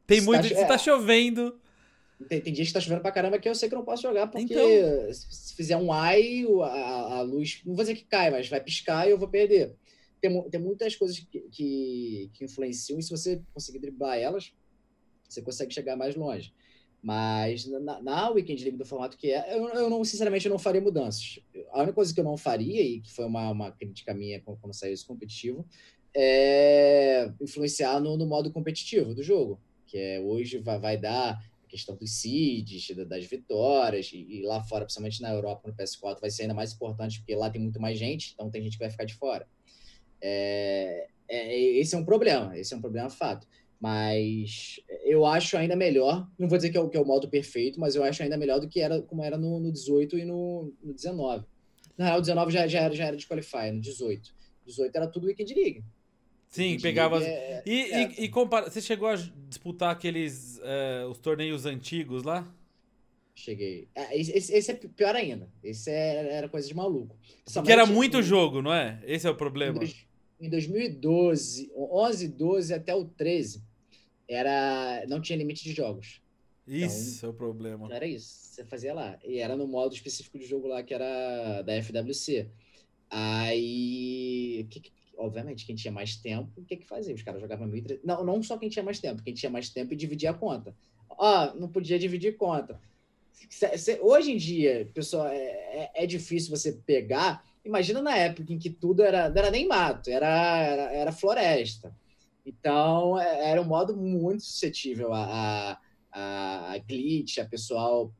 tem 0.06 0.20
se 0.20 0.26
muito. 0.26 0.42
Tá, 0.42 0.48
se 0.48 0.60
está 0.60 0.74
é, 0.74 0.78
chovendo. 0.78 1.58
Tem, 2.28 2.40
tem 2.40 2.52
dias 2.52 2.66
que 2.66 2.70
está 2.70 2.80
chovendo 2.80 3.00
pra 3.00 3.10
caramba 3.10 3.38
que 3.38 3.48
eu 3.48 3.54
sei 3.54 3.68
que 3.68 3.74
não 3.74 3.84
posso 3.84 4.02
jogar, 4.02 4.26
porque 4.26 4.52
então... 4.52 5.12
se 5.12 5.54
fizer 5.56 5.78
um 5.78 5.90
ai, 5.90 6.44
a, 6.62 7.16
a, 7.16 7.22
luz. 7.22 7.62
Não 7.64 7.74
vou 7.74 7.82
dizer 7.82 7.96
que 7.96 8.04
cai, 8.04 8.30
mas 8.30 8.48
vai 8.48 8.60
piscar 8.60 9.06
e 9.06 9.10
eu 9.10 9.18
vou 9.18 9.28
perder. 9.28 9.74
Tem, 10.20 10.50
tem 10.50 10.60
muitas 10.60 10.94
coisas 10.96 11.18
que, 11.18 11.40
que, 11.50 12.30
que 12.34 12.44
influenciam, 12.44 12.98
e 12.98 13.02
se 13.02 13.10
você 13.10 13.42
conseguir 13.54 13.78
driblar 13.78 14.18
elas, 14.18 14.52
você 15.26 15.40
consegue 15.40 15.72
chegar 15.72 15.96
mais 15.96 16.14
longe. 16.14 16.52
Mas 17.04 17.66
na, 17.66 18.00
na 18.00 18.30
Weekend 18.30 18.64
League 18.64 18.78
do 18.78 18.86
formato 18.86 19.18
que 19.18 19.30
é, 19.30 19.58
eu, 19.58 19.68
eu, 19.68 19.90
não, 19.90 20.02
sinceramente, 20.02 20.46
eu 20.46 20.50
não 20.50 20.58
faria 20.58 20.80
mudanças. 20.80 21.38
A 21.70 21.80
única 21.80 21.92
coisa 21.92 22.14
que 22.14 22.18
eu 22.18 22.24
não 22.24 22.38
faria, 22.38 22.80
e 22.80 23.00
que 23.02 23.12
foi 23.12 23.26
uma, 23.26 23.50
uma 23.50 23.70
crítica 23.70 24.14
minha 24.14 24.40
quando, 24.40 24.58
quando 24.58 24.72
saiu 24.72 24.94
esse 24.94 25.04
competitivo, 25.04 25.66
é 26.16 27.30
influenciar 27.42 28.00
no, 28.00 28.16
no, 28.16 28.26
modo 28.26 28.50
competitivo 28.50 29.14
do 29.14 29.22
jogo. 29.22 29.60
Que 29.86 29.98
é 29.98 30.20
hoje 30.20 30.56
vai, 30.60 30.78
vai 30.78 30.96
dar 30.96 31.32
a 31.32 31.68
questão 31.68 31.94
dos 31.94 32.10
seeds, 32.10 32.96
das 33.06 33.26
vitórias, 33.26 34.10
e, 34.10 34.38
e, 34.38 34.42
lá 34.42 34.62
fora, 34.62 34.86
principalmente 34.86 35.20
na 35.20 35.30
Europa, 35.30 35.68
no 35.68 35.74
PS4, 35.74 36.22
vai 36.22 36.30
ser 36.30 36.42
ainda 36.42 36.54
mais 36.54 36.72
importante, 36.72 37.18
porque 37.18 37.34
lá 37.34 37.50
tem 37.50 37.60
muito 37.60 37.78
mais 37.78 37.98
gente, 37.98 38.32
então 38.32 38.48
tem 38.48 38.62
gente 38.62 38.78
que 38.78 38.82
vai 38.82 38.90
ficar 38.90 39.04
de 39.04 39.14
fora. 39.14 39.46
É, 40.22 41.06
é, 41.28 41.54
esse 41.54 41.94
é 41.94 41.98
um 41.98 42.04
problema, 42.04 42.58
esse 42.58 42.72
é 42.72 42.76
um 42.78 42.80
problema 42.80 43.10
fato. 43.10 43.46
Mas 43.84 44.80
eu 45.04 45.26
acho 45.26 45.58
ainda 45.58 45.76
melhor, 45.76 46.26
não 46.38 46.48
vou 46.48 46.56
dizer 46.56 46.70
que 46.70 46.76
é 46.78 46.80
o, 46.80 46.88
que 46.88 46.96
é 46.96 47.00
o 47.00 47.04
modo 47.04 47.28
perfeito, 47.28 47.78
mas 47.78 47.94
eu 47.94 48.02
acho 48.02 48.22
ainda 48.22 48.34
melhor 48.34 48.58
do 48.58 48.66
que 48.66 48.80
era 48.80 49.02
como 49.02 49.22
era 49.22 49.36
no, 49.36 49.60
no 49.60 49.70
18 49.70 50.16
e 50.16 50.24
no, 50.24 50.72
no 50.82 50.94
19. 50.94 51.44
Na 51.98 52.06
real, 52.06 52.16
o 52.16 52.20
19 52.22 52.50
já, 52.50 52.66
já, 52.66 52.80
era, 52.80 52.94
já 52.94 53.04
era 53.04 53.14
de 53.14 53.26
qualifier, 53.26 53.74
no 53.74 53.82
18. 53.82 54.34
18 54.64 54.96
era 54.96 55.06
tudo 55.06 55.26
Weekend 55.26 55.52
League. 55.52 55.84
Sim, 56.48 56.62
Weekend 56.62 56.82
pegava. 56.82 57.18
League 57.18 57.30
é, 57.30 57.62
e, 57.66 57.92
é... 57.92 58.02
e, 58.02 58.24
e 58.24 58.28
compara... 58.30 58.70
você 58.70 58.80
chegou 58.80 59.06
a 59.06 59.16
disputar 59.50 59.90
aqueles 59.90 60.58
é, 60.62 61.04
os 61.04 61.18
torneios 61.18 61.66
antigos 61.66 62.22
lá? 62.22 62.50
Cheguei. 63.34 63.86
É, 63.94 64.18
esse, 64.18 64.50
esse, 64.50 64.70
é 64.70 64.74
pior 64.76 65.14
ainda. 65.14 65.46
Esse 65.62 65.90
é, 65.90 66.36
era 66.36 66.48
coisa 66.48 66.66
de 66.66 66.74
maluco. 66.74 67.18
Que 67.62 67.70
era 67.70 67.84
muito 67.84 68.22
jogo, 68.22 68.62
não 68.62 68.72
é? 68.72 68.98
Esse 69.04 69.26
é 69.26 69.30
o 69.30 69.36
problema. 69.36 69.78
Em 70.40 70.48
2012, 70.48 71.70
11, 71.76 72.28
12 72.28 72.72
até 72.72 72.94
o 72.94 73.04
13, 73.04 73.62
era 74.28 75.04
não 75.08 75.20
tinha 75.20 75.38
limite 75.38 75.64
de 75.64 75.72
jogos. 75.72 76.22
Isso 76.66 77.18
então, 77.18 77.30
é 77.30 77.32
o 77.32 77.36
problema. 77.36 77.94
Era 77.94 78.06
isso, 78.06 78.54
você 78.54 78.64
fazia 78.64 78.94
lá. 78.94 79.18
E 79.24 79.38
era 79.38 79.56
no 79.56 79.66
modo 79.66 79.94
específico 79.94 80.38
de 80.38 80.46
jogo 80.46 80.66
lá 80.66 80.82
que 80.82 80.94
era 80.94 81.62
da 81.62 81.74
FWC. 81.82 82.48
Aí, 83.10 84.66
que, 84.70 84.90
obviamente, 85.16 85.66
quem 85.66 85.76
tinha 85.76 85.92
mais 85.92 86.16
tempo, 86.16 86.50
o 86.56 86.64
que 86.64 86.76
que 86.76 86.86
fazia? 86.86 87.14
Os 87.14 87.22
caras 87.22 87.40
jogavam 87.40 87.68
1.300. 87.68 88.00
Não, 88.02 88.24
não 88.24 88.42
só 88.42 88.56
quem 88.56 88.68
tinha 88.68 88.82
mais 88.82 88.98
tempo, 88.98 89.22
quem 89.22 89.34
tinha 89.34 89.50
mais 89.50 89.68
tempo 89.68 89.92
e 89.92 89.96
dividia 89.96 90.30
a 90.30 90.34
conta. 90.34 90.74
Ó, 91.10 91.54
não 91.54 91.68
podia 91.68 91.98
dividir 91.98 92.36
conta. 92.36 92.80
Hoje 94.00 94.32
em 94.32 94.36
dia, 94.36 94.90
pessoal, 94.94 95.28
é, 95.28 95.36
é, 95.36 95.90
é 95.94 96.06
difícil 96.06 96.50
você 96.50 96.72
pegar. 96.72 97.44
Imagina 97.64 98.00
na 98.00 98.16
época 98.16 98.52
em 98.52 98.58
que 98.58 98.70
tudo 98.70 99.02
era, 99.02 99.28
não 99.28 99.36
era 99.36 99.50
nem 99.50 99.68
mato, 99.68 100.10
era, 100.10 100.26
era, 100.26 100.92
era 100.92 101.12
floresta. 101.12 101.94
Então, 102.44 103.18
é, 103.18 103.50
era 103.50 103.60
um 103.60 103.64
modo 103.64 103.96
muito 103.96 104.42
suscetível 104.42 105.12
a, 105.12 105.80
a, 106.12 106.72
a 106.72 106.78
glitch, 106.78 107.38
a 107.38 107.44
pessoal, 107.44 108.12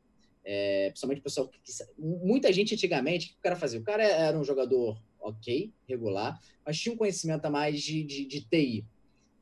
é, 0.45 0.89
principalmente 0.89 1.21
pessoal 1.21 1.49
que, 1.49 1.61
muita 1.99 2.53
gente 2.53 2.75
antigamente, 2.75 3.27
o 3.27 3.29
que 3.31 3.39
o 3.39 3.43
cara 3.43 3.57
fazia? 3.57 3.81
O 3.81 3.85
cara 3.85 4.03
era 4.03 4.39
um 4.39 4.45
jogador 4.45 5.01
ok, 5.21 5.73
regular, 5.89 6.39
mas 6.65 6.79
tinha 6.79 6.95
um 6.95 6.99
conhecimento 6.99 7.45
a 7.47 7.51
mais 7.51 7.81
de, 7.81 8.03
de, 8.03 8.25
de 8.27 8.41
TI, 8.43 8.85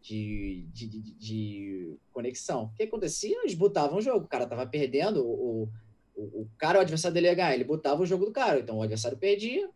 de, 0.00 0.66
de, 0.72 0.86
de, 0.88 1.00
de, 1.14 1.96
conexão. 2.12 2.64
O 2.64 2.74
que 2.74 2.84
acontecia? 2.84 3.40
Eles 3.40 3.54
botavam 3.54 3.98
o 3.98 4.02
jogo, 4.02 4.24
o 4.24 4.28
cara 4.28 4.46
tava 4.46 4.66
perdendo, 4.66 5.24
o, 5.24 5.68
o, 6.14 6.42
o 6.42 6.48
cara, 6.59 6.78
o 6.78 6.82
adversário 6.82 7.14
dele 7.14 7.28
ia 7.28 7.34
ganhar, 7.34 7.54
ele 7.54 7.64
botava 7.64 8.02
o 8.02 8.06
jogo 8.06 8.26
do 8.26 8.32
cara, 8.32 8.60
então 8.60 8.78
o 8.78 8.82
adversário 8.82 9.16
perdia, 9.16 9.70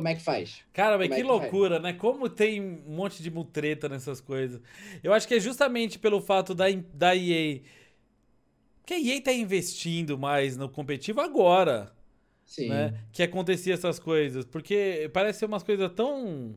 como 0.00 0.08
é 0.08 0.14
que 0.14 0.22
faz? 0.22 0.64
Cara, 0.72 0.96
mas 0.96 1.08
Como 1.08 1.14
que, 1.14 1.20
é 1.20 1.22
que 1.22 1.28
loucura, 1.28 1.74
faz? 1.80 1.82
né? 1.82 1.92
Como 1.92 2.28
tem 2.30 2.58
um 2.60 2.94
monte 2.96 3.22
de 3.22 3.30
mutreta 3.30 3.86
nessas 3.88 4.18
coisas. 4.20 4.60
Eu 5.02 5.12
acho 5.12 5.28
que 5.28 5.34
é 5.34 5.40
justamente 5.40 5.98
pelo 5.98 6.20
fato 6.22 6.54
da, 6.54 6.64
da 6.94 7.14
EA. 7.14 7.60
Que 8.86 8.94
a 8.94 9.00
EA 9.00 9.22
tá 9.22 9.32
investindo 9.32 10.18
mais 10.18 10.56
no 10.56 10.68
competitivo 10.68 11.20
agora. 11.20 11.92
Sim. 12.44 12.68
Né? 12.68 12.94
Que 13.12 13.22
acontecia 13.22 13.74
essas 13.74 13.98
coisas. 13.98 14.44
Porque 14.46 15.10
parece 15.12 15.40
ser 15.40 15.46
umas 15.46 15.62
coisas 15.62 15.90
tão. 15.94 16.56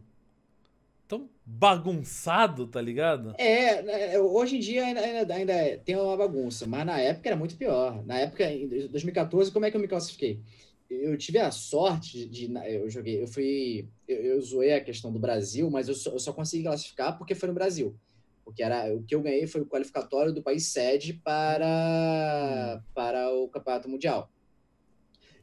tão 1.07 1.30
bagunçado, 1.45 2.68
tá 2.68 2.82
ligado? 2.82 3.36
É, 3.38 3.82
né, 3.84 4.20
hoje 4.20 4.57
em 4.57 4.60
dia 4.60 4.86
ainda, 4.86 5.02
ainda, 5.02 5.34
ainda 5.36 5.53
é, 5.53 5.78
tem 5.78 5.95
uma 5.95 6.15
bagunça, 6.18 6.65
mas 6.68 6.86
na 6.86 6.99
época 6.99 7.30
era 7.30 7.36
muito 7.36 7.57
pior. 7.57 8.03
Na 8.06 8.18
época, 8.20 8.45
em 8.52 8.68
2014, 8.88 9.52
como 9.52 9.65
é 9.65 9.72
que 9.72 9.78
eu 9.78 9.82
me 9.82 9.88
classifiquei? 9.88 10.41
Eu 10.89 11.18
tive 11.18 11.39
a 11.39 11.51
sorte 11.51 12.26
de, 12.27 12.47
de, 12.47 12.53
eu 12.73 12.89
joguei, 12.89 13.22
eu 13.22 13.27
fui, 13.27 13.88
eu, 14.07 14.18
eu 14.18 14.41
zoei 14.41 14.73
a 14.73 14.84
questão 14.84 15.11
do 15.11 15.19
Brasil, 15.19 15.69
mas 15.69 15.88
eu 15.88 15.95
só, 15.95 16.11
eu 16.11 16.19
só 16.19 16.34
consegui 16.34 16.64
classificar 16.64 17.18
porque 17.18 17.35
foi 17.35 17.49
no 17.49 17.55
Brasil, 17.55 17.95
porque 18.43 18.61
era 18.61 18.93
o 18.93 19.03
que 19.03 19.15
eu 19.15 19.22
ganhei 19.22 19.47
foi 19.47 19.61
o 19.61 19.65
qualificatório 19.65 20.34
do 20.34 20.43
país 20.43 20.68
sede 20.68 21.14
para 21.14 22.77
hum. 22.77 22.84
para 22.93 23.34
o 23.34 23.47
campeonato 23.49 23.89
mundial. 23.89 24.31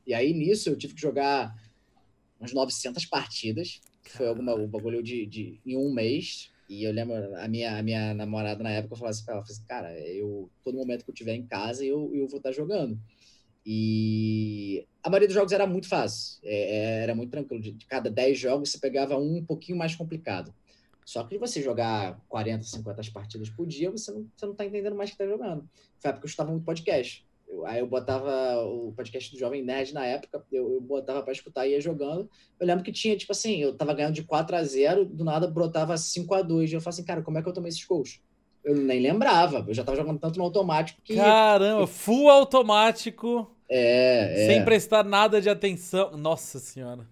E 0.07 0.15
aí 0.15 0.33
nisso 0.33 0.69
eu 0.69 0.77
tive 0.77 0.95
que 0.95 1.01
jogar 1.01 1.55
umas 2.41 2.53
900 2.53 3.05
partidas. 3.05 3.81
Foi 4.03 4.27
alguma, 4.27 4.55
um 4.55 4.67
bagulho 4.67 5.03
de, 5.03 5.27
de, 5.27 5.61
em 5.65 5.77
um 5.77 5.93
mês. 5.93 6.51
E 6.69 6.85
eu 6.85 6.93
lembro, 6.93 7.37
a 7.37 7.47
minha, 7.49 7.79
a 7.79 7.83
minha 7.83 8.15
namorada 8.15 8.63
na 8.63 8.71
época 8.71 8.97
falava 8.97 9.11
assim 9.11 9.25
pra 9.25 9.35
ela, 9.35 9.43
assim, 9.43 9.65
cara, 9.67 10.01
eu, 10.09 10.51
todo 10.65 10.77
momento 10.77 11.05
que 11.05 11.11
eu 11.11 11.13
estiver 11.13 11.35
em 11.35 11.47
casa, 11.47 11.85
eu, 11.85 12.15
eu 12.15 12.27
vou 12.29 12.39
estar 12.39 12.53
jogando. 12.53 12.99
E 13.65 14.87
a 15.03 15.11
maioria 15.11 15.29
dos 15.29 15.35
jogos 15.35 15.53
era 15.53 15.67
muito 15.67 15.89
fácil, 15.89 16.39
é, 16.43 16.55
é 16.55 17.03
era 17.03 17.15
muito 17.15 17.31
tranquilo. 17.31 17.63
De, 17.63 17.73
cada 17.87 18.11
10 18.11 18.39
jogos, 18.39 18.71
você 18.71 18.79
pegava 18.79 19.17
um 19.17 19.37
um 19.37 19.45
pouquinho 19.45 19.79
mais 19.79 19.95
complicado. 19.95 20.53
Só 21.05 21.25
que 21.25 21.39
você 21.39 21.61
jogar 21.61 22.21
40, 22.29 22.63
50 22.65 23.03
partidas 23.13 23.51
por 23.51 23.67
dia, 23.67 23.91
você 23.91 24.13
não, 24.13 24.27
você 24.37 24.47
não 24.47 24.55
tá 24.55 24.65
entendendo 24.65 24.95
mais 24.95 25.11
o 25.11 25.13
que 25.13 25.19
tá 25.19 25.27
jogando. 25.27 25.69
Foi 25.99 26.09
a 26.09 26.11
época 26.11 26.21
que 26.21 26.27
eu 26.27 26.31
estava 26.31 26.51
muito 26.51 26.65
podcast. 26.65 27.27
Eu, 27.49 27.67
aí 27.67 27.81
eu 27.81 27.87
botava 27.87 28.63
o 28.65 28.93
podcast 28.93 29.33
do 29.33 29.39
Jovem 29.39 29.63
Nerd 29.63 29.93
na 29.93 30.07
época, 30.07 30.45
eu, 30.53 30.75
eu 30.75 30.81
botava 30.81 31.21
para 31.23 31.33
escutar 31.33 31.67
e 31.67 31.73
ia 31.73 31.81
jogando. 31.81 32.31
Eu 32.61 32.67
lembro 32.67 32.85
que 32.85 32.93
tinha, 32.93 33.17
tipo 33.17 33.33
assim, 33.33 33.57
eu 33.57 33.77
tava 33.77 33.93
ganhando 33.93 34.15
de 34.15 34.23
4 34.23 34.55
a 34.55 34.63
0 34.63 35.05
do 35.05 35.25
nada 35.25 35.49
brotava 35.49 35.97
5 35.97 36.33
a 36.33 36.43
2 36.43 36.71
E 36.71 36.75
eu 36.75 36.81
falei 36.81 36.95
assim, 36.95 37.05
cara, 37.05 37.23
como 37.23 37.39
é 37.39 37.43
que 37.43 37.49
eu 37.49 37.53
tomei 37.53 37.71
esses 37.71 37.85
gols? 37.85 38.21
Eu 38.65 38.77
nem 38.77 39.01
lembrava, 39.01 39.65
eu 39.67 39.75
já 39.75 39.83
tava 39.83 39.97
jogando 39.97 40.19
tanto 40.19 40.39
no 40.39 40.45
automático 40.45 41.01
que. 41.03 41.17
Caramba, 41.17 41.87
full 41.87 42.29
automático. 42.29 43.51
É, 43.69 44.45
é. 44.45 44.47
Sem 44.47 44.65
prestar 44.65 45.05
nada 45.05 45.41
de 45.41 45.49
atenção. 45.49 46.17
Nossa 46.17 46.59
senhora. 46.59 47.07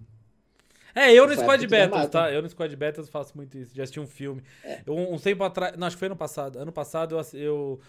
É, 0.95 1.13
eu 1.13 1.27
no 1.29 1.35
Squad 1.35 1.65
Battles, 1.67 2.09
tá? 2.09 2.33
Eu 2.33 2.43
no 2.43 2.49
Squad 2.49 2.75
Battles 2.75 3.09
faço 3.09 3.37
muito 3.37 3.57
isso. 3.57 3.75
Já 3.75 3.85
assisti 3.85 4.01
um 4.01 4.07
filme. 4.07 4.43
É. 4.65 4.81
Um, 4.89 5.15
um 5.15 5.19
tempo 5.19 5.45
atrás. 5.45 5.77
Não, 5.77 5.87
acho 5.87 5.95
que 5.95 6.01
foi 6.01 6.07
ano 6.07 6.17
passado. 6.17 6.59
Ano 6.59 6.73
passado 6.73 7.17
eu, 7.17 7.41
eu 7.41 7.81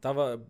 tava 0.00 0.42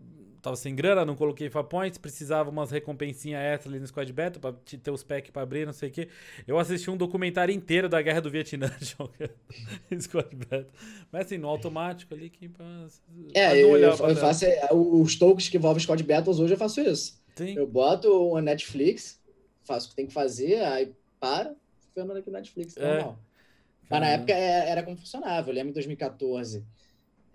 tava 0.47 0.55
sem 0.55 0.77
grana, 0.77 1.05
não 1.05 1.17
coloquei 1.17 1.51
fa 1.51 1.65
points, 1.65 1.99
precisava 1.99 2.51
umas 2.51 2.71
recompensinhas 2.71 3.43
extra 3.43 3.69
ali 3.69 3.81
no 3.81 3.87
Squad 3.89 4.13
Battle 4.13 4.41
pra 4.41 4.53
ter 4.53 4.91
os 4.93 5.03
packs 5.03 5.33
pra 5.33 5.43
abrir, 5.43 5.67
não 5.67 5.73
sei 5.73 5.89
o 5.89 5.93
que. 5.93 6.09
Eu 6.47 6.57
assisti 6.57 6.89
um 6.89 6.97
documentário 6.97 7.53
inteiro 7.53 7.89
da 7.89 8.01
Guerra 8.01 8.21
do 8.21 8.31
Vietnã 8.31 8.71
jogando 8.79 9.35
Squad 10.01 10.37
Battle. 10.37 10.73
Mas 11.11 11.27
assim, 11.27 11.37
no 11.37 11.49
automático 11.49 12.15
ali 12.15 12.31
que. 12.31 12.49
É, 13.35 13.61
eu, 13.61 13.77
eu, 13.77 13.91
eu 13.91 14.17
faço 14.17 14.45
é, 14.45 14.69
os 14.73 15.17
tokens 15.17 15.49
que 15.49 15.57
envolvem 15.57 15.83
Squad 15.83 16.01
Battles 16.05 16.39
hoje 16.39 16.55
eu 16.55 16.59
faço 16.59 16.81
isso. 16.81 17.21
Sim. 17.35 17.57
Eu 17.57 17.67
boto 17.67 18.09
uma 18.29 18.41
Netflix, 18.41 19.21
faço 19.65 19.89
o 19.89 19.91
que 19.91 19.97
tem 19.97 20.07
que 20.07 20.13
fazer, 20.13 20.63
aí 20.65 20.95
para, 21.19 21.57
vendo 21.95 22.13
aqui 22.13 22.31
no 22.31 22.37
Netflix, 22.37 22.77
é. 22.77 22.95
normal. 22.95 23.19
Mas 23.91 24.01
na 24.01 24.09
época 24.09 24.33
é, 24.33 24.69
era 24.69 24.83
como 24.85 24.97
funcionava. 24.97 25.51
Eu 25.51 25.55
lembro 25.55 25.71
em 25.71 25.75
2014 25.75 26.65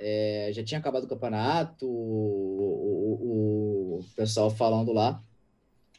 é, 0.02 0.50
já 0.52 0.64
tinha 0.64 0.80
acabado 0.80 1.04
o 1.04 1.08
campeonato, 1.08 1.88
o, 1.88 1.92
o, 3.22 4.00
o, 4.00 4.06
pessoal 4.16 4.50
falando 4.50 4.92
lá. 4.92 5.24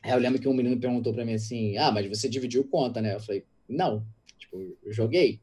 Aí 0.02 0.10
eu 0.10 0.18
lembro 0.18 0.40
que 0.40 0.48
um 0.48 0.54
menino 0.54 0.78
perguntou 0.80 1.14
para 1.14 1.24
mim 1.24 1.34
assim: 1.34 1.76
Ah, 1.78 1.92
mas 1.92 2.08
você 2.08 2.28
dividiu 2.28 2.64
conta, 2.64 3.00
né? 3.00 3.14
Eu 3.14 3.20
falei: 3.20 3.44
Não, 3.68 4.04
tipo, 4.38 4.58
joguei. 4.88 5.40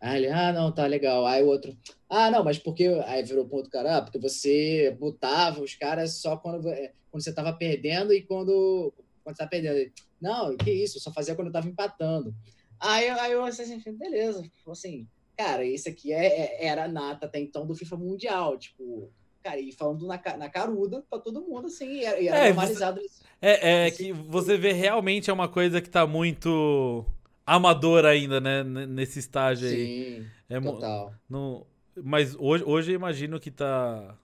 Aí 0.00 0.24
ele: 0.24 0.32
Ah, 0.32 0.50
não, 0.50 0.72
tá 0.72 0.86
legal. 0.86 1.26
Aí 1.26 1.42
o 1.42 1.46
outro: 1.46 1.76
Ah, 2.08 2.30
não, 2.30 2.42
mas 2.42 2.58
porque. 2.58 2.86
Aí 3.06 3.22
virou 3.22 3.46
ponto, 3.46 3.68
cara, 3.68 3.98
ah, 3.98 4.02
porque 4.02 4.18
você 4.18 4.96
botava 4.98 5.60
os 5.60 5.74
caras 5.74 6.14
só 6.14 6.38
quando, 6.38 6.68
é, 6.70 6.92
quando 7.10 7.22
você 7.22 7.34
tava 7.34 7.52
perdendo 7.52 8.14
e 8.14 8.22
quando, 8.22 8.94
quando 9.22 9.36
você 9.36 9.42
tá 9.42 9.46
perdendo. 9.46 9.92
não, 10.18 10.56
que 10.56 10.70
isso, 10.72 10.96
eu 10.96 11.02
só 11.02 11.12
fazia 11.12 11.34
quando 11.34 11.48
eu 11.48 11.52
tava 11.52 11.68
empatando. 11.68 12.34
Aí, 12.80 13.08
aí 13.10 13.32
eu 13.32 13.44
assim, 13.44 13.78
beleza, 13.92 14.42
assim, 14.68 15.06
cara, 15.36 15.64
esse 15.64 15.88
aqui 15.88 16.12
é, 16.12 16.26
é, 16.26 16.66
era 16.66 16.84
a 16.84 16.88
nata 16.88 17.26
até 17.26 17.40
então 17.40 17.66
do 17.66 17.74
FIFA 17.74 17.96
Mundial, 17.96 18.58
tipo, 18.58 19.10
cara, 19.42 19.58
e 19.60 19.72
falando 19.72 20.06
na, 20.06 20.20
na 20.36 20.48
caruda 20.48 21.04
pra 21.08 21.18
todo 21.18 21.42
mundo, 21.42 21.66
assim, 21.66 21.86
e 21.86 22.04
era, 22.04 22.20
e 22.20 22.28
era 22.28 22.38
é, 22.38 22.46
normalizado 22.48 23.00
você, 23.00 23.24
É, 23.40 23.70
é 23.70 23.86
assim, 23.86 23.96
que 23.96 24.12
você 24.12 24.56
vê 24.56 24.72
realmente 24.72 25.30
é 25.30 25.32
uma 25.32 25.48
coisa 25.48 25.80
que 25.80 25.90
tá 25.90 26.06
muito 26.06 27.04
amador 27.46 28.04
ainda, 28.04 28.40
né, 28.40 28.62
nesse 28.62 29.18
estágio 29.18 29.68
aí. 29.68 30.22
Sim, 30.22 30.26
é, 30.48 30.60
total. 30.60 31.12
No, 31.28 31.66
mas 32.02 32.34
hoje, 32.38 32.64
hoje 32.64 32.92
eu 32.92 32.96
imagino 32.96 33.38
que 33.38 33.50
tá... 33.50 34.16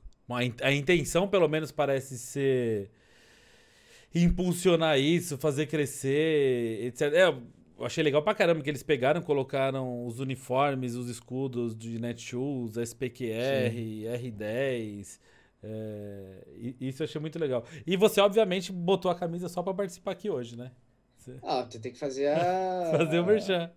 A 0.63 0.73
intenção, 0.73 1.27
pelo 1.27 1.49
menos, 1.49 1.73
parece 1.73 2.17
ser 2.17 2.89
impulsionar 4.15 4.99
isso, 4.99 5.39
fazer 5.39 5.67
crescer, 5.67 6.85
etc. 6.85 7.13
É, 7.13 7.35
eu 7.81 7.87
achei 7.87 8.05
legal 8.05 8.23
pra 8.23 8.35
caramba 8.35 8.63
que 8.63 8.69
eles 8.69 8.83
pegaram, 8.83 9.23
colocaram 9.23 10.07
os 10.07 10.21
uniformes, 10.21 10.95
os 10.95 11.09
escudos 11.09 11.75
de 11.75 11.99
Netshoes, 11.99 12.77
SPQR, 12.77 13.73
Sim. 13.73 14.03
R10. 14.05 15.19
É, 15.63 16.43
isso 16.79 17.03
eu 17.03 17.05
achei 17.05 17.19
muito 17.19 17.39
legal. 17.39 17.65
E 17.87 17.97
você, 17.97 18.21
obviamente, 18.21 18.71
botou 18.71 19.11
a 19.11 19.15
camisa 19.15 19.49
só 19.49 19.63
pra 19.63 19.73
participar 19.73 20.13
aqui 20.13 20.29
hoje, 20.29 20.59
né? 20.59 20.71
Você... 21.17 21.39
Ah, 21.43 21.63
você 21.63 21.79
tem 21.79 21.91
que 21.91 21.99
fazer 21.99 22.29
a. 22.29 22.91
fazer 22.99 23.19
o 23.19 23.25
merchan. 23.25 23.71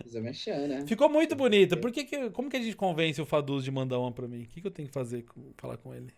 Fazer 0.00 0.20
o 0.20 0.22
merchan, 0.22 0.68
né? 0.68 0.86
Ficou 0.86 1.08
muito 1.08 1.34
bonita. 1.34 1.76
Por 1.76 1.90
que 1.90 2.04
que, 2.04 2.30
como 2.30 2.48
que 2.48 2.56
a 2.56 2.62
gente 2.62 2.76
convence 2.76 3.20
o 3.20 3.26
Faduz 3.26 3.64
de 3.64 3.70
mandar 3.72 3.98
uma 3.98 4.12
pra 4.12 4.28
mim? 4.28 4.44
O 4.44 4.46
que, 4.46 4.60
que 4.60 4.66
eu 4.66 4.70
tenho 4.70 4.86
que 4.86 4.94
fazer? 4.94 5.24
Falar 5.56 5.76
com 5.76 5.92
ele? 5.92 6.12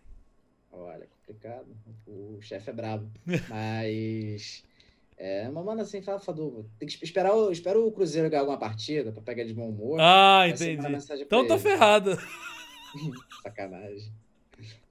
Olha, 0.71 1.07
complicado. 1.07 1.67
O 2.07 2.41
chefe 2.43 2.69
é 2.69 2.73
brabo. 2.75 3.11
Mas. 3.49 4.65
É, 5.17 5.49
mas 5.49 5.65
manda 5.65 5.83
assim, 5.83 6.03
fala, 6.03 6.19
Fadu, 6.19 6.67
tem 6.79 6.89
que 6.89 7.05
esperar 7.05 7.33
o, 7.33 7.53
espera 7.53 7.79
o 7.79 7.93
Cruzeiro 7.93 8.29
ganhar 8.29 8.41
alguma 8.41 8.59
partida 8.59 9.13
pra 9.13 9.23
pegar 9.23 9.45
de 9.45 9.55
bom 9.55 9.69
humor. 9.69 9.99
Ah, 10.01 10.45
entendi. 10.49 10.85
Então 11.21 11.47
tô 11.47 11.59
ferrado. 11.59 12.19
Sacanagem. 13.43 14.13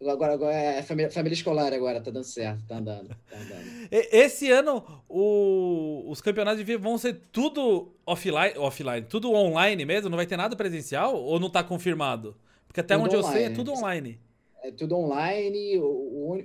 Agora, 0.01 0.33
agora 0.33 0.53
é 0.53 0.81
família, 0.81 1.11
família, 1.11 1.35
escolar 1.35 1.71
agora, 1.73 2.01
tá 2.01 2.09
dando 2.09 2.23
certo, 2.23 2.65
tá 2.67 2.77
andando. 2.77 3.09
Tá 3.09 3.37
andando. 3.37 3.87
Esse 3.91 4.49
ano, 4.49 4.83
o, 5.07 6.05
os 6.07 6.21
campeonatos 6.21 6.65
de 6.65 6.75
vão 6.75 6.97
ser 6.97 7.21
tudo 7.31 7.93
offline, 8.05 8.57
offline, 8.57 9.03
tudo 9.03 9.31
online 9.31 9.85
mesmo? 9.85 10.09
Não 10.09 10.17
vai 10.17 10.25
ter 10.25 10.37
nada 10.37 10.55
presencial? 10.55 11.15
Ou 11.15 11.39
não 11.39 11.49
tá 11.49 11.63
confirmado? 11.63 12.35
Porque 12.67 12.79
até 12.79 12.95
tudo 12.95 13.05
onde 13.05 13.15
online. 13.17 13.29
eu 13.29 13.33
sei 13.33 13.45
é 13.45 13.55
tudo 13.55 13.71
online. 13.71 14.19
É 14.63 14.71
tudo 14.71 14.97
online. 14.97 15.79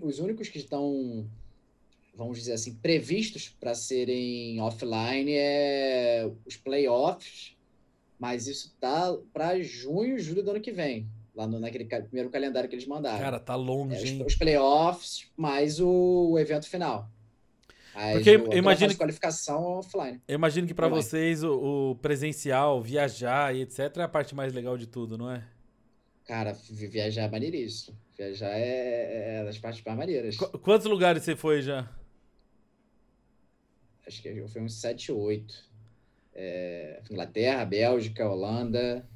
Os 0.03 0.19
únicos 0.19 0.49
que 0.49 0.59
estão 0.59 1.27
vamos 2.17 2.39
dizer 2.39 2.55
assim, 2.55 2.75
previstos 2.75 3.49
para 3.61 3.75
serem 3.75 4.61
offline 4.61 5.33
é 5.33 6.29
os 6.47 6.57
playoffs, 6.57 7.55
mas 8.19 8.47
isso 8.47 8.75
tá 8.81 9.15
para 9.33 9.61
junho, 9.61 10.19
julho 10.19 10.43
do 10.43 10.51
ano 10.53 10.61
que 10.61 10.73
vem, 10.73 11.07
lá 11.35 11.47
no, 11.47 11.61
naquele 11.61 11.85
primeiro 11.85 12.31
calendário 12.31 12.69
que 12.69 12.75
eles 12.75 12.87
mandaram. 12.87 13.19
Cara, 13.19 13.39
tá 13.39 13.55
longe, 13.55 13.97
é, 13.97 14.23
os, 14.23 14.33
os, 14.33 14.35
playoffs 14.35 15.31
mais 15.37 15.79
o, 15.79 16.31
o 16.33 16.39
evento 16.39 16.67
final. 16.69 17.11
Aí, 17.95 18.15
Porque 18.15 18.31
eu 18.31 18.59
imagino 18.59 18.91
que 18.91 18.99
qualificação 18.99 19.79
offline. 19.79 20.21
Eu 20.27 20.35
imagino 20.35 20.67
que 20.67 20.75
para 20.75 20.89
vocês 20.89 21.43
o, 21.45 21.93
o, 21.93 21.97
presencial, 21.97 22.81
viajar 22.83 23.55
e 23.55 23.63
etc 23.63 23.79
é 23.97 24.03
a 24.03 24.09
parte 24.09 24.35
mais 24.35 24.53
legal 24.53 24.77
de 24.77 24.87
tudo, 24.87 25.17
não 25.17 25.31
é? 25.31 25.43
Cara, 26.27 26.53
viajar 26.71 27.23
é 27.23 27.31
maneiríssimo. 27.31 27.97
Viajar 28.19 28.51
é, 28.51 29.41
é 29.41 29.45
das 29.45 29.59
partes 29.59 29.83
mais 29.85 29.97
maneiras. 29.97 30.37
Qu 30.37 30.59
quantos 30.59 30.87
lugares 30.87 31.23
você 31.23 31.37
foi 31.37 31.63
já? 31.63 31.89
Acho 34.07 34.23
que 34.23 34.49
foi 34.49 34.63
uns 34.63 34.75
7, 34.75 35.13
8. 35.13 35.55
É, 36.35 37.03
Inglaterra, 37.11 37.65
Bélgica, 37.65 38.29
Holanda. 38.29 39.07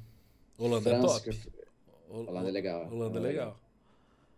Holanda 0.57 0.89
é 0.89 0.99
França, 0.99 1.29
é 1.29 1.33
top. 1.33 1.51
Holanda 2.09 2.49
é 2.49 2.51
legal. 2.51 2.91
Holanda 2.91 3.19
é 3.19 3.21
legal. 3.21 3.59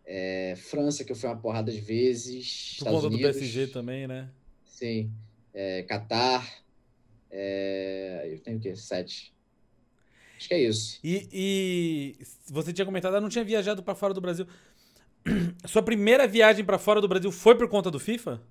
É, 0.06 0.54
França, 0.58 1.04
que 1.04 1.12
eu 1.12 1.16
fui 1.16 1.30
uma 1.30 1.38
porrada 1.38 1.72
de 1.72 1.80
vezes. 1.80 2.76
Por 2.80 2.90
conta 2.90 3.10
do 3.10 3.18
PSG 3.18 3.68
também, 3.68 4.08
né? 4.08 4.30
Sim. 4.66 5.12
É, 5.54 5.84
Catar. 5.84 6.62
É, 7.32 8.28
eu 8.32 8.40
tenho 8.40 8.58
o 8.58 8.60
quê? 8.60 8.76
Sete. 8.76 9.34
Acho 10.38 10.48
que 10.50 10.54
é 10.54 10.60
isso. 10.62 11.00
E, 11.04 11.30
e 11.32 12.18
você 12.48 12.74
tinha 12.74 12.86
comentado, 12.86 13.16
eu 13.16 13.22
não 13.22 13.30
tinha 13.30 13.46
viajado 13.46 13.82
para 13.82 13.96
fora 13.96 14.14
do 14.14 14.20
Brasil. 14.20 14.46
Sua 15.66 15.82
primeira 15.82 16.28
viagem 16.28 16.66
para 16.66 16.78
fora 16.78 17.00
do 17.00 17.08
Brasil 17.08 17.32
foi 17.32 17.56
por 17.58 17.70
conta 17.70 17.90
do 17.90 18.00
FIFA? 18.00 18.42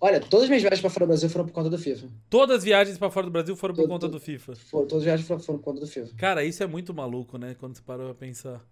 Olha, 0.00 0.18
todas 0.18 0.44
as 0.44 0.48
minhas 0.48 0.62
viagens 0.62 0.80
para 0.80 0.88
fora 0.88 1.04
do 1.04 1.08
Brasil 1.08 1.28
foram 1.28 1.44
por 1.44 1.52
conta 1.52 1.68
do 1.68 1.78
FIFA. 1.78 2.08
Todas 2.30 2.56
as 2.58 2.64
viagens 2.64 2.96
para 2.96 3.10
fora 3.10 3.26
do 3.26 3.32
Brasil 3.32 3.54
foram 3.54 3.74
por 3.74 3.86
conta 3.86 4.08
do 4.08 4.18
FIFA. 4.18 4.54
Todas 4.70 4.94
as 4.94 5.04
viagens 5.04 5.28
foram, 5.28 5.40
foram 5.40 5.58
por 5.58 5.64
conta 5.66 5.80
do 5.80 5.86
FIFA. 5.86 6.16
Cara, 6.16 6.42
isso 6.42 6.62
é 6.62 6.66
muito 6.66 6.94
maluco, 6.94 7.36
né? 7.36 7.54
Quando 7.58 7.76
você 7.76 7.82
parou 7.82 8.10
a 8.10 8.14
pensar. 8.14 8.64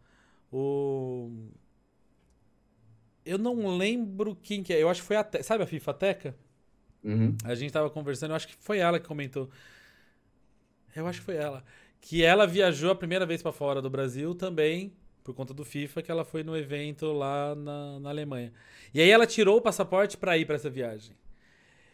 O... 0.51 1.31
Eu 3.27 3.37
não 3.37 3.77
lembro 3.77 4.35
quem 4.37 4.63
que 4.63 4.73
é. 4.73 4.83
Eu 4.83 4.89
acho 4.89 5.03
que 5.03 5.07
foi 5.07 5.17
a 5.17 5.25
Te... 5.25 5.43
Sabe 5.43 5.63
a 5.65 5.67
FIFA 5.67 5.95
Teca? 5.95 6.37
Uhum. 7.05 7.37
A 7.45 7.55
gente 7.55 7.73
tava 7.73 7.91
conversando, 7.91 8.31
eu 8.31 8.37
acho 8.37 8.49
que 8.49 8.55
foi 8.55 8.79
ela 8.79 8.99
que 8.99 9.07
comentou. 9.07 9.51
Eu 10.97 11.07
acho 11.07 11.21
que 11.21 11.27
foi 11.27 11.37
ela. 11.37 11.63
Que 12.01 12.25
ela 12.25 12.47
viajou 12.47 12.91
a 12.91 12.95
primeira 12.95 13.27
vez 13.27 13.43
para 13.43 13.53
fora 13.53 13.83
do 13.83 13.91
Brasil 13.91 14.35
também 14.35 14.95
por 15.29 15.35
conta 15.35 15.53
do 15.53 15.63
FIFA, 15.63 16.01
que 16.01 16.11
ela 16.11 16.25
foi 16.25 16.43
no 16.43 16.57
evento 16.57 17.13
lá 17.13 17.55
na, 17.55 18.01
na 18.01 18.09
Alemanha. 18.09 18.51
E 18.95 19.01
aí 19.01 19.11
ela 19.11 19.27
tirou 19.27 19.59
o 19.59 19.61
passaporte 19.61 20.17
para 20.17 20.39
ir 20.39 20.47
para 20.47 20.57
essa 20.57 20.71
viagem. 20.71 21.15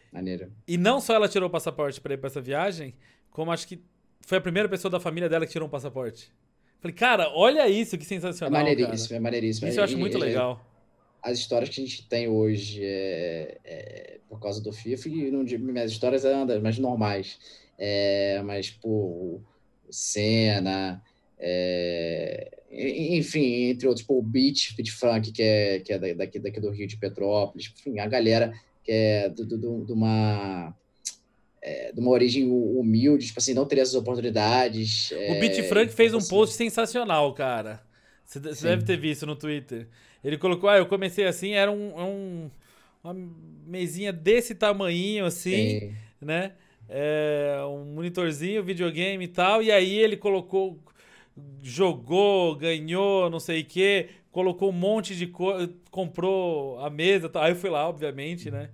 Maneiro. 0.09 0.49
E 0.65 0.77
não 0.77 1.01
só 1.01 1.15
ela 1.15 1.27
tirou 1.27 1.49
o 1.49 1.51
passaporte 1.51 1.99
para 1.99 2.13
ir 2.13 2.17
para 2.17 2.27
essa 2.27 2.39
viagem, 2.39 2.93
como 3.31 3.51
acho 3.51 3.67
que 3.67 3.81
foi 4.21 4.37
a 4.37 4.41
primeira 4.41 4.69
pessoa 4.69 4.89
da 4.89 5.01
família 5.01 5.27
dela 5.27 5.45
que 5.45 5.51
tirou 5.51 5.67
um 5.67 5.69
passaporte. 5.69 6.31
Falei, 6.79 6.95
cara, 6.95 7.29
olha 7.35 7.67
isso, 7.67 7.97
que 7.97 8.05
sensacional. 8.05 8.57
É 8.57 8.63
maneiríssimo, 8.63 9.09
cara. 9.09 9.17
é 9.17 9.19
maneiríssimo. 9.19 9.67
Isso 9.67 9.79
eu 9.81 9.83
acho 9.83 9.97
muito 9.97 10.17
legal. 10.17 10.65
As 11.21 11.37
histórias 11.37 11.69
que 11.69 11.81
a 11.81 11.83
gente 11.83 12.07
tem 12.07 12.29
hoje 12.29 12.79
é, 12.85 13.57
é 13.65 14.19
por 14.29 14.39
causa 14.39 14.63
do 14.63 14.71
FIFA, 14.71 15.09
e 15.09 15.29
não 15.29 15.43
digo 15.43 15.65
minhas 15.65 15.91
histórias 15.91 16.23
andam, 16.23 16.61
mas 16.61 16.77
normais. 16.77 17.37
É, 17.77 18.41
mas, 18.45 18.69
pô, 18.69 18.87
o 18.89 19.43
Senna, 19.89 21.03
é, 21.37 22.63
enfim, 22.75 23.69
entre 23.69 23.87
outros, 23.87 24.05
pô, 24.05 24.19
o 24.19 24.21
Beat, 24.21 24.73
Funk, 24.91 25.31
que 25.31 25.41
é, 25.41 25.79
que 25.79 25.93
é 25.93 26.13
daqui, 26.13 26.39
daqui 26.39 26.59
do 26.59 26.69
Rio 26.69 26.87
de 26.87 26.97
Petrópolis, 26.97 27.71
enfim, 27.73 27.99
a 27.99 28.07
galera 28.07 28.53
que 28.83 28.91
é 28.91 29.29
de 29.29 29.91
uma 29.91 30.75
é, 31.61 31.91
de 31.91 31.99
uma 31.99 32.11
origem 32.11 32.47
humilde, 32.47 33.27
tipo 33.27 33.39
assim, 33.39 33.53
não 33.53 33.65
teria 33.65 33.81
essas 33.81 33.95
oportunidades. 33.95 35.11
O 35.11 35.15
é, 35.15 35.39
Beat 35.39 35.63
Frank 35.67 35.91
fez 35.91 36.13
um 36.13 36.17
assim. 36.17 36.29
post 36.29 36.55
sensacional, 36.55 37.33
cara. 37.33 37.81
Você, 38.23 38.39
deve 38.39 38.83
ter 38.83 38.97
visto 38.97 39.25
no 39.25 39.35
Twitter. 39.35 39.87
Ele 40.23 40.37
colocou, 40.37 40.69
ah, 40.69 40.77
eu 40.77 40.85
comecei 40.85 41.25
assim, 41.25 41.51
era 41.51 41.71
um, 41.71 41.99
é 41.99 42.03
um 42.03 42.51
uma 43.05 43.15
mesinha 43.67 44.11
desse 44.11 44.55
tamanho, 44.55 45.25
assim, 45.25 45.79
Sim. 45.79 45.95
né? 46.19 46.53
É, 46.89 47.57
um 47.67 47.93
monitorzinho, 47.93 48.63
videogame 48.63 49.25
e 49.25 49.27
tal, 49.27 49.61
e 49.61 49.71
aí 49.71 49.97
ele 49.97 50.17
colocou, 50.17 50.79
jogou, 51.61 52.55
ganhou, 52.55 53.29
não 53.29 53.39
sei 53.39 53.61
o 53.61 53.65
quê, 53.65 54.09
colocou 54.31 54.69
um 54.69 54.73
monte 54.73 55.15
de 55.15 55.27
coisa, 55.27 55.73
comprou 55.91 56.79
a 56.79 56.89
mesa, 56.89 57.29
tal. 57.29 57.43
aí 57.43 57.51
eu 57.51 57.55
fui 57.55 57.69
lá, 57.69 57.87
obviamente, 57.87 58.49
né? 58.49 58.69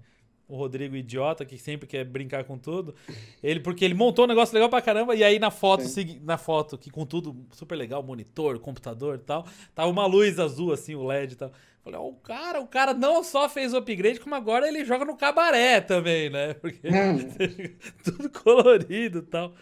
o 0.52 0.58
Rodrigo 0.58 0.98
idiota, 0.98 1.46
que 1.46 1.58
sempre 1.58 1.88
quer 1.88 2.04
brincar 2.04 2.44
com 2.44 2.58
tudo. 2.58 2.94
Ele, 3.42 3.62
porque 3.62 3.86
ele 3.86 3.94
montou 3.94 4.26
um 4.26 4.28
negócio 4.28 4.54
legal 4.54 4.70
pra 4.70 4.82
caramba, 4.82 5.16
e 5.16 5.24
aí 5.24 5.40
na 5.40 5.50
foto, 5.50 5.86
na 6.22 6.38
foto, 6.38 6.78
que 6.78 6.92
com 6.92 7.06
tudo 7.06 7.46
super 7.54 7.76
legal, 7.76 8.04
monitor, 8.04 8.60
computador 8.60 9.16
e 9.16 9.20
tal, 9.20 9.48
tava 9.74 9.90
uma 9.90 10.06
luz 10.06 10.38
azul, 10.40 10.74
assim, 10.74 10.94
o 10.94 11.06
LED 11.06 11.34
e 11.34 11.36
tal. 11.38 11.54
Falei, 11.82 11.98
ó, 11.98 12.04
o 12.04 12.14
cara, 12.16 12.60
o 12.60 12.68
cara 12.68 12.94
não 12.94 13.24
só 13.24 13.48
fez 13.48 13.74
o 13.74 13.78
upgrade, 13.78 14.20
como 14.20 14.36
agora 14.36 14.68
ele 14.68 14.84
joga 14.84 15.06
no 15.06 15.16
cabaré 15.16 15.80
também, 15.80 16.30
né? 16.30 16.54
Porque 16.56 16.82
tudo 18.04 18.30
colorido 18.30 19.20
e 19.20 19.24
tal. 19.24 19.54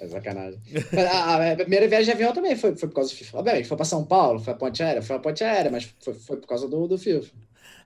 É 0.00 0.08
sacanagem. 0.08 0.58
a, 1.12 1.52
a, 1.52 1.56
primeira 1.56 1.86
viagem 1.86 2.06
de 2.06 2.12
avião 2.12 2.32
também 2.32 2.56
foi, 2.56 2.74
foi 2.74 2.88
por 2.88 2.94
causa 2.94 3.10
do 3.10 3.16
FIFA. 3.16 3.38
Obviamente, 3.38 3.68
foi 3.68 3.76
pra 3.76 3.86
São 3.86 4.04
Paulo, 4.04 4.40
foi 4.40 4.52
a 4.52 4.56
ponte 4.56 4.82
aérea, 4.82 5.02
foi 5.02 5.16
a 5.16 5.18
ponte 5.18 5.44
aérea, 5.44 5.70
mas 5.70 5.94
foi, 6.00 6.14
foi 6.14 6.36
por 6.38 6.46
causa 6.46 6.66
do, 6.66 6.88
do 6.88 6.98
FIFA. 6.98 7.30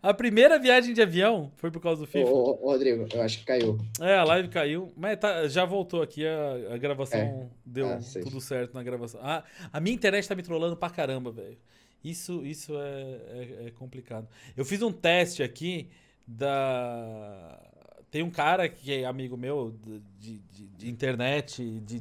A 0.01 0.13
primeira 0.13 0.59
viagem 0.59 0.93
de 0.93 1.01
avião 1.01 1.51
foi 1.57 1.71
por 1.71 1.81
causa 1.81 2.03
do 2.03 2.07
FIFA. 2.07 2.29
Ô, 2.31 2.59
ô, 2.63 2.73
Rodrigo, 2.73 3.07
eu 3.13 3.23
acho 3.23 3.39
que 3.39 3.47
caiu. 3.47 3.79
É, 4.01 4.17
a 4.17 4.25
live 4.25 4.49
caiu, 4.49 4.93
mas 4.97 5.19
tá, 5.19 5.49
já 5.49 5.65
voltou 5.65 6.03
aqui, 6.03 6.27
a, 6.27 6.75
a 6.75 6.77
gravação 6.77 7.19
é. 7.19 7.47
deu 7.65 7.89
ah, 7.89 7.99
tudo 8.23 8.39
certo 8.41 8.75
na 8.75 8.83
gravação. 8.83 9.19
Ah, 9.23 9.43
a 9.73 9.81
minha 9.81 9.95
internet 9.95 10.29
tá 10.29 10.35
me 10.35 10.43
trollando 10.43 10.77
pra 10.77 10.91
caramba, 10.91 11.33
velho. 11.33 11.57
Isso, 12.05 12.45
isso 12.45 12.75
é, 12.77 12.83
é, 12.83 13.67
é, 13.67 13.71
complicado. 13.71 14.29
Eu 14.55 14.65
fiz 14.67 14.83
um 14.83 14.93
teste 14.93 15.43
aqui 15.43 15.89
da. 16.27 17.59
Tem 18.15 18.23
um 18.23 18.31
cara 18.31 18.69
que 18.69 18.93
é 18.93 19.05
amigo 19.05 19.37
meu 19.37 19.75
de, 20.21 20.39
de, 20.39 20.69
de 20.69 20.89
internet, 20.89 21.81
de, 21.81 22.01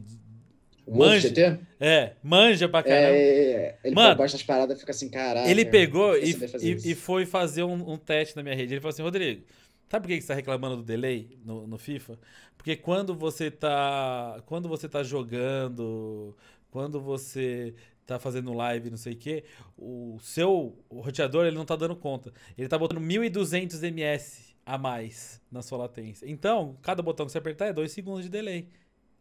o 0.86 1.00
manja. 1.00 1.28
GT? 1.28 1.58
É, 1.80 2.14
manja 2.22 2.70
pra 2.70 2.84
caramba. 2.84 3.16
É, 3.16 3.80
ele 3.84 3.96
Mano, 3.96 4.16
gosta 4.18 4.38
das 4.38 4.46
paradas 4.46 4.80
fica 4.80 4.92
assim, 4.92 5.10
caralho. 5.10 5.50
Ele 5.50 5.66
pegou 5.66 6.16
e, 6.16 6.36
e, 6.62 6.92
e, 6.92 6.94
foi 6.94 7.26
fazer 7.26 7.64
um, 7.64 7.94
um, 7.94 7.98
teste 7.98 8.36
na 8.36 8.44
minha 8.44 8.54
rede. 8.54 8.76
Ele 8.76 8.80
falou 8.80 8.94
assim, 8.94 9.02
Rodrigo, 9.02 9.44
sabe 9.90 10.04
por 10.04 10.14
que 10.14 10.22
você 10.22 10.28
tá 10.28 10.36
reclamando 10.36 10.78
do 10.78 10.84
delay 10.84 11.36
no, 11.44 11.66
no 11.66 11.80
FIFA? 11.80 12.20
Porque 12.56 12.76
quando 12.76 13.16
você 13.16 13.50
tá. 13.50 14.40
Quando 14.46 14.70
você 14.70 14.88
tá 14.88 15.02
jogando, 15.02 16.38
quando 16.70 17.02
você 17.02 17.74
tá 18.06 18.20
fazendo 18.20 18.54
live, 18.54 18.92
não 18.92 18.98
sei 18.98 19.14
o 19.14 19.18
quê, 19.18 19.46
o 19.76 20.20
seu 20.22 20.78
o 20.92 21.02
roteador 21.02 21.48
ele 21.48 21.56
não 21.56 21.66
tá 21.66 21.76
dando 21.76 21.96
conta. 21.96 22.32
Ele 22.56 22.68
tá 22.68 22.78
botando 22.78 23.02
1200 23.02 23.82
ms 23.82 24.53
a 24.66 24.78
mais 24.78 25.42
na 25.52 25.62
sua 25.62 25.78
latência. 25.78 26.26
Então, 26.30 26.78
cada 26.82 27.02
botão 27.02 27.26
que 27.26 27.32
você 27.32 27.38
apertar 27.38 27.68
é 27.68 27.74
2 27.74 27.92
segundos 27.92 28.24
de 28.24 28.30
delay. 28.30 28.68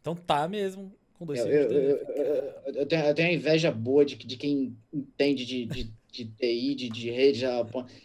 Então 0.01 0.15
tá 0.15 0.47
mesmo 0.47 0.91
com 1.17 1.25
dois 1.25 1.39
eu, 1.39 1.47
eu, 1.47 1.71
eu, 1.71 2.73
eu, 2.75 2.85
tenho, 2.85 3.05
eu 3.05 3.15
tenho 3.15 3.29
a 3.29 3.33
inveja 3.33 3.71
boa 3.71 4.03
de, 4.03 4.15
de 4.17 4.35
quem 4.35 4.75
entende 4.93 5.45
de, 5.45 5.65
de, 5.65 5.93
de 6.11 6.25
TI, 6.25 6.75
de, 6.75 6.89
de 6.89 7.09
rede. 7.09 7.45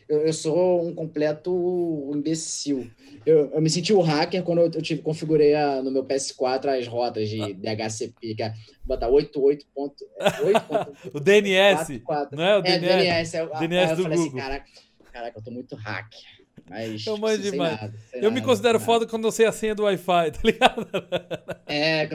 Eu, 0.09 0.21
eu 0.21 0.33
sou 0.33 0.87
um 0.87 0.95
completo 0.95 2.11
imbecil. 2.15 2.89
Eu, 3.27 3.51
eu 3.53 3.61
me 3.61 3.69
senti 3.69 3.93
o 3.93 3.99
um 3.99 4.03
hacker 4.03 4.43
quando 4.45 4.61
eu, 4.61 4.83
tive, 4.83 5.03
configurei 5.03 5.55
a, 5.55 5.83
no 5.83 5.91
meu 5.91 6.05
PS4 6.05 6.79
as 6.79 6.87
rotas 6.87 7.29
de 7.29 7.43
ah. 7.43 7.53
DHCP, 7.53 8.35
que 8.37 8.43
é 8.43 8.55
botar 8.85 9.09
88. 9.09 9.67
Ponto, 9.75 10.05
8. 10.45 11.11
o 11.13 11.21
DNS. 11.21 11.99
4, 11.99 12.01
4. 12.05 12.37
Não 12.37 12.45
é 12.45 12.57
o 12.59 12.63
DNS? 12.63 12.85
É, 12.85 12.89
DNS. 12.89 13.35
Eu, 13.35 13.47
DNS 13.59 13.91
eu 13.91 13.97
do 13.97 14.03
falei 14.03 14.19
assim, 14.19 14.29
assim, 14.29 14.37
caraca, 14.37 14.67
caraca, 15.13 15.39
eu 15.39 15.43
tô 15.43 15.51
muito 15.51 15.75
hacker. 15.75 16.38
Mas, 16.69 17.07
eu 17.07 17.17
manjo 17.17 17.43
demais. 17.43 17.81
Nada, 17.81 17.95
eu 18.13 18.23
nada, 18.23 18.35
me 18.35 18.43
considero 18.43 18.81
foda 18.81 19.07
quando 19.07 19.27
eu 19.27 19.33
sei 19.33 19.47
a 19.47 19.53
senha 19.53 19.75
do 19.75 19.85
Wi-Fi, 19.85 20.31
tá 20.33 20.41
ligado? 20.45 20.87
É, 21.71 22.09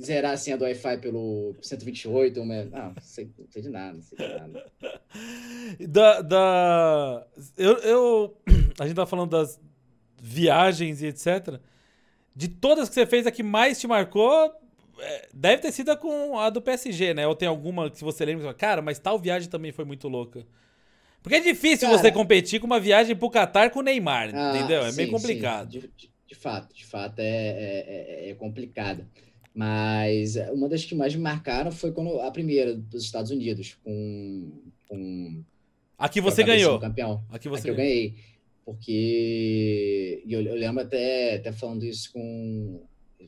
zerar 0.00 0.32
a 0.32 0.36
senha 0.38 0.56
do 0.56 0.64
Wi-Fi 0.64 0.98
pelo 0.98 1.54
128, 1.60 2.44
mas, 2.44 2.70
não, 2.70 2.86
não 2.86 2.94
sei, 3.00 3.30
não 3.38 3.46
sei 3.50 3.62
de 3.62 3.68
nada, 3.68 3.92
não 3.92 4.02
sei 4.02 4.18
de 4.18 4.34
nada. 4.34 4.66
Da, 5.88 6.20
da, 6.22 7.26
eu, 7.58 7.76
eu, 7.78 8.36
a 8.80 8.86
gente 8.86 8.96
tá 8.96 9.04
falando 9.04 9.30
das 9.30 9.60
viagens 10.20 11.02
e 11.02 11.06
etc. 11.06 11.60
De 12.34 12.48
todas 12.48 12.88
que 12.88 12.94
você 12.94 13.06
fez, 13.06 13.26
a 13.26 13.30
que 13.30 13.42
mais 13.42 13.78
te 13.78 13.86
marcou 13.86 14.50
é, 14.98 15.28
deve 15.32 15.62
ter 15.62 15.72
sido 15.72 15.90
a 15.90 15.96
com 15.96 16.38
a 16.38 16.50
do 16.50 16.62
PSG, 16.62 17.14
né? 17.14 17.26
Ou 17.26 17.34
tem 17.34 17.48
alguma 17.48 17.90
que 17.90 18.02
você 18.02 18.24
lembra? 18.24 18.52
Cara, 18.54 18.80
mas 18.80 18.98
tal 18.98 19.18
viagem 19.18 19.48
também 19.48 19.72
foi 19.72 19.84
muito 19.84 20.08
louca. 20.08 20.46
Porque 21.26 21.34
é 21.34 21.40
difícil 21.40 21.88
Cara, 21.88 21.98
você 21.98 22.12
competir 22.12 22.60
com 22.60 22.68
uma 22.68 22.78
viagem 22.78 23.16
pro 23.16 23.28
Qatar 23.28 23.72
com 23.72 23.80
o 23.80 23.82
Neymar, 23.82 24.30
ah, 24.32 24.56
entendeu? 24.56 24.82
É 24.82 24.92
sim, 24.92 24.98
meio 24.98 25.10
complicado. 25.10 25.68
De, 25.68 25.80
de, 25.80 26.08
de, 26.24 26.34
fato, 26.36 26.72
de 26.72 26.86
fato 26.86 27.18
é, 27.18 27.24
é, 27.24 28.26
é, 28.28 28.30
é 28.30 28.34
complicado. 28.34 29.04
Mas 29.52 30.36
uma 30.52 30.68
das 30.68 30.84
que 30.84 30.94
mais 30.94 31.16
me 31.16 31.22
marcaram 31.22 31.72
foi 31.72 31.90
quando 31.90 32.20
a 32.20 32.30
primeira 32.30 32.76
dos 32.76 33.02
Estados 33.02 33.32
Unidos, 33.32 33.76
com. 33.82 34.52
com 34.88 35.42
Aqui 35.98 36.20
você 36.20 36.44
ganhou. 36.44 36.78
Campeão. 36.78 37.24
Aqui 37.28 37.48
você 37.48 37.62
Aqui 37.62 37.70
eu 37.70 37.74
ganhei. 37.74 38.14
Porque 38.64 40.22
eu, 40.28 40.40
eu, 40.42 40.54
lembro 40.54 40.84
até, 40.84 41.34
até 41.34 41.50
falando 41.50 41.84
isso 41.84 42.12
com. 42.12 42.84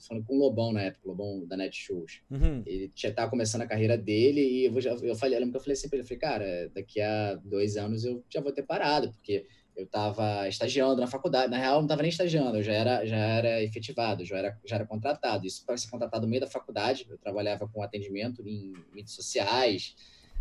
Falando 0.06 0.24
com 0.24 0.36
o 0.36 0.38
Lobão 0.38 0.72
na 0.72 0.82
época, 0.82 1.06
o 1.06 1.08
Lobão 1.08 1.46
da 1.46 1.56
Netshoes. 1.56 2.20
Uhum. 2.30 2.62
Ele 2.66 2.90
já 2.94 3.08
estava 3.08 3.30
começando 3.30 3.62
a 3.62 3.66
carreira 3.66 3.96
dele 3.96 4.40
e 4.40 4.64
eu, 4.66 4.80
já, 4.80 4.90
eu, 4.90 5.16
falei, 5.16 5.36
eu 5.36 5.40
lembro 5.40 5.52
que 5.52 5.58
eu 5.58 5.62
falei 5.62 5.76
sempre, 5.76 6.00
eu 6.00 6.04
falei, 6.04 6.18
cara, 6.18 6.70
daqui 6.74 7.00
a 7.00 7.34
dois 7.36 7.76
anos 7.76 8.04
eu 8.04 8.24
já 8.28 8.40
vou 8.40 8.52
ter 8.52 8.62
parado, 8.62 9.10
porque 9.10 9.46
eu 9.78 9.84
estava 9.84 10.48
estagiando 10.48 11.00
na 11.00 11.06
faculdade. 11.06 11.50
Na 11.50 11.56
real, 11.56 11.74
eu 11.74 11.78
não 11.78 11.84
estava 11.84 12.02
nem 12.02 12.10
estagiando, 12.10 12.58
eu 12.58 12.62
já 12.62 12.72
era, 12.72 13.06
já 13.06 13.16
era 13.16 13.62
efetivado, 13.62 14.24
já 14.24 14.36
era, 14.36 14.58
já 14.66 14.74
era 14.74 14.84
contratado. 14.84 15.46
Isso 15.46 15.64
para 15.64 15.76
ser 15.76 15.88
contratado 15.88 16.26
no 16.26 16.30
meio 16.30 16.40
da 16.40 16.48
faculdade. 16.48 17.06
Eu 17.08 17.16
trabalhava 17.16 17.68
com 17.68 17.80
atendimento 17.80 18.42
em 18.46 18.72
mídias 18.92 19.12
sociais, 19.12 19.94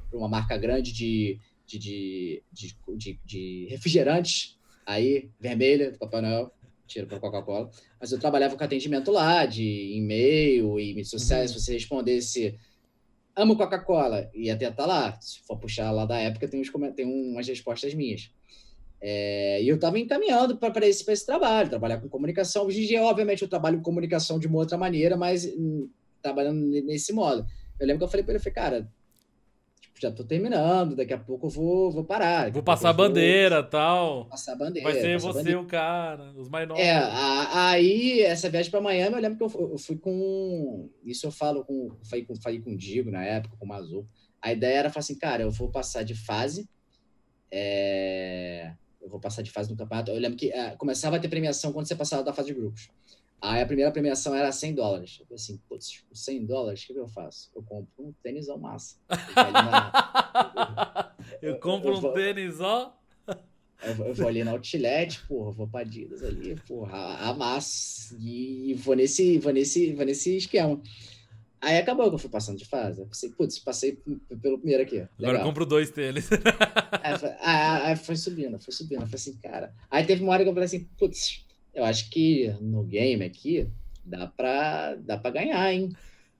para 0.10 0.18
uma 0.18 0.28
marca 0.28 0.58
grande 0.58 0.92
de, 0.92 1.40
de, 1.68 1.78
de, 1.78 2.44
de, 2.52 2.76
de, 2.98 3.20
de 3.24 3.68
refrigerantes, 3.70 4.58
aí, 4.86 5.30
vermelha, 5.40 5.92
do 5.92 6.00
Papai 6.00 6.22
Noel, 6.22 6.52
tira 6.88 7.05
para 7.05 7.19
Coca-Cola. 7.19 7.69
Mas 7.99 8.11
eu 8.11 8.19
trabalhava 8.19 8.55
com 8.55 8.64
atendimento 8.64 9.11
lá, 9.11 9.45
de 9.45 9.95
e-mail 9.95 10.80
e 10.80 10.88
mídias 10.88 11.09
sociais. 11.09 11.51
Uhum. 11.51 11.59
Se 11.59 11.65
você 11.65 11.73
respondesse 11.73 12.57
amo 13.35 13.55
Coca-Cola, 13.55 14.30
ia 14.34 14.55
até 14.55 14.65
estar 14.65 14.84
tá 14.84 14.88
lá. 14.88 15.22
Se 15.22 15.41
for 15.41 15.57
puxar 15.57 15.91
lá 15.91 16.05
da 16.05 16.18
época, 16.18 16.47
tem, 16.47 16.59
uns, 16.59 16.72
tem 16.95 17.05
umas 17.05 17.47
respostas 17.47 17.93
minhas. 17.93 18.31
É, 18.99 19.61
e 19.61 19.68
eu 19.68 19.76
estava 19.76 19.99
encaminhando 19.99 20.57
para 20.57 20.88
esse, 20.88 21.09
esse 21.09 21.26
trabalho, 21.26 21.69
trabalhar 21.69 22.01
com 22.01 22.09
comunicação. 22.09 22.65
Hoje 22.65 22.84
em 22.84 22.88
dia, 22.88 23.03
obviamente, 23.03 23.43
eu 23.43 23.47
trabalho 23.47 23.77
com 23.77 23.84
comunicação 23.84 24.39
de 24.39 24.47
uma 24.47 24.57
outra 24.57 24.77
maneira, 24.77 25.15
mas 25.15 25.45
hum, 25.45 25.88
trabalhando 26.22 26.59
nesse 26.84 27.14
modo. 27.14 27.45
Eu 27.80 27.85
lembro 27.85 27.99
que 27.99 28.05
eu 28.05 28.09
falei 28.09 28.23
para 28.23 28.34
ele, 28.34 28.39
eu 28.39 28.43
falei, 28.43 28.55
cara, 28.55 28.91
já 30.02 30.10
estou 30.10 30.26
terminando, 30.26 30.95
daqui 30.95 31.14
a 31.14 31.18
pouco 31.18 31.48
eu 31.48 31.49
vou, 31.49 31.91
vou 31.91 32.03
parar. 32.03 32.52
Vou 32.52 32.64
passar 32.64 32.90
a 32.90 32.94
bandeira 32.94 33.60
e 33.60 33.64
tal. 33.64 34.26
Passar 34.26 34.53
a 34.53 34.56
bandeira. 34.56 34.90
Vai 34.90 35.02
ser 35.02 35.19
você 35.19 35.40
bandeira. 35.40 35.61
o 35.61 35.65
cara, 35.65 36.34
os 36.36 36.49
mais 36.49 36.68
novos. 36.68 36.84
É, 36.84 36.94
a, 36.94 37.69
aí, 37.69 38.22
essa 38.22 38.49
viagem 38.49 38.72
para 38.72 38.82
Miami, 38.82 39.15
eu 39.15 39.22
lembro 39.22 39.38
que 39.38 39.57
eu, 39.57 39.69
eu, 39.72 39.78
fui 39.78 39.98
com. 39.98 40.90
Isso 41.03 41.26
eu 41.26 41.32
falo 41.32 41.64
com. 41.64 41.91
Falei 42.10 42.26
com, 42.26 42.36
falei 42.36 42.61
com 42.61 42.72
o 42.72 42.78
Digo 42.78 43.11
na 43.11 43.24
época, 43.24 43.56
com 43.57 43.65
o 43.65 43.69
Mazu. 43.69 44.07
A 44.41 44.52
ideia 44.52 44.80
era 44.80 44.90
falar 44.90 45.02
assim, 45.02 45.18
cara, 45.18 45.44
eu 45.44 45.52
vou 45.52 45.69
passar 45.69 46.03
de 46.03 46.15
fase. 46.15 46.69
É 47.52 48.74
eu 49.07 49.10
vou 49.10 49.19
passar 49.19 49.41
de 49.41 49.49
fase 49.49 49.72
no 49.72 49.78
campeonato. 49.78 50.11
Eu 50.11 50.19
lembro 50.19 50.38
que 50.38 50.49
uh, 50.49 50.78
começava 50.78 51.15
a 51.15 51.19
ter 51.19 51.30
premiação 51.30 51.72
quando 51.72 51.88
você 51.88 51.95
passava 51.95 52.24
da 52.24 52.34
fase 52.34 52.49
de 52.49 52.53
grupos. 52.53 52.90
Aí 53.41 53.61
a 53.61 53.65
primeira 53.65 53.91
premiação 53.91 54.34
era 54.34 54.51
100 54.51 54.73
dólares. 54.73 55.18
Eu 55.19 55.26
falei 55.26 55.41
assim, 55.41 55.61
putz, 55.69 56.03
100 56.11 56.45
dólares, 56.45 56.84
o 56.84 56.88
que 56.88 56.93
eu 56.97 57.07
faço? 57.07 57.51
Eu 57.55 57.61
compro 57.61 57.88
um 57.99 58.11
tênis 58.23 58.49
ao 58.49 58.57
massa. 58.57 58.95
eu, 61.41 61.51
eu 61.53 61.59
compro 61.59 61.89
eu, 61.89 61.97
um 61.97 62.14
tênis 62.14 62.59
ó. 62.59 62.97
Eu, 63.84 64.14
vou 64.15 64.27
ali 64.27 64.43
na 64.43 64.51
Outlet, 64.51 65.22
porra, 65.27 65.51
vou 65.51 65.68
pra 65.68 65.81
Adidas 65.81 66.23
ali, 66.23 66.55
porra, 66.68 66.97
amasso. 67.30 68.18
E 68.19 68.73
vou 68.73 68.95
nesse, 68.95 69.38
vou 69.38 69.53
nesse, 69.53 69.93
vou 69.93 70.05
nesse 70.05 70.35
esquema. 70.35 70.81
Aí 71.61 71.77
acabou 71.77 72.09
que 72.09 72.15
eu 72.15 72.19
fui 72.19 72.30
passando 72.30 72.57
de 72.57 72.65
fase. 72.65 73.01
Eu 73.01 73.07
pensei, 73.07 73.30
putz, 73.30 73.59
passei 73.59 73.99
pelo 74.41 74.57
primeiro 74.57 74.84
aqui. 74.84 74.95
Legal. 74.95 75.11
Agora 75.19 75.38
eu 75.39 75.43
compro 75.43 75.65
dois 75.65 75.91
tênis. 75.91 76.30
aí, 77.01 77.18
foi, 77.18 77.30
aí, 77.39 77.95
foi 77.95 78.15
subindo, 78.15 78.59
foi 78.59 78.73
subindo. 78.73 79.01
Eu 79.01 79.07
falei 79.07 79.15
assim, 79.15 79.38
cara. 79.38 79.73
Aí 79.89 80.05
teve 80.05 80.23
uma 80.23 80.34
hora 80.34 80.43
que 80.43 80.49
eu 80.49 80.53
falei 80.53 80.65
assim, 80.65 80.88
putz, 80.97 81.45
eu 81.78 81.86
acho 81.86 82.10
que 82.10 82.52
no 82.60 82.84
game 82.84 83.24
aqui, 83.24 83.68
dá 84.04 84.26
pra, 84.26 84.95
dá 84.95 85.16
pra 85.16 85.30
ganhar, 85.30 85.72
hein? 85.72 85.95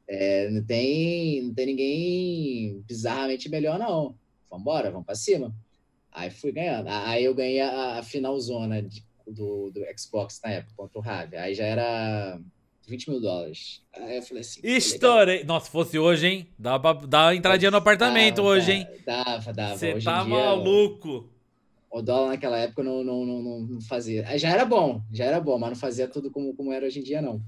É, 0.08 0.50
não, 0.50 0.64
tem, 0.66 1.44
não 1.44 1.54
tem 1.54 1.66
ninguém 1.68 2.84
bizarramente 2.88 3.48
melhor, 3.48 3.78
não. 3.78 4.16
Vambora, 4.50 4.90
vamos 4.90 5.06
pra 5.06 5.14
cima. 5.14 5.54
Aí 6.12 6.32
fui 6.32 6.52
ganhando. 6.52 6.88
Aí 6.88 7.24
eu 7.24 7.36
ganhei 7.36 7.62
a, 7.62 8.00
a 8.00 8.04
final 8.04 8.40
zona 8.40 8.82
de, 8.82 9.04
do, 9.28 9.70
do 9.70 9.82
Xbox 9.96 10.42
na 10.44 10.54
época, 10.54 10.74
contra 10.76 10.98
o 10.98 11.02
Rav. 11.02 11.36
Aí 11.36 11.54
já 11.54 11.66
era 11.66 12.42
20 12.88 13.12
mil 13.12 13.22
dólares. 13.22 13.84
Aí 13.94 14.18
eu 14.18 14.24
falei 14.24 14.42
assim. 14.42 14.60
Estourei. 14.64 15.44
Nossa, 15.44 15.68
se 15.68 15.72
fosse 15.72 16.00
hoje, 16.00 16.26
hein? 16.26 16.48
Dava 16.58 16.96
pra 16.96 17.06
dar 17.06 17.26
uma 17.28 17.36
entradinha 17.36 17.70
no 17.70 17.78
apartamento 17.78 18.38
dava, 18.38 18.48
hoje, 18.48 18.72
hein? 18.72 18.88
Dava, 19.06 19.54
dava. 19.54 19.78
Você 19.78 19.94
tá 20.00 20.24
dia, 20.24 20.34
maluco. 20.34 21.30
O 21.98 22.02
dólar 22.02 22.30
naquela 22.30 22.58
época 22.58 22.84
não, 22.84 23.04
não, 23.04 23.26
não, 23.26 23.60
não 23.62 23.82
fazia. 23.82 24.38
Já 24.38 24.50
era 24.50 24.66
bom, 24.66 25.02
já 25.12 25.26
era 25.26 25.40
bom, 25.40 25.58
mas 25.58 25.70
não 25.70 25.76
fazia 25.76 26.08
tudo 26.08 26.32
como, 26.32 26.56
como 26.56 26.72
era 26.72 26.86
hoje 26.86 27.00
em 27.00 27.04
dia, 27.04 27.22
não. 27.22 27.42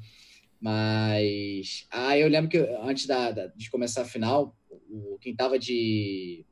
Mas. 0.60 1.88
Aí 1.92 2.22
eu 2.22 2.28
lembro 2.28 2.50
que 2.50 2.58
antes 2.82 3.06
da, 3.06 3.32
da 3.32 3.48
de 3.48 3.70
começar 3.70 4.02
a 4.02 4.06
final, 4.06 4.56
o, 4.90 5.18
quem 5.20 5.36
tava 5.36 5.58
de. 5.58 6.46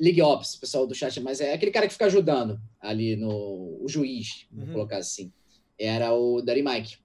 League 0.00 0.22
Ops, 0.22 0.54
o 0.54 0.60
pessoal 0.60 0.86
do 0.86 0.94
chat, 0.94 1.18
mas 1.20 1.40
é 1.40 1.52
aquele 1.52 1.72
cara 1.72 1.86
que 1.86 1.92
fica 1.92 2.06
ajudando 2.06 2.60
ali 2.80 3.16
no. 3.16 3.78
O 3.80 3.88
juiz, 3.88 4.46
vou 4.50 4.66
uhum. 4.66 4.72
colocar 4.72 4.98
assim. 4.98 5.32
Era 5.78 6.12
o 6.12 6.40
Daddy 6.40 6.62
Mike 6.62 6.98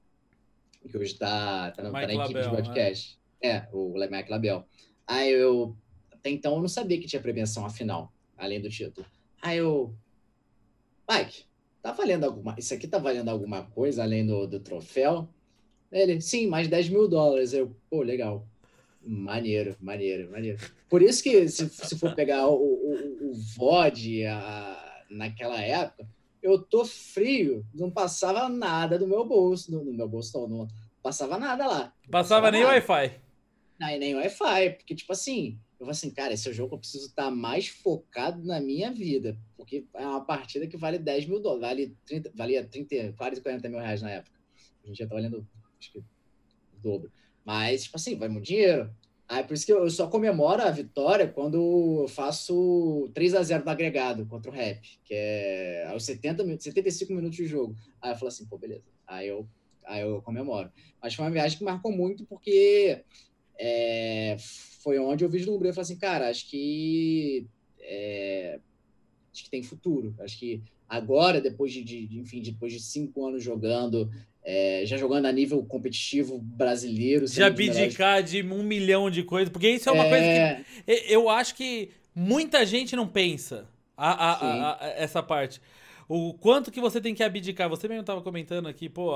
que 0.90 0.98
hoje 0.98 1.14
está 1.14 1.72
tá, 1.72 1.84
tá, 1.84 1.92
na 1.92 2.04
equipe 2.04 2.18
Label, 2.18 2.42
de 2.42 2.50
podcast. 2.50 3.20
É, 3.42 3.50
é 3.50 3.70
o 3.72 3.94
Mike 3.94 4.30
Label. 4.30 4.66
Aí 5.08 5.32
eu, 5.32 5.76
até 6.12 6.30
então, 6.30 6.56
eu 6.56 6.62
não 6.62 6.68
sabia 6.68 7.00
que 7.00 7.08
tinha 7.08 7.22
prevenção 7.22 7.66
afinal, 7.66 8.14
além 8.38 8.62
do 8.62 8.70
título. 8.70 9.06
Aí 9.44 9.58
eu, 9.58 9.94
Mike, 11.10 11.44
tá 11.82 11.92
valendo 11.92 12.24
alguma, 12.24 12.56
isso 12.58 12.74
aqui 12.74 12.88
tá 12.88 12.98
valendo 12.98 13.28
alguma 13.28 13.64
coisa 13.64 14.02
além 14.02 14.26
do, 14.26 14.48
do 14.48 14.58
troféu? 14.58 15.28
Ele, 15.92 16.22
sim, 16.22 16.48
mais 16.48 16.70
10 16.70 16.88
mil 16.88 17.10
dólares. 17.10 17.52
Eu, 17.52 17.76
pô, 17.90 18.02
legal. 18.02 18.48
Maneiro, 19.06 19.76
maneiro, 19.82 20.32
maneiro. 20.32 20.58
Por 20.90 21.02
isso 21.02 21.22
que, 21.22 21.46
se, 21.50 21.68
se 21.68 22.00
for 22.00 22.16
pegar 22.16 22.48
o, 22.48 22.56
o, 22.56 23.32
o 23.32 23.34
VOD 23.58 24.26
a, 24.28 25.04
naquela 25.10 25.62
época, 25.62 26.08
eu 26.42 26.58
tô 26.58 26.86
frio, 26.86 27.66
não 27.76 27.92
passava 27.92 28.48
nada 28.48 28.98
do 28.98 29.06
meu 29.06 29.26
bolso, 29.26 29.70
no, 29.70 29.84
no 29.84 29.94
meu 29.94 30.08
bolso 30.08 30.40
não, 30.40 30.48
não, 30.48 30.68
passava 31.02 31.38
nada 31.38 31.68
lá. 31.68 31.94
Passava, 32.10 32.50
passava 32.50 32.52
nem 32.52 32.64
Wi-Fi. 32.64 33.20
Não, 33.78 33.88
nem 34.00 34.16
Wi-Fi, 34.16 34.70
porque 34.78 34.96
tipo 34.96 35.12
assim, 35.12 35.60
eu 35.80 35.86
falei 35.86 35.92
assim, 35.92 36.12
cara, 36.12 36.34
esse 36.34 36.48
é 36.48 36.52
o 36.52 36.54
jogo 36.54 36.70
que 36.70 36.76
eu 36.76 36.80
preciso 36.80 37.08
estar 37.08 37.30
mais 37.32 37.68
focado 37.68 38.44
na 38.44 38.60
minha 38.60 38.92
vida, 38.92 39.38
porque 39.58 39.86
é 39.94 40.06
uma 40.06 40.24
partida 40.24 40.68
que 40.68 40.78
vale 40.78 40.98
10 40.98 41.26
mil 41.26 41.40
dólares, 41.40 41.62
vale 41.62 41.98
30, 42.06 42.32
valia 42.34 42.64
30, 42.64 43.14
quase 43.14 43.42
40 43.42 43.70
mil 43.70 43.80
reais 43.80 44.02
na 44.02 44.12
época. 44.12 44.38
A 44.84 44.88
gente 44.88 44.98
já 44.98 45.08
tá 45.08 45.16
valendo, 45.16 45.48
acho 45.80 45.92
que, 45.92 46.00
o 46.00 46.04
dobro. 46.82 47.12
Mas, 47.46 47.84
tipo 47.84 47.98
assim, 47.98 48.16
vai 48.16 48.30
muito 48.30 48.46
dinheiro. 48.46 48.94
Aí 49.28 49.44
por 49.44 49.54
isso 49.54 49.66
que 49.66 49.74
eu 49.74 49.90
só 49.90 50.08
comemoro 50.08 50.62
a 50.62 50.70
vitória 50.70 51.28
quando 51.28 52.02
eu 52.02 52.08
faço 52.08 53.10
3 53.14 53.34
a 53.36 53.44
0 53.44 53.66
no 53.66 53.72
agregado 53.72 54.26
contra 54.26 54.52
o 54.52 54.54
Rap, 54.54 54.82
que 55.04 55.14
é 55.14 55.88
aos 55.90 56.06
70 56.06 56.44
minutos, 56.44 56.66
75 56.66 57.14
minutos 57.14 57.38
de 57.38 57.48
jogo. 57.48 57.76
Aí 58.02 58.12
eu 58.12 58.16
falo 58.16 58.28
assim, 58.28 58.46
pô, 58.46 58.58
beleza. 58.58 58.84
Aí 59.08 59.28
eu, 59.28 59.48
aí 59.86 60.02
eu 60.02 60.22
comemoro. 60.22 60.72
Mas 61.02 61.16
foi 61.16 61.26
uma 61.26 61.32
viagem 61.32 61.58
que 61.58 61.64
marcou 61.64 61.92
muito 61.92 62.26
porque 62.26 63.02
é, 63.58 64.36
foi 64.84 65.00
onde 65.00 65.24
eu 65.24 65.30
vislumbrei. 65.30 65.72
Eu 65.72 65.74
falei 65.74 65.86
assim, 65.86 65.98
cara, 65.98 66.30
acho 66.30 66.50
que 66.50 67.48
é, 67.80 68.60
acho 69.34 69.44
que 69.46 69.50
tem 69.50 69.64
futuro. 69.64 70.14
Acho 70.20 70.38
que 70.38 70.62
agora, 70.88 71.40
depois 71.40 71.72
de, 71.72 71.84
de 71.84 72.20
enfim, 72.20 72.42
depois 72.42 72.74
de 72.74 72.80
cinco 72.80 73.26
anos 73.26 73.42
jogando, 73.42 74.12
é, 74.44 74.84
já 74.86 74.98
jogando 74.98 75.26
a 75.26 75.32
nível 75.32 75.64
competitivo 75.64 76.38
brasileiro. 76.38 77.26
De 77.26 77.42
abdicar 77.42 78.22
de 78.22 78.44
um 78.44 78.62
milhão 78.62 79.10
de 79.10 79.24
coisas, 79.24 79.50
porque 79.50 79.70
isso 79.70 79.90
é 79.90 79.92
uma 79.92 80.06
é... 80.06 80.10
coisa 80.10 80.66
que 80.86 81.14
eu 81.14 81.30
acho 81.30 81.56
que 81.56 81.90
muita 82.14 82.66
gente 82.66 82.96
não 82.96 83.08
pensa 83.08 83.66
a, 83.96 84.12
a, 84.12 84.86
a, 84.86 84.88
essa 84.98 85.24
parte. 85.24 85.62
O 86.16 86.32
quanto 86.32 86.70
que 86.70 86.80
você 86.80 87.02
tem 87.02 87.16
que 87.16 87.24
abdicar. 87.24 87.68
Você 87.68 87.88
mesmo 87.88 88.02
estava 88.02 88.22
comentando 88.22 88.68
aqui, 88.68 88.88
pô, 88.88 89.16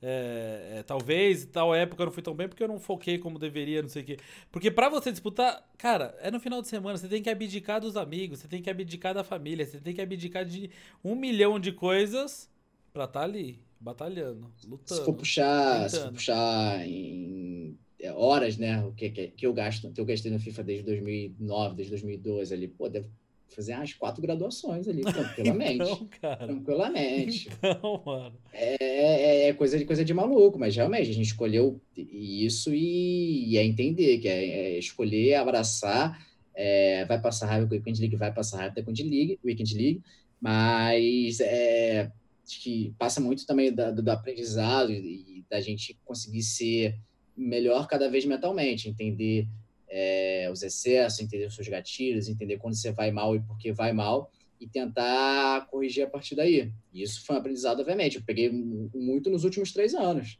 é, 0.00 0.78
é, 0.78 0.82
talvez 0.82 1.44
tal 1.44 1.74
época 1.74 2.00
eu 2.00 2.06
não 2.06 2.12
fui 2.12 2.22
tão 2.22 2.34
bem 2.34 2.48
porque 2.48 2.62
eu 2.62 2.68
não 2.68 2.80
foquei 2.80 3.18
como 3.18 3.38
deveria, 3.38 3.82
não 3.82 3.90
sei 3.90 4.00
o 4.00 4.04
quê. 4.06 4.16
Porque 4.50 4.70
para 4.70 4.88
você 4.88 5.10
disputar, 5.10 5.62
cara, 5.76 6.16
é 6.18 6.30
no 6.30 6.40
final 6.40 6.62
de 6.62 6.68
semana, 6.68 6.96
você 6.96 7.08
tem 7.08 7.22
que 7.22 7.28
abdicar 7.28 7.78
dos 7.78 7.94
amigos, 7.94 8.38
você 8.38 8.48
tem 8.48 8.62
que 8.62 8.70
abdicar 8.70 9.12
da 9.12 9.22
família, 9.22 9.66
você 9.66 9.80
tem 9.80 9.92
que 9.92 10.00
abdicar 10.00 10.46
de 10.46 10.70
um 11.04 11.14
milhão 11.14 11.60
de 11.60 11.72
coisas 11.72 12.50
pra 12.90 13.04
estar 13.04 13.20
tá 13.20 13.26
ali 13.26 13.60
batalhando, 13.78 14.50
lutando. 14.66 14.98
Se 14.98 15.04
for 15.04 15.12
puxar, 15.12 15.90
se 15.90 16.00
for 16.00 16.12
puxar 16.12 16.88
em 16.88 17.78
é, 17.98 18.10
horas, 18.14 18.56
né, 18.56 18.82
o 18.82 18.92
que, 18.92 19.10
que, 19.10 19.28
que 19.28 19.46
eu 19.46 19.52
gasto, 19.52 19.92
que 19.92 20.00
eu 20.00 20.06
gastei 20.06 20.32
no 20.32 20.40
FIFA 20.40 20.62
desde 20.64 20.84
2009, 20.86 21.74
desde 21.74 21.90
2012 21.90 22.54
ali, 22.54 22.66
pô, 22.66 22.88
deve 22.88 23.08
fazer 23.54 23.74
umas 23.74 23.92
quatro 23.92 24.22
graduações 24.22 24.88
ali, 24.88 25.02
tranquilamente. 25.04 25.82
então, 25.82 26.08
cara. 26.20 26.46
Tranquilamente. 26.46 27.48
Então, 27.48 28.02
mano. 28.04 28.36
É, 28.52 28.84
é, 28.84 29.48
é, 29.48 29.52
coisa, 29.52 29.78
de, 29.78 29.84
coisa 29.84 30.04
de 30.04 30.14
maluco, 30.14 30.58
mas 30.58 30.74
realmente 30.74 31.10
a 31.10 31.14
gente 31.14 31.26
escolheu 31.26 31.80
isso 31.96 32.74
e, 32.74 33.50
e 33.50 33.58
é 33.58 33.64
entender, 33.64 34.18
que 34.18 34.28
é, 34.28 34.44
é 34.44 34.78
escolher, 34.78 35.34
abraçar, 35.34 36.24
é, 36.54 37.04
vai 37.04 37.20
passar 37.20 37.46
raiva 37.46 37.66
com 37.66 37.74
o 37.74 37.76
Weekend 37.76 38.00
League, 38.00 38.16
vai 38.16 38.32
passar 38.32 38.58
raiva 38.58 38.74
com 38.74 38.80
o 38.80 38.84
Weekend 38.92 39.10
League, 39.10 39.38
Weekend 39.44 39.74
League 39.74 40.02
mas 40.40 41.38
é, 41.40 42.10
acho 42.44 42.62
que 42.62 42.94
passa 42.98 43.20
muito 43.20 43.44
também 43.46 43.72
da, 43.72 43.90
do, 43.90 44.02
do 44.02 44.10
aprendizado 44.10 44.90
e, 44.90 45.38
e, 45.38 45.44
da 45.50 45.60
gente 45.60 45.98
conseguir 46.04 46.42
ser 46.42 46.98
melhor 47.36 47.86
cada 47.86 48.08
vez 48.08 48.24
mentalmente, 48.24 48.88
entender 48.88 49.46
é, 49.90 50.48
os 50.52 50.62
excessos, 50.62 51.20
entender 51.20 51.46
os 51.46 51.54
seus 51.54 51.68
gatilhos, 51.68 52.28
entender 52.28 52.58
quando 52.58 52.74
você 52.74 52.92
vai 52.92 53.10
mal 53.10 53.34
e 53.34 53.40
por 53.40 53.58
que 53.58 53.72
vai 53.72 53.92
mal 53.92 54.30
e 54.60 54.68
tentar 54.68 55.66
corrigir 55.66 56.04
a 56.04 56.10
partir 56.10 56.36
daí. 56.36 56.70
E 56.92 57.02
isso 57.02 57.24
foi 57.24 57.34
um 57.34 57.38
aprendizado, 57.38 57.80
obviamente. 57.80 58.16
Eu 58.16 58.22
peguei 58.22 58.50
muito 58.50 59.30
nos 59.30 59.42
últimos 59.42 59.72
três 59.72 59.94
anos. 59.94 60.38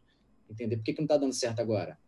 Entender 0.48 0.76
por 0.76 0.84
que, 0.84 0.92
que 0.92 1.00
não 1.00 1.06
está 1.06 1.16
dando 1.16 1.32
certo 1.32 1.60
agora. 1.60 1.98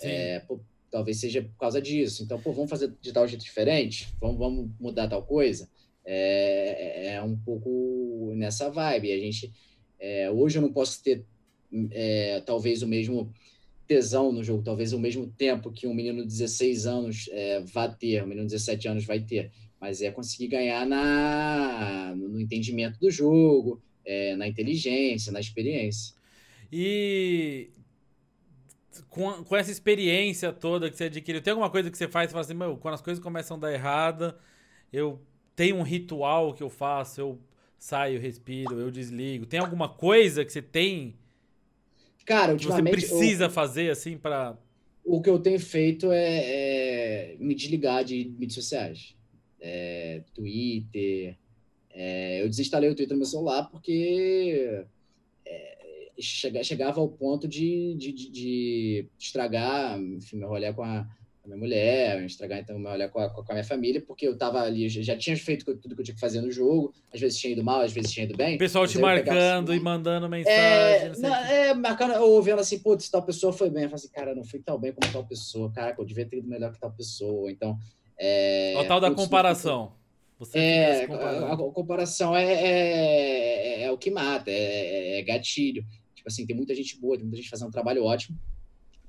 É, 0.00 0.40
pô, 0.40 0.60
talvez 0.90 1.20
seja 1.20 1.42
por 1.42 1.56
causa 1.56 1.80
disso. 1.80 2.24
Então, 2.24 2.40
pô, 2.40 2.52
vamos 2.52 2.68
fazer 2.68 2.92
de 3.00 3.12
tal 3.12 3.26
jeito 3.26 3.42
diferente? 3.42 4.12
Vamos, 4.20 4.38
vamos 4.38 4.70
mudar 4.78 5.08
tal 5.08 5.22
coisa? 5.24 5.70
É, 6.04 7.06
é, 7.06 7.14
é 7.14 7.22
um 7.22 7.36
pouco 7.36 8.32
nessa 8.34 8.68
vibe. 8.68 9.12
A 9.12 9.18
gente, 9.18 9.52
é, 10.00 10.30
hoje 10.30 10.58
eu 10.58 10.62
não 10.62 10.72
posso 10.72 11.02
ter 11.02 11.24
é, 11.92 12.40
talvez 12.44 12.82
o 12.82 12.88
mesmo 12.88 13.32
tesão 13.92 14.32
no 14.32 14.42
jogo, 14.42 14.62
talvez 14.62 14.94
o 14.94 14.98
mesmo 14.98 15.26
tempo 15.26 15.70
que 15.70 15.86
um 15.86 15.92
menino 15.92 16.22
de 16.22 16.28
16 16.28 16.86
anos 16.86 17.28
é, 17.30 17.60
vai 17.60 17.94
ter, 17.94 18.22
um 18.22 18.26
menino 18.26 18.46
de 18.46 18.54
17 18.54 18.88
anos 18.88 19.04
vai 19.04 19.20
ter, 19.20 19.50
mas 19.78 20.00
é 20.00 20.10
conseguir 20.10 20.48
ganhar 20.48 20.86
na, 20.86 22.14
no 22.16 22.40
entendimento 22.40 22.98
do 22.98 23.10
jogo, 23.10 23.82
é, 24.04 24.34
na 24.36 24.48
inteligência, 24.48 25.30
na 25.30 25.40
experiência. 25.40 26.14
E 26.72 27.70
com, 29.10 29.44
com 29.44 29.56
essa 29.56 29.70
experiência 29.70 30.52
toda 30.52 30.90
que 30.90 30.96
você 30.96 31.04
adquiriu, 31.04 31.42
tem 31.42 31.50
alguma 31.50 31.68
coisa 31.68 31.90
que 31.90 31.98
você 31.98 32.08
faz 32.08 32.30
e 32.30 32.32
fala 32.32 32.44
assim, 32.44 32.54
meu, 32.54 32.78
quando 32.78 32.94
as 32.94 33.02
coisas 33.02 33.22
começam 33.22 33.58
a 33.58 33.60
dar 33.60 33.72
errada, 33.72 34.38
eu 34.90 35.20
tem 35.54 35.74
um 35.74 35.82
ritual 35.82 36.54
que 36.54 36.62
eu 36.62 36.70
faço, 36.70 37.20
eu 37.20 37.38
saio, 37.78 38.18
respiro, 38.18 38.80
eu 38.80 38.90
desligo. 38.90 39.44
Tem 39.44 39.60
alguma 39.60 39.88
coisa 39.88 40.44
que 40.46 40.52
você 40.52 40.62
tem 40.62 41.14
Cara, 42.24 42.56
que 42.56 42.66
você 42.66 42.82
precisa 42.82 43.44
eu, 43.44 43.50
fazer 43.50 43.90
assim 43.90 44.16
para 44.16 44.56
O 45.04 45.20
que 45.20 45.28
eu 45.28 45.38
tenho 45.38 45.58
feito 45.58 46.12
é, 46.12 47.32
é 47.32 47.36
me 47.38 47.54
desligar 47.54 48.04
de 48.04 48.32
mídias 48.38 48.54
sociais. 48.54 49.16
É, 49.60 50.22
Twitter. 50.34 51.36
É, 51.90 52.42
eu 52.42 52.48
desinstalei 52.48 52.90
o 52.90 52.94
Twitter 52.94 53.14
no 53.14 53.20
meu 53.20 53.26
celular 53.26 53.68
porque 53.70 54.84
é, 55.44 55.78
chegava 56.18 57.00
ao 57.00 57.08
ponto 57.08 57.46
de, 57.46 57.94
de, 57.96 58.12
de, 58.12 58.30
de 58.30 59.06
estragar 59.18 60.00
enfim, 60.00 60.36
meu 60.38 60.48
rolê 60.48 60.72
com 60.72 60.82
a, 60.82 61.06
a 61.44 61.48
minha 61.48 61.58
mulher, 61.58 62.24
estragar 62.24 62.60
então 62.60 62.78
meu 62.78 62.92
olhar 62.92 63.08
com 63.08 63.18
a, 63.18 63.28
com 63.28 63.40
a 63.40 63.54
minha 63.54 63.64
família, 63.64 64.00
porque 64.00 64.28
eu 64.28 64.38
tava 64.38 64.60
ali, 64.60 64.88
já 64.88 65.16
tinha 65.16 65.36
feito 65.36 65.64
tudo 65.64 65.94
que 65.94 66.00
eu 66.00 66.04
tinha 66.04 66.14
que 66.14 66.20
fazer 66.20 66.40
no 66.40 66.52
jogo, 66.52 66.94
às 67.12 67.20
vezes 67.20 67.38
tinha 67.38 67.52
ido 67.52 67.64
mal, 67.64 67.80
às 67.80 67.92
vezes 67.92 68.12
tinha 68.12 68.24
ido 68.24 68.36
bem. 68.36 68.54
O 68.54 68.58
pessoal 68.58 68.86
te 68.86 68.96
marcando 68.98 69.72
assim, 69.72 69.80
e 69.80 69.82
mandando 69.82 70.28
mensagem. 70.28 70.56
É, 70.56 71.12
não, 71.18 71.34
é 71.34 71.74
marcando, 71.74 72.14
ou 72.22 72.40
vendo 72.40 72.60
assim, 72.60 72.78
putz, 72.78 73.08
tal 73.08 73.22
pessoa 73.22 73.52
foi 73.52 73.70
bem. 73.70 73.84
Eu 73.84 73.88
falo 73.88 73.96
assim, 73.96 74.10
cara, 74.10 74.34
não 74.36 74.44
fui 74.44 74.60
tão 74.60 74.78
bem 74.78 74.92
como 74.92 75.12
tal 75.12 75.24
pessoa, 75.24 75.70
cara, 75.72 75.96
eu 75.98 76.04
devia 76.04 76.26
ter 76.26 76.38
ido 76.38 76.48
melhor 76.48 76.72
que 76.72 76.78
tal 76.78 76.92
pessoa. 76.92 77.50
Então. 77.50 77.76
É, 78.16 78.74
o 78.78 78.86
tal 78.86 79.00
da 79.00 79.08
putz, 79.08 79.24
comparação. 79.24 79.92
Você 80.38 80.58
é, 80.58 81.04
a, 81.06 81.52
a, 81.54 81.56
comparação 81.56 82.36
é, 82.36 82.44
é, 82.44 83.82
é, 83.82 83.90
o 83.90 83.98
que 83.98 84.12
mata, 84.12 84.48
é, 84.48 85.18
é 85.18 85.22
gatilho. 85.22 85.84
Tipo 86.14 86.28
assim, 86.28 86.46
tem 86.46 86.54
muita 86.54 86.72
gente 86.72 87.00
boa, 87.00 87.16
tem 87.16 87.24
muita 87.24 87.38
gente 87.38 87.50
fazendo 87.50 87.66
um 87.68 87.72
trabalho 87.72 88.04
ótimo 88.04 88.38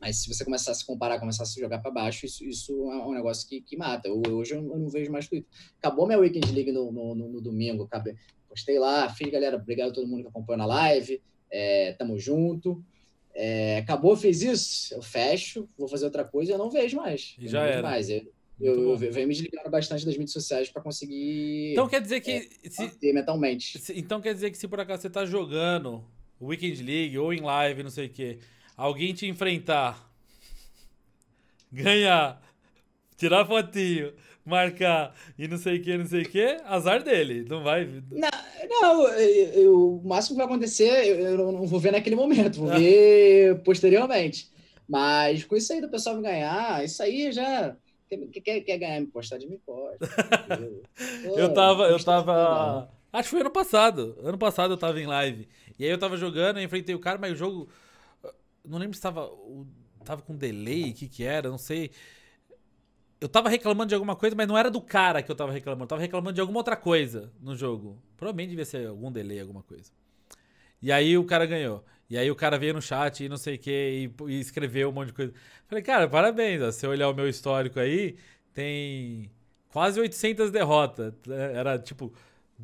mas 0.03 0.17
se 0.17 0.27
você 0.27 0.43
começar 0.43 0.71
a 0.71 0.75
se 0.75 0.85
comparar, 0.85 1.17
começar 1.17 1.43
a 1.43 1.45
se 1.45 1.57
jogar 1.57 1.79
para 1.79 1.89
baixo, 1.89 2.25
isso, 2.25 2.43
isso 2.43 2.73
é 2.91 3.05
um 3.05 3.13
negócio 3.13 3.47
que, 3.47 3.61
que 3.61 3.77
mata. 3.77 4.09
Eu, 4.09 4.21
hoje 4.33 4.53
eu 4.53 4.61
não 4.61 4.89
vejo 4.89 5.09
mais 5.09 5.29
Twitter. 5.29 5.49
Acabou 5.79 6.05
minha 6.05 6.19
Weekend 6.19 6.51
League 6.51 6.73
no, 6.73 6.91
no, 6.91 7.15
no, 7.15 7.29
no 7.29 7.39
domingo. 7.41 7.83
Acabei, 7.83 8.13
postei 8.49 8.77
lá, 8.77 9.07
fiz, 9.07 9.31
galera. 9.31 9.55
Obrigado 9.55 9.91
a 9.91 9.93
todo 9.93 10.05
mundo 10.05 10.23
que 10.23 10.27
acompanhou 10.27 10.57
na 10.57 10.65
live. 10.65 11.21
É, 11.49 11.93
tamo 11.93 12.19
junto. 12.19 12.83
É, 13.33 13.77
acabou, 13.77 14.17
fez 14.17 14.41
isso, 14.41 14.93
eu 14.93 15.01
fecho, 15.01 15.69
vou 15.77 15.87
fazer 15.87 16.05
outra 16.05 16.25
coisa, 16.25 16.51
eu 16.51 16.57
não 16.57 16.69
vejo 16.69 16.97
mais. 16.97 17.35
E 17.39 17.47
já 17.47 17.63
era. 17.63 17.81
Mais. 17.81 18.09
Eu, 18.09 18.27
eu, 18.59 18.89
eu, 18.89 18.97
venho 18.97 19.27
me 19.27 19.33
desligando 19.33 19.69
bastante 19.69 20.05
das 20.05 20.15
mídias 20.15 20.33
sociais 20.33 20.69
para 20.69 20.81
conseguir. 20.81 21.71
Então 21.71 21.87
quer 21.87 22.01
dizer 22.01 22.19
que. 22.19 22.49
É, 22.61 22.69
se, 22.69 23.13
mentalmente. 23.13 23.79
Se, 23.79 23.97
então 23.97 24.19
quer 24.19 24.33
dizer 24.33 24.51
que 24.51 24.57
se 24.57 24.67
por 24.67 24.81
acaso 24.81 25.03
você 25.03 25.09
tá 25.09 25.25
jogando 25.25 26.03
Weekend 26.41 26.83
League 26.83 27.17
ou 27.17 27.33
em 27.33 27.39
live, 27.39 27.83
não 27.83 27.89
sei 27.89 28.07
o 28.07 28.09
quê, 28.09 28.39
alguém 28.77 29.13
te 29.13 29.27
enfrentar, 29.27 30.09
ganhar, 31.71 32.41
tirar 33.17 33.45
fotinho, 33.45 34.13
marcar 34.45 35.15
e 35.37 35.47
não 35.47 35.57
sei 35.57 35.77
o 35.77 35.81
que, 35.81 35.97
não 35.97 36.05
sei 36.05 36.23
o 36.23 36.29
que, 36.29 36.57
azar 36.65 37.03
dele. 37.03 37.45
Não 37.49 37.63
vai. 37.63 37.85
Não, 38.11 38.29
não 38.69 39.07
eu, 39.07 39.53
eu, 39.53 39.95
o 39.95 40.07
máximo 40.07 40.35
que 40.35 40.43
vai 40.43 40.53
acontecer, 40.53 41.07
eu, 41.07 41.15
eu, 41.19 41.51
não 41.51 41.65
vou 41.65 41.79
ver 41.79 41.91
naquele 41.91 42.15
momento, 42.15 42.59
vou 42.59 42.69
ver 42.69 43.61
posteriormente. 43.63 44.51
Mas 44.87 45.43
com 45.43 45.55
isso 45.55 45.71
aí 45.71 45.81
do 45.81 45.89
pessoal 45.89 46.21
ganhar, 46.21 46.83
isso 46.83 47.01
aí 47.01 47.31
já. 47.31 47.75
Quer, 48.09 48.41
quer, 48.41 48.61
quer 48.61 48.77
ganhar 48.77 48.99
me 48.99 49.07
postar 49.07 49.37
de 49.37 49.47
me 49.47 49.57
posta. 49.57 50.07
eu 51.35 51.53
tava. 51.53 51.85
Eu 51.85 52.03
tava. 52.03 52.89
Acho 53.11 53.23
que 53.23 53.29
foi 53.29 53.41
ano 53.41 53.49
passado. 53.49 54.17
Ano 54.23 54.37
passado 54.37 54.73
eu 54.73 54.77
tava 54.77 54.99
em 54.99 55.07
live. 55.07 55.47
E 55.79 55.85
aí 55.85 55.89
eu 55.89 55.97
tava 55.97 56.17
jogando, 56.17 56.57
eu 56.57 56.63
enfrentei 56.63 56.93
o 56.93 56.99
cara, 56.99 57.17
mas 57.17 57.31
o 57.31 57.35
jogo. 57.35 57.69
Não 58.65 58.77
lembro 58.77 58.95
se 58.95 59.01
tava. 59.01 59.29
Tava 60.03 60.21
com 60.21 60.35
delay, 60.35 60.91
o 60.91 60.93
que 60.93 61.07
que 61.07 61.23
era, 61.23 61.49
não 61.49 61.57
sei 61.57 61.91
eu 63.23 63.29
tava 63.29 63.47
reclamando 63.47 63.87
de 63.87 63.95
alguma 63.95 64.17
coisa, 64.17 64.35
mas 64.35 64.45
não 64.45 64.57
era 64.57 64.69
do 64.69 64.81
cara 64.81 65.23
que 65.23 65.31
eu 65.31 65.35
tava 65.35 65.53
reclamando. 65.53 65.85
Eu 65.85 65.87
tava 65.87 66.01
reclamando 66.01 66.33
de 66.33 66.41
alguma 66.41 66.59
outra 66.59 66.75
coisa 66.75 67.31
no 67.39 67.55
jogo. 67.55 67.97
Provavelmente 68.17 68.49
devia 68.49 68.65
ser 68.65 68.85
algum 68.85 69.09
delay, 69.09 69.39
alguma 69.39 69.63
coisa. 69.63 69.93
E 70.81 70.91
aí 70.91 71.17
o 71.17 71.23
cara 71.23 71.45
ganhou. 71.45 71.85
E 72.09 72.17
aí 72.17 72.29
o 72.29 72.35
cara 72.35 72.59
veio 72.59 72.73
no 72.73 72.81
chat 72.81 73.23
e 73.23 73.29
não 73.29 73.37
sei 73.37 73.55
o 73.55 73.59
que 73.59 74.11
e, 74.27 74.39
escreveu 74.41 74.89
um 74.89 74.91
monte 74.91 75.07
de 75.07 75.13
coisa. 75.13 75.33
Falei, 75.67 75.81
cara, 75.81 76.05
parabéns. 76.09 76.61
Ó, 76.61 76.69
se 76.69 76.81
você 76.81 76.87
olhar 76.87 77.07
o 77.07 77.13
meu 77.13 77.29
histórico 77.29 77.79
aí, 77.79 78.17
tem 78.53 79.31
quase 79.69 80.01
800 80.01 80.51
derrotas. 80.51 81.13
Era 81.29 81.79
tipo 81.79 82.13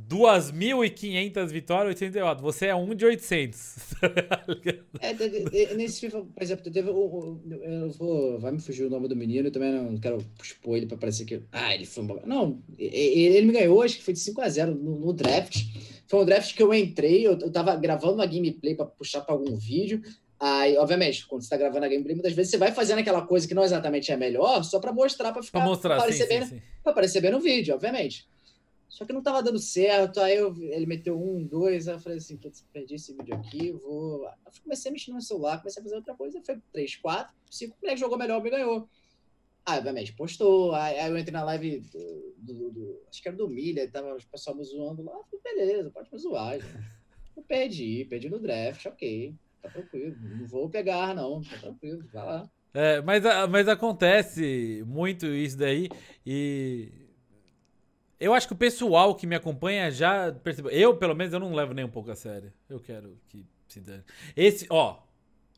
2.500 0.08 1.48
vitórias, 1.52 1.88
800 1.90 2.14
derrotas. 2.14 2.42
Você 2.42 2.68
é 2.68 2.76
um 2.76 2.94
de 2.94 3.06
800. 3.06 3.76
é, 5.02 5.74
nesse 5.76 6.02
FIFA, 6.02 6.22
por 6.22 6.44
exemplo, 6.44 6.72
teve 6.72 6.90
o, 6.90 7.40
eu 7.62 7.90
vou, 7.92 8.40
vai 8.40 8.52
me 8.52 8.62
fugir 8.62 8.86
o 8.86 8.90
nome 8.90 9.08
do 9.08 9.16
menino, 9.16 9.48
eu 9.48 9.52
também 9.52 9.72
não 9.72 9.98
quero 9.98 10.18
expor 10.42 10.78
ele 10.78 10.86
para 10.86 10.98
parecer 10.98 11.26
que, 11.26 11.42
ah, 11.52 11.74
ele 11.74 11.86
foi 11.86 12.04
um... 12.04 12.20
Não, 12.26 12.62
ele 12.78 13.46
me 13.46 13.54
ganhou, 13.54 13.82
acho 13.82 13.98
que 13.98 14.04
foi 14.04 14.14
de 14.14 14.20
5 14.20 14.42
a 14.42 14.50
0 14.50 14.76
no, 14.76 15.00
no 15.00 15.14
draft. 15.14 15.66
Foi 16.08 16.22
um 16.22 16.26
draft 16.26 16.56
que 16.56 16.64
eu 16.64 16.74
entrei, 16.74 17.26
eu, 17.28 17.34
eu 17.34 17.52
tava 17.52 17.76
gravando 17.76 18.16
uma 18.16 18.26
gameplay 18.26 18.76
para 18.76 18.86
puxar 18.86 19.22
para 19.22 19.36
algum 19.36 19.56
vídeo. 19.56 20.02
Aí, 20.40 20.78
obviamente, 20.78 21.28
quando 21.28 21.42
você 21.42 21.50
tá 21.50 21.58
gravando 21.58 21.86
a 21.86 21.90
gameplay, 21.90 22.16
muitas 22.16 22.32
vezes 22.34 22.52
você 22.52 22.58
vai 22.58 22.72
fazendo 22.72 23.00
aquela 23.00 23.22
coisa 23.22 23.46
que 23.46 23.54
não 23.54 23.64
exatamente 23.64 24.10
é 24.10 24.16
melhor, 24.16 24.64
só 24.64 24.80
para 24.80 24.94
mostrar, 24.94 25.34
para 25.34 25.44
ficar 25.44 25.60
pra 25.60 25.68
mostrar, 25.68 25.96
pra 25.96 26.04
aparecer, 26.04 26.24
sim, 26.24 26.30
bem, 26.30 26.42
sim, 26.44 26.56
sim. 26.56 26.62
Pra 26.82 26.92
aparecer 26.94 27.22
bem 27.22 27.32
no 27.32 27.42
vídeo, 27.42 27.76
obviamente. 27.76 28.26
Só 28.90 29.06
que 29.06 29.14
não 29.14 29.22
tava 29.22 29.44
dando 29.44 29.60
certo. 29.60 30.20
Aí 30.20 30.36
eu, 30.36 30.54
ele 30.64 30.88
meteu 30.88 31.22
um, 31.22 31.46
dois. 31.46 31.88
Aí 31.88 31.96
eu 31.96 32.00
falei 32.00 32.18
assim: 32.18 32.40
perdi 32.74 32.96
esse 32.96 33.14
vídeo 33.14 33.36
aqui, 33.36 33.72
vou. 33.72 34.26
Eu 34.26 34.52
comecei 34.64 34.90
a 34.90 34.92
mexer 34.92 35.12
no 35.12 35.22
celular, 35.22 35.60
comecei 35.60 35.80
a 35.80 35.84
fazer 35.84 35.96
outra 35.96 36.16
coisa. 36.16 36.42
Foi 36.44 36.60
três, 36.74 36.96
quatro, 36.96 37.34
cinco. 37.50 37.76
O 37.76 37.82
moleque 37.82 38.00
jogou 38.00 38.18
melhor, 38.18 38.42
me 38.42 38.50
ganhou. 38.50 38.90
Aí, 39.66 39.78
obviamente, 39.78 40.14
postou. 40.14 40.74
Aí, 40.74 40.98
aí 40.98 41.12
eu 41.12 41.18
entrei 41.18 41.32
na 41.32 41.44
live 41.44 41.82
do, 41.82 42.34
do, 42.38 42.72
do, 42.72 43.02
Acho 43.10 43.22
que 43.22 43.28
era 43.28 43.38
do 43.38 43.48
Milha, 43.48 43.90
tava 43.90 44.16
o 44.16 44.28
pessoal 44.32 44.56
me 44.56 44.64
zoando 44.64 45.04
lá. 45.04 45.14
Falei, 45.30 45.56
beleza, 45.56 45.92
pode 45.92 46.12
me 46.12 46.18
zoar. 46.18 46.60
Gente. 46.60 47.00
Eu 47.38 47.44
perdi, 47.44 48.06
perdi 48.10 48.30
no 48.30 48.40
draft, 48.40 48.86
ok. 48.88 49.36
Tá 49.62 49.70
tranquilo. 49.70 50.16
Não 50.20 50.48
vou 50.48 50.70
pegar, 50.70 51.14
não. 51.14 51.42
Tá 51.42 51.58
tranquilo, 51.58 52.04
vai 52.12 52.26
lá. 52.26 52.50
É, 52.74 53.02
mas, 53.02 53.24
mas 53.50 53.68
acontece 53.68 54.84
muito 54.86 55.26
isso 55.28 55.58
daí. 55.58 55.90
E 56.26 56.99
eu 58.20 58.34
acho 58.34 58.48
que 58.48 58.54
o 58.54 58.58
pessoal 58.58 59.16
que 59.16 59.26
me 59.26 59.36
acompanha 59.36 59.90
já 59.90 60.32
percebeu. 60.32 60.72
Eu, 60.72 60.98
pelo 60.98 61.16
menos, 61.16 61.34
eu 61.34 61.40
não 61.40 61.54
levo 61.54 61.74
nem 61.74 61.86
um 61.86 61.90
pouco 61.90 62.12
a 62.12 62.16
sério. 62.16 62.52
Eu 62.70 62.80
quero 62.80 63.18
que 63.28 63.46
se 63.68 63.80
dane. 63.80 64.04
Esse, 64.36 64.68
ó. 64.70 65.00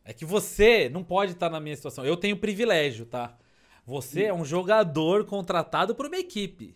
É 0.03 0.13
que 0.13 0.25
você 0.25 0.89
não 0.89 1.03
pode 1.03 1.33
estar 1.33 1.49
na 1.49 1.59
minha 1.59 1.75
situação. 1.75 2.03
Eu 2.03 2.17
tenho 2.17 2.35
privilégio, 2.35 3.05
tá? 3.05 3.37
Você 3.85 4.23
é 4.23 4.33
um 4.33 4.43
jogador 4.43 5.25
contratado 5.25 5.93
por 5.93 6.07
uma 6.07 6.17
equipe. 6.17 6.75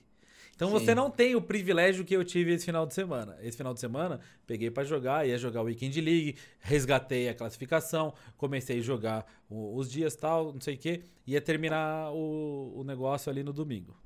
Então 0.56 0.70
Sim. 0.70 0.74
você 0.74 0.96
não 0.96 1.10
tem 1.10 1.36
o 1.36 1.42
privilégio 1.42 2.06
que 2.06 2.16
eu 2.16 2.24
tive 2.24 2.54
esse 2.54 2.64
final 2.64 2.86
de 2.86 2.94
semana. 2.94 3.38
Esse 3.42 3.58
final 3.58 3.74
de 3.74 3.80
semana, 3.80 4.22
peguei 4.48 4.72
para 4.72 4.84
jogar, 4.84 5.28
ia 5.28 5.38
jogar 5.38 5.62
o 5.62 5.66
Weekend 5.66 6.00
League, 6.00 6.38
resgatei 6.60 7.28
a 7.28 7.34
classificação, 7.34 8.14
comecei 8.38 8.80
a 8.80 8.82
jogar 8.82 9.26
os 9.50 9.92
dias 9.92 10.16
tal, 10.16 10.54
não 10.54 10.62
sei 10.62 10.76
o 10.76 10.78
quê, 10.78 11.04
ia 11.28 11.42
terminar 11.42 12.12
o, 12.14 12.74
o 12.78 12.84
negócio 12.84 13.30
ali 13.30 13.44
no 13.44 13.52
domingo. 13.52 13.98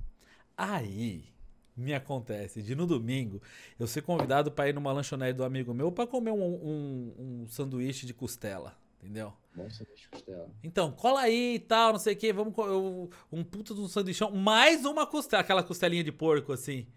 Aí, 0.57 1.25
me 1.75 1.93
acontece 1.93 2.61
de 2.61 2.75
no 2.75 2.85
domingo 2.85 3.41
eu 3.79 3.87
ser 3.87 4.01
convidado 4.01 4.51
para 4.51 4.69
ir 4.69 4.73
numa 4.73 4.91
lanchonete 4.91 5.33
do 5.33 5.43
amigo 5.43 5.73
meu 5.73 5.91
para 5.91 6.05
comer 6.07 6.31
um, 6.31 6.43
um, 6.43 7.15
um, 7.17 7.47
sanduíche 7.47 8.05
de 8.05 8.13
costela, 8.13 8.77
entendeu? 8.99 9.33
Bom 9.55 9.69
sanduíche 9.69 10.03
de 10.03 10.09
costela. 10.09 10.49
Então, 10.63 10.91
cola 10.91 11.21
aí 11.21 11.55
e 11.55 11.59
tal, 11.59 11.93
não 11.93 11.99
sei 11.99 12.13
o 12.13 12.17
que, 12.17 12.33
vamos 12.33 12.53
eu, 12.57 13.09
um 13.31 13.43
puta 13.43 13.73
de 13.73 13.81
um 13.81 13.87
sanduichão, 13.87 14.31
mais 14.31 14.85
uma 14.85 15.07
costela, 15.07 15.41
aquela 15.41 15.63
costelinha 15.63 16.03
de 16.03 16.11
porco 16.11 16.51
assim, 16.51 16.87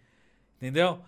entendeu? 0.57 1.03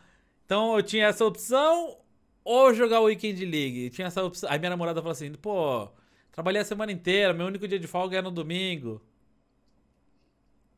Então 0.45 0.77
eu 0.77 0.83
tinha 0.83 1.07
essa 1.07 1.25
opção 1.25 1.99
ou 2.45 2.75
jogar 2.75 3.01
o 3.01 3.05
Weekend 3.05 3.45
League, 3.45 3.91
tinha 3.91 4.07
essa 4.07 4.23
opção. 4.23 4.51
Aí 4.51 4.59
minha 4.59 4.71
namorada 4.71 5.01
falou 5.01 5.13
assim, 5.13 5.33
pô, 5.33 5.89
trabalhei 6.31 6.61
a 6.61 6.65
semana 6.65 6.93
inteira, 6.93 7.33
meu 7.33 7.47
único 7.47 7.67
dia 7.67 7.79
de 7.79 7.87
folga 7.87 8.19
é 8.19 8.23
no 8.23 8.31
domingo. 8.31 9.01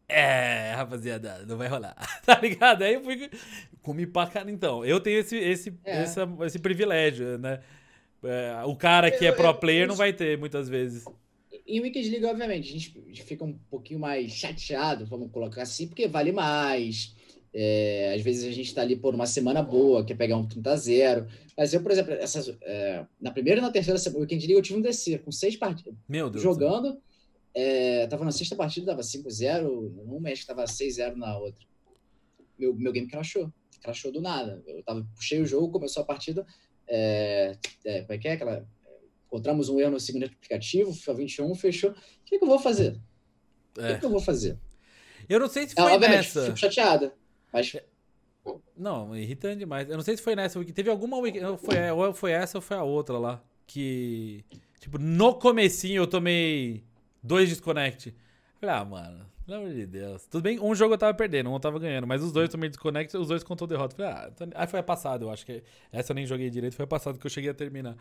É, 0.08 0.72
rapaziada, 0.76 1.44
não 1.46 1.56
vai 1.56 1.68
rolar. 1.68 1.96
tá 2.24 2.38
ligado? 2.40 2.82
Aí 2.82 2.94
eu 2.94 3.02
fui. 3.02 3.28
Comi 3.82 4.06
pra 4.06 4.26
cara. 4.26 4.50
Então, 4.50 4.84
eu 4.84 5.00
tenho 5.00 5.18
esse, 5.18 5.36
esse, 5.36 5.74
é. 5.84 6.02
essa, 6.02 6.28
esse 6.42 6.58
privilégio, 6.58 7.38
né? 7.38 7.60
É, 8.22 8.64
o 8.64 8.74
cara 8.74 9.10
que 9.10 9.26
é 9.26 9.32
pro 9.32 9.52
player 9.54 9.86
não 9.86 9.94
vai 9.94 10.12
ter 10.12 10.38
muitas 10.38 10.68
vezes. 10.68 11.04
Em 11.66 11.80
Wicked 11.80 12.08
League, 12.08 12.24
obviamente, 12.24 12.68
a 12.68 12.72
gente 12.72 13.22
fica 13.24 13.44
um 13.44 13.52
pouquinho 13.70 13.98
mais 13.98 14.30
chateado, 14.32 15.04
vamos 15.06 15.30
colocar 15.30 15.62
assim, 15.62 15.88
porque 15.88 16.06
vale 16.06 16.32
mais. 16.32 17.14
É, 17.52 18.12
às 18.14 18.22
vezes 18.22 18.44
a 18.44 18.52
gente 18.52 18.74
tá 18.74 18.82
ali 18.82 18.96
por 18.96 19.14
uma 19.14 19.26
semana 19.26 19.62
boa, 19.62 20.04
quer 20.04 20.14
pegar 20.14 20.36
um 20.36 20.46
30 20.46 20.70
a 20.70 20.76
0. 20.76 21.26
Mas 21.56 21.72
eu, 21.72 21.80
por 21.80 21.90
exemplo, 21.90 22.12
essas, 22.12 22.54
é, 22.62 23.04
na 23.20 23.30
primeira 23.30 23.60
e 23.60 23.62
na 23.62 23.70
terceira 23.70 23.98
semana, 23.98 24.20
Weekend 24.20 24.46
League, 24.46 24.58
eu 24.58 24.62
tive 24.62 24.78
um 24.78 24.82
DC 24.82 25.18
com 25.18 25.32
seis 25.32 25.56
partidas. 25.56 25.94
Meu 26.08 26.28
Deus. 26.28 26.42
Jogando. 26.42 27.00
É, 27.58 28.06
tava 28.06 28.22
na 28.22 28.32
sexta 28.32 28.54
partida, 28.54 28.84
dava 28.84 29.00
5-0, 29.00 29.62
num 30.04 30.20
mês 30.20 30.40
que 30.40 30.46
tava 30.46 30.64
6-0 30.64 31.14
na 31.14 31.38
outra. 31.38 31.66
Meu, 32.58 32.74
meu 32.74 32.92
game 32.92 33.08
crashou. 33.08 33.50
Crashou 33.80 34.12
do 34.12 34.20
nada. 34.20 34.62
Eu 34.66 34.82
tava, 34.82 35.02
puxei 35.14 35.40
o 35.40 35.46
jogo, 35.46 35.70
começou 35.70 36.02
a 36.02 36.06
partida. 36.06 36.46
É, 36.86 37.56
é, 37.82 38.02
como 38.02 38.12
é 38.12 38.18
que 38.18 38.28
é? 38.28 38.32
Aquela, 38.32 38.68
encontramos 39.26 39.70
um 39.70 39.80
erro 39.80 39.92
no 39.92 40.00
segundo 40.00 40.26
aplicativo, 40.26 40.92
FIFA 40.92 41.14
21, 41.14 41.54
fechou. 41.54 41.90
O 41.92 41.94
que, 42.26 42.38
que 42.38 42.44
eu 42.44 42.48
vou 42.48 42.58
fazer? 42.58 43.00
O 43.70 43.80
que, 43.80 43.86
é. 43.86 43.98
que, 43.98 44.04
eu 44.04 44.10
vou 44.10 44.20
fazer? 44.20 44.58
Eu 45.26 45.40
não 45.40 45.48
sei 45.48 45.66
se 45.66 45.74
foi 45.74 45.94
ah, 45.94 45.98
nessa. 45.98 46.44
Fico 46.44 46.58
chateada. 46.58 47.14
Mas. 47.50 47.74
Não, 48.76 49.16
irritante 49.16 49.60
demais. 49.60 49.88
Eu 49.88 49.96
não 49.96 50.04
sei 50.04 50.14
se 50.14 50.22
foi 50.22 50.36
nessa. 50.36 50.62
Teve 50.62 50.90
alguma. 50.90 51.16
Foi, 51.56 51.90
ou 51.90 52.12
foi 52.12 52.32
essa 52.32 52.58
ou 52.58 52.62
foi 52.62 52.76
a 52.76 52.82
outra 52.82 53.18
lá. 53.18 53.42
Que. 53.66 54.44
Tipo, 54.78 54.98
no 54.98 55.34
comecinho 55.34 56.02
eu 56.02 56.06
tomei 56.06 56.84
dois 57.27 57.48
desconnect. 57.48 58.15
Falei, 58.61 58.74
ah, 58.74 58.85
mano, 58.85 59.27
pelo 59.44 59.59
amor 59.59 59.73
de 59.73 59.86
Deus. 59.86 60.27
Tudo 60.27 60.43
bem, 60.43 60.59
um 60.59 60.74
jogo 60.74 60.94
eu 60.94 60.98
tava 60.98 61.15
perdendo, 61.15 61.51
um 61.51 61.55
eu 61.55 61.61
tava 61.61 61.78
ganhando, 61.78 62.07
mas 62.07 62.23
os 62.23 62.32
dois 62.32 62.48
também 62.48 62.70
desconnect, 62.70 63.16
os 63.16 63.28
dois 63.28 63.43
contou 63.43 63.66
derrota. 63.66 63.94
Falei, 63.94 64.12
ah, 64.12 64.31
tô... 64.31 64.44
aí 64.55 64.66
foi 64.66 64.81
a 64.81 64.82
passada, 64.82 65.24
eu 65.24 65.31
acho 65.31 65.44
que 65.44 65.62
essa 65.93 66.12
eu 66.12 66.15
nem 66.15 66.27
joguei 66.27 66.48
direito, 66.51 66.74
foi 66.74 66.85
a 66.85 66.89
passada 66.89 67.19
que 67.19 67.27
eu 67.27 67.31
cheguei 67.31 67.51
a 67.51 67.55
terminar. 67.55 67.97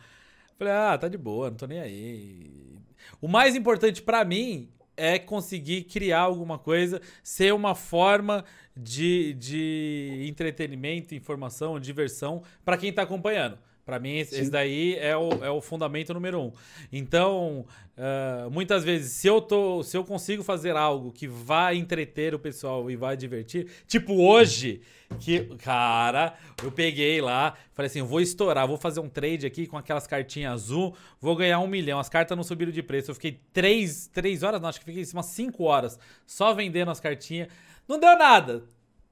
Falei, 0.58 0.74
ah, 0.74 0.98
tá 0.98 1.08
de 1.08 1.18
boa, 1.18 1.50
não 1.50 1.58
tô 1.58 1.68
nem 1.68 1.80
aí. 1.80 2.80
O 3.22 3.28
mais 3.28 3.56
importante 3.56 4.02
para 4.02 4.24
mim 4.24 4.70
é 4.98 5.20
conseguir 5.20 5.84
criar 5.84 6.22
alguma 6.22 6.58
coisa, 6.58 7.02
ser 7.22 7.54
uma 7.54 7.76
forma 7.76 8.46
de, 8.76 9.34
de 9.34 10.26
entretenimento, 10.28 11.14
informação, 11.14 11.80
diversão 11.80 12.42
para 12.64 12.78
quem 12.78 12.94
tá 12.94 13.02
acompanhando. 13.02 13.58
Para 13.86 14.00
mim, 14.00 14.18
esse, 14.18 14.36
esse 14.36 14.50
daí 14.50 14.96
é 14.96 15.16
o, 15.16 15.30
é 15.44 15.50
o 15.52 15.62
fundamento 15.62 16.12
número 16.12 16.42
um. 16.42 16.52
Então, 16.92 17.64
uh, 17.96 18.50
muitas 18.50 18.84
vezes, 18.84 19.12
se 19.12 19.28
eu, 19.28 19.40
tô, 19.40 19.84
se 19.84 19.96
eu 19.96 20.04
consigo 20.04 20.42
fazer 20.44 20.76
algo 20.76 21.12
que 21.12 21.28
vai 21.28 21.78
entreter 21.78 22.34
o 22.34 22.40
pessoal 22.40 22.90
e 22.90 22.96
vai 22.96 23.16
divertir, 23.16 23.68
tipo 23.86 24.16
hoje, 24.16 24.82
que, 25.20 25.56
cara, 25.58 26.34
eu 26.64 26.72
peguei 26.72 27.22
lá, 27.22 27.54
falei 27.74 27.86
assim: 27.86 28.00
eu 28.00 28.08
vou 28.08 28.20
estourar, 28.20 28.68
vou 28.68 28.76
fazer 28.76 29.02
um 29.02 29.08
trade 29.08 29.46
aqui 29.46 29.68
com 29.68 29.78
aquelas 29.78 30.08
cartinhas 30.08 30.54
azul, 30.54 30.96
vou 31.22 31.36
ganhar 31.36 31.60
um 31.60 31.68
milhão. 31.68 32.00
As 32.00 32.10
cartas 32.10 32.36
não 32.36 32.44
subiram 32.44 32.72
de 32.72 32.82
preço. 32.82 33.12
Eu 33.12 33.16
fiquei 33.16 33.40
três, 33.54 34.08
três 34.08 34.42
horas, 34.42 34.60
não, 34.60 34.68
acho 34.68 34.80
que 34.80 34.86
fiquei 34.86 35.06
umas 35.14 35.28
cinco 35.28 35.66
horas 35.66 36.00
só 36.26 36.56
vendendo 36.56 36.90
as 36.90 37.00
cartinhas. 37.00 37.50
Não 37.88 38.00
deu 38.00 38.18
nada 38.18 38.64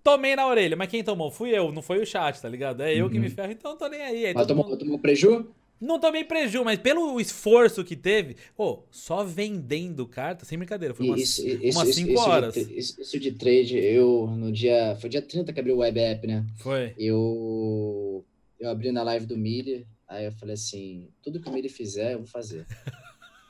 tomei 0.03 0.35
na 0.35 0.47
orelha. 0.47 0.75
Mas 0.75 0.89
quem 0.89 1.03
tomou 1.03 1.31
fui 1.31 1.49
eu, 1.57 1.71
não 1.71 1.81
foi 1.81 2.01
o 2.01 2.05
chat, 2.05 2.41
tá 2.41 2.49
ligado? 2.49 2.81
É 2.81 2.93
eu 2.93 3.05
uhum. 3.05 3.11
que 3.11 3.19
me 3.19 3.27
uhum. 3.27 3.33
ferro, 3.33 3.51
então 3.51 3.71
não 3.71 3.77
tô 3.77 3.87
nem 3.87 4.01
aí. 4.01 4.25
aí 4.25 4.33
Mas 4.33 4.45
tomou, 4.45 4.65
mundo... 4.65 4.77
tomou 4.77 4.99
preju? 4.99 5.47
Não 5.83 5.99
tomei 5.99 6.23
prejuízo, 6.23 6.63
mas 6.63 6.79
pelo 6.79 7.19
esforço 7.19 7.83
que 7.83 7.97
teve, 7.97 8.37
pô, 8.55 8.83
só 8.89 9.21
vendendo 9.21 10.07
carta, 10.07 10.45
sem 10.45 10.57
brincadeira, 10.57 10.93
foi 10.93 11.07
umas 11.07 11.27
5 11.27 11.69
umas 11.71 11.95
cinco 11.95 12.19
horas. 12.21 12.53
De, 12.53 12.79
isso, 12.79 13.01
isso, 13.01 13.19
de 13.19 13.33
trade, 13.33 13.77
eu 13.77 14.27
no 14.27 14.49
dia. 14.49 14.95
Foi 15.01 15.09
dia 15.09 15.21
30 15.21 15.51
que 15.51 15.59
abriu 15.59 15.75
o 15.75 15.79
web 15.79 15.99
app, 15.99 16.25
né? 16.25 16.45
Foi. 16.59 16.93
Eu, 16.97 18.23
eu 18.57 18.69
abri 18.69 18.93
na 18.93 19.03
live 19.03 19.25
do 19.25 19.37
Miller, 19.37 19.85
aí 20.07 20.23
eu 20.23 20.31
falei 20.31 20.53
assim: 20.53 21.09
tudo 21.21 21.41
que 21.41 21.49
o 21.49 21.51
Miller 21.51 21.69
fizer, 21.69 22.13
eu 22.13 22.19
vou 22.19 22.27
fazer. 22.27 22.65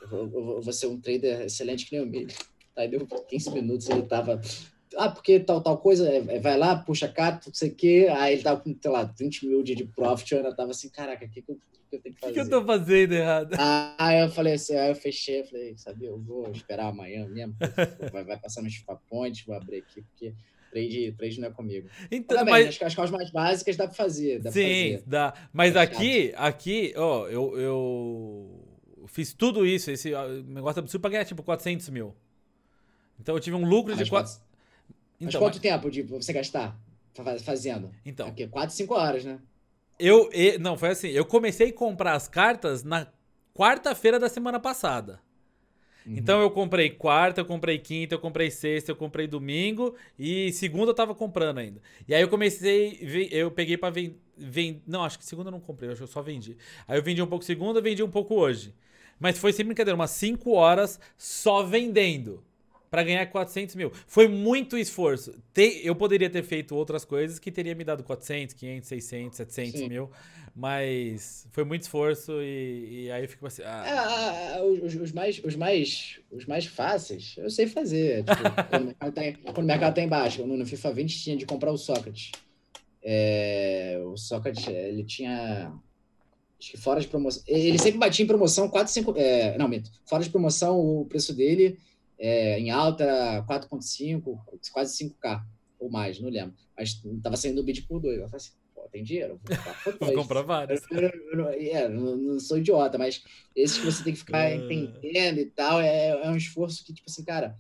eu, 0.02 0.28
vou, 0.28 0.56
eu, 0.56 0.62
vou, 0.62 0.74
ser 0.74 0.88
um 0.88 1.00
trader 1.00 1.42
excelente 1.42 1.86
que 1.86 1.96
nem 1.96 2.04
o 2.04 2.10
Miller. 2.10 2.36
Aí 2.76 2.88
deu 2.88 3.06
15 3.06 3.52
minutos, 3.52 3.88
ele 3.90 4.02
tava 4.02 4.42
ah, 4.98 5.10
porque 5.10 5.40
tal, 5.40 5.62
tal 5.62 5.78
coisa, 5.78 6.10
é, 6.10 6.18
é, 6.18 6.40
vai 6.40 6.58
lá, 6.58 6.76
puxa 6.76 7.08
carta, 7.08 7.48
não 7.48 7.54
sei 7.54 7.70
o 7.70 7.76
quê, 7.76 8.08
aí 8.12 8.34
ele 8.34 8.44
tava 8.44 8.60
com, 8.62 8.76
sei 8.80 8.92
lá, 8.92 9.04
20 9.04 9.48
mil 9.48 9.64
de, 9.64 9.76
de 9.76 9.86
profit, 9.86 10.32
eu 10.32 10.38
ainda 10.40 10.56
tava 10.56 10.72
assim, 10.72 10.90
caraca, 10.90 11.26
o 11.26 11.30
que, 11.30 11.42
que, 11.42 11.52
eu, 11.52 11.58
que 11.90 11.96
eu 11.96 12.02
tenho 12.02 12.16
que 12.16 12.22
fazer? 12.22 12.32
O 12.32 12.36
que, 12.36 12.50
que 12.50 12.54
eu 12.54 12.60
tô 12.60 12.66
fazendo 12.66 13.14
errado? 13.14 13.56
Aí 13.98 14.22
eu 14.22 14.30
falei 14.30 14.54
assim, 14.54 14.76
aí 14.76 14.90
eu 14.90 14.96
fechei, 14.96 15.42
eu 15.42 15.46
falei, 15.46 15.78
sabe, 15.78 16.06
eu 16.06 16.20
vou 16.20 16.50
esperar 16.52 16.88
amanhã 16.88 17.28
mesmo, 17.28 17.56
vai, 18.12 18.24
vai 18.24 18.40
passar 18.40 18.62
nos 18.62 18.78
pontos, 19.10 19.44
vou 19.46 19.56
abrir 19.56 19.78
aqui, 19.78 20.02
porque 20.02 20.34
trade, 20.74 21.14
trade 21.18 21.40
não 21.40 21.48
é 21.48 21.52
comigo. 21.52 21.88
Então, 22.12 22.38
Também, 22.38 22.66
mas... 22.66 22.78
que 22.78 22.84
as 22.84 22.96
coisas 22.96 23.12
mais 23.12 23.30
básicas 23.30 23.78
dá 23.78 23.86
pra 23.86 23.96
fazer. 23.96 24.40
Dá 24.40 24.52
Sim, 24.52 24.94
fazer. 24.94 25.04
dá. 25.06 25.34
Mas 25.54 25.76
é 25.76 25.80
aqui, 25.80 26.34
aqui, 26.36 26.94
ó, 26.98 27.28
eu, 27.28 27.58
eu 27.60 29.06
fiz 29.08 29.34
tudo 29.34 29.66
isso, 29.66 29.92
esse 29.92 30.12
negócio 30.46 30.80
absurdo 30.80 31.02
pra 31.02 31.12
ganhar 31.12 31.26
tipo 31.26 31.44
400 31.44 31.90
mil. 31.90 32.16
Então 33.20 33.36
eu 33.36 33.40
tive 33.40 33.56
um 33.56 33.66
lucro 33.66 33.96
de 33.96 34.10
4... 34.10 34.42
Então, 35.20 35.28
mas 35.28 35.36
quanto 35.36 35.54
mas... 35.56 35.62
tempo 35.62 35.90
de 35.90 36.02
você 36.02 36.34
gastar 36.34 36.78
fazendo? 37.44 37.92
Então. 38.06 38.28
Aqui, 38.28 38.48
4, 38.48 38.76
5 38.76 38.94
horas, 38.94 39.26
né? 39.26 39.40
Eu, 40.00 40.30
eu. 40.32 40.60
Não, 40.60 40.78
foi 40.78 40.90
assim. 40.90 41.10
Eu 41.10 41.26
comecei 41.26 41.70
a 41.70 41.74
comprar 41.74 42.14
as 42.14 42.28
cartas 42.28 42.84
na 42.84 43.08
quarta-feira 43.54 44.20
da 44.20 44.28
semana 44.28 44.60
passada. 44.60 45.20
Uhum. 46.06 46.16
Então 46.18 46.42
eu 46.42 46.52
comprei 46.52 46.90
quarta, 46.90 47.42
eu 47.42 47.46
comprei 47.46 47.78
quinta, 47.80 48.16
eu 48.16 48.20
comprei 48.20 48.52
sexta, 48.52 48.92
eu 48.92 48.96
comprei 48.96 49.28
domingo 49.28 49.96
e 50.20 50.52
segunda 50.52 50.92
eu 50.92 50.96
tava 50.96 51.16
comprando 51.16 51.60
ainda. 51.60 51.82
E 52.08 52.14
aí 52.14 52.22
eu 52.22 52.28
comecei, 52.28 53.00
eu 53.32 53.50
peguei 53.52 53.78
para 53.78 53.90
vender, 53.90 54.82
não, 54.86 55.04
acho 55.04 55.18
que 55.18 55.26
segunda 55.26 55.48
eu 55.48 55.52
não 55.52 55.62
comprei, 55.62 55.90
acho 55.90 56.00
que 56.00 56.04
eu 56.04 56.08
só 56.08 56.22
vendi. 56.22 56.58
Aí 56.88 56.98
eu 56.98 57.04
vendi 57.04 57.22
um 57.22 57.28
pouco 57.28 57.46
segunda, 57.46 57.80
vendi 57.80 58.04
um 58.04 58.10
pouco 58.10 58.36
hoje. 58.36 58.74
Mas 59.20 59.38
foi 59.38 59.54
sem 59.54 59.66
brincadeira, 59.66 59.96
umas 59.96 60.12
5 60.12 60.52
horas 60.52 61.00
só 61.18 61.64
vendendo 61.64 62.44
para 62.94 63.02
ganhar 63.02 63.26
400 63.26 63.74
mil. 63.74 63.92
Foi 64.06 64.28
muito 64.28 64.78
esforço. 64.78 65.34
eu 65.84 65.96
poderia 65.96 66.30
ter 66.30 66.44
feito 66.44 66.76
outras 66.76 67.04
coisas 67.04 67.40
que 67.40 67.52
teria 67.52 67.74
me 67.74 67.84
dado 67.84 68.04
400, 68.04 68.54
500, 68.54 68.88
600, 68.88 69.38
700 69.38 69.80
Sim. 69.80 69.90
mil, 69.90 70.12
mas 70.56 71.48
foi 71.52 71.64
muito 71.64 71.82
esforço 71.82 72.34
e, 72.44 73.06
e 73.06 73.12
aí 73.12 73.24
eu 73.24 73.28
fico 73.28 73.48
assim. 73.48 73.64
Ah. 73.64 73.84
É, 73.84 73.98
ah, 73.98 74.58
ah, 74.58 74.64
os, 74.64 74.94
os, 74.94 75.12
mais, 75.12 75.42
os, 75.44 75.56
mais, 75.56 76.20
os 76.30 76.46
mais 76.46 76.68
fáceis 76.68 77.34
eu 77.40 77.50
sei 77.50 77.66
fazer. 77.66 78.26
Tipo, 78.26 78.44
quando, 78.70 78.84
o 78.84 78.86
mercado 78.86 79.12
tá 79.12 79.26
em, 79.26 79.34
quando 79.34 79.58
o 79.58 79.64
mercado 79.64 79.96
tá 79.96 80.46
no, 80.46 80.56
no 80.56 80.66
FIFA 80.68 80.94
20 80.94 81.24
tinha 81.24 81.36
de 81.36 81.48
comprar 81.48 81.72
o 81.72 81.78
Sócrates. 81.78 82.32
É, 83.02 84.00
o 84.06 84.16
Sócrates, 84.16 84.68
ele 84.68 85.04
tinha. 85.04 85.74
Acho 86.60 86.72
que 86.72 86.78
fora 86.78 87.02
de 87.02 87.08
promoção. 87.08 87.42
Ele 87.48 87.80
sempre 87.80 87.98
batia 87.98 88.24
em 88.24 88.28
promoção 88.28 88.70
4, 88.70 88.94
5. 88.94 89.16
É, 89.18 89.58
não, 89.58 89.68
mito. 89.68 89.90
Fora 90.06 90.24
de 90.24 90.30
promoção, 90.30 90.80
o 90.80 91.06
preço 91.06 91.34
dele 91.34 91.80
é, 92.18 92.60
em 92.60 92.72
alta 92.72 93.04
era 93.04 93.44
4,5, 93.44 94.40
quase 94.72 95.06
5K 95.06 95.44
ou 95.80 95.90
mais, 95.90 96.20
não 96.20 96.30
lembro. 96.30 96.56
Mas 96.78 97.02
estava 97.04 97.36
saindo 97.36 97.62
o 97.62 97.64
bid 97.64 97.84
por 97.84 98.00
dois. 98.00 98.18
Eu 98.18 98.30
falei 98.30 98.38
assim, 98.38 98.52
pô, 98.74 98.82
tem 98.92 99.04
dinheiro, 99.04 99.40
vou 99.44 99.58
comprar, 99.58 99.84
vou 100.00 100.14
comprar 100.14 100.42
vários. 100.42 100.82
Eu, 100.90 101.02
eu, 101.02 101.40
eu, 101.40 101.50
é, 101.50 101.90
não, 101.90 102.16
não, 102.16 102.40
sou 102.40 102.58
idiota, 102.58 102.98
mas 102.98 103.24
esses 103.56 103.78
que 103.78 103.86
você 103.86 104.04
tem 104.04 104.14
que 104.14 104.20
ficar 104.20 104.44
ah. 104.44 104.56
entendendo 104.56 105.40
e 105.40 105.46
tal, 105.46 105.82
é, 105.82 106.10
é 106.10 106.30
um 106.30 106.38
esforço 106.38 106.86
que, 106.86 106.94
tipo 106.94 107.10
assim, 107.10 107.24
cara, 107.24 107.58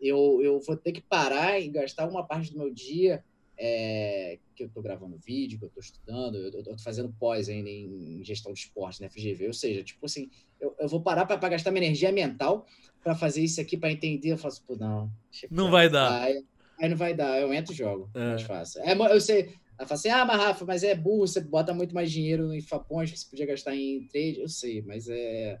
eu, 0.00 0.40
eu 0.42 0.60
vou 0.60 0.76
ter 0.76 0.92
que 0.92 1.02
parar 1.02 1.60
e 1.60 1.68
gastar 1.68 2.08
uma 2.08 2.26
parte 2.26 2.52
do 2.52 2.58
meu 2.58 2.72
dia 2.72 3.22
é, 3.62 4.38
que 4.56 4.62
eu 4.62 4.68
estou 4.68 4.82
gravando 4.82 5.18
vídeo, 5.18 5.58
que 5.58 5.64
eu 5.66 5.68
estou 5.68 5.82
estudando, 5.82 6.36
eu 6.36 6.60
estou 6.60 6.78
fazendo 6.78 7.14
pós 7.18 7.46
ainda 7.50 7.68
em 7.68 8.24
gestão 8.24 8.54
de 8.54 8.60
esporte, 8.60 9.02
né, 9.02 9.10
FGV, 9.10 9.48
ou 9.48 9.52
seja, 9.52 9.84
tipo 9.84 10.06
assim, 10.06 10.30
eu, 10.58 10.74
eu 10.80 10.88
vou 10.88 11.02
parar 11.02 11.26
para 11.26 11.36
gastar 11.50 11.70
minha 11.70 11.84
energia 11.84 12.10
mental 12.10 12.66
para 13.02 13.14
fazer 13.14 13.42
isso 13.42 13.60
aqui, 13.60 13.76
para 13.76 13.92
entender, 13.92 14.32
eu 14.32 14.38
faço, 14.38 14.62
pô, 14.66 14.76
não. 14.76 15.12
Não 15.50 15.70
vai 15.70 15.90
dar. 15.90 16.22
Aí, 16.22 16.42
aí, 16.80 16.88
não 16.88 16.96
vai 16.96 17.12
dar, 17.12 17.38
eu 17.38 17.52
entro 17.52 17.74
e 17.74 17.76
jogo. 17.76 18.10
É. 18.14 18.30
Mais 18.30 18.42
fácil. 18.42 18.80
É, 18.80 18.94
eu 18.94 19.20
sei. 19.20 19.54
Ela 19.78 19.86
fala 19.86 19.98
assim, 19.98 20.08
ah, 20.08 20.24
mas 20.24 20.36
Rafa, 20.38 20.64
mas 20.64 20.82
é 20.82 20.94
burro, 20.94 21.26
você 21.26 21.40
bota 21.40 21.74
muito 21.74 21.94
mais 21.94 22.10
dinheiro 22.10 22.54
em 22.54 22.62
Fapões 22.62 23.10
que 23.10 23.18
você 23.18 23.26
podia 23.28 23.46
gastar 23.46 23.74
em 23.74 24.06
trade. 24.06 24.40
Eu 24.40 24.48
sei, 24.48 24.82
mas 24.82 25.08
é, 25.08 25.58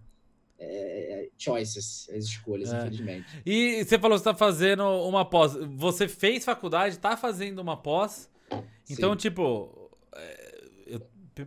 é, 0.60 1.24
é 1.24 1.28
choices, 1.38 2.08
as 2.10 2.24
escolhas, 2.24 2.72
é. 2.72 2.78
infelizmente. 2.78 3.42
E 3.44 3.82
você 3.82 3.98
falou 3.98 4.16
que 4.16 4.22
você 4.22 4.30
tá 4.30 4.36
fazendo 4.36 4.84
uma 4.84 5.24
pós. 5.24 5.54
Você 5.76 6.06
fez 6.06 6.44
faculdade, 6.44 6.98
tá 6.98 7.16
fazendo 7.16 7.58
uma 7.60 7.76
pós. 7.76 8.30
Então, 8.88 9.12
Sim. 9.12 9.18
tipo, 9.18 9.90
é, 10.14 11.00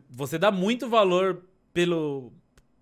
você 0.10 0.38
dá 0.38 0.52
muito 0.52 0.90
valor 0.90 1.44
pelo, 1.74 2.34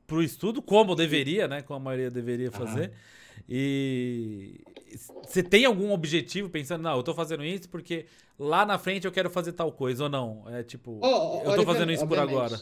pro 0.07 0.23
estudo, 0.23 0.61
como 0.61 0.95
deveria, 0.95 1.47
né? 1.47 1.61
Como 1.61 1.77
a 1.77 1.83
maioria 1.83 2.09
deveria 2.09 2.51
fazer. 2.51 2.91
E 3.49 4.61
você 5.23 5.43
tem 5.43 5.65
algum 5.65 5.91
objetivo 5.91 6.49
pensando, 6.49 6.81
não, 6.81 6.95
eu 6.95 7.03
tô 7.03 7.13
fazendo 7.13 7.43
isso 7.43 7.67
porque 7.69 8.05
lá 8.37 8.65
na 8.65 8.77
frente 8.77 9.05
eu 9.05 9.11
quero 9.11 9.29
fazer 9.29 9.53
tal 9.53 9.71
coisa, 9.71 10.03
ou 10.03 10.09
não? 10.09 10.43
É 10.47 10.63
tipo, 10.63 10.99
oh, 11.01 11.41
eu 11.43 11.55
tô 11.55 11.65
fazendo 11.65 11.91
isso 11.91 12.07
por 12.07 12.19
agora. 12.19 12.59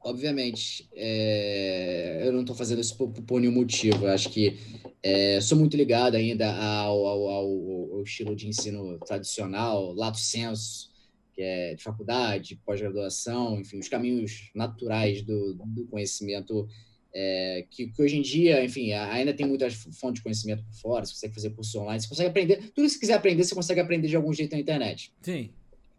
Obviamente, 0.00 0.88
é, 0.94 2.22
eu 2.24 2.32
não 2.32 2.44
tô 2.44 2.54
fazendo 2.54 2.80
isso 2.80 2.96
por, 2.96 3.10
por 3.10 3.40
nenhum 3.40 3.52
motivo. 3.52 4.06
Eu 4.06 4.12
acho 4.12 4.30
que 4.30 4.56
é, 5.02 5.40
sou 5.40 5.58
muito 5.58 5.76
ligado 5.76 6.14
ainda 6.14 6.50
ao, 6.50 7.06
ao, 7.06 7.28
ao, 7.28 7.92
ao 7.94 8.02
estilo 8.02 8.34
de 8.34 8.48
ensino 8.48 8.98
tradicional, 9.00 9.92
lato 9.92 10.18
senso, 10.18 10.88
que 11.34 11.42
é 11.42 11.74
de 11.74 11.82
faculdade, 11.82 12.60
pós-graduação, 12.64 13.60
enfim, 13.60 13.78
os 13.78 13.88
caminhos 13.88 14.50
naturais 14.54 15.22
do, 15.22 15.54
do 15.54 15.86
conhecimento, 15.86 16.68
é, 17.14 17.64
que, 17.70 17.88
que, 17.88 18.02
hoje 18.02 18.16
em 18.16 18.22
dia, 18.22 18.64
enfim, 18.64 18.92
ainda 18.92 19.32
tem 19.32 19.46
muitas 19.46 19.74
fontes 19.74 20.18
de 20.18 20.22
conhecimento 20.22 20.64
por 20.64 20.74
fora, 20.74 21.06
você 21.06 21.12
consegue 21.12 21.34
fazer 21.34 21.50
curso 21.50 21.80
online, 21.80 22.00
você 22.00 22.08
consegue 22.08 22.28
aprender, 22.28 22.56
tudo 22.74 22.86
que 22.86 22.90
você 22.90 22.98
quiser 22.98 23.14
aprender, 23.14 23.44
você 23.44 23.54
consegue 23.54 23.80
aprender 23.80 24.08
de 24.08 24.16
algum 24.16 24.32
jeito 24.32 24.52
na 24.52 24.60
internet. 24.60 25.12
Sim. 25.22 25.50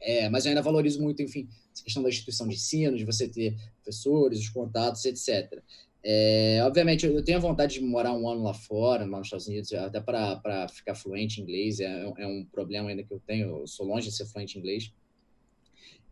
É, 0.02 0.30
mas 0.30 0.46
eu 0.46 0.50
ainda 0.50 0.62
valorizo 0.62 1.02
muito, 1.02 1.22
enfim, 1.22 1.48
essa 1.74 1.84
questão 1.84 2.02
da 2.02 2.10
instituição 2.10 2.48
de 2.48 2.56
ensino, 2.56 2.98
de 2.98 3.06
você 3.06 3.28
ter 3.28 3.56
professores, 3.76 4.40
os 4.40 4.50
contatos, 4.50 5.04
etc. 5.06 5.62
É, 6.02 6.62
obviamente, 6.64 7.06
eu 7.06 7.24
tenho 7.24 7.38
a 7.38 7.42
vontade 7.42 7.74
de 7.74 7.82
morar 7.82 8.14
um 8.14 8.28
ano 8.28 8.44
lá 8.44 8.54
fora, 8.54 9.06
lá 9.06 9.18
nos 9.18 9.28
Estados 9.28 9.48
Unidos, 9.48 9.74
até 9.74 10.00
para 10.00 10.68
ficar 10.70 10.96
fluente 10.96 11.40
em 11.40 11.44
inglês, 11.44 11.80
é, 11.80 12.04
é, 12.18 12.28
um 12.28 12.46
problema 12.46 12.90
ainda 12.90 13.04
que 13.04 13.14
eu 13.14 13.20
tenho, 13.20 13.60
eu 13.60 13.68
sou 13.68 13.86
longe 13.86 14.10
de 14.10 14.16
ser 14.16 14.26
fluente 14.26 14.58
em 14.58 14.62
inglês. 14.62 14.94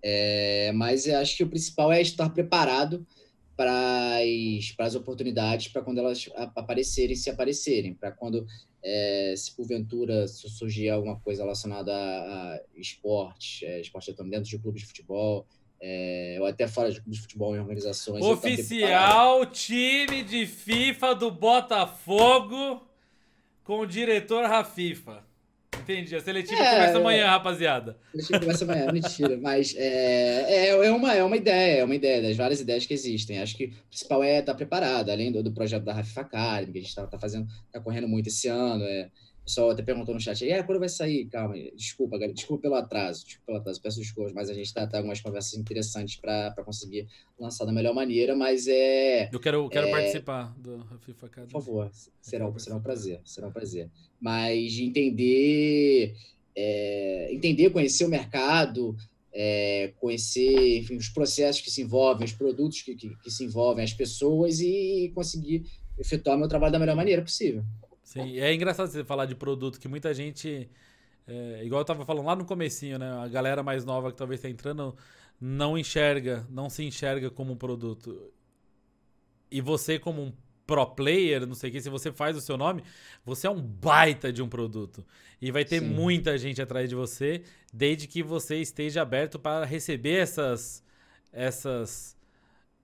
É, 0.04 0.72
mas 0.74 1.08
eu 1.08 1.18
acho 1.18 1.36
que 1.36 1.44
o 1.44 1.50
principal 1.50 1.92
é 1.92 2.02
estar 2.02 2.30
preparado 2.30 3.06
para 3.58 4.20
as, 4.86 4.96
oportunidades, 4.96 5.68
para 5.68 5.82
quando 5.82 5.98
elas 5.98 6.30
aparecerem, 6.56 7.16
se 7.16 7.28
aparecerem, 7.32 7.96
para 7.96 8.12
quando, 8.12 8.46
é, 8.84 9.34
se 9.36 9.56
porventura 9.56 10.28
surgir 10.28 10.90
alguma 10.90 11.20
coisa 11.20 11.42
relacionada 11.42 11.92
a, 11.92 12.54
a 12.54 12.62
esporte, 12.76 13.66
é, 13.66 13.82
esporte 13.82 14.14
dentro 14.14 14.44
de 14.44 14.60
clubes 14.60 14.82
de 14.84 14.88
futebol, 14.88 15.48
é, 15.82 16.38
ou 16.40 16.46
até 16.46 16.68
fora 16.68 16.92
de 16.92 17.02
clubes 17.02 17.18
de 17.18 17.24
futebol 17.24 17.56
em 17.56 17.60
organizações. 17.60 18.24
Oficial 18.24 19.46
time 19.48 20.22
de 20.24 20.46
FIFA 20.46 21.16
do 21.16 21.32
Botafogo 21.32 22.88
com 23.64 23.80
o 23.80 23.86
diretor 23.88 24.46
Rafifa. 24.46 25.26
Entendi. 25.88 26.16
A 26.16 26.22
seletiva 26.22 26.62
é, 26.62 26.72
começa 26.72 26.98
amanhã, 26.98 27.28
rapaziada. 27.28 27.98
A 28.08 28.12
seletiva 28.12 28.40
começa 28.40 28.66
amanhã, 28.66 28.92
mentira. 28.92 29.38
Mas 29.42 29.74
é, 29.78 30.68
é, 30.68 30.68
é, 30.70 30.92
uma, 30.92 31.14
é 31.14 31.24
uma 31.24 31.38
ideia, 31.38 31.80
é 31.80 31.84
uma 31.84 31.96
ideia 31.96 32.22
das 32.22 32.36
várias 32.36 32.60
ideias 32.60 32.86
que 32.86 32.94
existem. 32.94 33.40
Acho 33.40 33.56
que 33.56 33.66
o 33.66 33.88
principal 33.90 34.24
é 34.24 34.40
estar 34.40 34.54
preparado, 34.54 35.10
além 35.10 35.32
do, 35.32 35.42
do 35.42 35.52
projeto 35.52 35.84
da 35.84 35.94
Rafa 35.94 36.22
Academy, 36.22 36.74
que 36.74 36.80
a 36.80 36.82
gente 36.82 36.90
está 36.90 37.08
tá 37.08 37.18
fazendo, 37.18 37.48
está 37.68 37.80
correndo 37.80 38.08
muito 38.08 38.28
esse 38.28 38.48
ano. 38.48 38.84
É, 38.84 39.10
pessoal 39.48 39.70
até 39.70 39.82
perguntou 39.82 40.14
no 40.14 40.20
chat, 40.20 40.48
é, 40.48 40.62
quando 40.62 40.80
vai 40.80 40.90
sair? 40.90 41.26
Calma, 41.26 41.56
desculpa, 41.74 42.18
galera, 42.18 42.34
desculpa 42.34 42.64
pelo 42.64 42.76
atraso, 42.76 43.26
desculpa 43.26 43.46
pelo 43.46 43.58
atraso, 43.60 43.82
peço 43.82 44.00
desculpas, 44.00 44.34
mas 44.34 44.50
a 44.50 44.54
gente 44.54 44.66
está 44.66 44.86
tá 44.86 44.98
algumas 44.98 45.22
conversas 45.22 45.54
interessantes 45.54 46.18
para 46.18 46.54
conseguir 46.66 47.08
lançar 47.40 47.64
da 47.64 47.72
melhor 47.72 47.96
maneira, 47.96 48.36
mas 48.36 48.68
é... 48.68 49.30
Eu 49.32 49.40
quero, 49.40 49.70
quero 49.70 49.88
é, 49.88 49.92
participar 49.92 50.54
do 50.60 50.86
FIFA 51.00 51.26
Academy. 51.28 51.52
Por 51.54 51.62
favor, 51.62 51.90
será, 52.22 52.52
será 52.60 52.76
um 52.76 52.82
prazer, 52.82 53.22
será 53.24 53.48
um 53.48 53.52
prazer. 53.52 53.90
Mas 54.20 54.78
entender, 54.78 56.14
é, 56.54 57.34
entender, 57.34 57.70
conhecer 57.70 58.04
o 58.04 58.10
mercado, 58.10 58.98
é, 59.34 59.94
conhecer 59.98 60.80
enfim, 60.80 60.98
os 60.98 61.08
processos 61.08 61.62
que 61.62 61.72
se 61.72 61.84
envolvem, 61.84 62.26
os 62.26 62.34
produtos 62.34 62.82
que, 62.82 62.96
que, 62.96 63.16
que 63.16 63.32
se 63.32 63.46
envolvem, 63.46 63.86
as 63.86 63.94
pessoas 63.94 64.60
e 64.60 65.10
conseguir 65.16 65.66
efetuar 65.98 66.38
meu 66.38 66.50
trabalho 66.50 66.74
da 66.74 66.80
melhor 66.80 66.98
maneira 66.98 67.22
possível. 67.22 67.64
Sim, 68.08 68.40
é 68.40 68.54
engraçado 68.54 68.88
você 68.88 69.04
falar 69.04 69.26
de 69.26 69.36
produto, 69.36 69.78
que 69.78 69.88
muita 69.90 70.14
gente, 70.14 70.70
é, 71.28 71.62
igual 71.66 71.82
eu 71.82 71.86
tava 71.86 72.06
falando 72.06 72.26
lá 72.26 72.38
no 72.38 72.46
comecinho, 72.46 72.98
né? 72.98 73.12
A 73.12 73.28
galera 73.28 73.62
mais 73.62 73.84
nova 73.84 74.14
que 74.14 74.18
talvez 74.18 74.40
tá 74.40 74.48
entrando 74.48 74.96
não 75.42 75.78
enxerga, 75.78 76.48
não 76.50 76.70
se 76.70 76.86
enxerga 76.86 77.30
como 77.30 77.52
um 77.52 77.58
produto. 77.58 78.32
E 79.52 79.60
você 79.60 80.00
como 80.00 80.22
um 80.22 80.34
pro 80.66 80.86
player, 80.86 81.46
não 81.46 81.54
sei 81.54 81.70
o 81.70 81.74
que, 81.74 81.82
se 81.82 81.90
você 81.90 82.10
faz 82.10 82.38
o 82.38 82.42
seu 82.42 82.56
nome, 82.56 82.82
você 83.26 83.46
é 83.46 83.50
um 83.50 83.62
baita 83.62 84.32
de 84.32 84.42
um 84.42 84.48
produto. 84.48 85.06
E 85.42 85.52
vai 85.52 85.66
ter 85.66 85.82
Sim. 85.82 85.90
muita 85.90 86.38
gente 86.38 86.62
atrás 86.62 86.88
de 86.88 86.96
você, 86.96 87.44
desde 87.74 88.08
que 88.08 88.24
você 88.24 88.56
esteja 88.62 89.02
aberto 89.02 89.38
para 89.38 89.66
receber 89.66 90.16
essas, 90.16 90.82
essas 91.32 92.18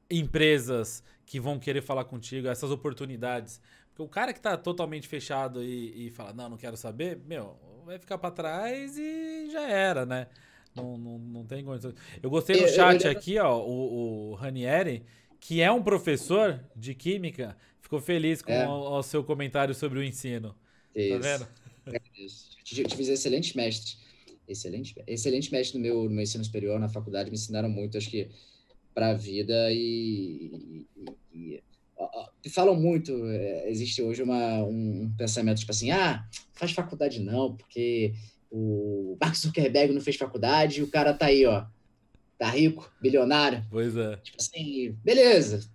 empresas 0.09 1.01
que 1.25 1.39
vão 1.39 1.57
querer 1.57 1.81
falar 1.81 2.03
contigo, 2.03 2.49
essas 2.49 2.71
oportunidades. 2.71 3.61
Porque 3.93 4.01
o 4.01 4.07
cara 4.07 4.33
que 4.33 4.39
está 4.39 4.57
totalmente 4.57 5.07
fechado 5.07 5.63
e, 5.63 6.07
e 6.07 6.09
fala, 6.09 6.33
não, 6.33 6.49
não 6.49 6.57
quero 6.57 6.75
saber, 6.75 7.19
meu, 7.27 7.55
vai 7.85 7.99
ficar 7.99 8.17
para 8.17 8.31
trás 8.31 8.97
e 8.97 9.51
já 9.51 9.69
era, 9.69 10.03
né? 10.03 10.27
Não, 10.75 10.97
não, 10.97 11.19
não 11.19 11.45
tem 11.45 11.63
condições. 11.63 11.93
Eu 12.21 12.29
gostei 12.31 12.59
no 12.59 12.67
chat 12.67 13.07
aqui, 13.07 13.37
ó, 13.37 13.59
o, 13.59 14.31
o 14.31 14.33
Ranieri, 14.33 15.05
que 15.39 15.61
é 15.61 15.71
um 15.71 15.83
professor 15.83 16.59
de 16.75 16.95
química, 16.95 17.55
ficou 17.79 18.01
feliz 18.01 18.41
com 18.41 18.51
é. 18.51 18.67
o, 18.67 18.97
o, 18.97 19.03
seu 19.03 19.23
comentário 19.23 19.75
sobre 19.75 19.99
o 19.99 20.03
ensino. 20.03 20.55
Tá 20.93 20.99
Isso. 20.99 21.19
Tá 21.19 21.37
vendo? 21.37 21.47
É 21.85 21.97
eu 22.81 22.87
tive 22.87 23.03
excelentes 23.11 23.53
mestres. 23.53 24.01
Excelente, 24.47 24.95
excelente 25.05 25.51
mestre 25.51 25.77
no 25.77 25.83
meu, 25.83 26.03
no 26.05 26.09
meu 26.09 26.23
ensino 26.23 26.43
superior, 26.43 26.79
na 26.79 26.89
faculdade, 26.89 27.29
me 27.29 27.35
ensinaram 27.35 27.69
muito, 27.69 27.97
acho 27.97 28.09
que, 28.09 28.29
para 28.93 29.09
a 29.09 29.13
vida 29.13 29.71
e, 29.71 30.85
e, 30.95 31.07
e, 31.33 31.63
falam 32.49 32.75
muito. 32.75 33.11
É, 33.27 33.69
existe 33.69 34.01
hoje 34.01 34.21
uma, 34.23 34.63
um, 34.63 35.03
um 35.03 35.13
pensamento 35.17 35.59
tipo 35.59 35.71
assim: 35.71 35.91
ah, 35.91 36.23
faz 36.53 36.71
faculdade 36.71 37.19
não, 37.19 37.55
porque 37.55 38.13
o 38.51 39.17
Mark 39.19 39.35
Zuckerberg 39.35 39.93
não 39.93 40.01
fez 40.01 40.15
faculdade 40.15 40.79
e 40.79 40.83
o 40.83 40.87
cara 40.87 41.13
tá 41.13 41.27
aí, 41.27 41.45
ó. 41.45 41.65
Tá 42.37 42.49
rico, 42.49 42.91
bilionário. 43.01 43.63
Pois 43.69 43.95
é. 43.95 44.17
Tipo 44.17 44.37
assim, 44.39 44.97
beleza. 45.03 45.67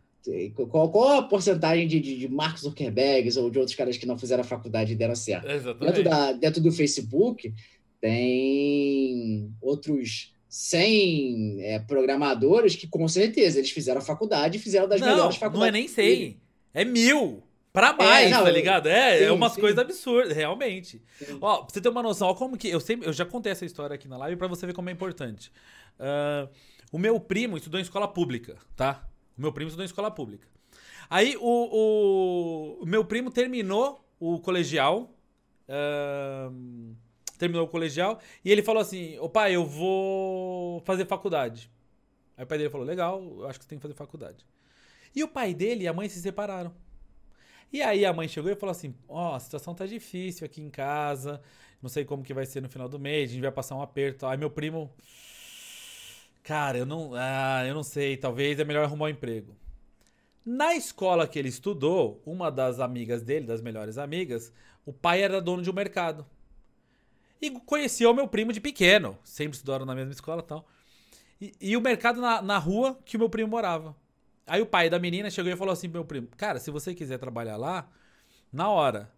Qual, 0.71 0.91
qual 0.91 1.19
a 1.19 1.23
porcentagem 1.23 1.89
de, 1.89 1.99
de, 1.99 2.19
de 2.19 2.29
Mark 2.29 2.59
Zuckerberg 2.59 3.27
ou 3.39 3.51
de 3.51 3.59
outros 3.59 3.77
caras 3.77 3.97
que 3.97 4.05
não 4.05 4.19
fizeram 4.19 4.43
a 4.43 4.47
faculdade 4.47 4.93
e 4.93 4.97
deram 4.97 5.15
certo? 5.15 5.49
Exatamente. 5.49 5.95
Dentro, 5.95 6.11
da, 6.11 6.33
dentro 6.33 6.61
do 6.61 6.71
Facebook, 6.71 7.55
tem 8.01 9.51
outros 9.61 10.35
100 10.49 11.63
é, 11.63 11.79
programadores 11.81 12.75
que, 12.75 12.87
com 12.87 13.07
certeza, 13.07 13.59
eles 13.59 13.71
fizeram 13.71 14.01
a 14.01 14.05
faculdade 14.05 14.57
e 14.57 14.61
fizeram 14.61 14.89
das 14.89 15.01
não, 15.01 15.09
melhores 15.09 15.37
faculdades. 15.37 15.61
Não 15.61 15.67
é 15.67 15.71
nem 15.71 15.89
100, 15.89 16.41
é 16.75 16.85
mil. 16.85 17.43
Pra 17.73 17.91
é, 17.91 17.93
mais, 17.93 18.27
é, 18.27 18.31
não, 18.31 18.45
tá 18.45 18.51
ligado? 18.51 18.89
É, 18.89 19.19
sim, 19.19 19.25
é 19.25 19.33
umas 19.33 19.53
sim. 19.53 19.61
coisas 19.61 19.79
absurdas, 19.79 20.35
realmente. 20.35 21.03
Sim. 21.19 21.39
Ó, 21.41 21.59
pra 21.59 21.73
você 21.73 21.81
ter 21.81 21.89
uma 21.89 22.03
noção, 22.03 22.29
ó, 22.29 22.35
como 22.35 22.57
que. 22.57 22.69
Eu, 22.69 22.81
sempre, 22.81 23.07
eu 23.07 23.13
já 23.13 23.27
contei 23.27 23.53
essa 23.53 23.65
história 23.65 23.95
aqui 23.95 24.09
na 24.09 24.17
live 24.17 24.37
pra 24.37 24.49
você 24.49 24.67
ver 24.67 24.73
como 24.73 24.89
é 24.89 24.93
importante. 24.93 25.53
Uh, 25.99 26.49
o 26.91 26.99
meu 26.99 27.21
primo 27.21 27.57
estudou 27.57 27.79
em 27.79 27.83
escola 27.83 28.09
pública, 28.09 28.57
tá? 28.75 29.07
O 29.37 29.41
meu 29.41 29.53
primo 29.53 29.69
estudou 29.69 29.85
em 29.85 29.87
escola 29.87 30.11
pública. 30.11 30.49
Aí 31.11 31.37
o, 31.37 32.81
o, 32.81 32.83
o 32.83 32.87
meu 32.87 33.05
primo 33.05 33.31
terminou 33.31 34.05
o 34.19 34.41
colegial. 34.41 35.15
Uh, 35.69 36.97
terminou 37.39 37.65
o 37.65 37.69
colegial. 37.69 38.21
E 38.45 38.51
ele 38.51 38.63
falou 38.63 38.83
assim: 38.83 39.19
Ô 39.19 39.29
pai, 39.29 39.55
eu 39.55 39.65
vou 39.65 40.81
fazer 40.81 41.07
faculdade. 41.07 41.71
Aí 42.37 42.45
o 42.45 42.47
pai 42.47 42.59
dele 42.59 42.71
falou: 42.71 42.87
Legal, 42.87 43.23
eu 43.23 43.49
acho 43.49 43.59
que 43.59 43.65
você 43.65 43.69
tem 43.71 43.79
que 43.79 43.83
fazer 43.83 43.95
faculdade. 43.95 44.47
E 45.15 45.25
o 45.25 45.29
pai 45.29 45.55
dele 45.55 45.85
e 45.85 45.89
a 45.89 45.93
mãe 45.93 46.09
se 46.09 46.21
separaram. 46.21 46.75
E 47.73 47.83
aí 47.83 48.05
a 48.05 48.13
mãe 48.13 48.29
chegou 48.29 48.51
e 48.51 48.57
falou 48.57 48.73
assim: 48.73 48.95
Ó, 49.09 49.33
oh, 49.33 49.35
a 49.35 49.41
situação 49.41 49.75
tá 49.75 49.87
difícil 49.87 50.45
aqui 50.45 50.61
em 50.61 50.71
casa, 50.71 51.41
não 51.83 51.89
sei 51.89 52.05
como 52.05 52.23
que 52.23 52.35
vai 52.35 52.47
ser 52.47 52.61
no 52.61 52.69
final 52.69 52.89
do 52.89 52.99
mês, 52.99 53.31
a 53.31 53.33
gente 53.35 53.43
vai 53.43 53.53
passar 53.53 53.77
um 53.77 53.83
aperto. 53.83 54.27
Aí 54.27 54.37
meu 54.37 54.51
primo. 54.51 54.91
Cara, 56.43 56.79
eu 56.79 56.87
não, 56.87 57.13
ah, 57.15 57.65
eu 57.67 57.75
não 57.75 57.83
sei, 57.83 58.17
talvez 58.17 58.59
é 58.59 58.65
melhor 58.65 58.85
arrumar 58.85 59.07
um 59.07 59.09
emprego. 59.11 59.55
Na 60.45 60.75
escola 60.75 61.29
que 61.29 61.39
ele 61.39 61.51
estudou, 61.51 62.23
uma 62.25 62.51
das 62.51 62.81
amigas 62.81 63.23
dele, 63.23 63.45
das 63.47 63.61
melhores 63.61 63.99
amigas, 63.99 64.51
o 64.87 64.95
pai 64.95 65.23
era 65.23 65.43
dono 65.43 65.63
de 65.63 65.69
um 65.69 65.75
mercado. 65.75 66.25
E 67.41 67.51
conhecia 67.51 68.11
o 68.11 68.15
meu 68.15 68.27
primo 68.27 68.53
de 68.53 68.61
pequeno, 68.61 69.19
sempre 69.23 69.57
estudaram 69.57 69.87
na 69.87 69.95
mesma 69.95 70.13
escola 70.13 70.43
e 70.43 70.47
tal. 70.47 70.69
E, 71.61 71.77
o 71.77 71.81
mercado 71.81 72.21
na, 72.21 72.43
na 72.43 72.59
rua 72.59 72.99
que 73.05 73.17
o 73.17 73.21
meu 73.21 73.31
primo 73.31 73.49
morava. 73.49 73.95
Aí 74.47 74.61
o 74.61 74.67
pai 74.67 74.91
da 74.91 74.99
menina 74.99 75.31
chegou 75.31 75.53
e 75.53 75.57
falou 75.57 75.73
assim 75.73 75.89
pro 75.89 76.01
meu 76.01 76.05
primo: 76.05 76.29
Cara, 76.37 76.59
se 76.59 76.71
você 76.71 76.95
quiser 76.95 77.19
trabalhar 77.19 77.57
lá, 77.57 77.89
na 78.53 78.69
hora, 78.69 79.13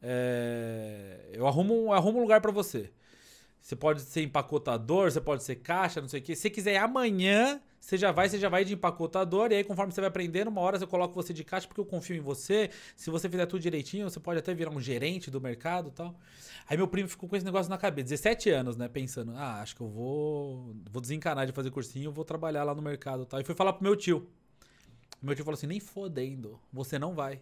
é, 0.00 1.30
eu, 1.32 1.46
arrumo, 1.46 1.92
arrumo 1.92 2.18
um 2.18 2.22
lugar 2.22 2.40
para 2.40 2.52
você. 2.52 2.92
Você 3.60 3.74
pode 3.74 4.02
ser 4.02 4.22
empacotador, 4.22 5.10
você 5.10 5.20
pode 5.20 5.42
ser 5.42 5.56
caixa, 5.56 6.00
não 6.00 6.08
sei 6.08 6.20
o 6.20 6.22
que. 6.22 6.36
Se 6.36 6.42
você 6.42 6.50
quiser 6.50 6.76
amanhã, 6.76 7.60
você 7.84 7.98
já 7.98 8.10
vai, 8.10 8.30
você 8.30 8.38
já 8.38 8.48
vai 8.48 8.64
de 8.64 8.72
empacotador. 8.72 9.52
E 9.52 9.56
aí, 9.56 9.62
conforme 9.62 9.92
você 9.92 10.00
vai 10.00 10.08
aprendendo, 10.08 10.48
uma 10.48 10.62
hora 10.62 10.78
eu 10.78 10.88
coloco 10.88 11.14
você 11.14 11.34
de 11.34 11.44
caixa 11.44 11.68
porque 11.68 11.82
eu 11.82 11.84
confio 11.84 12.16
em 12.16 12.20
você. 12.20 12.70
Se 12.96 13.10
você 13.10 13.28
fizer 13.28 13.44
tudo 13.44 13.60
direitinho, 13.60 14.08
você 14.08 14.18
pode 14.18 14.38
até 14.38 14.54
virar 14.54 14.70
um 14.70 14.80
gerente 14.80 15.30
do 15.30 15.38
mercado 15.38 15.90
tal. 15.90 16.18
Aí 16.66 16.78
meu 16.78 16.88
primo 16.88 17.10
ficou 17.10 17.28
com 17.28 17.36
esse 17.36 17.44
negócio 17.44 17.68
na 17.68 17.76
cabeça, 17.76 18.04
17 18.04 18.48
anos, 18.48 18.78
né? 18.78 18.88
Pensando, 18.88 19.32
ah, 19.36 19.60
acho 19.60 19.76
que 19.76 19.82
eu 19.82 19.88
vou, 19.88 20.74
vou 20.90 21.02
desencanar 21.02 21.46
de 21.46 21.52
fazer 21.52 21.70
cursinho, 21.70 22.10
vou 22.10 22.24
trabalhar 22.24 22.64
lá 22.64 22.74
no 22.74 22.80
mercado 22.80 23.26
tal. 23.26 23.38
E 23.38 23.44
foi 23.44 23.54
falar 23.54 23.74
pro 23.74 23.82
meu 23.82 23.94
tio. 23.94 24.26
Meu 25.20 25.34
tio 25.34 25.44
falou 25.44 25.58
assim: 25.58 25.66
nem 25.66 25.78
fodendo, 25.78 26.58
você 26.72 26.98
não 26.98 27.14
vai. 27.14 27.38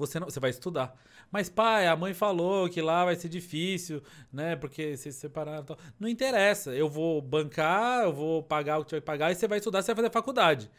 Você 0.00 0.18
não, 0.18 0.28
você 0.28 0.40
vai 0.40 0.50
estudar. 0.50 0.94
Mas 1.30 1.48
pai, 1.48 1.86
a 1.86 1.94
mãe 1.94 2.12
falou 2.12 2.68
que 2.68 2.82
lá 2.82 3.04
vai 3.04 3.14
ser 3.16 3.28
difícil, 3.28 4.02
né? 4.32 4.56
Porque 4.56 4.96
se 4.96 5.12
separaram, 5.12 5.64
tal. 5.64 5.78
não 5.98 6.08
interessa. 6.08 6.74
Eu 6.74 6.88
vou 6.88 7.22
bancar, 7.22 8.04
eu 8.04 8.12
vou 8.12 8.42
pagar 8.42 8.78
o 8.78 8.84
que 8.84 8.90
você 8.90 8.96
vai 8.96 9.02
pagar 9.02 9.32
e 9.32 9.34
você 9.34 9.46
vai 9.46 9.58
estudar, 9.58 9.82
você 9.82 9.94
vai 9.94 10.04
fazer 10.04 10.12
faculdade. 10.12 10.70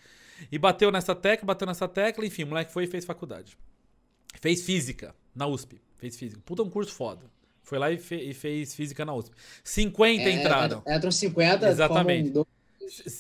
E 0.52 0.58
bateu 0.58 0.92
nessa 0.92 1.16
tecla, 1.16 1.46
bateu 1.46 1.68
nessa 1.68 1.88
tecla, 1.88 2.26
enfim, 2.26 2.44
o 2.44 2.48
moleque 2.48 2.72
foi 2.72 2.84
e 2.84 2.88
fez 2.88 3.06
faculdade. 3.06 3.58
Fez 4.40 4.64
física 4.64 5.16
na 5.36 5.48
USP. 5.48 5.82
Fez 5.98 6.18
física. 6.18 6.42
Puta, 6.44 6.64
um 6.64 6.70
curso 6.70 6.94
foda. 6.94 7.26
Foi 7.64 7.78
lá 7.78 7.92
e, 7.92 7.98
fe 7.98 8.16
e 8.16 8.34
fez 8.34 8.74
física 8.74 9.06
na 9.06 9.14
USP. 9.14 9.36
50 9.64 10.24
é, 10.24 10.32
entraram. 10.32 10.84
Entram 10.88 11.12
50, 11.12 11.70
Exatamente. 11.70 12.34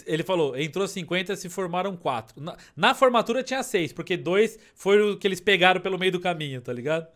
Ele 0.06 0.24
falou, 0.24 0.58
entrou 0.58 0.88
50, 0.88 1.36
se 1.36 1.50
formaram 1.50 1.96
4. 1.96 2.42
Na, 2.42 2.58
na, 2.76 2.96
formatura 2.96 3.44
tinha 3.44 3.64
6, 3.64 3.94
porque 3.94 4.18
dois 4.18 4.58
foram 4.76 5.12
o 5.12 5.18
que 5.18 5.28
eles 5.28 5.40
pegaram 5.40 5.82
pelo 5.82 5.98
meio 5.98 6.12
do 6.12 6.20
caminho, 6.20 6.62
tá 6.62 6.74
ligado? 6.74 7.08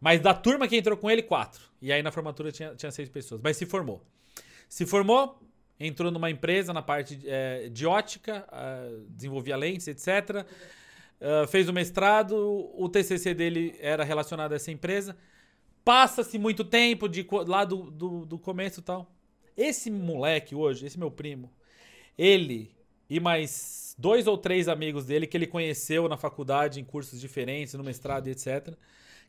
Mas 0.00 0.20
da 0.20 0.32
turma 0.32 0.66
que 0.66 0.76
entrou 0.76 0.96
com 0.96 1.10
ele, 1.10 1.22
4. 1.22 1.62
E 1.82 1.92
aí 1.92 2.02
na 2.02 2.10
formatura 2.10 2.50
tinha, 2.50 2.74
tinha 2.74 2.90
6 2.90 3.08
pessoas. 3.08 3.40
Mas 3.42 3.56
se 3.56 3.66
formou. 3.66 4.04
Se 4.68 4.86
formou, 4.86 5.38
entrou 5.78 6.10
numa 6.10 6.30
empresa 6.30 6.72
na 6.72 6.82
parte 6.82 7.20
é, 7.24 7.68
de 7.68 7.86
ótica, 7.86 8.46
uh, 8.52 9.04
desenvolvia 9.08 9.56
lentes, 9.56 9.88
etc. 9.88 10.46
Uh, 11.20 11.46
fez 11.48 11.68
o 11.68 11.72
mestrado, 11.72 12.36
o 12.74 12.88
TCC 12.88 13.34
dele 13.34 13.74
era 13.80 14.04
relacionado 14.04 14.52
a 14.52 14.56
essa 14.56 14.70
empresa. 14.70 15.16
Passa-se 15.84 16.38
muito 16.38 16.64
tempo 16.64 17.08
de 17.08 17.26
lá 17.46 17.64
do, 17.64 17.90
do, 17.90 18.26
do 18.26 18.38
começo 18.38 18.80
e 18.80 18.82
tal. 18.82 19.10
Esse 19.56 19.90
moleque 19.90 20.54
hoje, 20.54 20.86
esse 20.86 20.98
meu 20.98 21.10
primo, 21.10 21.50
ele 22.16 22.74
e 23.08 23.18
mais 23.18 23.94
dois 23.98 24.26
ou 24.26 24.38
três 24.38 24.68
amigos 24.68 25.04
dele 25.04 25.26
que 25.26 25.36
ele 25.36 25.46
conheceu 25.46 26.08
na 26.08 26.16
faculdade, 26.16 26.80
em 26.80 26.84
cursos 26.84 27.20
diferentes, 27.20 27.74
no 27.74 27.84
mestrado 27.84 28.28
e 28.28 28.30
etc. 28.30 28.74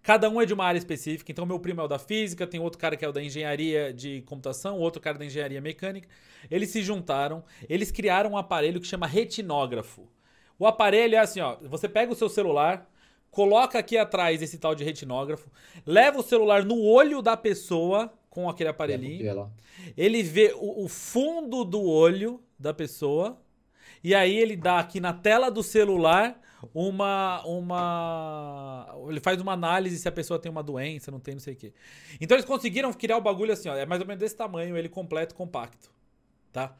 Cada 0.01 0.29
um 0.29 0.41
é 0.41 0.45
de 0.45 0.53
uma 0.53 0.65
área 0.65 0.79
específica. 0.79 1.31
Então, 1.31 1.45
meu 1.45 1.59
primo 1.59 1.81
é 1.81 1.83
o 1.83 1.87
da 1.87 1.99
física, 1.99 2.47
tem 2.47 2.59
outro 2.59 2.79
cara 2.79 2.95
que 2.95 3.05
é 3.05 3.07
o 3.07 3.11
da 3.11 3.21
engenharia 3.21 3.93
de 3.93 4.21
computação, 4.23 4.79
outro 4.79 5.01
cara 5.01 5.17
da 5.17 5.25
engenharia 5.25 5.61
mecânica. 5.61 6.07
Eles 6.49 6.69
se 6.69 6.81
juntaram, 6.81 7.43
eles 7.69 7.91
criaram 7.91 8.31
um 8.31 8.37
aparelho 8.37 8.79
que 8.79 8.87
chama 8.87 9.05
retinógrafo. 9.05 10.07
O 10.57 10.65
aparelho 10.65 11.15
é 11.15 11.19
assim, 11.19 11.39
ó, 11.39 11.57
você 11.63 11.87
pega 11.87 12.11
o 12.11 12.15
seu 12.15 12.29
celular, 12.29 12.89
coloca 13.29 13.77
aqui 13.77 13.97
atrás 13.97 14.41
esse 14.41 14.57
tal 14.57 14.73
de 14.73 14.83
retinógrafo, 14.83 15.49
leva 15.85 16.19
o 16.19 16.23
celular 16.23 16.63
no 16.63 16.81
olho 16.81 17.21
da 17.21 17.37
pessoa 17.37 18.11
com 18.29 18.49
aquele 18.49 18.69
aparelhinho. 18.69 19.23
Ele 19.95 20.23
vê 20.23 20.53
o, 20.55 20.85
o 20.85 20.87
fundo 20.87 21.63
do 21.63 21.81
olho 21.81 22.41
da 22.61 22.73
pessoa. 22.73 23.41
E 24.03 24.15
aí 24.15 24.35
ele 24.37 24.55
dá 24.55 24.79
aqui 24.79 24.99
na 24.99 25.13
tela 25.13 25.49
do 25.49 25.61
celular 25.61 26.39
uma 26.73 27.43
uma 27.45 28.95
ele 29.09 29.19
faz 29.19 29.41
uma 29.41 29.53
análise 29.53 29.97
se 29.97 30.07
a 30.07 30.11
pessoa 30.11 30.39
tem 30.39 30.51
uma 30.51 30.63
doença, 30.63 31.11
não 31.11 31.19
tem, 31.19 31.35
não 31.35 31.41
sei 31.41 31.53
o 31.53 31.57
quê. 31.57 31.73
Então 32.19 32.35
eles 32.35 32.45
conseguiram 32.45 32.93
criar 32.93 33.17
o 33.17 33.21
bagulho 33.21 33.51
assim, 33.51 33.69
ó, 33.69 33.75
é 33.75 33.85
mais 33.85 34.01
ou 34.01 34.07
menos 34.07 34.19
desse 34.19 34.35
tamanho, 34.35 34.77
ele 34.77 34.89
completo, 34.89 35.35
compacto, 35.35 35.91
tá? 36.51 36.75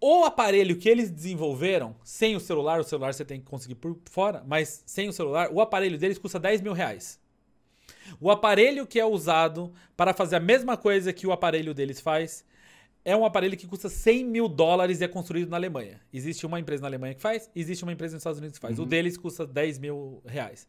O 0.00 0.24
aparelho 0.24 0.76
que 0.76 0.88
eles 0.88 1.10
desenvolveram, 1.10 1.96
sem 2.04 2.36
o 2.36 2.40
celular, 2.40 2.78
o 2.78 2.84
celular 2.84 3.14
você 3.14 3.24
tem 3.24 3.40
que 3.40 3.46
conseguir 3.46 3.76
por 3.76 3.98
fora, 4.04 4.44
mas 4.46 4.82
sem 4.84 5.08
o 5.08 5.12
celular, 5.12 5.50
o 5.50 5.60
aparelho 5.62 5.96
deles 5.96 6.18
custa 6.18 6.38
10 6.38 6.60
mil 6.60 6.74
reais. 6.74 7.18
O 8.20 8.30
aparelho 8.30 8.86
que 8.86 9.00
é 9.00 9.04
usado 9.04 9.72
para 9.96 10.12
fazer 10.12 10.36
a 10.36 10.40
mesma 10.40 10.76
coisa 10.76 11.12
que 11.12 11.26
o 11.26 11.32
aparelho 11.32 11.72
deles 11.72 12.00
faz 12.00 12.44
é 13.04 13.14
um 13.14 13.24
aparelho 13.24 13.56
que 13.56 13.66
custa 13.66 13.88
100 13.88 14.24
mil 14.24 14.48
dólares 14.48 15.00
e 15.00 15.04
é 15.04 15.08
construído 15.08 15.50
na 15.50 15.56
Alemanha. 15.56 16.00
Existe 16.12 16.46
uma 16.46 16.58
empresa 16.58 16.82
na 16.82 16.88
Alemanha 16.88 17.14
que 17.14 17.20
faz, 17.20 17.50
existe 17.54 17.82
uma 17.82 17.92
empresa 17.92 18.14
nos 18.14 18.22
Estados 18.22 18.38
Unidos 18.38 18.58
que 18.58 18.62
faz. 18.62 18.78
Uhum. 18.78 18.84
O 18.84 18.88
deles 18.88 19.18
custa 19.18 19.46
10 19.46 19.78
mil 19.78 20.22
reais. 20.24 20.66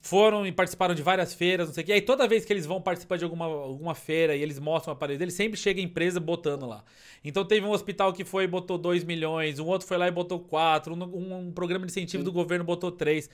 foram 0.00 0.46
e 0.46 0.52
participaram 0.52 0.94
de 0.94 1.02
várias 1.02 1.34
feiras, 1.34 1.68
não 1.68 1.74
sei 1.74 1.82
o 1.82 1.86
que. 1.86 1.92
Aí 1.92 2.00
toda 2.00 2.26
vez 2.26 2.46
que 2.46 2.52
eles 2.52 2.64
vão 2.64 2.80
participar 2.80 3.18
de 3.18 3.24
alguma, 3.24 3.44
alguma 3.44 3.94
feira 3.94 4.34
e 4.34 4.42
eles 4.42 4.58
mostram 4.58 4.92
o 4.92 4.96
aparelho 4.96 5.18
deles, 5.18 5.34
sempre 5.34 5.58
chega 5.58 5.80
a 5.80 5.84
empresa 5.84 6.18
botando 6.18 6.64
lá. 6.64 6.82
Então 7.22 7.44
teve 7.44 7.66
um 7.66 7.70
hospital 7.70 8.12
que 8.12 8.24
foi 8.24 8.44
e 8.44 8.46
botou 8.46 8.78
2 8.78 9.04
milhões, 9.04 9.58
um 9.58 9.66
outro 9.66 9.86
foi 9.86 9.98
lá 9.98 10.08
e 10.08 10.10
botou 10.10 10.40
4, 10.40 10.94
um, 10.94 11.46
um, 11.48 11.52
programa 11.52 11.84
de 11.84 11.92
incentivo 11.92 12.22
Sim. 12.22 12.24
do 12.24 12.32
governo 12.32 12.64
botou 12.64 12.90
3. 12.90 13.28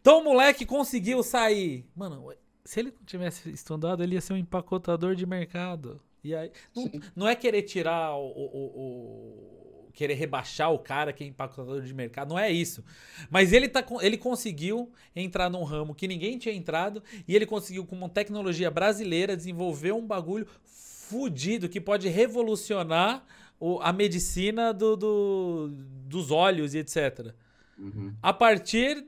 Então 0.00 0.20
o 0.20 0.24
moleque 0.24 0.66
conseguiu 0.66 1.22
sair. 1.22 1.86
Mano, 1.94 2.32
se 2.64 2.80
ele 2.80 2.90
não 2.90 3.04
tivesse 3.06 3.48
estudado, 3.50 4.02
ele 4.02 4.14
ia 4.14 4.20
ser 4.20 4.32
um 4.32 4.36
empacotador 4.36 5.14
de 5.14 5.24
mercado. 5.24 6.00
E 6.24 6.34
aí, 6.34 6.50
não, 6.74 6.90
não 7.14 7.28
é 7.28 7.36
querer 7.36 7.62
tirar 7.62 8.16
o, 8.16 8.26
o, 8.26 9.86
o 9.86 9.90
querer 9.94 10.14
rebaixar 10.14 10.72
o 10.72 10.78
cara 10.78 11.12
que 11.12 11.22
é 11.22 11.26
empacotador 11.26 11.80
de 11.80 11.94
mercado, 11.94 12.30
não 12.30 12.38
é 12.38 12.50
isso. 12.50 12.84
Mas 13.30 13.52
ele, 13.52 13.68
tá, 13.68 13.84
ele 14.00 14.18
conseguiu 14.18 14.90
entrar 15.14 15.48
num 15.48 15.62
ramo 15.62 15.94
que 15.94 16.08
ninguém 16.08 16.36
tinha 16.36 16.54
entrado 16.54 17.02
e 17.26 17.34
ele 17.34 17.46
conseguiu, 17.46 17.86
com 17.86 17.94
uma 17.94 18.08
tecnologia 18.08 18.70
brasileira, 18.70 19.36
desenvolver 19.36 19.92
um 19.92 20.04
bagulho 20.04 20.46
fudido 20.64 21.68
que 21.68 21.80
pode 21.80 22.08
revolucionar 22.08 23.24
o, 23.60 23.78
a 23.80 23.92
medicina 23.92 24.74
do, 24.74 24.96
do, 24.96 25.68
dos 26.06 26.30
olhos 26.30 26.74
e 26.74 26.78
etc. 26.78 27.32
Uhum. 27.78 28.12
A 28.20 28.32
partir 28.32 29.06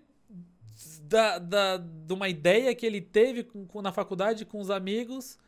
da, 1.02 1.38
da, 1.38 1.76
de 1.78 2.12
uma 2.12 2.28
ideia 2.28 2.74
que 2.74 2.86
ele 2.86 3.00
teve 3.00 3.42
com, 3.42 3.66
com, 3.66 3.82
na 3.82 3.92
faculdade 3.92 4.44
com 4.44 4.60
os 4.60 4.70
amigos 4.70 5.38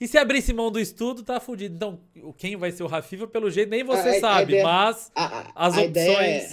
e 0.00 0.08
se 0.08 0.16
abrisse 0.16 0.52
mão 0.54 0.70
do 0.70 0.80
estudo, 0.80 1.22
tá 1.22 1.38
fudido. 1.38 1.74
Então, 1.74 2.00
quem 2.38 2.56
vai 2.56 2.72
ser 2.72 2.82
o 2.82 2.86
Rafifa, 2.86 3.26
pelo 3.26 3.50
jeito, 3.50 3.68
nem 3.68 3.84
você 3.84 4.08
a, 4.08 4.20
sabe, 4.20 4.38
a 4.38 4.42
ideia, 4.42 4.64
mas 4.64 5.12
a, 5.14 5.66
as 5.66 5.74
opções. 5.76 5.90
Ideia, 5.90 6.48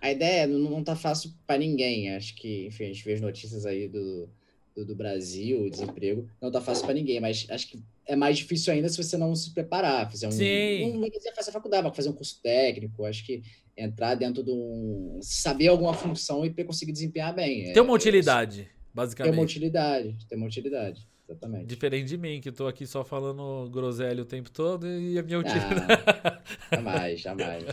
a 0.00 0.12
ideia 0.12 0.46
não, 0.46 0.70
não 0.70 0.84
tá 0.84 0.94
fácil 0.94 1.32
para 1.46 1.58
ninguém. 1.58 2.14
Acho 2.14 2.34
que, 2.34 2.66
enfim, 2.66 2.84
a 2.84 2.86
gente 2.88 3.04
vê 3.04 3.14
as 3.14 3.20
notícias 3.22 3.64
aí 3.64 3.88
do, 3.88 4.28
do, 4.76 4.84
do 4.84 4.94
Brasil, 4.94 5.62
o 5.62 5.70
desemprego. 5.70 6.28
Não 6.42 6.50
tá 6.50 6.60
fácil 6.60 6.84
para 6.84 6.94
ninguém, 6.94 7.18
mas 7.20 7.46
acho 7.48 7.68
que 7.68 7.82
é 8.06 8.14
mais 8.14 8.36
difícil 8.36 8.72
ainda 8.72 8.88
se 8.90 9.02
você 9.02 9.16
não 9.16 9.34
se 9.34 9.52
preparar, 9.54 10.10
fazer 10.10 10.26
um. 10.26 10.30
Sim. 10.30 10.92
Não, 10.92 11.00
não 11.00 11.08
dizer 11.08 11.34
fazer 11.34 11.50
faculdade, 11.50 11.84
mas 11.84 11.96
fazer 11.96 12.10
um 12.10 12.14
curso 12.14 12.38
técnico. 12.42 13.06
Acho 13.06 13.24
que 13.24 13.42
entrar 13.76 14.14
dentro 14.14 14.42
de 14.42 14.50
um. 14.50 15.18
saber 15.22 15.68
alguma 15.68 15.94
função 15.94 16.44
e 16.44 16.64
conseguir 16.64 16.92
desempenhar 16.92 17.34
bem. 17.34 17.72
Ter 17.72 17.80
uma 17.80 17.92
é, 17.92 17.96
utilidade, 17.96 18.60
é, 18.62 18.66
basicamente. 18.92 19.32
Ter 19.32 19.38
uma 19.38 19.44
utilidade, 19.44 20.16
ter 20.28 20.36
uma 20.36 20.46
utilidade. 20.46 21.08
Exatamente. 21.28 21.66
Diferente 21.66 22.06
de 22.06 22.16
mim, 22.16 22.40
que 22.40 22.50
tô 22.50 22.66
aqui 22.66 22.86
só 22.86 23.04
falando 23.04 23.68
groselha 23.70 24.22
o 24.22 24.24
tempo 24.24 24.50
todo 24.50 24.86
e 24.86 25.18
a 25.18 25.22
minha. 25.22 25.38
Ah, 25.40 26.40
jamais, 26.72 27.20
jamais. 27.20 27.64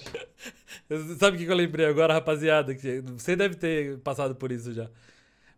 Sabe 1.17 1.37
o 1.37 1.39
que 1.39 1.45
eu 1.45 1.55
lembrei 1.55 1.85
agora, 1.85 2.13
rapaziada? 2.13 2.75
Que 2.75 2.99
você 3.01 3.33
deve 3.35 3.55
ter 3.55 3.97
passado 3.99 4.35
por 4.35 4.51
isso 4.51 4.73
já. 4.73 4.89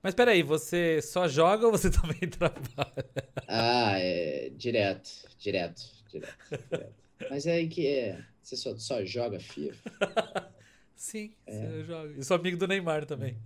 Mas 0.03 0.13
peraí, 0.13 0.43
você 0.43 1.01
só 1.01 1.27
joga 1.27 1.65
ou 1.65 1.71
você 1.71 1.89
também 1.91 2.29
trabalha? 2.29 3.05
Ah, 3.47 3.99
é 3.99 4.51
direto, 4.55 5.09
direto, 5.39 5.81
direto. 6.11 6.37
direto. 6.69 6.93
Mas 7.31 7.47
é 7.47 7.53
aí 7.53 7.67
que 7.67 7.87
é. 7.87 8.23
Você 8.43 8.55
só, 8.55 8.77
só 8.77 9.03
joga 9.03 9.39
FIFA? 9.39 10.53
Sim, 10.95 11.33
é. 11.47 11.65
eu 11.65 11.83
jogo. 11.83 12.13
E 12.15 12.23
sou 12.23 12.37
amigo 12.37 12.57
do 12.57 12.67
Neymar 12.67 13.05
também. 13.05 13.37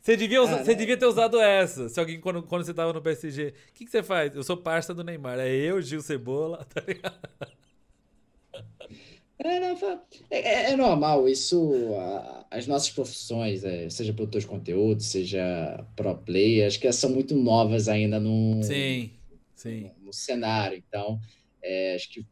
Você 0.00 0.16
devia, 0.16 0.42
usar, 0.42 0.60
ah, 0.60 0.64
você 0.64 0.74
devia 0.74 0.96
ter 0.96 1.06
usado 1.06 1.38
essa. 1.40 1.88
Se 1.88 2.00
alguém, 2.00 2.20
quando, 2.20 2.42
quando 2.42 2.64
você 2.64 2.72
tava 2.72 2.92
no 2.92 3.02
PSG, 3.02 3.48
o 3.48 3.72
que, 3.74 3.84
que 3.84 3.90
você 3.90 4.02
faz? 4.02 4.34
Eu 4.34 4.42
sou 4.42 4.56
parça 4.56 4.94
do 4.94 5.04
Neymar. 5.04 5.38
É 5.38 5.54
eu, 5.54 5.82
Gil 5.82 6.00
Cebola, 6.00 6.64
tá 6.72 6.82
ligado? 6.86 7.18
É, 9.40 9.60
não, 9.60 10.00
é, 10.30 10.38
é, 10.38 10.72
é, 10.72 10.76
normal, 10.76 11.28
isso, 11.28 11.72
as 12.50 12.66
nossas 12.66 12.90
profissões, 12.90 13.62
é, 13.62 13.88
seja 13.88 14.12
produtor 14.12 14.40
de 14.40 14.46
conteúdo, 14.48 15.00
seja 15.00 15.86
pro 15.94 16.16
player, 16.16 16.66
acho 16.66 16.80
que 16.80 16.88
elas 16.88 16.96
são 16.96 17.10
muito 17.10 17.36
novas 17.36 17.86
ainda 17.86 18.18
no, 18.18 18.60
sim, 18.64 19.12
sim. 19.54 19.82
no, 20.00 20.06
no 20.06 20.12
cenário, 20.12 20.76
então, 20.76 21.20
é, 21.62 21.94
acho 21.94 22.10
que 22.10 22.26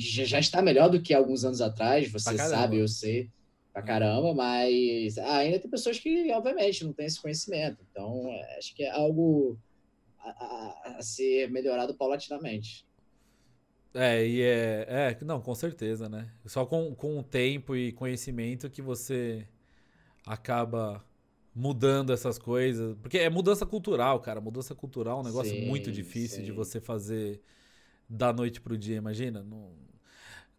já, 0.00 0.24
já, 0.24 0.38
está 0.38 0.62
melhor 0.62 0.88
do 0.88 1.02
que 1.02 1.12
alguns 1.12 1.44
anos 1.44 1.60
atrás, 1.60 2.10
você 2.10 2.38
sabe, 2.38 2.78
eu 2.78 2.88
sei, 2.88 3.28
pra 3.72 3.82
caramba, 3.82 4.34
mas 4.34 5.18
ainda 5.18 5.58
tem 5.58 5.70
pessoas 5.70 5.98
que, 5.98 6.30
obviamente, 6.32 6.84
não 6.84 6.92
têm 6.92 7.06
esse 7.06 7.20
conhecimento. 7.20 7.84
Então, 7.90 8.28
acho 8.58 8.74
que 8.74 8.82
é 8.82 8.90
algo 8.90 9.58
a, 10.18 10.30
a, 10.30 10.96
a, 10.98 11.02
ser 11.02 11.50
melhorado 11.50 11.94
paulatinamente. 11.94 12.86
É, 13.94 14.26
e 14.26 14.42
é, 14.42 14.86
é. 14.88 15.24
Não, 15.24 15.40
com 15.40 15.54
certeza, 15.54 16.08
né? 16.08 16.30
Só 16.46 16.66
com, 16.66 16.94
com 16.94 17.18
o 17.18 17.22
tempo 17.22 17.74
e 17.74 17.92
conhecimento 17.92 18.68
que 18.70 18.82
você 18.82 19.46
acaba 20.26 21.04
mudando 21.54 22.12
essas 22.12 22.38
coisas. 22.38 22.96
Porque 23.00 23.18
é 23.18 23.30
mudança 23.30 23.66
cultural, 23.66 24.20
cara. 24.20 24.40
Mudança 24.40 24.74
cultural 24.74 25.18
é 25.18 25.20
um 25.22 25.24
negócio 25.24 25.52
sim, 25.52 25.66
muito 25.66 25.90
difícil 25.90 26.38
sim. 26.38 26.44
de 26.44 26.52
você 26.52 26.80
fazer 26.80 27.40
da 28.08 28.32
noite 28.32 28.60
pro 28.60 28.78
dia, 28.78 28.96
imagina? 28.96 29.42
Não, 29.42 29.72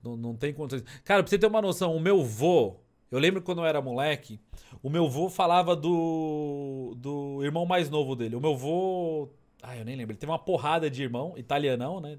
não, 0.03 0.17
não 0.17 0.35
tem 0.35 0.53
condições. 0.53 0.83
Cara, 1.03 1.23
pra 1.23 1.29
você 1.29 1.37
ter 1.37 1.47
uma 1.47 1.61
noção, 1.61 1.95
o 1.95 1.99
meu 1.99 2.23
vô, 2.23 2.79
eu 3.11 3.19
lembro 3.19 3.41
quando 3.41 3.59
eu 3.59 3.65
era 3.65 3.81
moleque, 3.81 4.39
o 4.83 4.89
meu 4.89 5.09
vô 5.09 5.29
falava 5.29 5.75
do, 5.75 6.93
do 6.97 7.43
irmão 7.43 7.65
mais 7.65 7.89
novo 7.89 8.15
dele. 8.15 8.35
O 8.35 8.41
meu 8.41 8.55
vô. 8.55 9.29
Ah, 9.61 9.75
eu 9.75 9.83
nem 9.83 9.95
lembro. 9.95 10.13
Ele 10.13 10.19
teve 10.19 10.31
uma 10.31 10.39
porrada 10.39 10.89
de 10.89 11.03
irmão, 11.03 11.33
italianão, 11.35 11.99
né? 11.99 12.17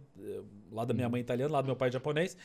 Lá 0.71 0.85
da 0.85 0.93
minha 0.93 1.09
mãe 1.09 1.21
italiana, 1.21 1.53
lá 1.53 1.63
do 1.63 1.67
meu 1.67 1.77
pai 1.77 1.91
japonês. 1.91 2.37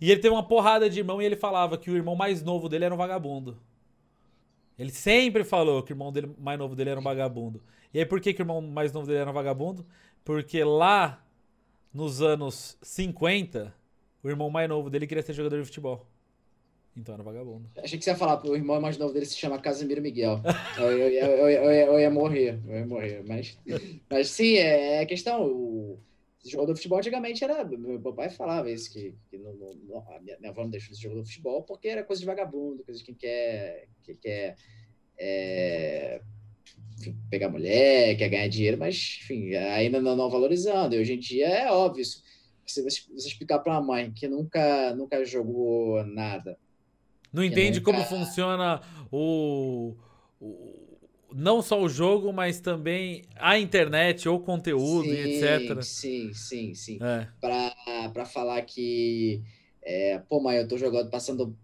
E 0.00 0.10
ele 0.10 0.20
teve 0.20 0.32
uma 0.32 0.46
porrada 0.46 0.88
de 0.88 1.00
irmão 1.00 1.20
e 1.20 1.24
ele 1.24 1.36
falava 1.36 1.76
que 1.76 1.90
o 1.90 1.96
irmão 1.96 2.14
mais 2.14 2.42
novo 2.42 2.68
dele 2.68 2.84
era 2.84 2.94
um 2.94 2.98
vagabundo. 2.98 3.58
Ele 4.78 4.90
sempre 4.90 5.44
falou 5.44 5.82
que 5.82 5.92
o 5.92 5.94
irmão 5.94 6.10
dele, 6.10 6.34
mais 6.38 6.58
novo 6.58 6.74
dele 6.74 6.90
era 6.90 7.00
um 7.00 7.02
vagabundo. 7.02 7.62
E 7.92 7.98
aí 7.98 8.06
por 8.06 8.20
que, 8.20 8.32
que 8.32 8.40
o 8.40 8.44
irmão 8.44 8.62
mais 8.62 8.92
novo 8.92 9.06
dele 9.06 9.18
era 9.18 9.30
um 9.30 9.34
vagabundo? 9.34 9.84
Porque 10.24 10.64
lá 10.64 11.22
nos 11.92 12.22
anos 12.22 12.78
50, 12.80 13.74
o 14.22 14.28
irmão 14.28 14.48
mais 14.48 14.68
novo 14.68 14.88
dele 14.88 15.06
queria 15.06 15.22
ser 15.22 15.32
jogador 15.34 15.58
de 15.58 15.66
futebol. 15.66 16.06
Então 17.00 17.14
era 17.14 17.22
vagabundo. 17.22 17.68
Achei 17.78 17.98
que 17.98 18.04
você 18.04 18.10
ia 18.10 18.16
falar, 18.16 18.44
o 18.46 18.54
irmão 18.54 18.80
mais 18.80 18.98
novo 18.98 19.12
dele 19.12 19.26
se 19.26 19.36
chama 19.36 19.58
Casimiro 19.58 20.02
Miguel. 20.02 20.40
eu, 20.78 20.90
eu, 20.90 21.48
eu, 21.48 21.70
eu, 21.70 22.00
ia 22.00 22.10
morrer, 22.10 22.60
eu 22.68 22.76
ia 22.76 22.86
morrer. 22.86 23.24
Mas, 23.26 23.58
mas 24.08 24.28
sim, 24.28 24.54
é, 24.54 25.02
é 25.02 25.06
questão. 25.06 25.46
O 25.46 25.98
jogador 26.44 26.72
de 26.72 26.78
futebol 26.78 26.98
antigamente 26.98 27.42
era. 27.42 27.64
Meu 27.64 28.12
pai 28.12 28.28
falava 28.28 28.70
isso, 28.70 28.92
que, 28.92 29.14
que 29.30 29.38
não, 29.38 29.54
não, 29.54 29.74
minha, 30.22 30.38
minha 30.38 30.50
avó 30.50 30.62
não 30.62 30.70
deixou 30.70 30.94
de 30.94 31.02
jogador 31.02 31.22
de 31.22 31.28
futebol 31.28 31.62
porque 31.62 31.88
era 31.88 32.04
coisa 32.04 32.20
de 32.20 32.26
vagabundo, 32.26 32.84
coisa 32.84 32.98
de 33.00 33.06
quem 33.06 33.14
quer. 33.14 33.88
Que 34.02 34.14
quer 34.14 34.56
é, 35.18 36.20
enfim, 36.98 37.16
pegar 37.30 37.48
mulher, 37.48 38.16
quer 38.16 38.28
ganhar 38.28 38.48
dinheiro, 38.48 38.78
mas 38.78 39.18
enfim, 39.22 39.54
ainda 39.54 40.00
não, 40.00 40.16
não 40.16 40.30
valorizando. 40.30 40.94
E 40.94 40.98
hoje 40.98 41.14
em 41.14 41.18
dia 41.18 41.46
é 41.46 41.70
óbvio 41.70 42.02
isso. 42.02 42.22
Se 42.66 42.82
você 42.82 43.02
explicar 43.28 43.58
para 43.58 43.72
uma 43.72 43.82
mãe 43.82 44.12
que 44.12 44.28
nunca, 44.28 44.94
nunca 44.94 45.24
jogou 45.24 46.04
nada, 46.04 46.56
não 47.32 47.44
entende 47.44 47.78
nunca... 47.78 47.92
como 47.92 48.04
funciona 48.04 48.80
o, 49.10 49.94
o, 50.40 50.98
Não 51.32 51.62
só 51.62 51.80
o 51.80 51.88
jogo, 51.88 52.32
mas 52.32 52.60
também 52.60 53.22
a 53.36 53.58
internet, 53.58 54.28
ou 54.28 54.40
conteúdo 54.40 55.04
sim, 55.04 55.14
e 55.14 55.42
etc. 55.42 55.82
Sim, 55.82 56.32
sim, 56.34 56.74
sim. 56.74 56.98
É. 57.00 57.26
Para 57.40 58.24
falar 58.24 58.62
que. 58.62 59.42
É, 59.82 60.18
pô, 60.28 60.40
mãe, 60.40 60.58
eu 60.58 60.68
tô 60.68 60.76
jogando, 60.76 61.10
passando 61.10 61.56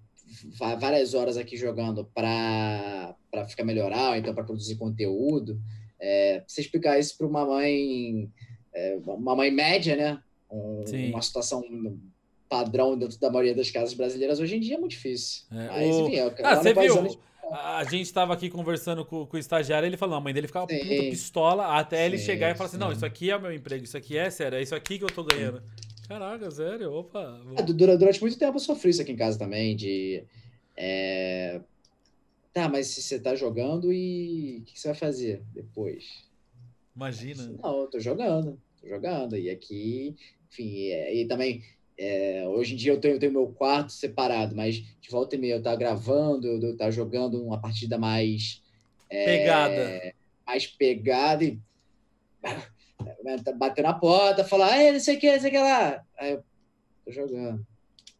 várias 0.78 1.14
horas 1.14 1.36
aqui 1.36 1.56
jogando 1.56 2.05
para 2.05 3.14
ficar 3.48 3.64
melhorar, 3.64 4.18
então 4.18 4.34
para 4.34 4.44
produzir 4.44 4.76
conteúdo. 4.76 5.60
É, 5.98 6.43
você 6.47 6.60
explicar 6.60 6.98
isso 6.98 7.16
para 7.16 7.26
uma 7.26 7.44
mãe, 7.44 8.30
é, 8.74 8.98
uma 9.05 9.34
mãe 9.34 9.51
média, 9.51 9.97
né? 9.97 10.22
Um, 10.51 10.84
uma 11.10 11.22
situação 11.22 11.62
padrão 12.48 12.97
dentro 12.97 13.18
da 13.18 13.31
maioria 13.31 13.55
das 13.55 13.70
casas 13.70 13.94
brasileiras 13.94 14.40
hoje 14.40 14.56
em 14.56 14.60
dia 14.60 14.77
é 14.77 14.78
muito 14.78 14.93
difícil. 14.93 15.44
É, 15.51 15.66
Mas, 15.66 15.97
o... 15.97 16.06
enfim, 16.06 16.16
é, 16.16 16.35
ah, 16.43 16.56
você 16.56 16.74
viu? 16.74 17.18
A 17.51 17.85
gente 17.85 18.02
estava 18.02 18.35
aqui 18.35 18.51
conversando 18.51 19.05
com, 19.05 19.24
com, 19.24 19.36
o 19.36 19.40
estagiário, 19.40 19.86
ele 19.86 19.97
falou, 19.97 20.16
a 20.16 20.20
mãe 20.20 20.35
dele 20.35 20.48
ficava 20.48 20.66
sim. 20.68 20.78
puta 20.78 21.02
pistola 21.10 21.78
até 21.78 21.98
sim, 21.98 22.05
ele 22.05 22.18
chegar 22.18 22.51
e 22.51 22.55
falar 22.56 22.68
assim, 22.68 22.77
não, 22.77 22.90
isso 22.90 23.06
aqui 23.06 23.31
é 23.31 23.36
o 23.36 23.40
meu 23.40 23.52
emprego, 23.52 23.85
isso 23.85 23.97
aqui 23.97 24.18
é 24.18 24.28
sério, 24.31 24.59
é 24.59 24.62
isso 24.62 24.74
aqui 24.74 24.98
que 24.98 25.05
eu 25.05 25.10
tô 25.10 25.23
ganhando. 25.23 25.62
Caraca, 26.09 26.51
sério, 26.51 26.93
opa. 26.93 27.40
É, 27.56 27.62
durante 27.62 28.20
muito 28.20 28.39
tempo 28.39 28.56
eu 28.56 28.60
sofri 28.60 28.90
isso 28.90 29.02
aqui 29.02 29.12
em 29.12 29.16
casa 29.16 29.39
também, 29.39 29.77
de... 29.77 30.24
É... 30.77 31.60
Tá, 32.52 32.68
mas 32.68 32.89
se 32.89 33.02
você 33.02 33.18
tá 33.18 33.35
jogando 33.35 33.93
e 33.93 34.60
o 34.60 34.64
que 34.64 34.81
você 34.81 34.89
vai 34.89 34.97
fazer 34.97 35.43
depois? 35.52 36.24
Imagina. 36.97 37.52
Não, 37.62 37.82
eu 37.82 37.86
tô 37.89 38.01
jogando, 38.01 38.59
tô 38.81 38.89
jogando. 38.89 39.36
E 39.36 39.51
aqui, 39.51 40.16
enfim, 40.51 40.89
e 40.89 41.27
também 41.28 41.62
é, 41.98 42.44
hoje 42.47 42.74
em 42.74 42.77
dia 42.77 42.93
eu 42.93 43.01
tenho, 43.01 43.14
eu 43.14 43.18
tenho, 43.18 43.32
meu 43.32 43.48
quarto 43.48 43.90
separado, 43.90 44.55
mas 44.55 44.77
de 44.77 45.10
volta 45.10 45.35
e 45.35 45.39
meia 45.39 45.55
eu 45.55 45.59
estar 45.59 45.74
gravando, 45.77 46.47
eu 46.47 46.73
estar 46.73 46.90
jogando 46.90 47.43
uma 47.43 47.59
partida 47.59 47.97
mais. 47.97 48.62
É, 49.09 49.24
pegada. 49.24 50.14
Mais 50.47 50.66
pegada 50.66 51.44
e. 51.44 51.59
Bater 53.56 53.82
na 53.82 53.93
porta, 53.93 54.44
falar, 54.44 54.73
ah, 54.73 54.93
não 54.93 55.01
sei 55.01 55.16
o 55.16 55.20
que, 55.20 55.32
não 55.32 55.40
sei 55.40 55.48
o 55.48 55.52
que 55.52 55.59
lá. 55.59 56.05
Aí 56.18 56.32
eu 56.32 56.44
tô 57.05 57.10
jogando. 57.10 57.66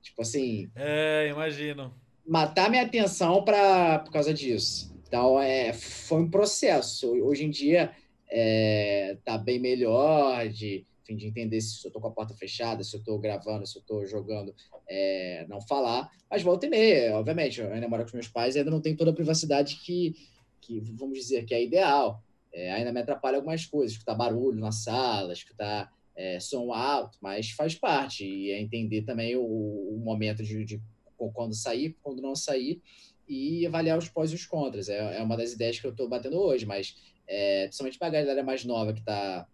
Tipo 0.03 0.23
assim. 0.23 0.71
É, 0.75 1.29
imagino. 1.31 1.95
Matar 2.27 2.71
minha 2.71 2.83
atenção 2.83 3.45
pra, 3.45 4.01
por 4.01 4.13
causa 4.13 4.35
disso. 4.35 4.95
Então, 5.07 5.41
é, 5.41 5.73
foi 5.73 6.23
um 6.23 6.31
processo. 6.31 7.09
Hoje 7.23 7.45
em 7.45 7.51
dia, 7.51 7.93
é, 8.29 9.17
tá 9.25 9.39
bem 9.39 9.61
melhor 9.61 10.49
de, 10.49 10.85
enfim, 11.07 11.17
de 11.17 11.27
entender 11.27 11.61
se 11.61 11.87
eu 11.87 11.89
estou 11.89 12.03
com 12.03 12.09
a 12.09 12.13
porta 12.13 12.35
fechada, 12.35 12.83
se 12.83 12.95
eu 12.95 12.99
estou 12.99 13.19
gravando, 13.19 13.67
se 13.67 13.79
eu 13.79 13.81
estou 13.81 14.05
jogando, 14.05 14.55
é, 14.89 15.47
não 15.49 15.61
falar. 15.61 16.11
Mas 16.29 16.43
volta 16.43 16.67
e 16.67 16.69
meia, 16.69 17.17
obviamente. 17.17 17.61
Eu 17.61 17.73
ainda 17.73 17.89
moro 17.89 18.05
com 18.05 18.17
meus 18.17 18.29
pais 18.29 18.57
e 18.57 18.59
ainda 18.59 18.71
não 18.71 18.81
tenho 18.81 18.97
toda 18.97 19.13
a 19.13 19.15
privacidade 19.15 19.77
que, 19.77 20.15
que 20.61 20.81
vamos 20.81 21.19
dizer, 21.19 21.45
que 21.45 21.55
é 21.55 21.63
ideal. 21.63 22.23
É, 22.53 22.73
ainda 22.73 22.93
me 22.93 23.01
atrapalha 23.01 23.37
algumas 23.37 23.65
coisas, 23.65 23.93
escutar 23.93 24.15
barulho 24.15 24.59
na 24.59 24.73
sala, 24.73 25.33
escutar 25.33 25.93
é, 26.17 26.41
som 26.41 26.73
alto, 26.73 27.19
mas 27.21 27.51
faz 27.51 27.75
parte. 27.75 28.27
E 28.27 28.51
é 28.51 28.61
entender 28.61 29.03
também 29.03 29.37
o, 29.37 29.43
o 29.43 30.01
momento 30.03 30.43
de, 30.43 30.65
de, 30.65 30.83
quando 31.17 31.55
sair, 31.55 31.97
quando 32.03 32.21
não 32.21 32.35
sair, 32.35 32.83
e 33.29 33.67
avaliar 33.67 33.99
os 33.99 34.09
pós 34.09 34.33
e 34.33 34.35
os 34.35 34.47
contras. 34.47 34.89
É, 34.89 35.19
é 35.19 35.23
uma 35.23 35.37
das 35.37 35.53
ideias 35.53 35.79
que 35.79 35.87
eu 35.87 35.91
estou 35.91 36.09
batendo 36.09 36.39
hoje, 36.39 36.67
mas 36.67 36.97
é, 37.27 37.65
principalmente 37.65 37.99
para 37.99 38.09
a 38.09 38.11
galera 38.11 38.43
mais 38.43 38.65
nova 38.65 38.93
que 38.93 39.01
está 39.01 39.47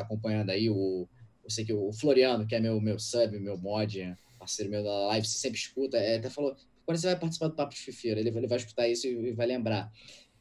tá 0.00 0.06
acompanhando 0.06 0.50
aí, 0.50 0.68
o, 0.70 1.08
eu 1.44 1.50
sei 1.50 1.64
que 1.64 1.72
o 1.72 1.92
Floriano, 1.92 2.46
que 2.46 2.54
é 2.54 2.60
meu, 2.60 2.80
meu 2.80 2.98
sub, 2.98 3.38
meu 3.38 3.56
mod, 3.56 4.16
parceiro 4.38 4.70
meu 4.70 4.82
da 4.82 5.06
live, 5.08 5.26
sempre 5.26 5.58
escuta, 5.58 5.96
é, 5.96 6.16
até 6.16 6.30
falou, 6.30 6.56
quando 6.84 6.98
você 6.98 7.08
vai 7.08 7.18
participar 7.18 7.48
do 7.48 7.54
Papo 7.54 7.74
de 7.74 7.80
Fifeira, 7.80 8.20
ele, 8.20 8.30
ele 8.30 8.46
vai 8.46 8.58
escutar 8.58 8.88
isso 8.88 9.06
e, 9.06 9.32
vai 9.32 9.46
lembrar. 9.46 9.92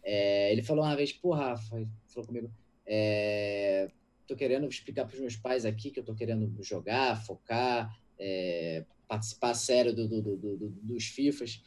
É, 0.04 0.52
ele 0.52 0.62
falou 0.62 0.86
uma 0.86 0.96
vez, 0.96 1.12
pô, 1.12 1.34
Rafa, 1.34 1.86
falou 2.08 2.28
comigo, 2.28 2.52
é, 2.86 3.90
tô 4.28 4.36
querendo 4.36 4.68
explicar 4.68 5.06
para 5.06 5.16
os 5.16 5.20
meus 5.20 5.36
pais 5.36 5.66
aqui 5.66 5.92
que 5.92 6.00
eu 6.00 6.06
tô 6.06 6.16
querendo 6.16 6.52
jogar, 6.64 7.22
focar, 7.26 7.94
é, 8.20 8.86
participar 9.08 9.54
sério 9.54 9.94
do, 9.94 10.08
do, 10.08 10.22
do, 10.38 10.70
dos 10.70 11.06
FIFAs. 11.06 11.62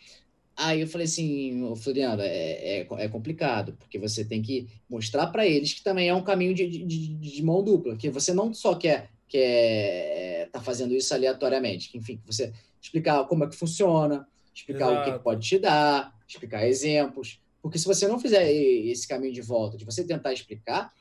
Aí 0.57 0.81
eu 0.81 0.87
falei 0.87 1.07
assim, 1.07 1.75
Floriano, 1.77 2.23
é, 2.23 2.81
é, 2.81 2.87
é, 2.99 3.09
complicado, 3.09 3.75
porque 3.79 3.99
você 3.99 4.25
tem 4.25 4.43
que 4.43 4.69
mostrar 4.89 5.29
para 5.29 5.47
eles 5.47 5.73
que 5.73 5.83
também 5.83 6.09
é 6.09 6.15
um 6.15 6.23
caminho 6.23 6.55
de, 6.55 6.67
de, 6.67 7.15
de, 7.15 7.43
mão 7.43 7.63
dupla, 7.63 7.97
que 7.97 8.11
você 8.11 8.35
não 8.35 8.53
só 8.53 8.75
quer 8.75 9.11
quer 9.27 10.49
tá 10.53 10.61
fazendo 10.61 10.93
isso 10.93 11.15
aleatoriamente, 11.15 11.89
que, 11.89 11.97
enfim, 11.97 12.21
você 12.27 12.53
explicar 12.83 13.25
como 13.27 13.45
é 13.45 13.49
que 13.49 13.55
funciona, 13.55 14.27
explicar 14.53 14.91
Exato. 14.91 15.11
o 15.11 15.13
que 15.13 15.19
pode 15.21 15.49
te 15.49 15.59
dar, 15.59 16.13
explicar 16.27 16.67
exemplos, 16.67 17.41
porque 17.63 17.79
se 17.79 17.87
você 17.87 18.09
não 18.09 18.19
fizer 18.19 18.51
esse 18.51 19.07
caminho 19.07 19.33
de 19.33 19.41
volta, 19.41 19.77
de 19.77 19.85
você 19.85 20.05
tentar 20.05 20.33
explicar, 20.33 20.93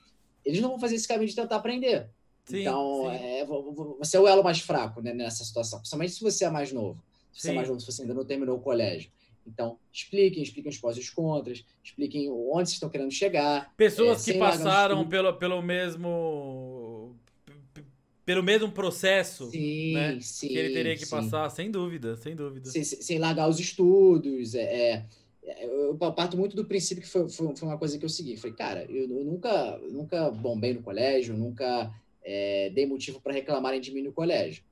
eles 0.45 0.61
não 0.61 0.69
vão 0.69 0.79
fazer 0.79 0.95
esse 0.95 1.07
caminho 1.07 1.29
de 1.29 1.35
tentar 1.35 1.55
aprender. 1.55 2.07
Sim, 2.45 2.61
então, 2.61 3.09
sim. 3.09 3.17
É, 3.17 3.45
você 3.45 4.17
é 4.17 4.19
o 4.19 4.27
elo 4.27 4.43
mais 4.43 4.59
fraco 4.59 5.01
né, 5.01 5.13
nessa 5.13 5.43
situação, 5.43 5.79
principalmente 5.79 6.13
se 6.13 6.21
você 6.21 6.45
é 6.45 6.49
mais 6.49 6.71
novo. 6.71 7.01
Se 7.31 7.41
você 7.41 7.51
é 7.51 7.53
mais 7.53 7.67
novo, 7.67 7.79
se 7.79 7.85
você 7.85 8.01
ainda 8.01 8.13
não 8.13 8.25
terminou 8.25 8.57
o 8.57 8.61
colégio. 8.61 9.11
Então, 9.51 9.77
expliquem, 9.91 10.43
expliquem 10.43 10.71
os 10.71 10.77
pós 10.77 10.97
e 10.97 10.99
os 10.99 11.09
contras, 11.09 11.65
expliquem 11.83 12.29
onde 12.29 12.69
vocês 12.69 12.73
estão 12.73 12.89
querendo 12.89 13.11
chegar. 13.11 13.73
Pessoas 13.75 14.27
é, 14.27 14.33
que 14.33 14.39
passaram 14.39 15.07
pelo, 15.07 15.33
pelo 15.33 15.61
mesmo 15.61 17.15
pelo 18.25 18.43
mesmo 18.43 18.71
processo 18.71 19.49
sim, 19.49 19.93
né, 19.93 20.19
sim, 20.21 20.49
que 20.49 20.57
ele 20.57 20.71
teria 20.71 20.95
que 20.95 21.03
sim. 21.03 21.09
passar, 21.09 21.49
sem 21.49 21.71
dúvida, 21.71 22.15
sem 22.15 22.35
dúvida. 22.35 22.69
Sem, 22.69 22.83
sem 22.83 23.17
largar 23.17 23.49
os 23.49 23.59
estudos. 23.59 24.53
É, 24.53 25.03
é, 25.43 25.65
eu 25.65 25.97
parto 25.97 26.37
muito 26.37 26.55
do 26.55 26.63
princípio 26.63 27.01
que 27.01 27.09
foi, 27.09 27.27
foi, 27.27 27.55
foi, 27.55 27.67
uma 27.67 27.77
coisa 27.77 27.97
que 27.97 28.05
eu 28.05 28.09
segui. 28.09 28.37
Falei, 28.37 28.55
cara, 28.55 28.85
eu, 28.87 29.09
eu 29.09 29.25
nunca, 29.25 29.79
nunca 29.89 30.29
bombei 30.29 30.75
no 30.75 30.83
colégio, 30.83 31.35
nunca 31.35 31.91
é, 32.23 32.69
dei 32.69 32.85
motivo 32.85 33.19
para 33.19 33.33
reclamarem 33.33 33.81
de 33.81 33.91
mim 33.91 34.03
no 34.03 34.13
colégio. 34.13 34.63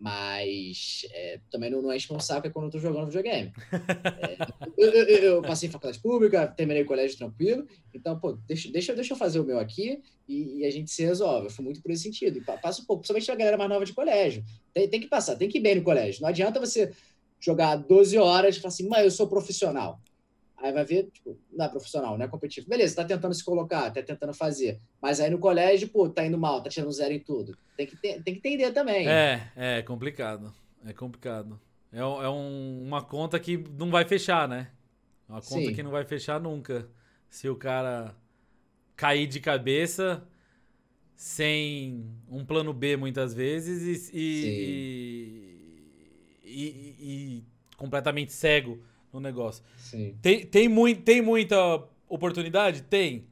Mas 0.00 1.06
é, 1.12 1.40
também 1.50 1.68
não, 1.68 1.82
não 1.82 1.92
enche 1.92 2.10
meu 2.10 2.20
saco 2.20 2.46
é 2.46 2.50
quando 2.50 2.64
eu 2.64 2.70
tô 2.70 2.78
jogando 2.78 3.06
videogame. 3.06 3.52
É, 4.22 4.86
eu, 4.86 4.90
eu, 4.90 5.18
eu, 5.34 5.42
passei 5.42 5.68
em 5.68 5.72
faculdade 5.72 6.00
pública, 6.00 6.46
terminei 6.46 6.82
o 6.82 6.86
colégio 6.86 7.18
tranquilo, 7.18 7.66
então, 7.92 8.18
pô, 8.18 8.32
deixa, 8.32 8.70
deixa, 8.70 8.94
deixa 8.94 9.12
eu 9.12 9.16
fazer 9.16 9.40
o 9.40 9.44
meu 9.44 9.58
aqui 9.58 10.00
e, 10.26 10.60
e 10.60 10.64
a 10.64 10.70
gente 10.70 10.90
se 10.90 11.04
resolve. 11.04 11.46
Eu 11.46 11.50
fui 11.50 11.64
muito 11.64 11.82
por 11.82 11.90
esse 11.90 12.04
sentido. 12.04 12.38
E 12.38 12.40
passa 12.40 12.80
um 12.80 12.84
pouco, 12.84 13.02
principalmente 13.02 13.30
a 13.30 13.34
galera 13.34 13.58
mais 13.58 13.68
nova 13.68 13.84
de 13.84 13.92
colégio. 13.92 14.42
Tem, 14.72 14.88
tem 14.88 15.00
que 15.00 15.08
passar, 15.08 15.36
tem 15.36 15.48
que 15.48 15.58
ir 15.58 15.60
bem 15.60 15.74
no 15.74 15.82
colégio. 15.82 16.22
Não 16.22 16.28
adianta 16.28 16.58
você 16.58 16.92
jogar 17.38 17.76
12 17.76 18.16
horas 18.16 18.56
e 18.56 18.60
falar 18.60 18.72
assim, 18.72 18.88
mas 18.88 19.04
eu 19.04 19.10
sou 19.10 19.28
profissional. 19.28 20.00
Aí 20.62 20.72
vai 20.72 20.84
ver, 20.84 21.10
tipo, 21.10 21.38
não 21.50 21.64
é 21.64 21.68
profissional, 21.68 22.18
não 22.18 22.24
é 22.24 22.28
competitivo. 22.28 22.68
Beleza, 22.68 22.96
tá 22.96 23.04
tentando 23.04 23.32
se 23.34 23.42
colocar, 23.42 23.90
tá 23.90 24.02
tentando 24.02 24.34
fazer. 24.34 24.78
Mas 25.00 25.18
aí 25.18 25.30
no 25.30 25.38
colégio, 25.38 25.88
pô, 25.88 26.08
tá 26.08 26.24
indo 26.24 26.36
mal, 26.36 26.62
tá 26.62 26.68
tirando 26.68 26.92
zero 26.92 27.14
em 27.14 27.18
tudo. 27.18 27.56
Tem 27.76 27.86
que, 27.86 27.96
ter, 27.96 28.22
tem 28.22 28.34
que 28.34 28.40
entender 28.40 28.70
também. 28.72 29.08
É, 29.08 29.50
é 29.56 29.82
complicado. 29.82 30.52
É 30.84 30.92
complicado. 30.92 31.58
É, 31.90 32.00
é 32.00 32.28
um, 32.28 32.82
uma 32.82 33.02
conta 33.02 33.40
que 33.40 33.56
não 33.78 33.90
vai 33.90 34.04
fechar, 34.04 34.46
né? 34.46 34.70
Uma 35.26 35.40
conta 35.40 35.66
Sim. 35.66 35.74
que 35.74 35.82
não 35.82 35.90
vai 35.90 36.04
fechar 36.04 36.38
nunca. 36.38 36.86
Se 37.28 37.48
o 37.48 37.56
cara 37.56 38.14
cair 38.96 39.26
de 39.26 39.40
cabeça 39.40 40.22
sem 41.16 42.04
um 42.28 42.44
plano 42.44 42.74
B 42.74 42.96
muitas 42.96 43.32
vezes 43.32 44.10
e, 44.12 44.18
e, 46.44 46.50
e, 46.50 46.96
e 46.98 47.44
completamente 47.76 48.32
cego 48.32 48.82
no 49.12 49.20
negócio. 49.20 49.64
Sim. 49.76 50.16
Tem, 50.22 50.46
tem, 50.46 50.96
tem 50.96 51.22
muita 51.22 51.56
oportunidade? 52.08 52.82
Tem. 52.82 53.26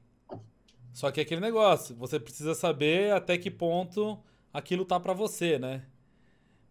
Só 0.93 1.11
que 1.11 1.21
é 1.21 1.23
aquele 1.23 1.41
negócio, 1.41 1.95
você 1.95 2.19
precisa 2.19 2.55
saber 2.55 3.13
até 3.13 3.39
que 3.39 3.51
ponto 3.51 4.19
aquilo 4.53 4.85
tá 4.85 4.99
para 4.99 5.13
você, 5.13 5.59
né? 5.59 5.85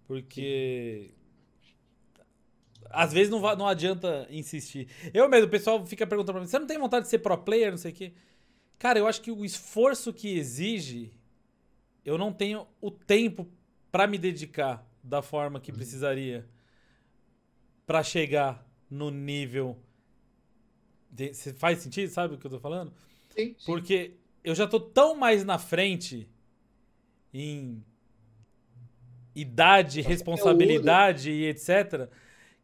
Porque 0.06 1.14
às 2.90 3.14
vezes 3.14 3.30
não, 3.30 3.40
não 3.56 3.68
adianta 3.68 4.28
insistir. 4.30 4.88
Eu 5.14 5.30
mesmo, 5.30 5.48
o 5.48 5.50
pessoal 5.50 5.86
fica 5.86 6.06
perguntando 6.06 6.34
pra 6.34 6.42
mim: 6.42 6.48
você 6.48 6.60
não 6.60 6.68
tem 6.68 6.78
vontade 6.78 7.06
de 7.06 7.10
ser 7.10 7.20
pro 7.20 7.38
player, 7.38 7.72
não 7.72 7.78
sei 7.78 7.92
o 7.92 7.96
quê? 7.96 8.14
Cara, 8.78 9.00
eu 9.00 9.08
acho 9.08 9.22
que 9.22 9.32
o 9.32 9.44
esforço 9.46 10.14
que 10.14 10.38
exige, 10.38 11.14
eu 12.06 12.18
não 12.18 12.32
tenho 12.32 12.68
o 12.80 12.92
tempo 12.92 13.48
para 13.92 14.08
me 14.08 14.18
dedicar 14.18 14.86
da 15.04 15.22
forma 15.22 15.60
que 15.60 15.72
uhum. 15.72 15.78
precisaria 15.78 16.48
para 17.86 18.04
chegar 18.04 18.67
no 18.90 19.10
nível. 19.10 19.78
De, 21.10 21.34
faz 21.54 21.80
sentido? 21.80 22.10
Sabe 22.10 22.36
o 22.36 22.38
que 22.38 22.46
eu 22.46 22.52
tô 22.52 22.60
falando? 22.60 22.94
Sim, 23.30 23.56
sim. 23.58 23.66
Porque 23.66 24.14
eu 24.44 24.56
já 24.56 24.68
tô 24.68 24.80
tão 24.80 25.16
mais 25.16 25.44
na 25.44 25.58
frente 25.58 26.30
em 27.34 27.84
idade, 29.36 30.02
responsabilidade 30.02 31.32
e 31.32 31.46
etc. 31.46 32.10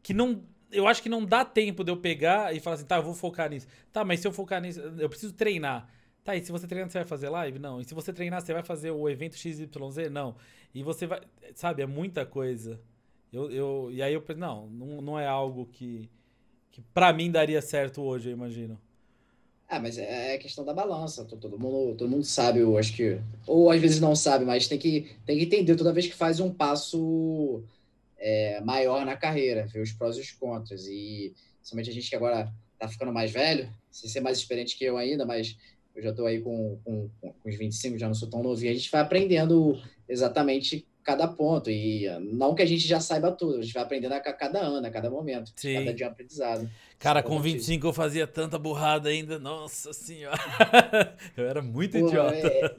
Que 0.01 0.13
não. 0.13 0.43
Eu 0.71 0.87
acho 0.87 1.03
que 1.03 1.09
não 1.09 1.23
dá 1.23 1.45
tempo 1.45 1.83
de 1.83 1.91
eu 1.91 1.97
pegar 1.97 2.55
e 2.55 2.59
falar 2.59 2.75
assim, 2.75 2.85
tá, 2.85 2.95
eu 2.95 3.03
vou 3.03 3.13
focar 3.13 3.49
nisso. 3.49 3.67
Tá, 3.91 4.03
mas 4.03 4.19
se 4.19 4.27
eu 4.27 4.31
focar 4.31 4.59
nisso, 4.59 4.79
eu 4.79 5.07
preciso 5.07 5.33
treinar. 5.33 5.87
Tá, 6.23 6.35
e 6.35 6.43
se 6.43 6.51
você 6.51 6.65
treinar, 6.65 6.89
você 6.89 6.99
vai 6.99 7.07
fazer 7.07 7.29
live? 7.29 7.59
Não. 7.59 7.79
E 7.79 7.85
se 7.85 7.93
você 7.93 8.11
treinar, 8.11 8.41
você 8.41 8.53
vai 8.53 8.63
fazer 8.63 8.89
o 8.91 9.07
evento 9.09 9.35
XYZ? 9.35 9.67
Não. 10.11 10.35
E 10.73 10.81
você 10.81 11.05
vai. 11.05 11.21
Sabe, 11.53 11.83
é 11.83 11.85
muita 11.85 12.25
coisa. 12.25 12.81
Eu, 13.33 13.49
eu, 13.49 13.89
e 13.91 13.99
aí 14.03 14.13
eu 14.13 14.21
pensei, 14.21 14.39
não, 14.39 14.67
não, 14.67 15.01
não 15.01 15.19
é 15.19 15.25
algo 15.25 15.65
que, 15.65 16.07
que 16.71 16.81
para 16.93 17.11
mim 17.11 17.31
daria 17.31 17.63
certo 17.63 18.03
hoje, 18.03 18.29
eu 18.29 18.33
imagino. 18.33 18.79
Ah, 19.67 19.79
mas 19.79 19.97
é, 19.97 20.35
é 20.35 20.37
questão 20.37 20.63
da 20.63 20.71
balança. 20.71 21.25
Todo 21.25 21.57
mundo, 21.57 21.97
todo 21.97 22.07
mundo 22.07 22.23
sabe, 22.23 22.59
eu 22.59 22.77
acho 22.77 22.95
que. 22.95 23.19
Ou 23.47 23.71
às 23.71 23.81
vezes 23.81 23.99
não 23.99 24.15
sabe, 24.15 24.45
mas 24.45 24.67
tem 24.67 24.77
que, 24.77 25.15
tem 25.25 25.39
que 25.39 25.45
entender 25.45 25.75
toda 25.75 25.91
vez 25.91 26.05
que 26.05 26.13
faz 26.13 26.39
um 26.39 26.53
passo 26.53 27.63
é, 28.19 28.61
maior 28.61 29.03
na 29.03 29.17
carreira, 29.17 29.65
ver 29.65 29.81
os 29.81 29.91
prós 29.91 30.15
e 30.15 30.21
os 30.21 30.31
contras. 30.31 30.85
E 30.85 31.33
somente 31.63 31.89
a 31.89 31.93
gente 31.93 32.07
que 32.07 32.15
agora 32.15 32.53
tá 32.77 32.87
ficando 32.87 33.11
mais 33.11 33.31
velho, 33.31 33.67
sem 33.89 34.07
ser 34.07 34.19
mais 34.19 34.37
experiente 34.37 34.77
que 34.77 34.85
eu 34.85 34.95
ainda, 34.95 35.25
mas 35.25 35.57
eu 35.95 36.03
já 36.03 36.13
tô 36.13 36.27
aí 36.27 36.39
com, 36.39 36.77
com, 36.83 37.09
com 37.19 37.49
os 37.49 37.55
25, 37.55 37.97
já 37.97 38.07
não 38.07 38.13
sou 38.13 38.29
tão 38.29 38.43
novinho, 38.43 38.71
a 38.71 38.75
gente 38.75 38.91
vai 38.91 39.01
aprendendo 39.01 39.81
exatamente 40.07 40.85
cada 41.03 41.27
ponto. 41.27 41.69
E 41.69 42.07
não 42.19 42.55
que 42.55 42.61
a 42.61 42.65
gente 42.65 42.87
já 42.87 42.99
saiba 42.99 43.31
tudo, 43.31 43.59
a 43.59 43.61
gente 43.61 43.73
vai 43.73 43.83
aprendendo 43.83 44.13
a 44.13 44.19
cada 44.19 44.59
ano, 44.59 44.85
a 44.85 44.91
cada 44.91 45.09
momento, 45.09 45.51
Sim. 45.55 45.75
cada 45.75 45.93
dia 45.93 46.07
aprendizado. 46.07 46.69
Cara, 46.99 47.21
com 47.21 47.39
25 47.39 47.87
eu 47.87 47.93
fazia 47.93 48.25
tanta 48.25 48.57
burrada 48.57 49.09
ainda, 49.09 49.37
nossa 49.37 49.91
senhora. 49.93 50.37
eu 51.35 51.47
era 51.47 51.61
muito 51.61 51.97
idiota. 51.97 52.35
É, 52.35 52.75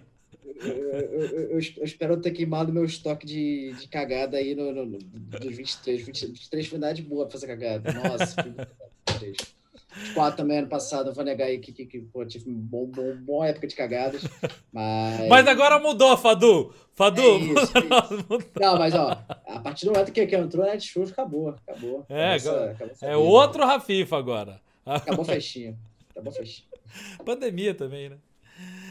eu, 0.62 0.72
eu, 0.72 1.24
eu, 1.24 1.50
eu, 1.50 1.58
espero 1.58 2.20
ter 2.20 2.30
queimado 2.30 2.72
meu 2.72 2.84
estoque 2.84 3.26
de, 3.26 3.72
de 3.72 3.88
cagada 3.88 4.36
aí 4.36 4.54
no, 4.54 4.72
no, 4.72 4.86
no, 4.86 4.98
dos 4.98 5.56
23. 5.56 6.04
23 6.04 6.66
foi 6.66 6.78
idade 6.78 7.02
boa 7.02 7.26
pra 7.26 7.32
fazer 7.32 7.46
cagada. 7.46 7.92
Nossa, 7.92 8.42
23. 8.42 9.36
Os 10.02 10.10
quatro 10.12 10.36
também 10.36 10.58
ano 10.58 10.68
passado, 10.68 11.10
eu 11.10 11.14
vou 11.14 11.24
negar 11.24 11.46
aí 11.46 11.58
que, 11.58 11.72
que, 11.72 11.86
que 11.86 12.00
pô, 12.00 12.24
tive 12.24 12.50
uma 12.50 12.58
bom, 12.58 12.86
bom, 12.86 13.16
boa 13.18 13.46
época 13.46 13.66
de 13.66 13.76
cagadas. 13.76 14.22
Mas... 14.72 15.28
mas 15.28 15.46
agora 15.46 15.78
mudou, 15.78 16.16
Fadu. 16.16 16.74
Fadu. 16.94 17.22
É 17.22 17.38
isso, 17.38 17.78
é 17.78 17.80
isso. 17.80 18.50
Não, 18.60 18.78
mas 18.78 18.94
ó, 18.94 19.24
a 19.46 19.60
partir 19.60 19.86
do 19.86 19.92
momento 19.92 20.12
que, 20.12 20.26
que 20.26 20.36
entrou, 20.36 20.64
a 20.64 20.72
Netshoes 20.72 21.12
acabou. 21.12 21.50
Acabou. 21.50 22.04
É, 22.08 22.34
acabou 22.34 22.64
essa, 22.64 22.70
acabou 22.70 22.96
é 23.02 23.16
outro 23.16 23.64
Rafifa 23.64 24.16
agora. 24.16 24.60
Acabou 24.84 25.24
festinha. 25.24 25.76
Acabou 26.10 26.32
festinha. 26.32 26.68
Pandemia 27.24 27.74
também, 27.74 28.08
né? 28.08 28.16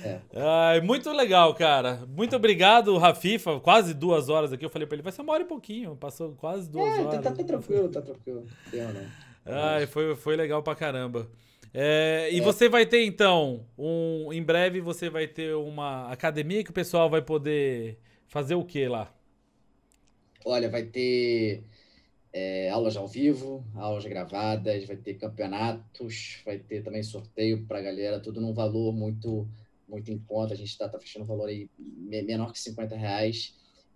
É. 0.04 0.20
Ai, 0.36 0.82
muito 0.82 1.10
legal, 1.12 1.54
cara. 1.56 2.06
Muito 2.10 2.36
obrigado, 2.36 2.98
Rafifa. 2.98 3.60
Quase 3.62 3.94
duas 3.94 4.28
horas 4.28 4.52
aqui. 4.52 4.66
Eu 4.66 4.70
falei 4.70 4.86
pra 4.86 4.96
ele, 4.96 5.04
vai 5.04 5.14
ser 5.14 5.22
uma 5.22 5.32
hora 5.32 5.44
e 5.44 5.48
pouquinho. 5.48 5.96
Passou 5.96 6.34
quase 6.34 6.70
duas 6.70 6.88
é, 6.88 6.96
tá, 6.96 7.02
horas. 7.08 7.24
Tá, 7.24 7.32
tá 7.32 7.44
tranquilo, 7.44 7.90
tá 7.90 8.02
tranquilo. 8.02 8.46
Não, 8.74 8.94
não. 8.94 9.33
Ai, 9.45 9.86
foi, 9.88 10.15
foi 10.15 10.36
legal 10.36 10.64
pra 10.64 10.76
caramba. 10.76 11.30
É, 11.74 12.30
e 12.32 12.40
é. 12.40 12.41
você 12.41 12.70
vai 12.70 12.86
ter, 12.86 13.03
então, 13.03 13.65
um, 13.78 14.32
em 14.32 14.44
breve 14.44 14.80
você 14.80 15.10
vai 15.10 15.28
ter 15.28 15.56
uma 15.56 16.11
academia 16.11 16.64
que 16.64 16.70
o 16.70 16.74
pessoal 16.74 17.10
vai 17.10 17.22
poder 17.22 17.98
fazer 18.28 18.56
o 18.56 18.64
que 18.64 18.88
lá? 18.88 19.14
Olha, 20.45 20.70
vai 20.70 20.84
ter 20.84 21.64
é, 22.32 22.70
aulas 22.70 22.95
ao 22.95 23.07
vivo, 23.07 23.65
aulas 23.76 24.06
gravadas, 24.06 24.86
vai 24.86 24.98
ter 24.98 25.15
campeonatos, 25.15 26.41
vai 26.45 26.60
ter 26.60 26.84
também 26.84 27.02
sorteio 27.02 27.65
para 27.65 27.80
a 27.80 27.82
galera, 27.82 28.20
tudo 28.20 28.41
num 28.41 28.53
valor 28.53 28.94
muito 28.94 29.48
muito 29.88 30.11
em 30.11 30.18
conta. 30.18 30.53
A 30.53 30.57
gente 30.57 30.70
está 30.70 30.90
tá 30.90 30.99
fechando 30.99 31.26
um 31.26 31.28
valor 31.28 31.48
aí 31.48 31.70
menor 31.78 32.52
que 32.52 32.60
50 32.60 32.95
reais. 32.95 33.56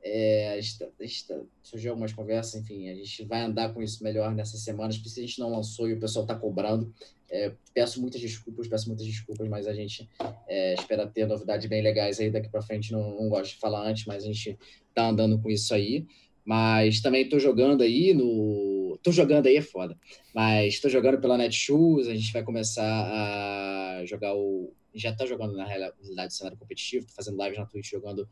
É, 0.10 0.54
a 0.54 0.62
gente, 0.62 0.80
tá, 0.80 0.86
a 1.00 1.04
gente 1.04 1.28
tá, 1.28 1.40
surgiu 1.62 1.92
algumas 1.92 2.14
conversas, 2.14 2.62
enfim, 2.62 2.90
a 2.90 2.96
gente 2.96 3.26
vai 3.26 3.42
andar 3.42 3.74
com 3.74 3.82
isso 3.82 4.04
melhor 4.04 4.34
nessas 4.34 4.62
semanas, 4.62 4.98
porque 4.98 5.10
se 5.10 5.20
a 5.20 5.24
gente 5.24 5.40
não 5.40 5.52
lançou 5.52 5.90
e 5.90 5.94
o 5.94 6.00
pessoal 6.00 6.24
está 6.24 6.36
cobrando, 6.36 6.94
é, 7.30 7.52
peço 7.74 8.00
muitas 8.00 8.22
desculpas, 8.22 8.68
peço 8.68 8.88
muitas 8.88 9.06
desculpas, 9.06 9.48
mas 9.50 9.68
a 9.68 9.74
gente 9.74 10.10
é, 10.48 10.74
espera 10.76 11.06
ter 11.06 11.26
novidades 11.28 11.68
bem 11.68 11.82
legais 11.82 12.20
aí 12.20 12.30
daqui 12.30 12.50
para 12.50 12.62
frente. 12.62 12.92
Não, 12.92 13.16
não 13.16 13.30
gosto 13.30 13.52
de 13.52 13.60
falar 13.60 13.86
antes, 13.86 14.06
mas 14.06 14.24
a 14.24 14.28
gente 14.28 14.58
está 14.90 15.10
andando 15.10 15.40
com 15.42 15.50
isso 15.50 15.74
aí. 15.74 16.06
Mas 16.46 17.02
também 17.02 17.24
estou 17.24 17.40
jogando 17.40 17.82
aí 17.82 18.14
no. 18.14 18.94
Estou 18.96 19.12
jogando 19.12 19.48
aí 19.48 19.58
é 19.58 19.62
foda. 19.62 20.00
Mas 20.34 20.76
estou 20.76 20.90
jogando 20.90 21.20
pela 21.20 21.38
Netshoes. 21.38 22.08
A 22.08 22.16
gente 22.16 22.32
vai 22.32 22.42
começar 22.42 22.86
a 22.86 24.06
jogar 24.06 24.34
o. 24.34 24.74
Já 24.96 25.12
está 25.12 25.26
jogando 25.26 25.58
na 25.58 25.66
realidade 25.66 26.34
cenário 26.34 26.58
competitivo. 26.58 27.06
Estou 27.06 27.16
fazendo 27.18 27.44
lives 27.44 27.60
na 27.60 27.66
Twitch 27.66 27.92
jogando 27.92 28.28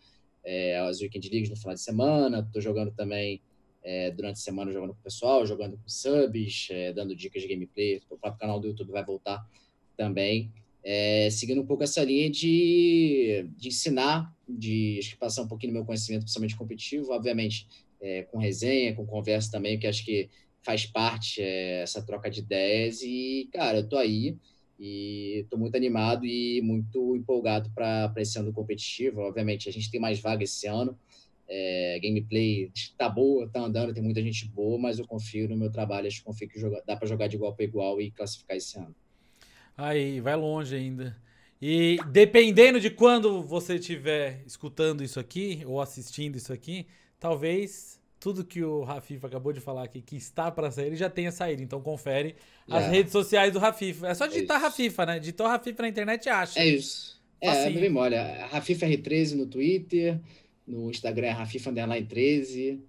é, 0.46 0.78
as 0.78 1.02
Weekend 1.02 1.30
Leagues 1.30 1.50
no 1.50 1.58
final 1.58 1.74
de 1.74 1.82
semana. 1.82 2.40
Estou 2.40 2.62
jogando 2.62 2.92
também 2.92 3.42
é, 3.84 4.12
durante 4.12 4.36
a 4.36 4.40
semana 4.40 4.72
jogando 4.72 4.94
com 4.94 5.00
o 5.00 5.04
pessoal, 5.04 5.46
jogando 5.46 5.78
com 5.78 5.90
subs, 5.90 6.68
é, 6.72 6.94
dando 6.94 7.16
dicas 7.16 7.42
de 7.42 7.48
gameplay. 7.48 8.02
O 8.10 8.18
próprio 8.18 8.40
canal 8.40 8.60
do 8.60 8.68
YouTube 8.68 8.92
vai 8.92 9.04
voltar 9.04 9.46
também. 9.98 10.52
É, 10.84 11.30
seguindo 11.32 11.62
um 11.62 11.66
pouco 11.66 11.84
essa 11.84 12.04
linha 12.04 12.30
de, 12.30 13.50
de 13.58 13.70
ensinar, 13.70 14.32
de 14.48 14.98
acho 15.00 15.12
que 15.12 15.18
passar 15.18 15.42
um 15.42 15.48
pouquinho 15.48 15.74
do 15.74 15.78
meu 15.78 15.86
conhecimento, 15.86 16.22
principalmente 16.22 16.56
competitivo, 16.56 17.12
obviamente, 17.12 17.68
é, 18.00 18.22
com 18.24 18.38
resenha, 18.38 18.94
com 18.94 19.06
conversa 19.06 19.52
também, 19.52 19.80
que 19.80 19.88
acho 19.88 20.06
que 20.06 20.30
faz 20.62 20.86
parte 20.86 21.42
é, 21.42 21.82
essa 21.82 22.04
troca 22.04 22.30
de 22.30 22.42
ideias. 22.42 23.02
E, 23.02 23.50
cara, 23.52 23.80
eu 23.80 23.90
tô 23.90 23.98
aí 23.98 24.38
e 24.80 25.40
estou 25.44 25.58
muito 25.58 25.76
animado 25.76 26.26
e 26.26 26.62
muito 26.62 27.16
empolgado 27.16 27.70
para 27.72 28.14
esse 28.18 28.38
ano 28.38 28.52
competitivo. 28.52 29.22
Obviamente, 29.22 29.70
a 29.70 29.72
gente 29.72 29.90
tem 29.90 30.00
mais 30.00 30.20
vaga 30.20 30.44
esse 30.44 30.68
ano. 30.68 30.98
É, 31.48 32.00
gameplay 32.02 32.72
tá 32.98 33.08
boa, 33.08 33.48
tá 33.48 33.60
andando, 33.60 33.94
tem 33.94 34.02
muita 34.02 34.22
gente 34.22 34.48
boa, 34.48 34.80
mas 34.80 34.98
eu 34.98 35.06
confio 35.06 35.48
no 35.48 35.56
meu 35.56 35.72
trabalho, 35.72 36.08
acho 36.08 36.18
que 36.18 36.24
confio 36.24 36.50
que 36.50 36.60
joga, 36.60 36.82
dá 36.88 36.96
para 36.96 37.08
jogar 37.08 37.28
de 37.28 37.36
igual 37.36 37.54
para 37.54 37.66
igual 37.66 38.02
e 38.02 38.10
classificar 38.10 38.58
esse 38.58 38.78
ano. 38.78 38.96
Aí, 39.78 40.20
vai 40.20 40.36
longe 40.36 40.76
ainda. 40.76 41.16
E 41.62 41.98
dependendo 42.12 42.80
de 42.80 42.90
quando 42.90 43.42
você 43.42 43.76
estiver 43.76 44.44
escutando 44.46 45.04
isso 45.04 45.20
aqui 45.20 45.62
ou 45.66 45.80
assistindo 45.80 46.36
isso 46.36 46.52
aqui, 46.52 46.88
talvez 47.20 47.95
tudo 48.26 48.44
que 48.44 48.64
o 48.64 48.82
Rafifa 48.82 49.28
acabou 49.28 49.54
de 49.54 49.60
falar 49.60 49.84
aqui, 49.84 50.02
que 50.02 50.16
está 50.16 50.50
para 50.50 50.72
sair, 50.72 50.88
ele 50.88 50.96
já 50.96 51.08
tenha 51.08 51.32
saído. 51.32 51.62
Então 51.62 51.80
confere 51.80 52.36
as 52.68 52.86
é. 52.86 52.90
redes 52.90 53.12
sociais 53.12 53.54
do 53.54 53.60
Rafifa. 53.60 54.08
É 54.08 54.16
só 54.16 54.26
digitar 54.26 54.58
é 54.60 54.64
Rafifa, 54.64 55.06
né? 55.06 55.20
Digitou 55.20 55.46
Rafifa 55.46 55.84
na 55.84 55.90
internet 55.90 56.26
e 56.26 56.30
acha. 56.30 56.60
É 56.60 56.66
isso. 56.66 57.22
É, 57.40 57.50
assim. 57.50 57.78
é 57.78 57.92
olha, 57.92 58.48
Rafifa 58.48 58.88
R13 58.88 59.36
no 59.36 59.46
Twitter, 59.46 60.20
no 60.66 60.90
Instagram 60.90 61.28
é 61.28 61.32
Rafifa 61.34 61.70
Underline 61.70 62.08
13. 62.08 62.84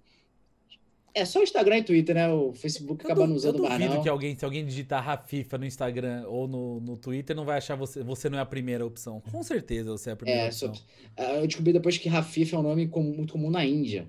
É 1.13 1.23
só 1.23 1.39
o 1.39 1.43
Instagram 1.43 1.77
e 1.77 1.83
Twitter, 1.83 2.15
né? 2.15 2.27
O 2.29 2.53
Facebook 2.53 3.05
acaba 3.05 3.27
não 3.27 3.35
usando 3.35 3.61
mais, 3.61 3.79
não. 3.79 4.01
que 4.01 4.09
alguém, 4.09 4.35
se 4.35 4.43
alguém 4.43 4.65
digitar 4.65 5.03
Rafifa 5.03 5.55
no 5.59 5.65
Instagram 5.67 6.25
ou 6.27 6.47
no, 6.47 6.79
no 6.79 6.97
Twitter, 6.97 7.35
não 7.35 7.45
vai 7.45 7.59
achar 7.59 7.75
você. 7.75 8.01
Você 8.03 8.27
não 8.27 8.39
é 8.39 8.41
a 8.41 8.45
primeira 8.45 8.83
opção. 8.83 9.21
Com 9.31 9.43
certeza 9.43 9.91
você 9.91 10.09
é 10.09 10.13
a 10.13 10.15
primeira 10.15 10.41
é, 10.41 10.47
opção. 10.47 10.73
Só, 10.73 11.23
eu 11.35 11.45
descobri 11.45 11.73
depois 11.73 11.95
que 11.99 12.09
Rafifa 12.09 12.55
é 12.55 12.59
um 12.59 12.63
nome 12.63 12.87
muito 12.87 13.33
comum 13.33 13.51
na 13.51 13.63
Índia. 13.63 14.07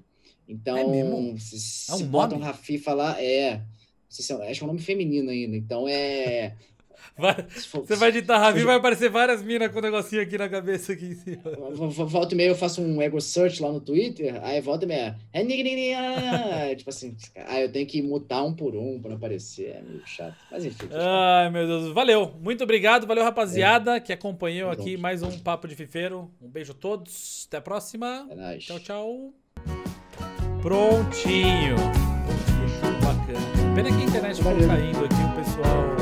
Então, 0.49 0.79
é 0.79 0.87
mesmo? 0.87 1.39
se, 1.39 1.91
é 1.91 1.95
um 1.95 1.99
se 1.99 2.05
botam 2.05 2.39
Rafifa 2.39 2.95
lá, 2.95 3.23
é. 3.23 3.61
Se, 4.09 4.33
acho 4.33 4.59
que 4.59 4.61
é 4.61 4.65
um 4.65 4.69
nome 4.69 4.81
feminino 4.81 5.31
ainda. 5.31 5.55
Então 5.55 5.87
é. 5.87 6.55
Vai, 7.19 7.35
for, 7.51 7.85
você 7.85 7.97
vai 7.97 8.13
digitar 8.13 8.41
Ravi, 8.41 8.63
vai 8.63 8.77
aparecer 8.77 9.11
várias 9.11 9.43
minas 9.43 9.73
com 9.73 9.81
um 9.81 9.83
negocinho 9.83 10.23
aqui 10.23 10.39
na 10.39 10.49
cabeça 10.49 10.93
aqui 10.93 11.07
em 11.07 11.15
cima. 11.15 11.43
Volta 12.07 12.33
e 12.33 12.37
meia 12.37 12.49
eu 12.51 12.55
faço 12.55 12.81
um 12.81 13.03
ego 13.03 13.21
search 13.21 13.61
lá 13.61 13.73
no 13.73 13.81
Twitter, 13.81 14.39
aí 14.45 14.61
volta 14.61 14.85
e 14.85 14.89
meia. 14.89 15.19
É 15.33 16.75
tipo 16.77 16.91
assim, 16.91 17.17
aí 17.47 17.63
eu 17.63 17.73
tenho 17.73 17.87
que 17.89 18.01
mutar 18.03 18.45
um 18.45 18.55
por 18.55 18.77
um 18.77 19.01
pra 19.01 19.11
não 19.11 19.17
aparecer. 19.17 19.77
É 19.77 19.83
meio 19.83 20.07
chato. 20.07 20.37
Mas 20.49 20.65
enfim. 20.65 20.87
Ai, 20.93 21.51
meu 21.51 21.67
Deus. 21.67 21.93
Valeu. 21.93 22.33
Muito 22.41 22.63
obrigado. 22.63 23.05
Valeu, 23.05 23.25
rapaziada, 23.25 23.97
é. 23.97 24.01
que 24.01 24.13
acompanhou 24.13 24.71
aqui 24.71 24.97
mais 24.97 25.21
um 25.21 25.39
Papo 25.41 25.67
de 25.67 25.75
Fifeiro. 25.75 26.31
Um 26.41 26.49
beijo 26.49 26.71
a 26.71 26.75
todos. 26.77 27.47
Até 27.49 27.57
a 27.57 27.63
próxima. 27.63 28.29
É 28.31 28.55
nice. 28.55 28.67
Tchau, 28.67 28.79
tchau. 28.79 29.35
Prontinho. 30.63 31.77
Muito 31.77 33.05
bacana. 33.05 33.75
Pena 33.75 33.91
que 33.91 34.03
a 34.03 34.05
internet 34.05 34.37
ficou 34.37 34.55
caindo 34.67 35.05
aqui, 35.05 35.23
o 35.23 35.45
pessoal 35.45 35.98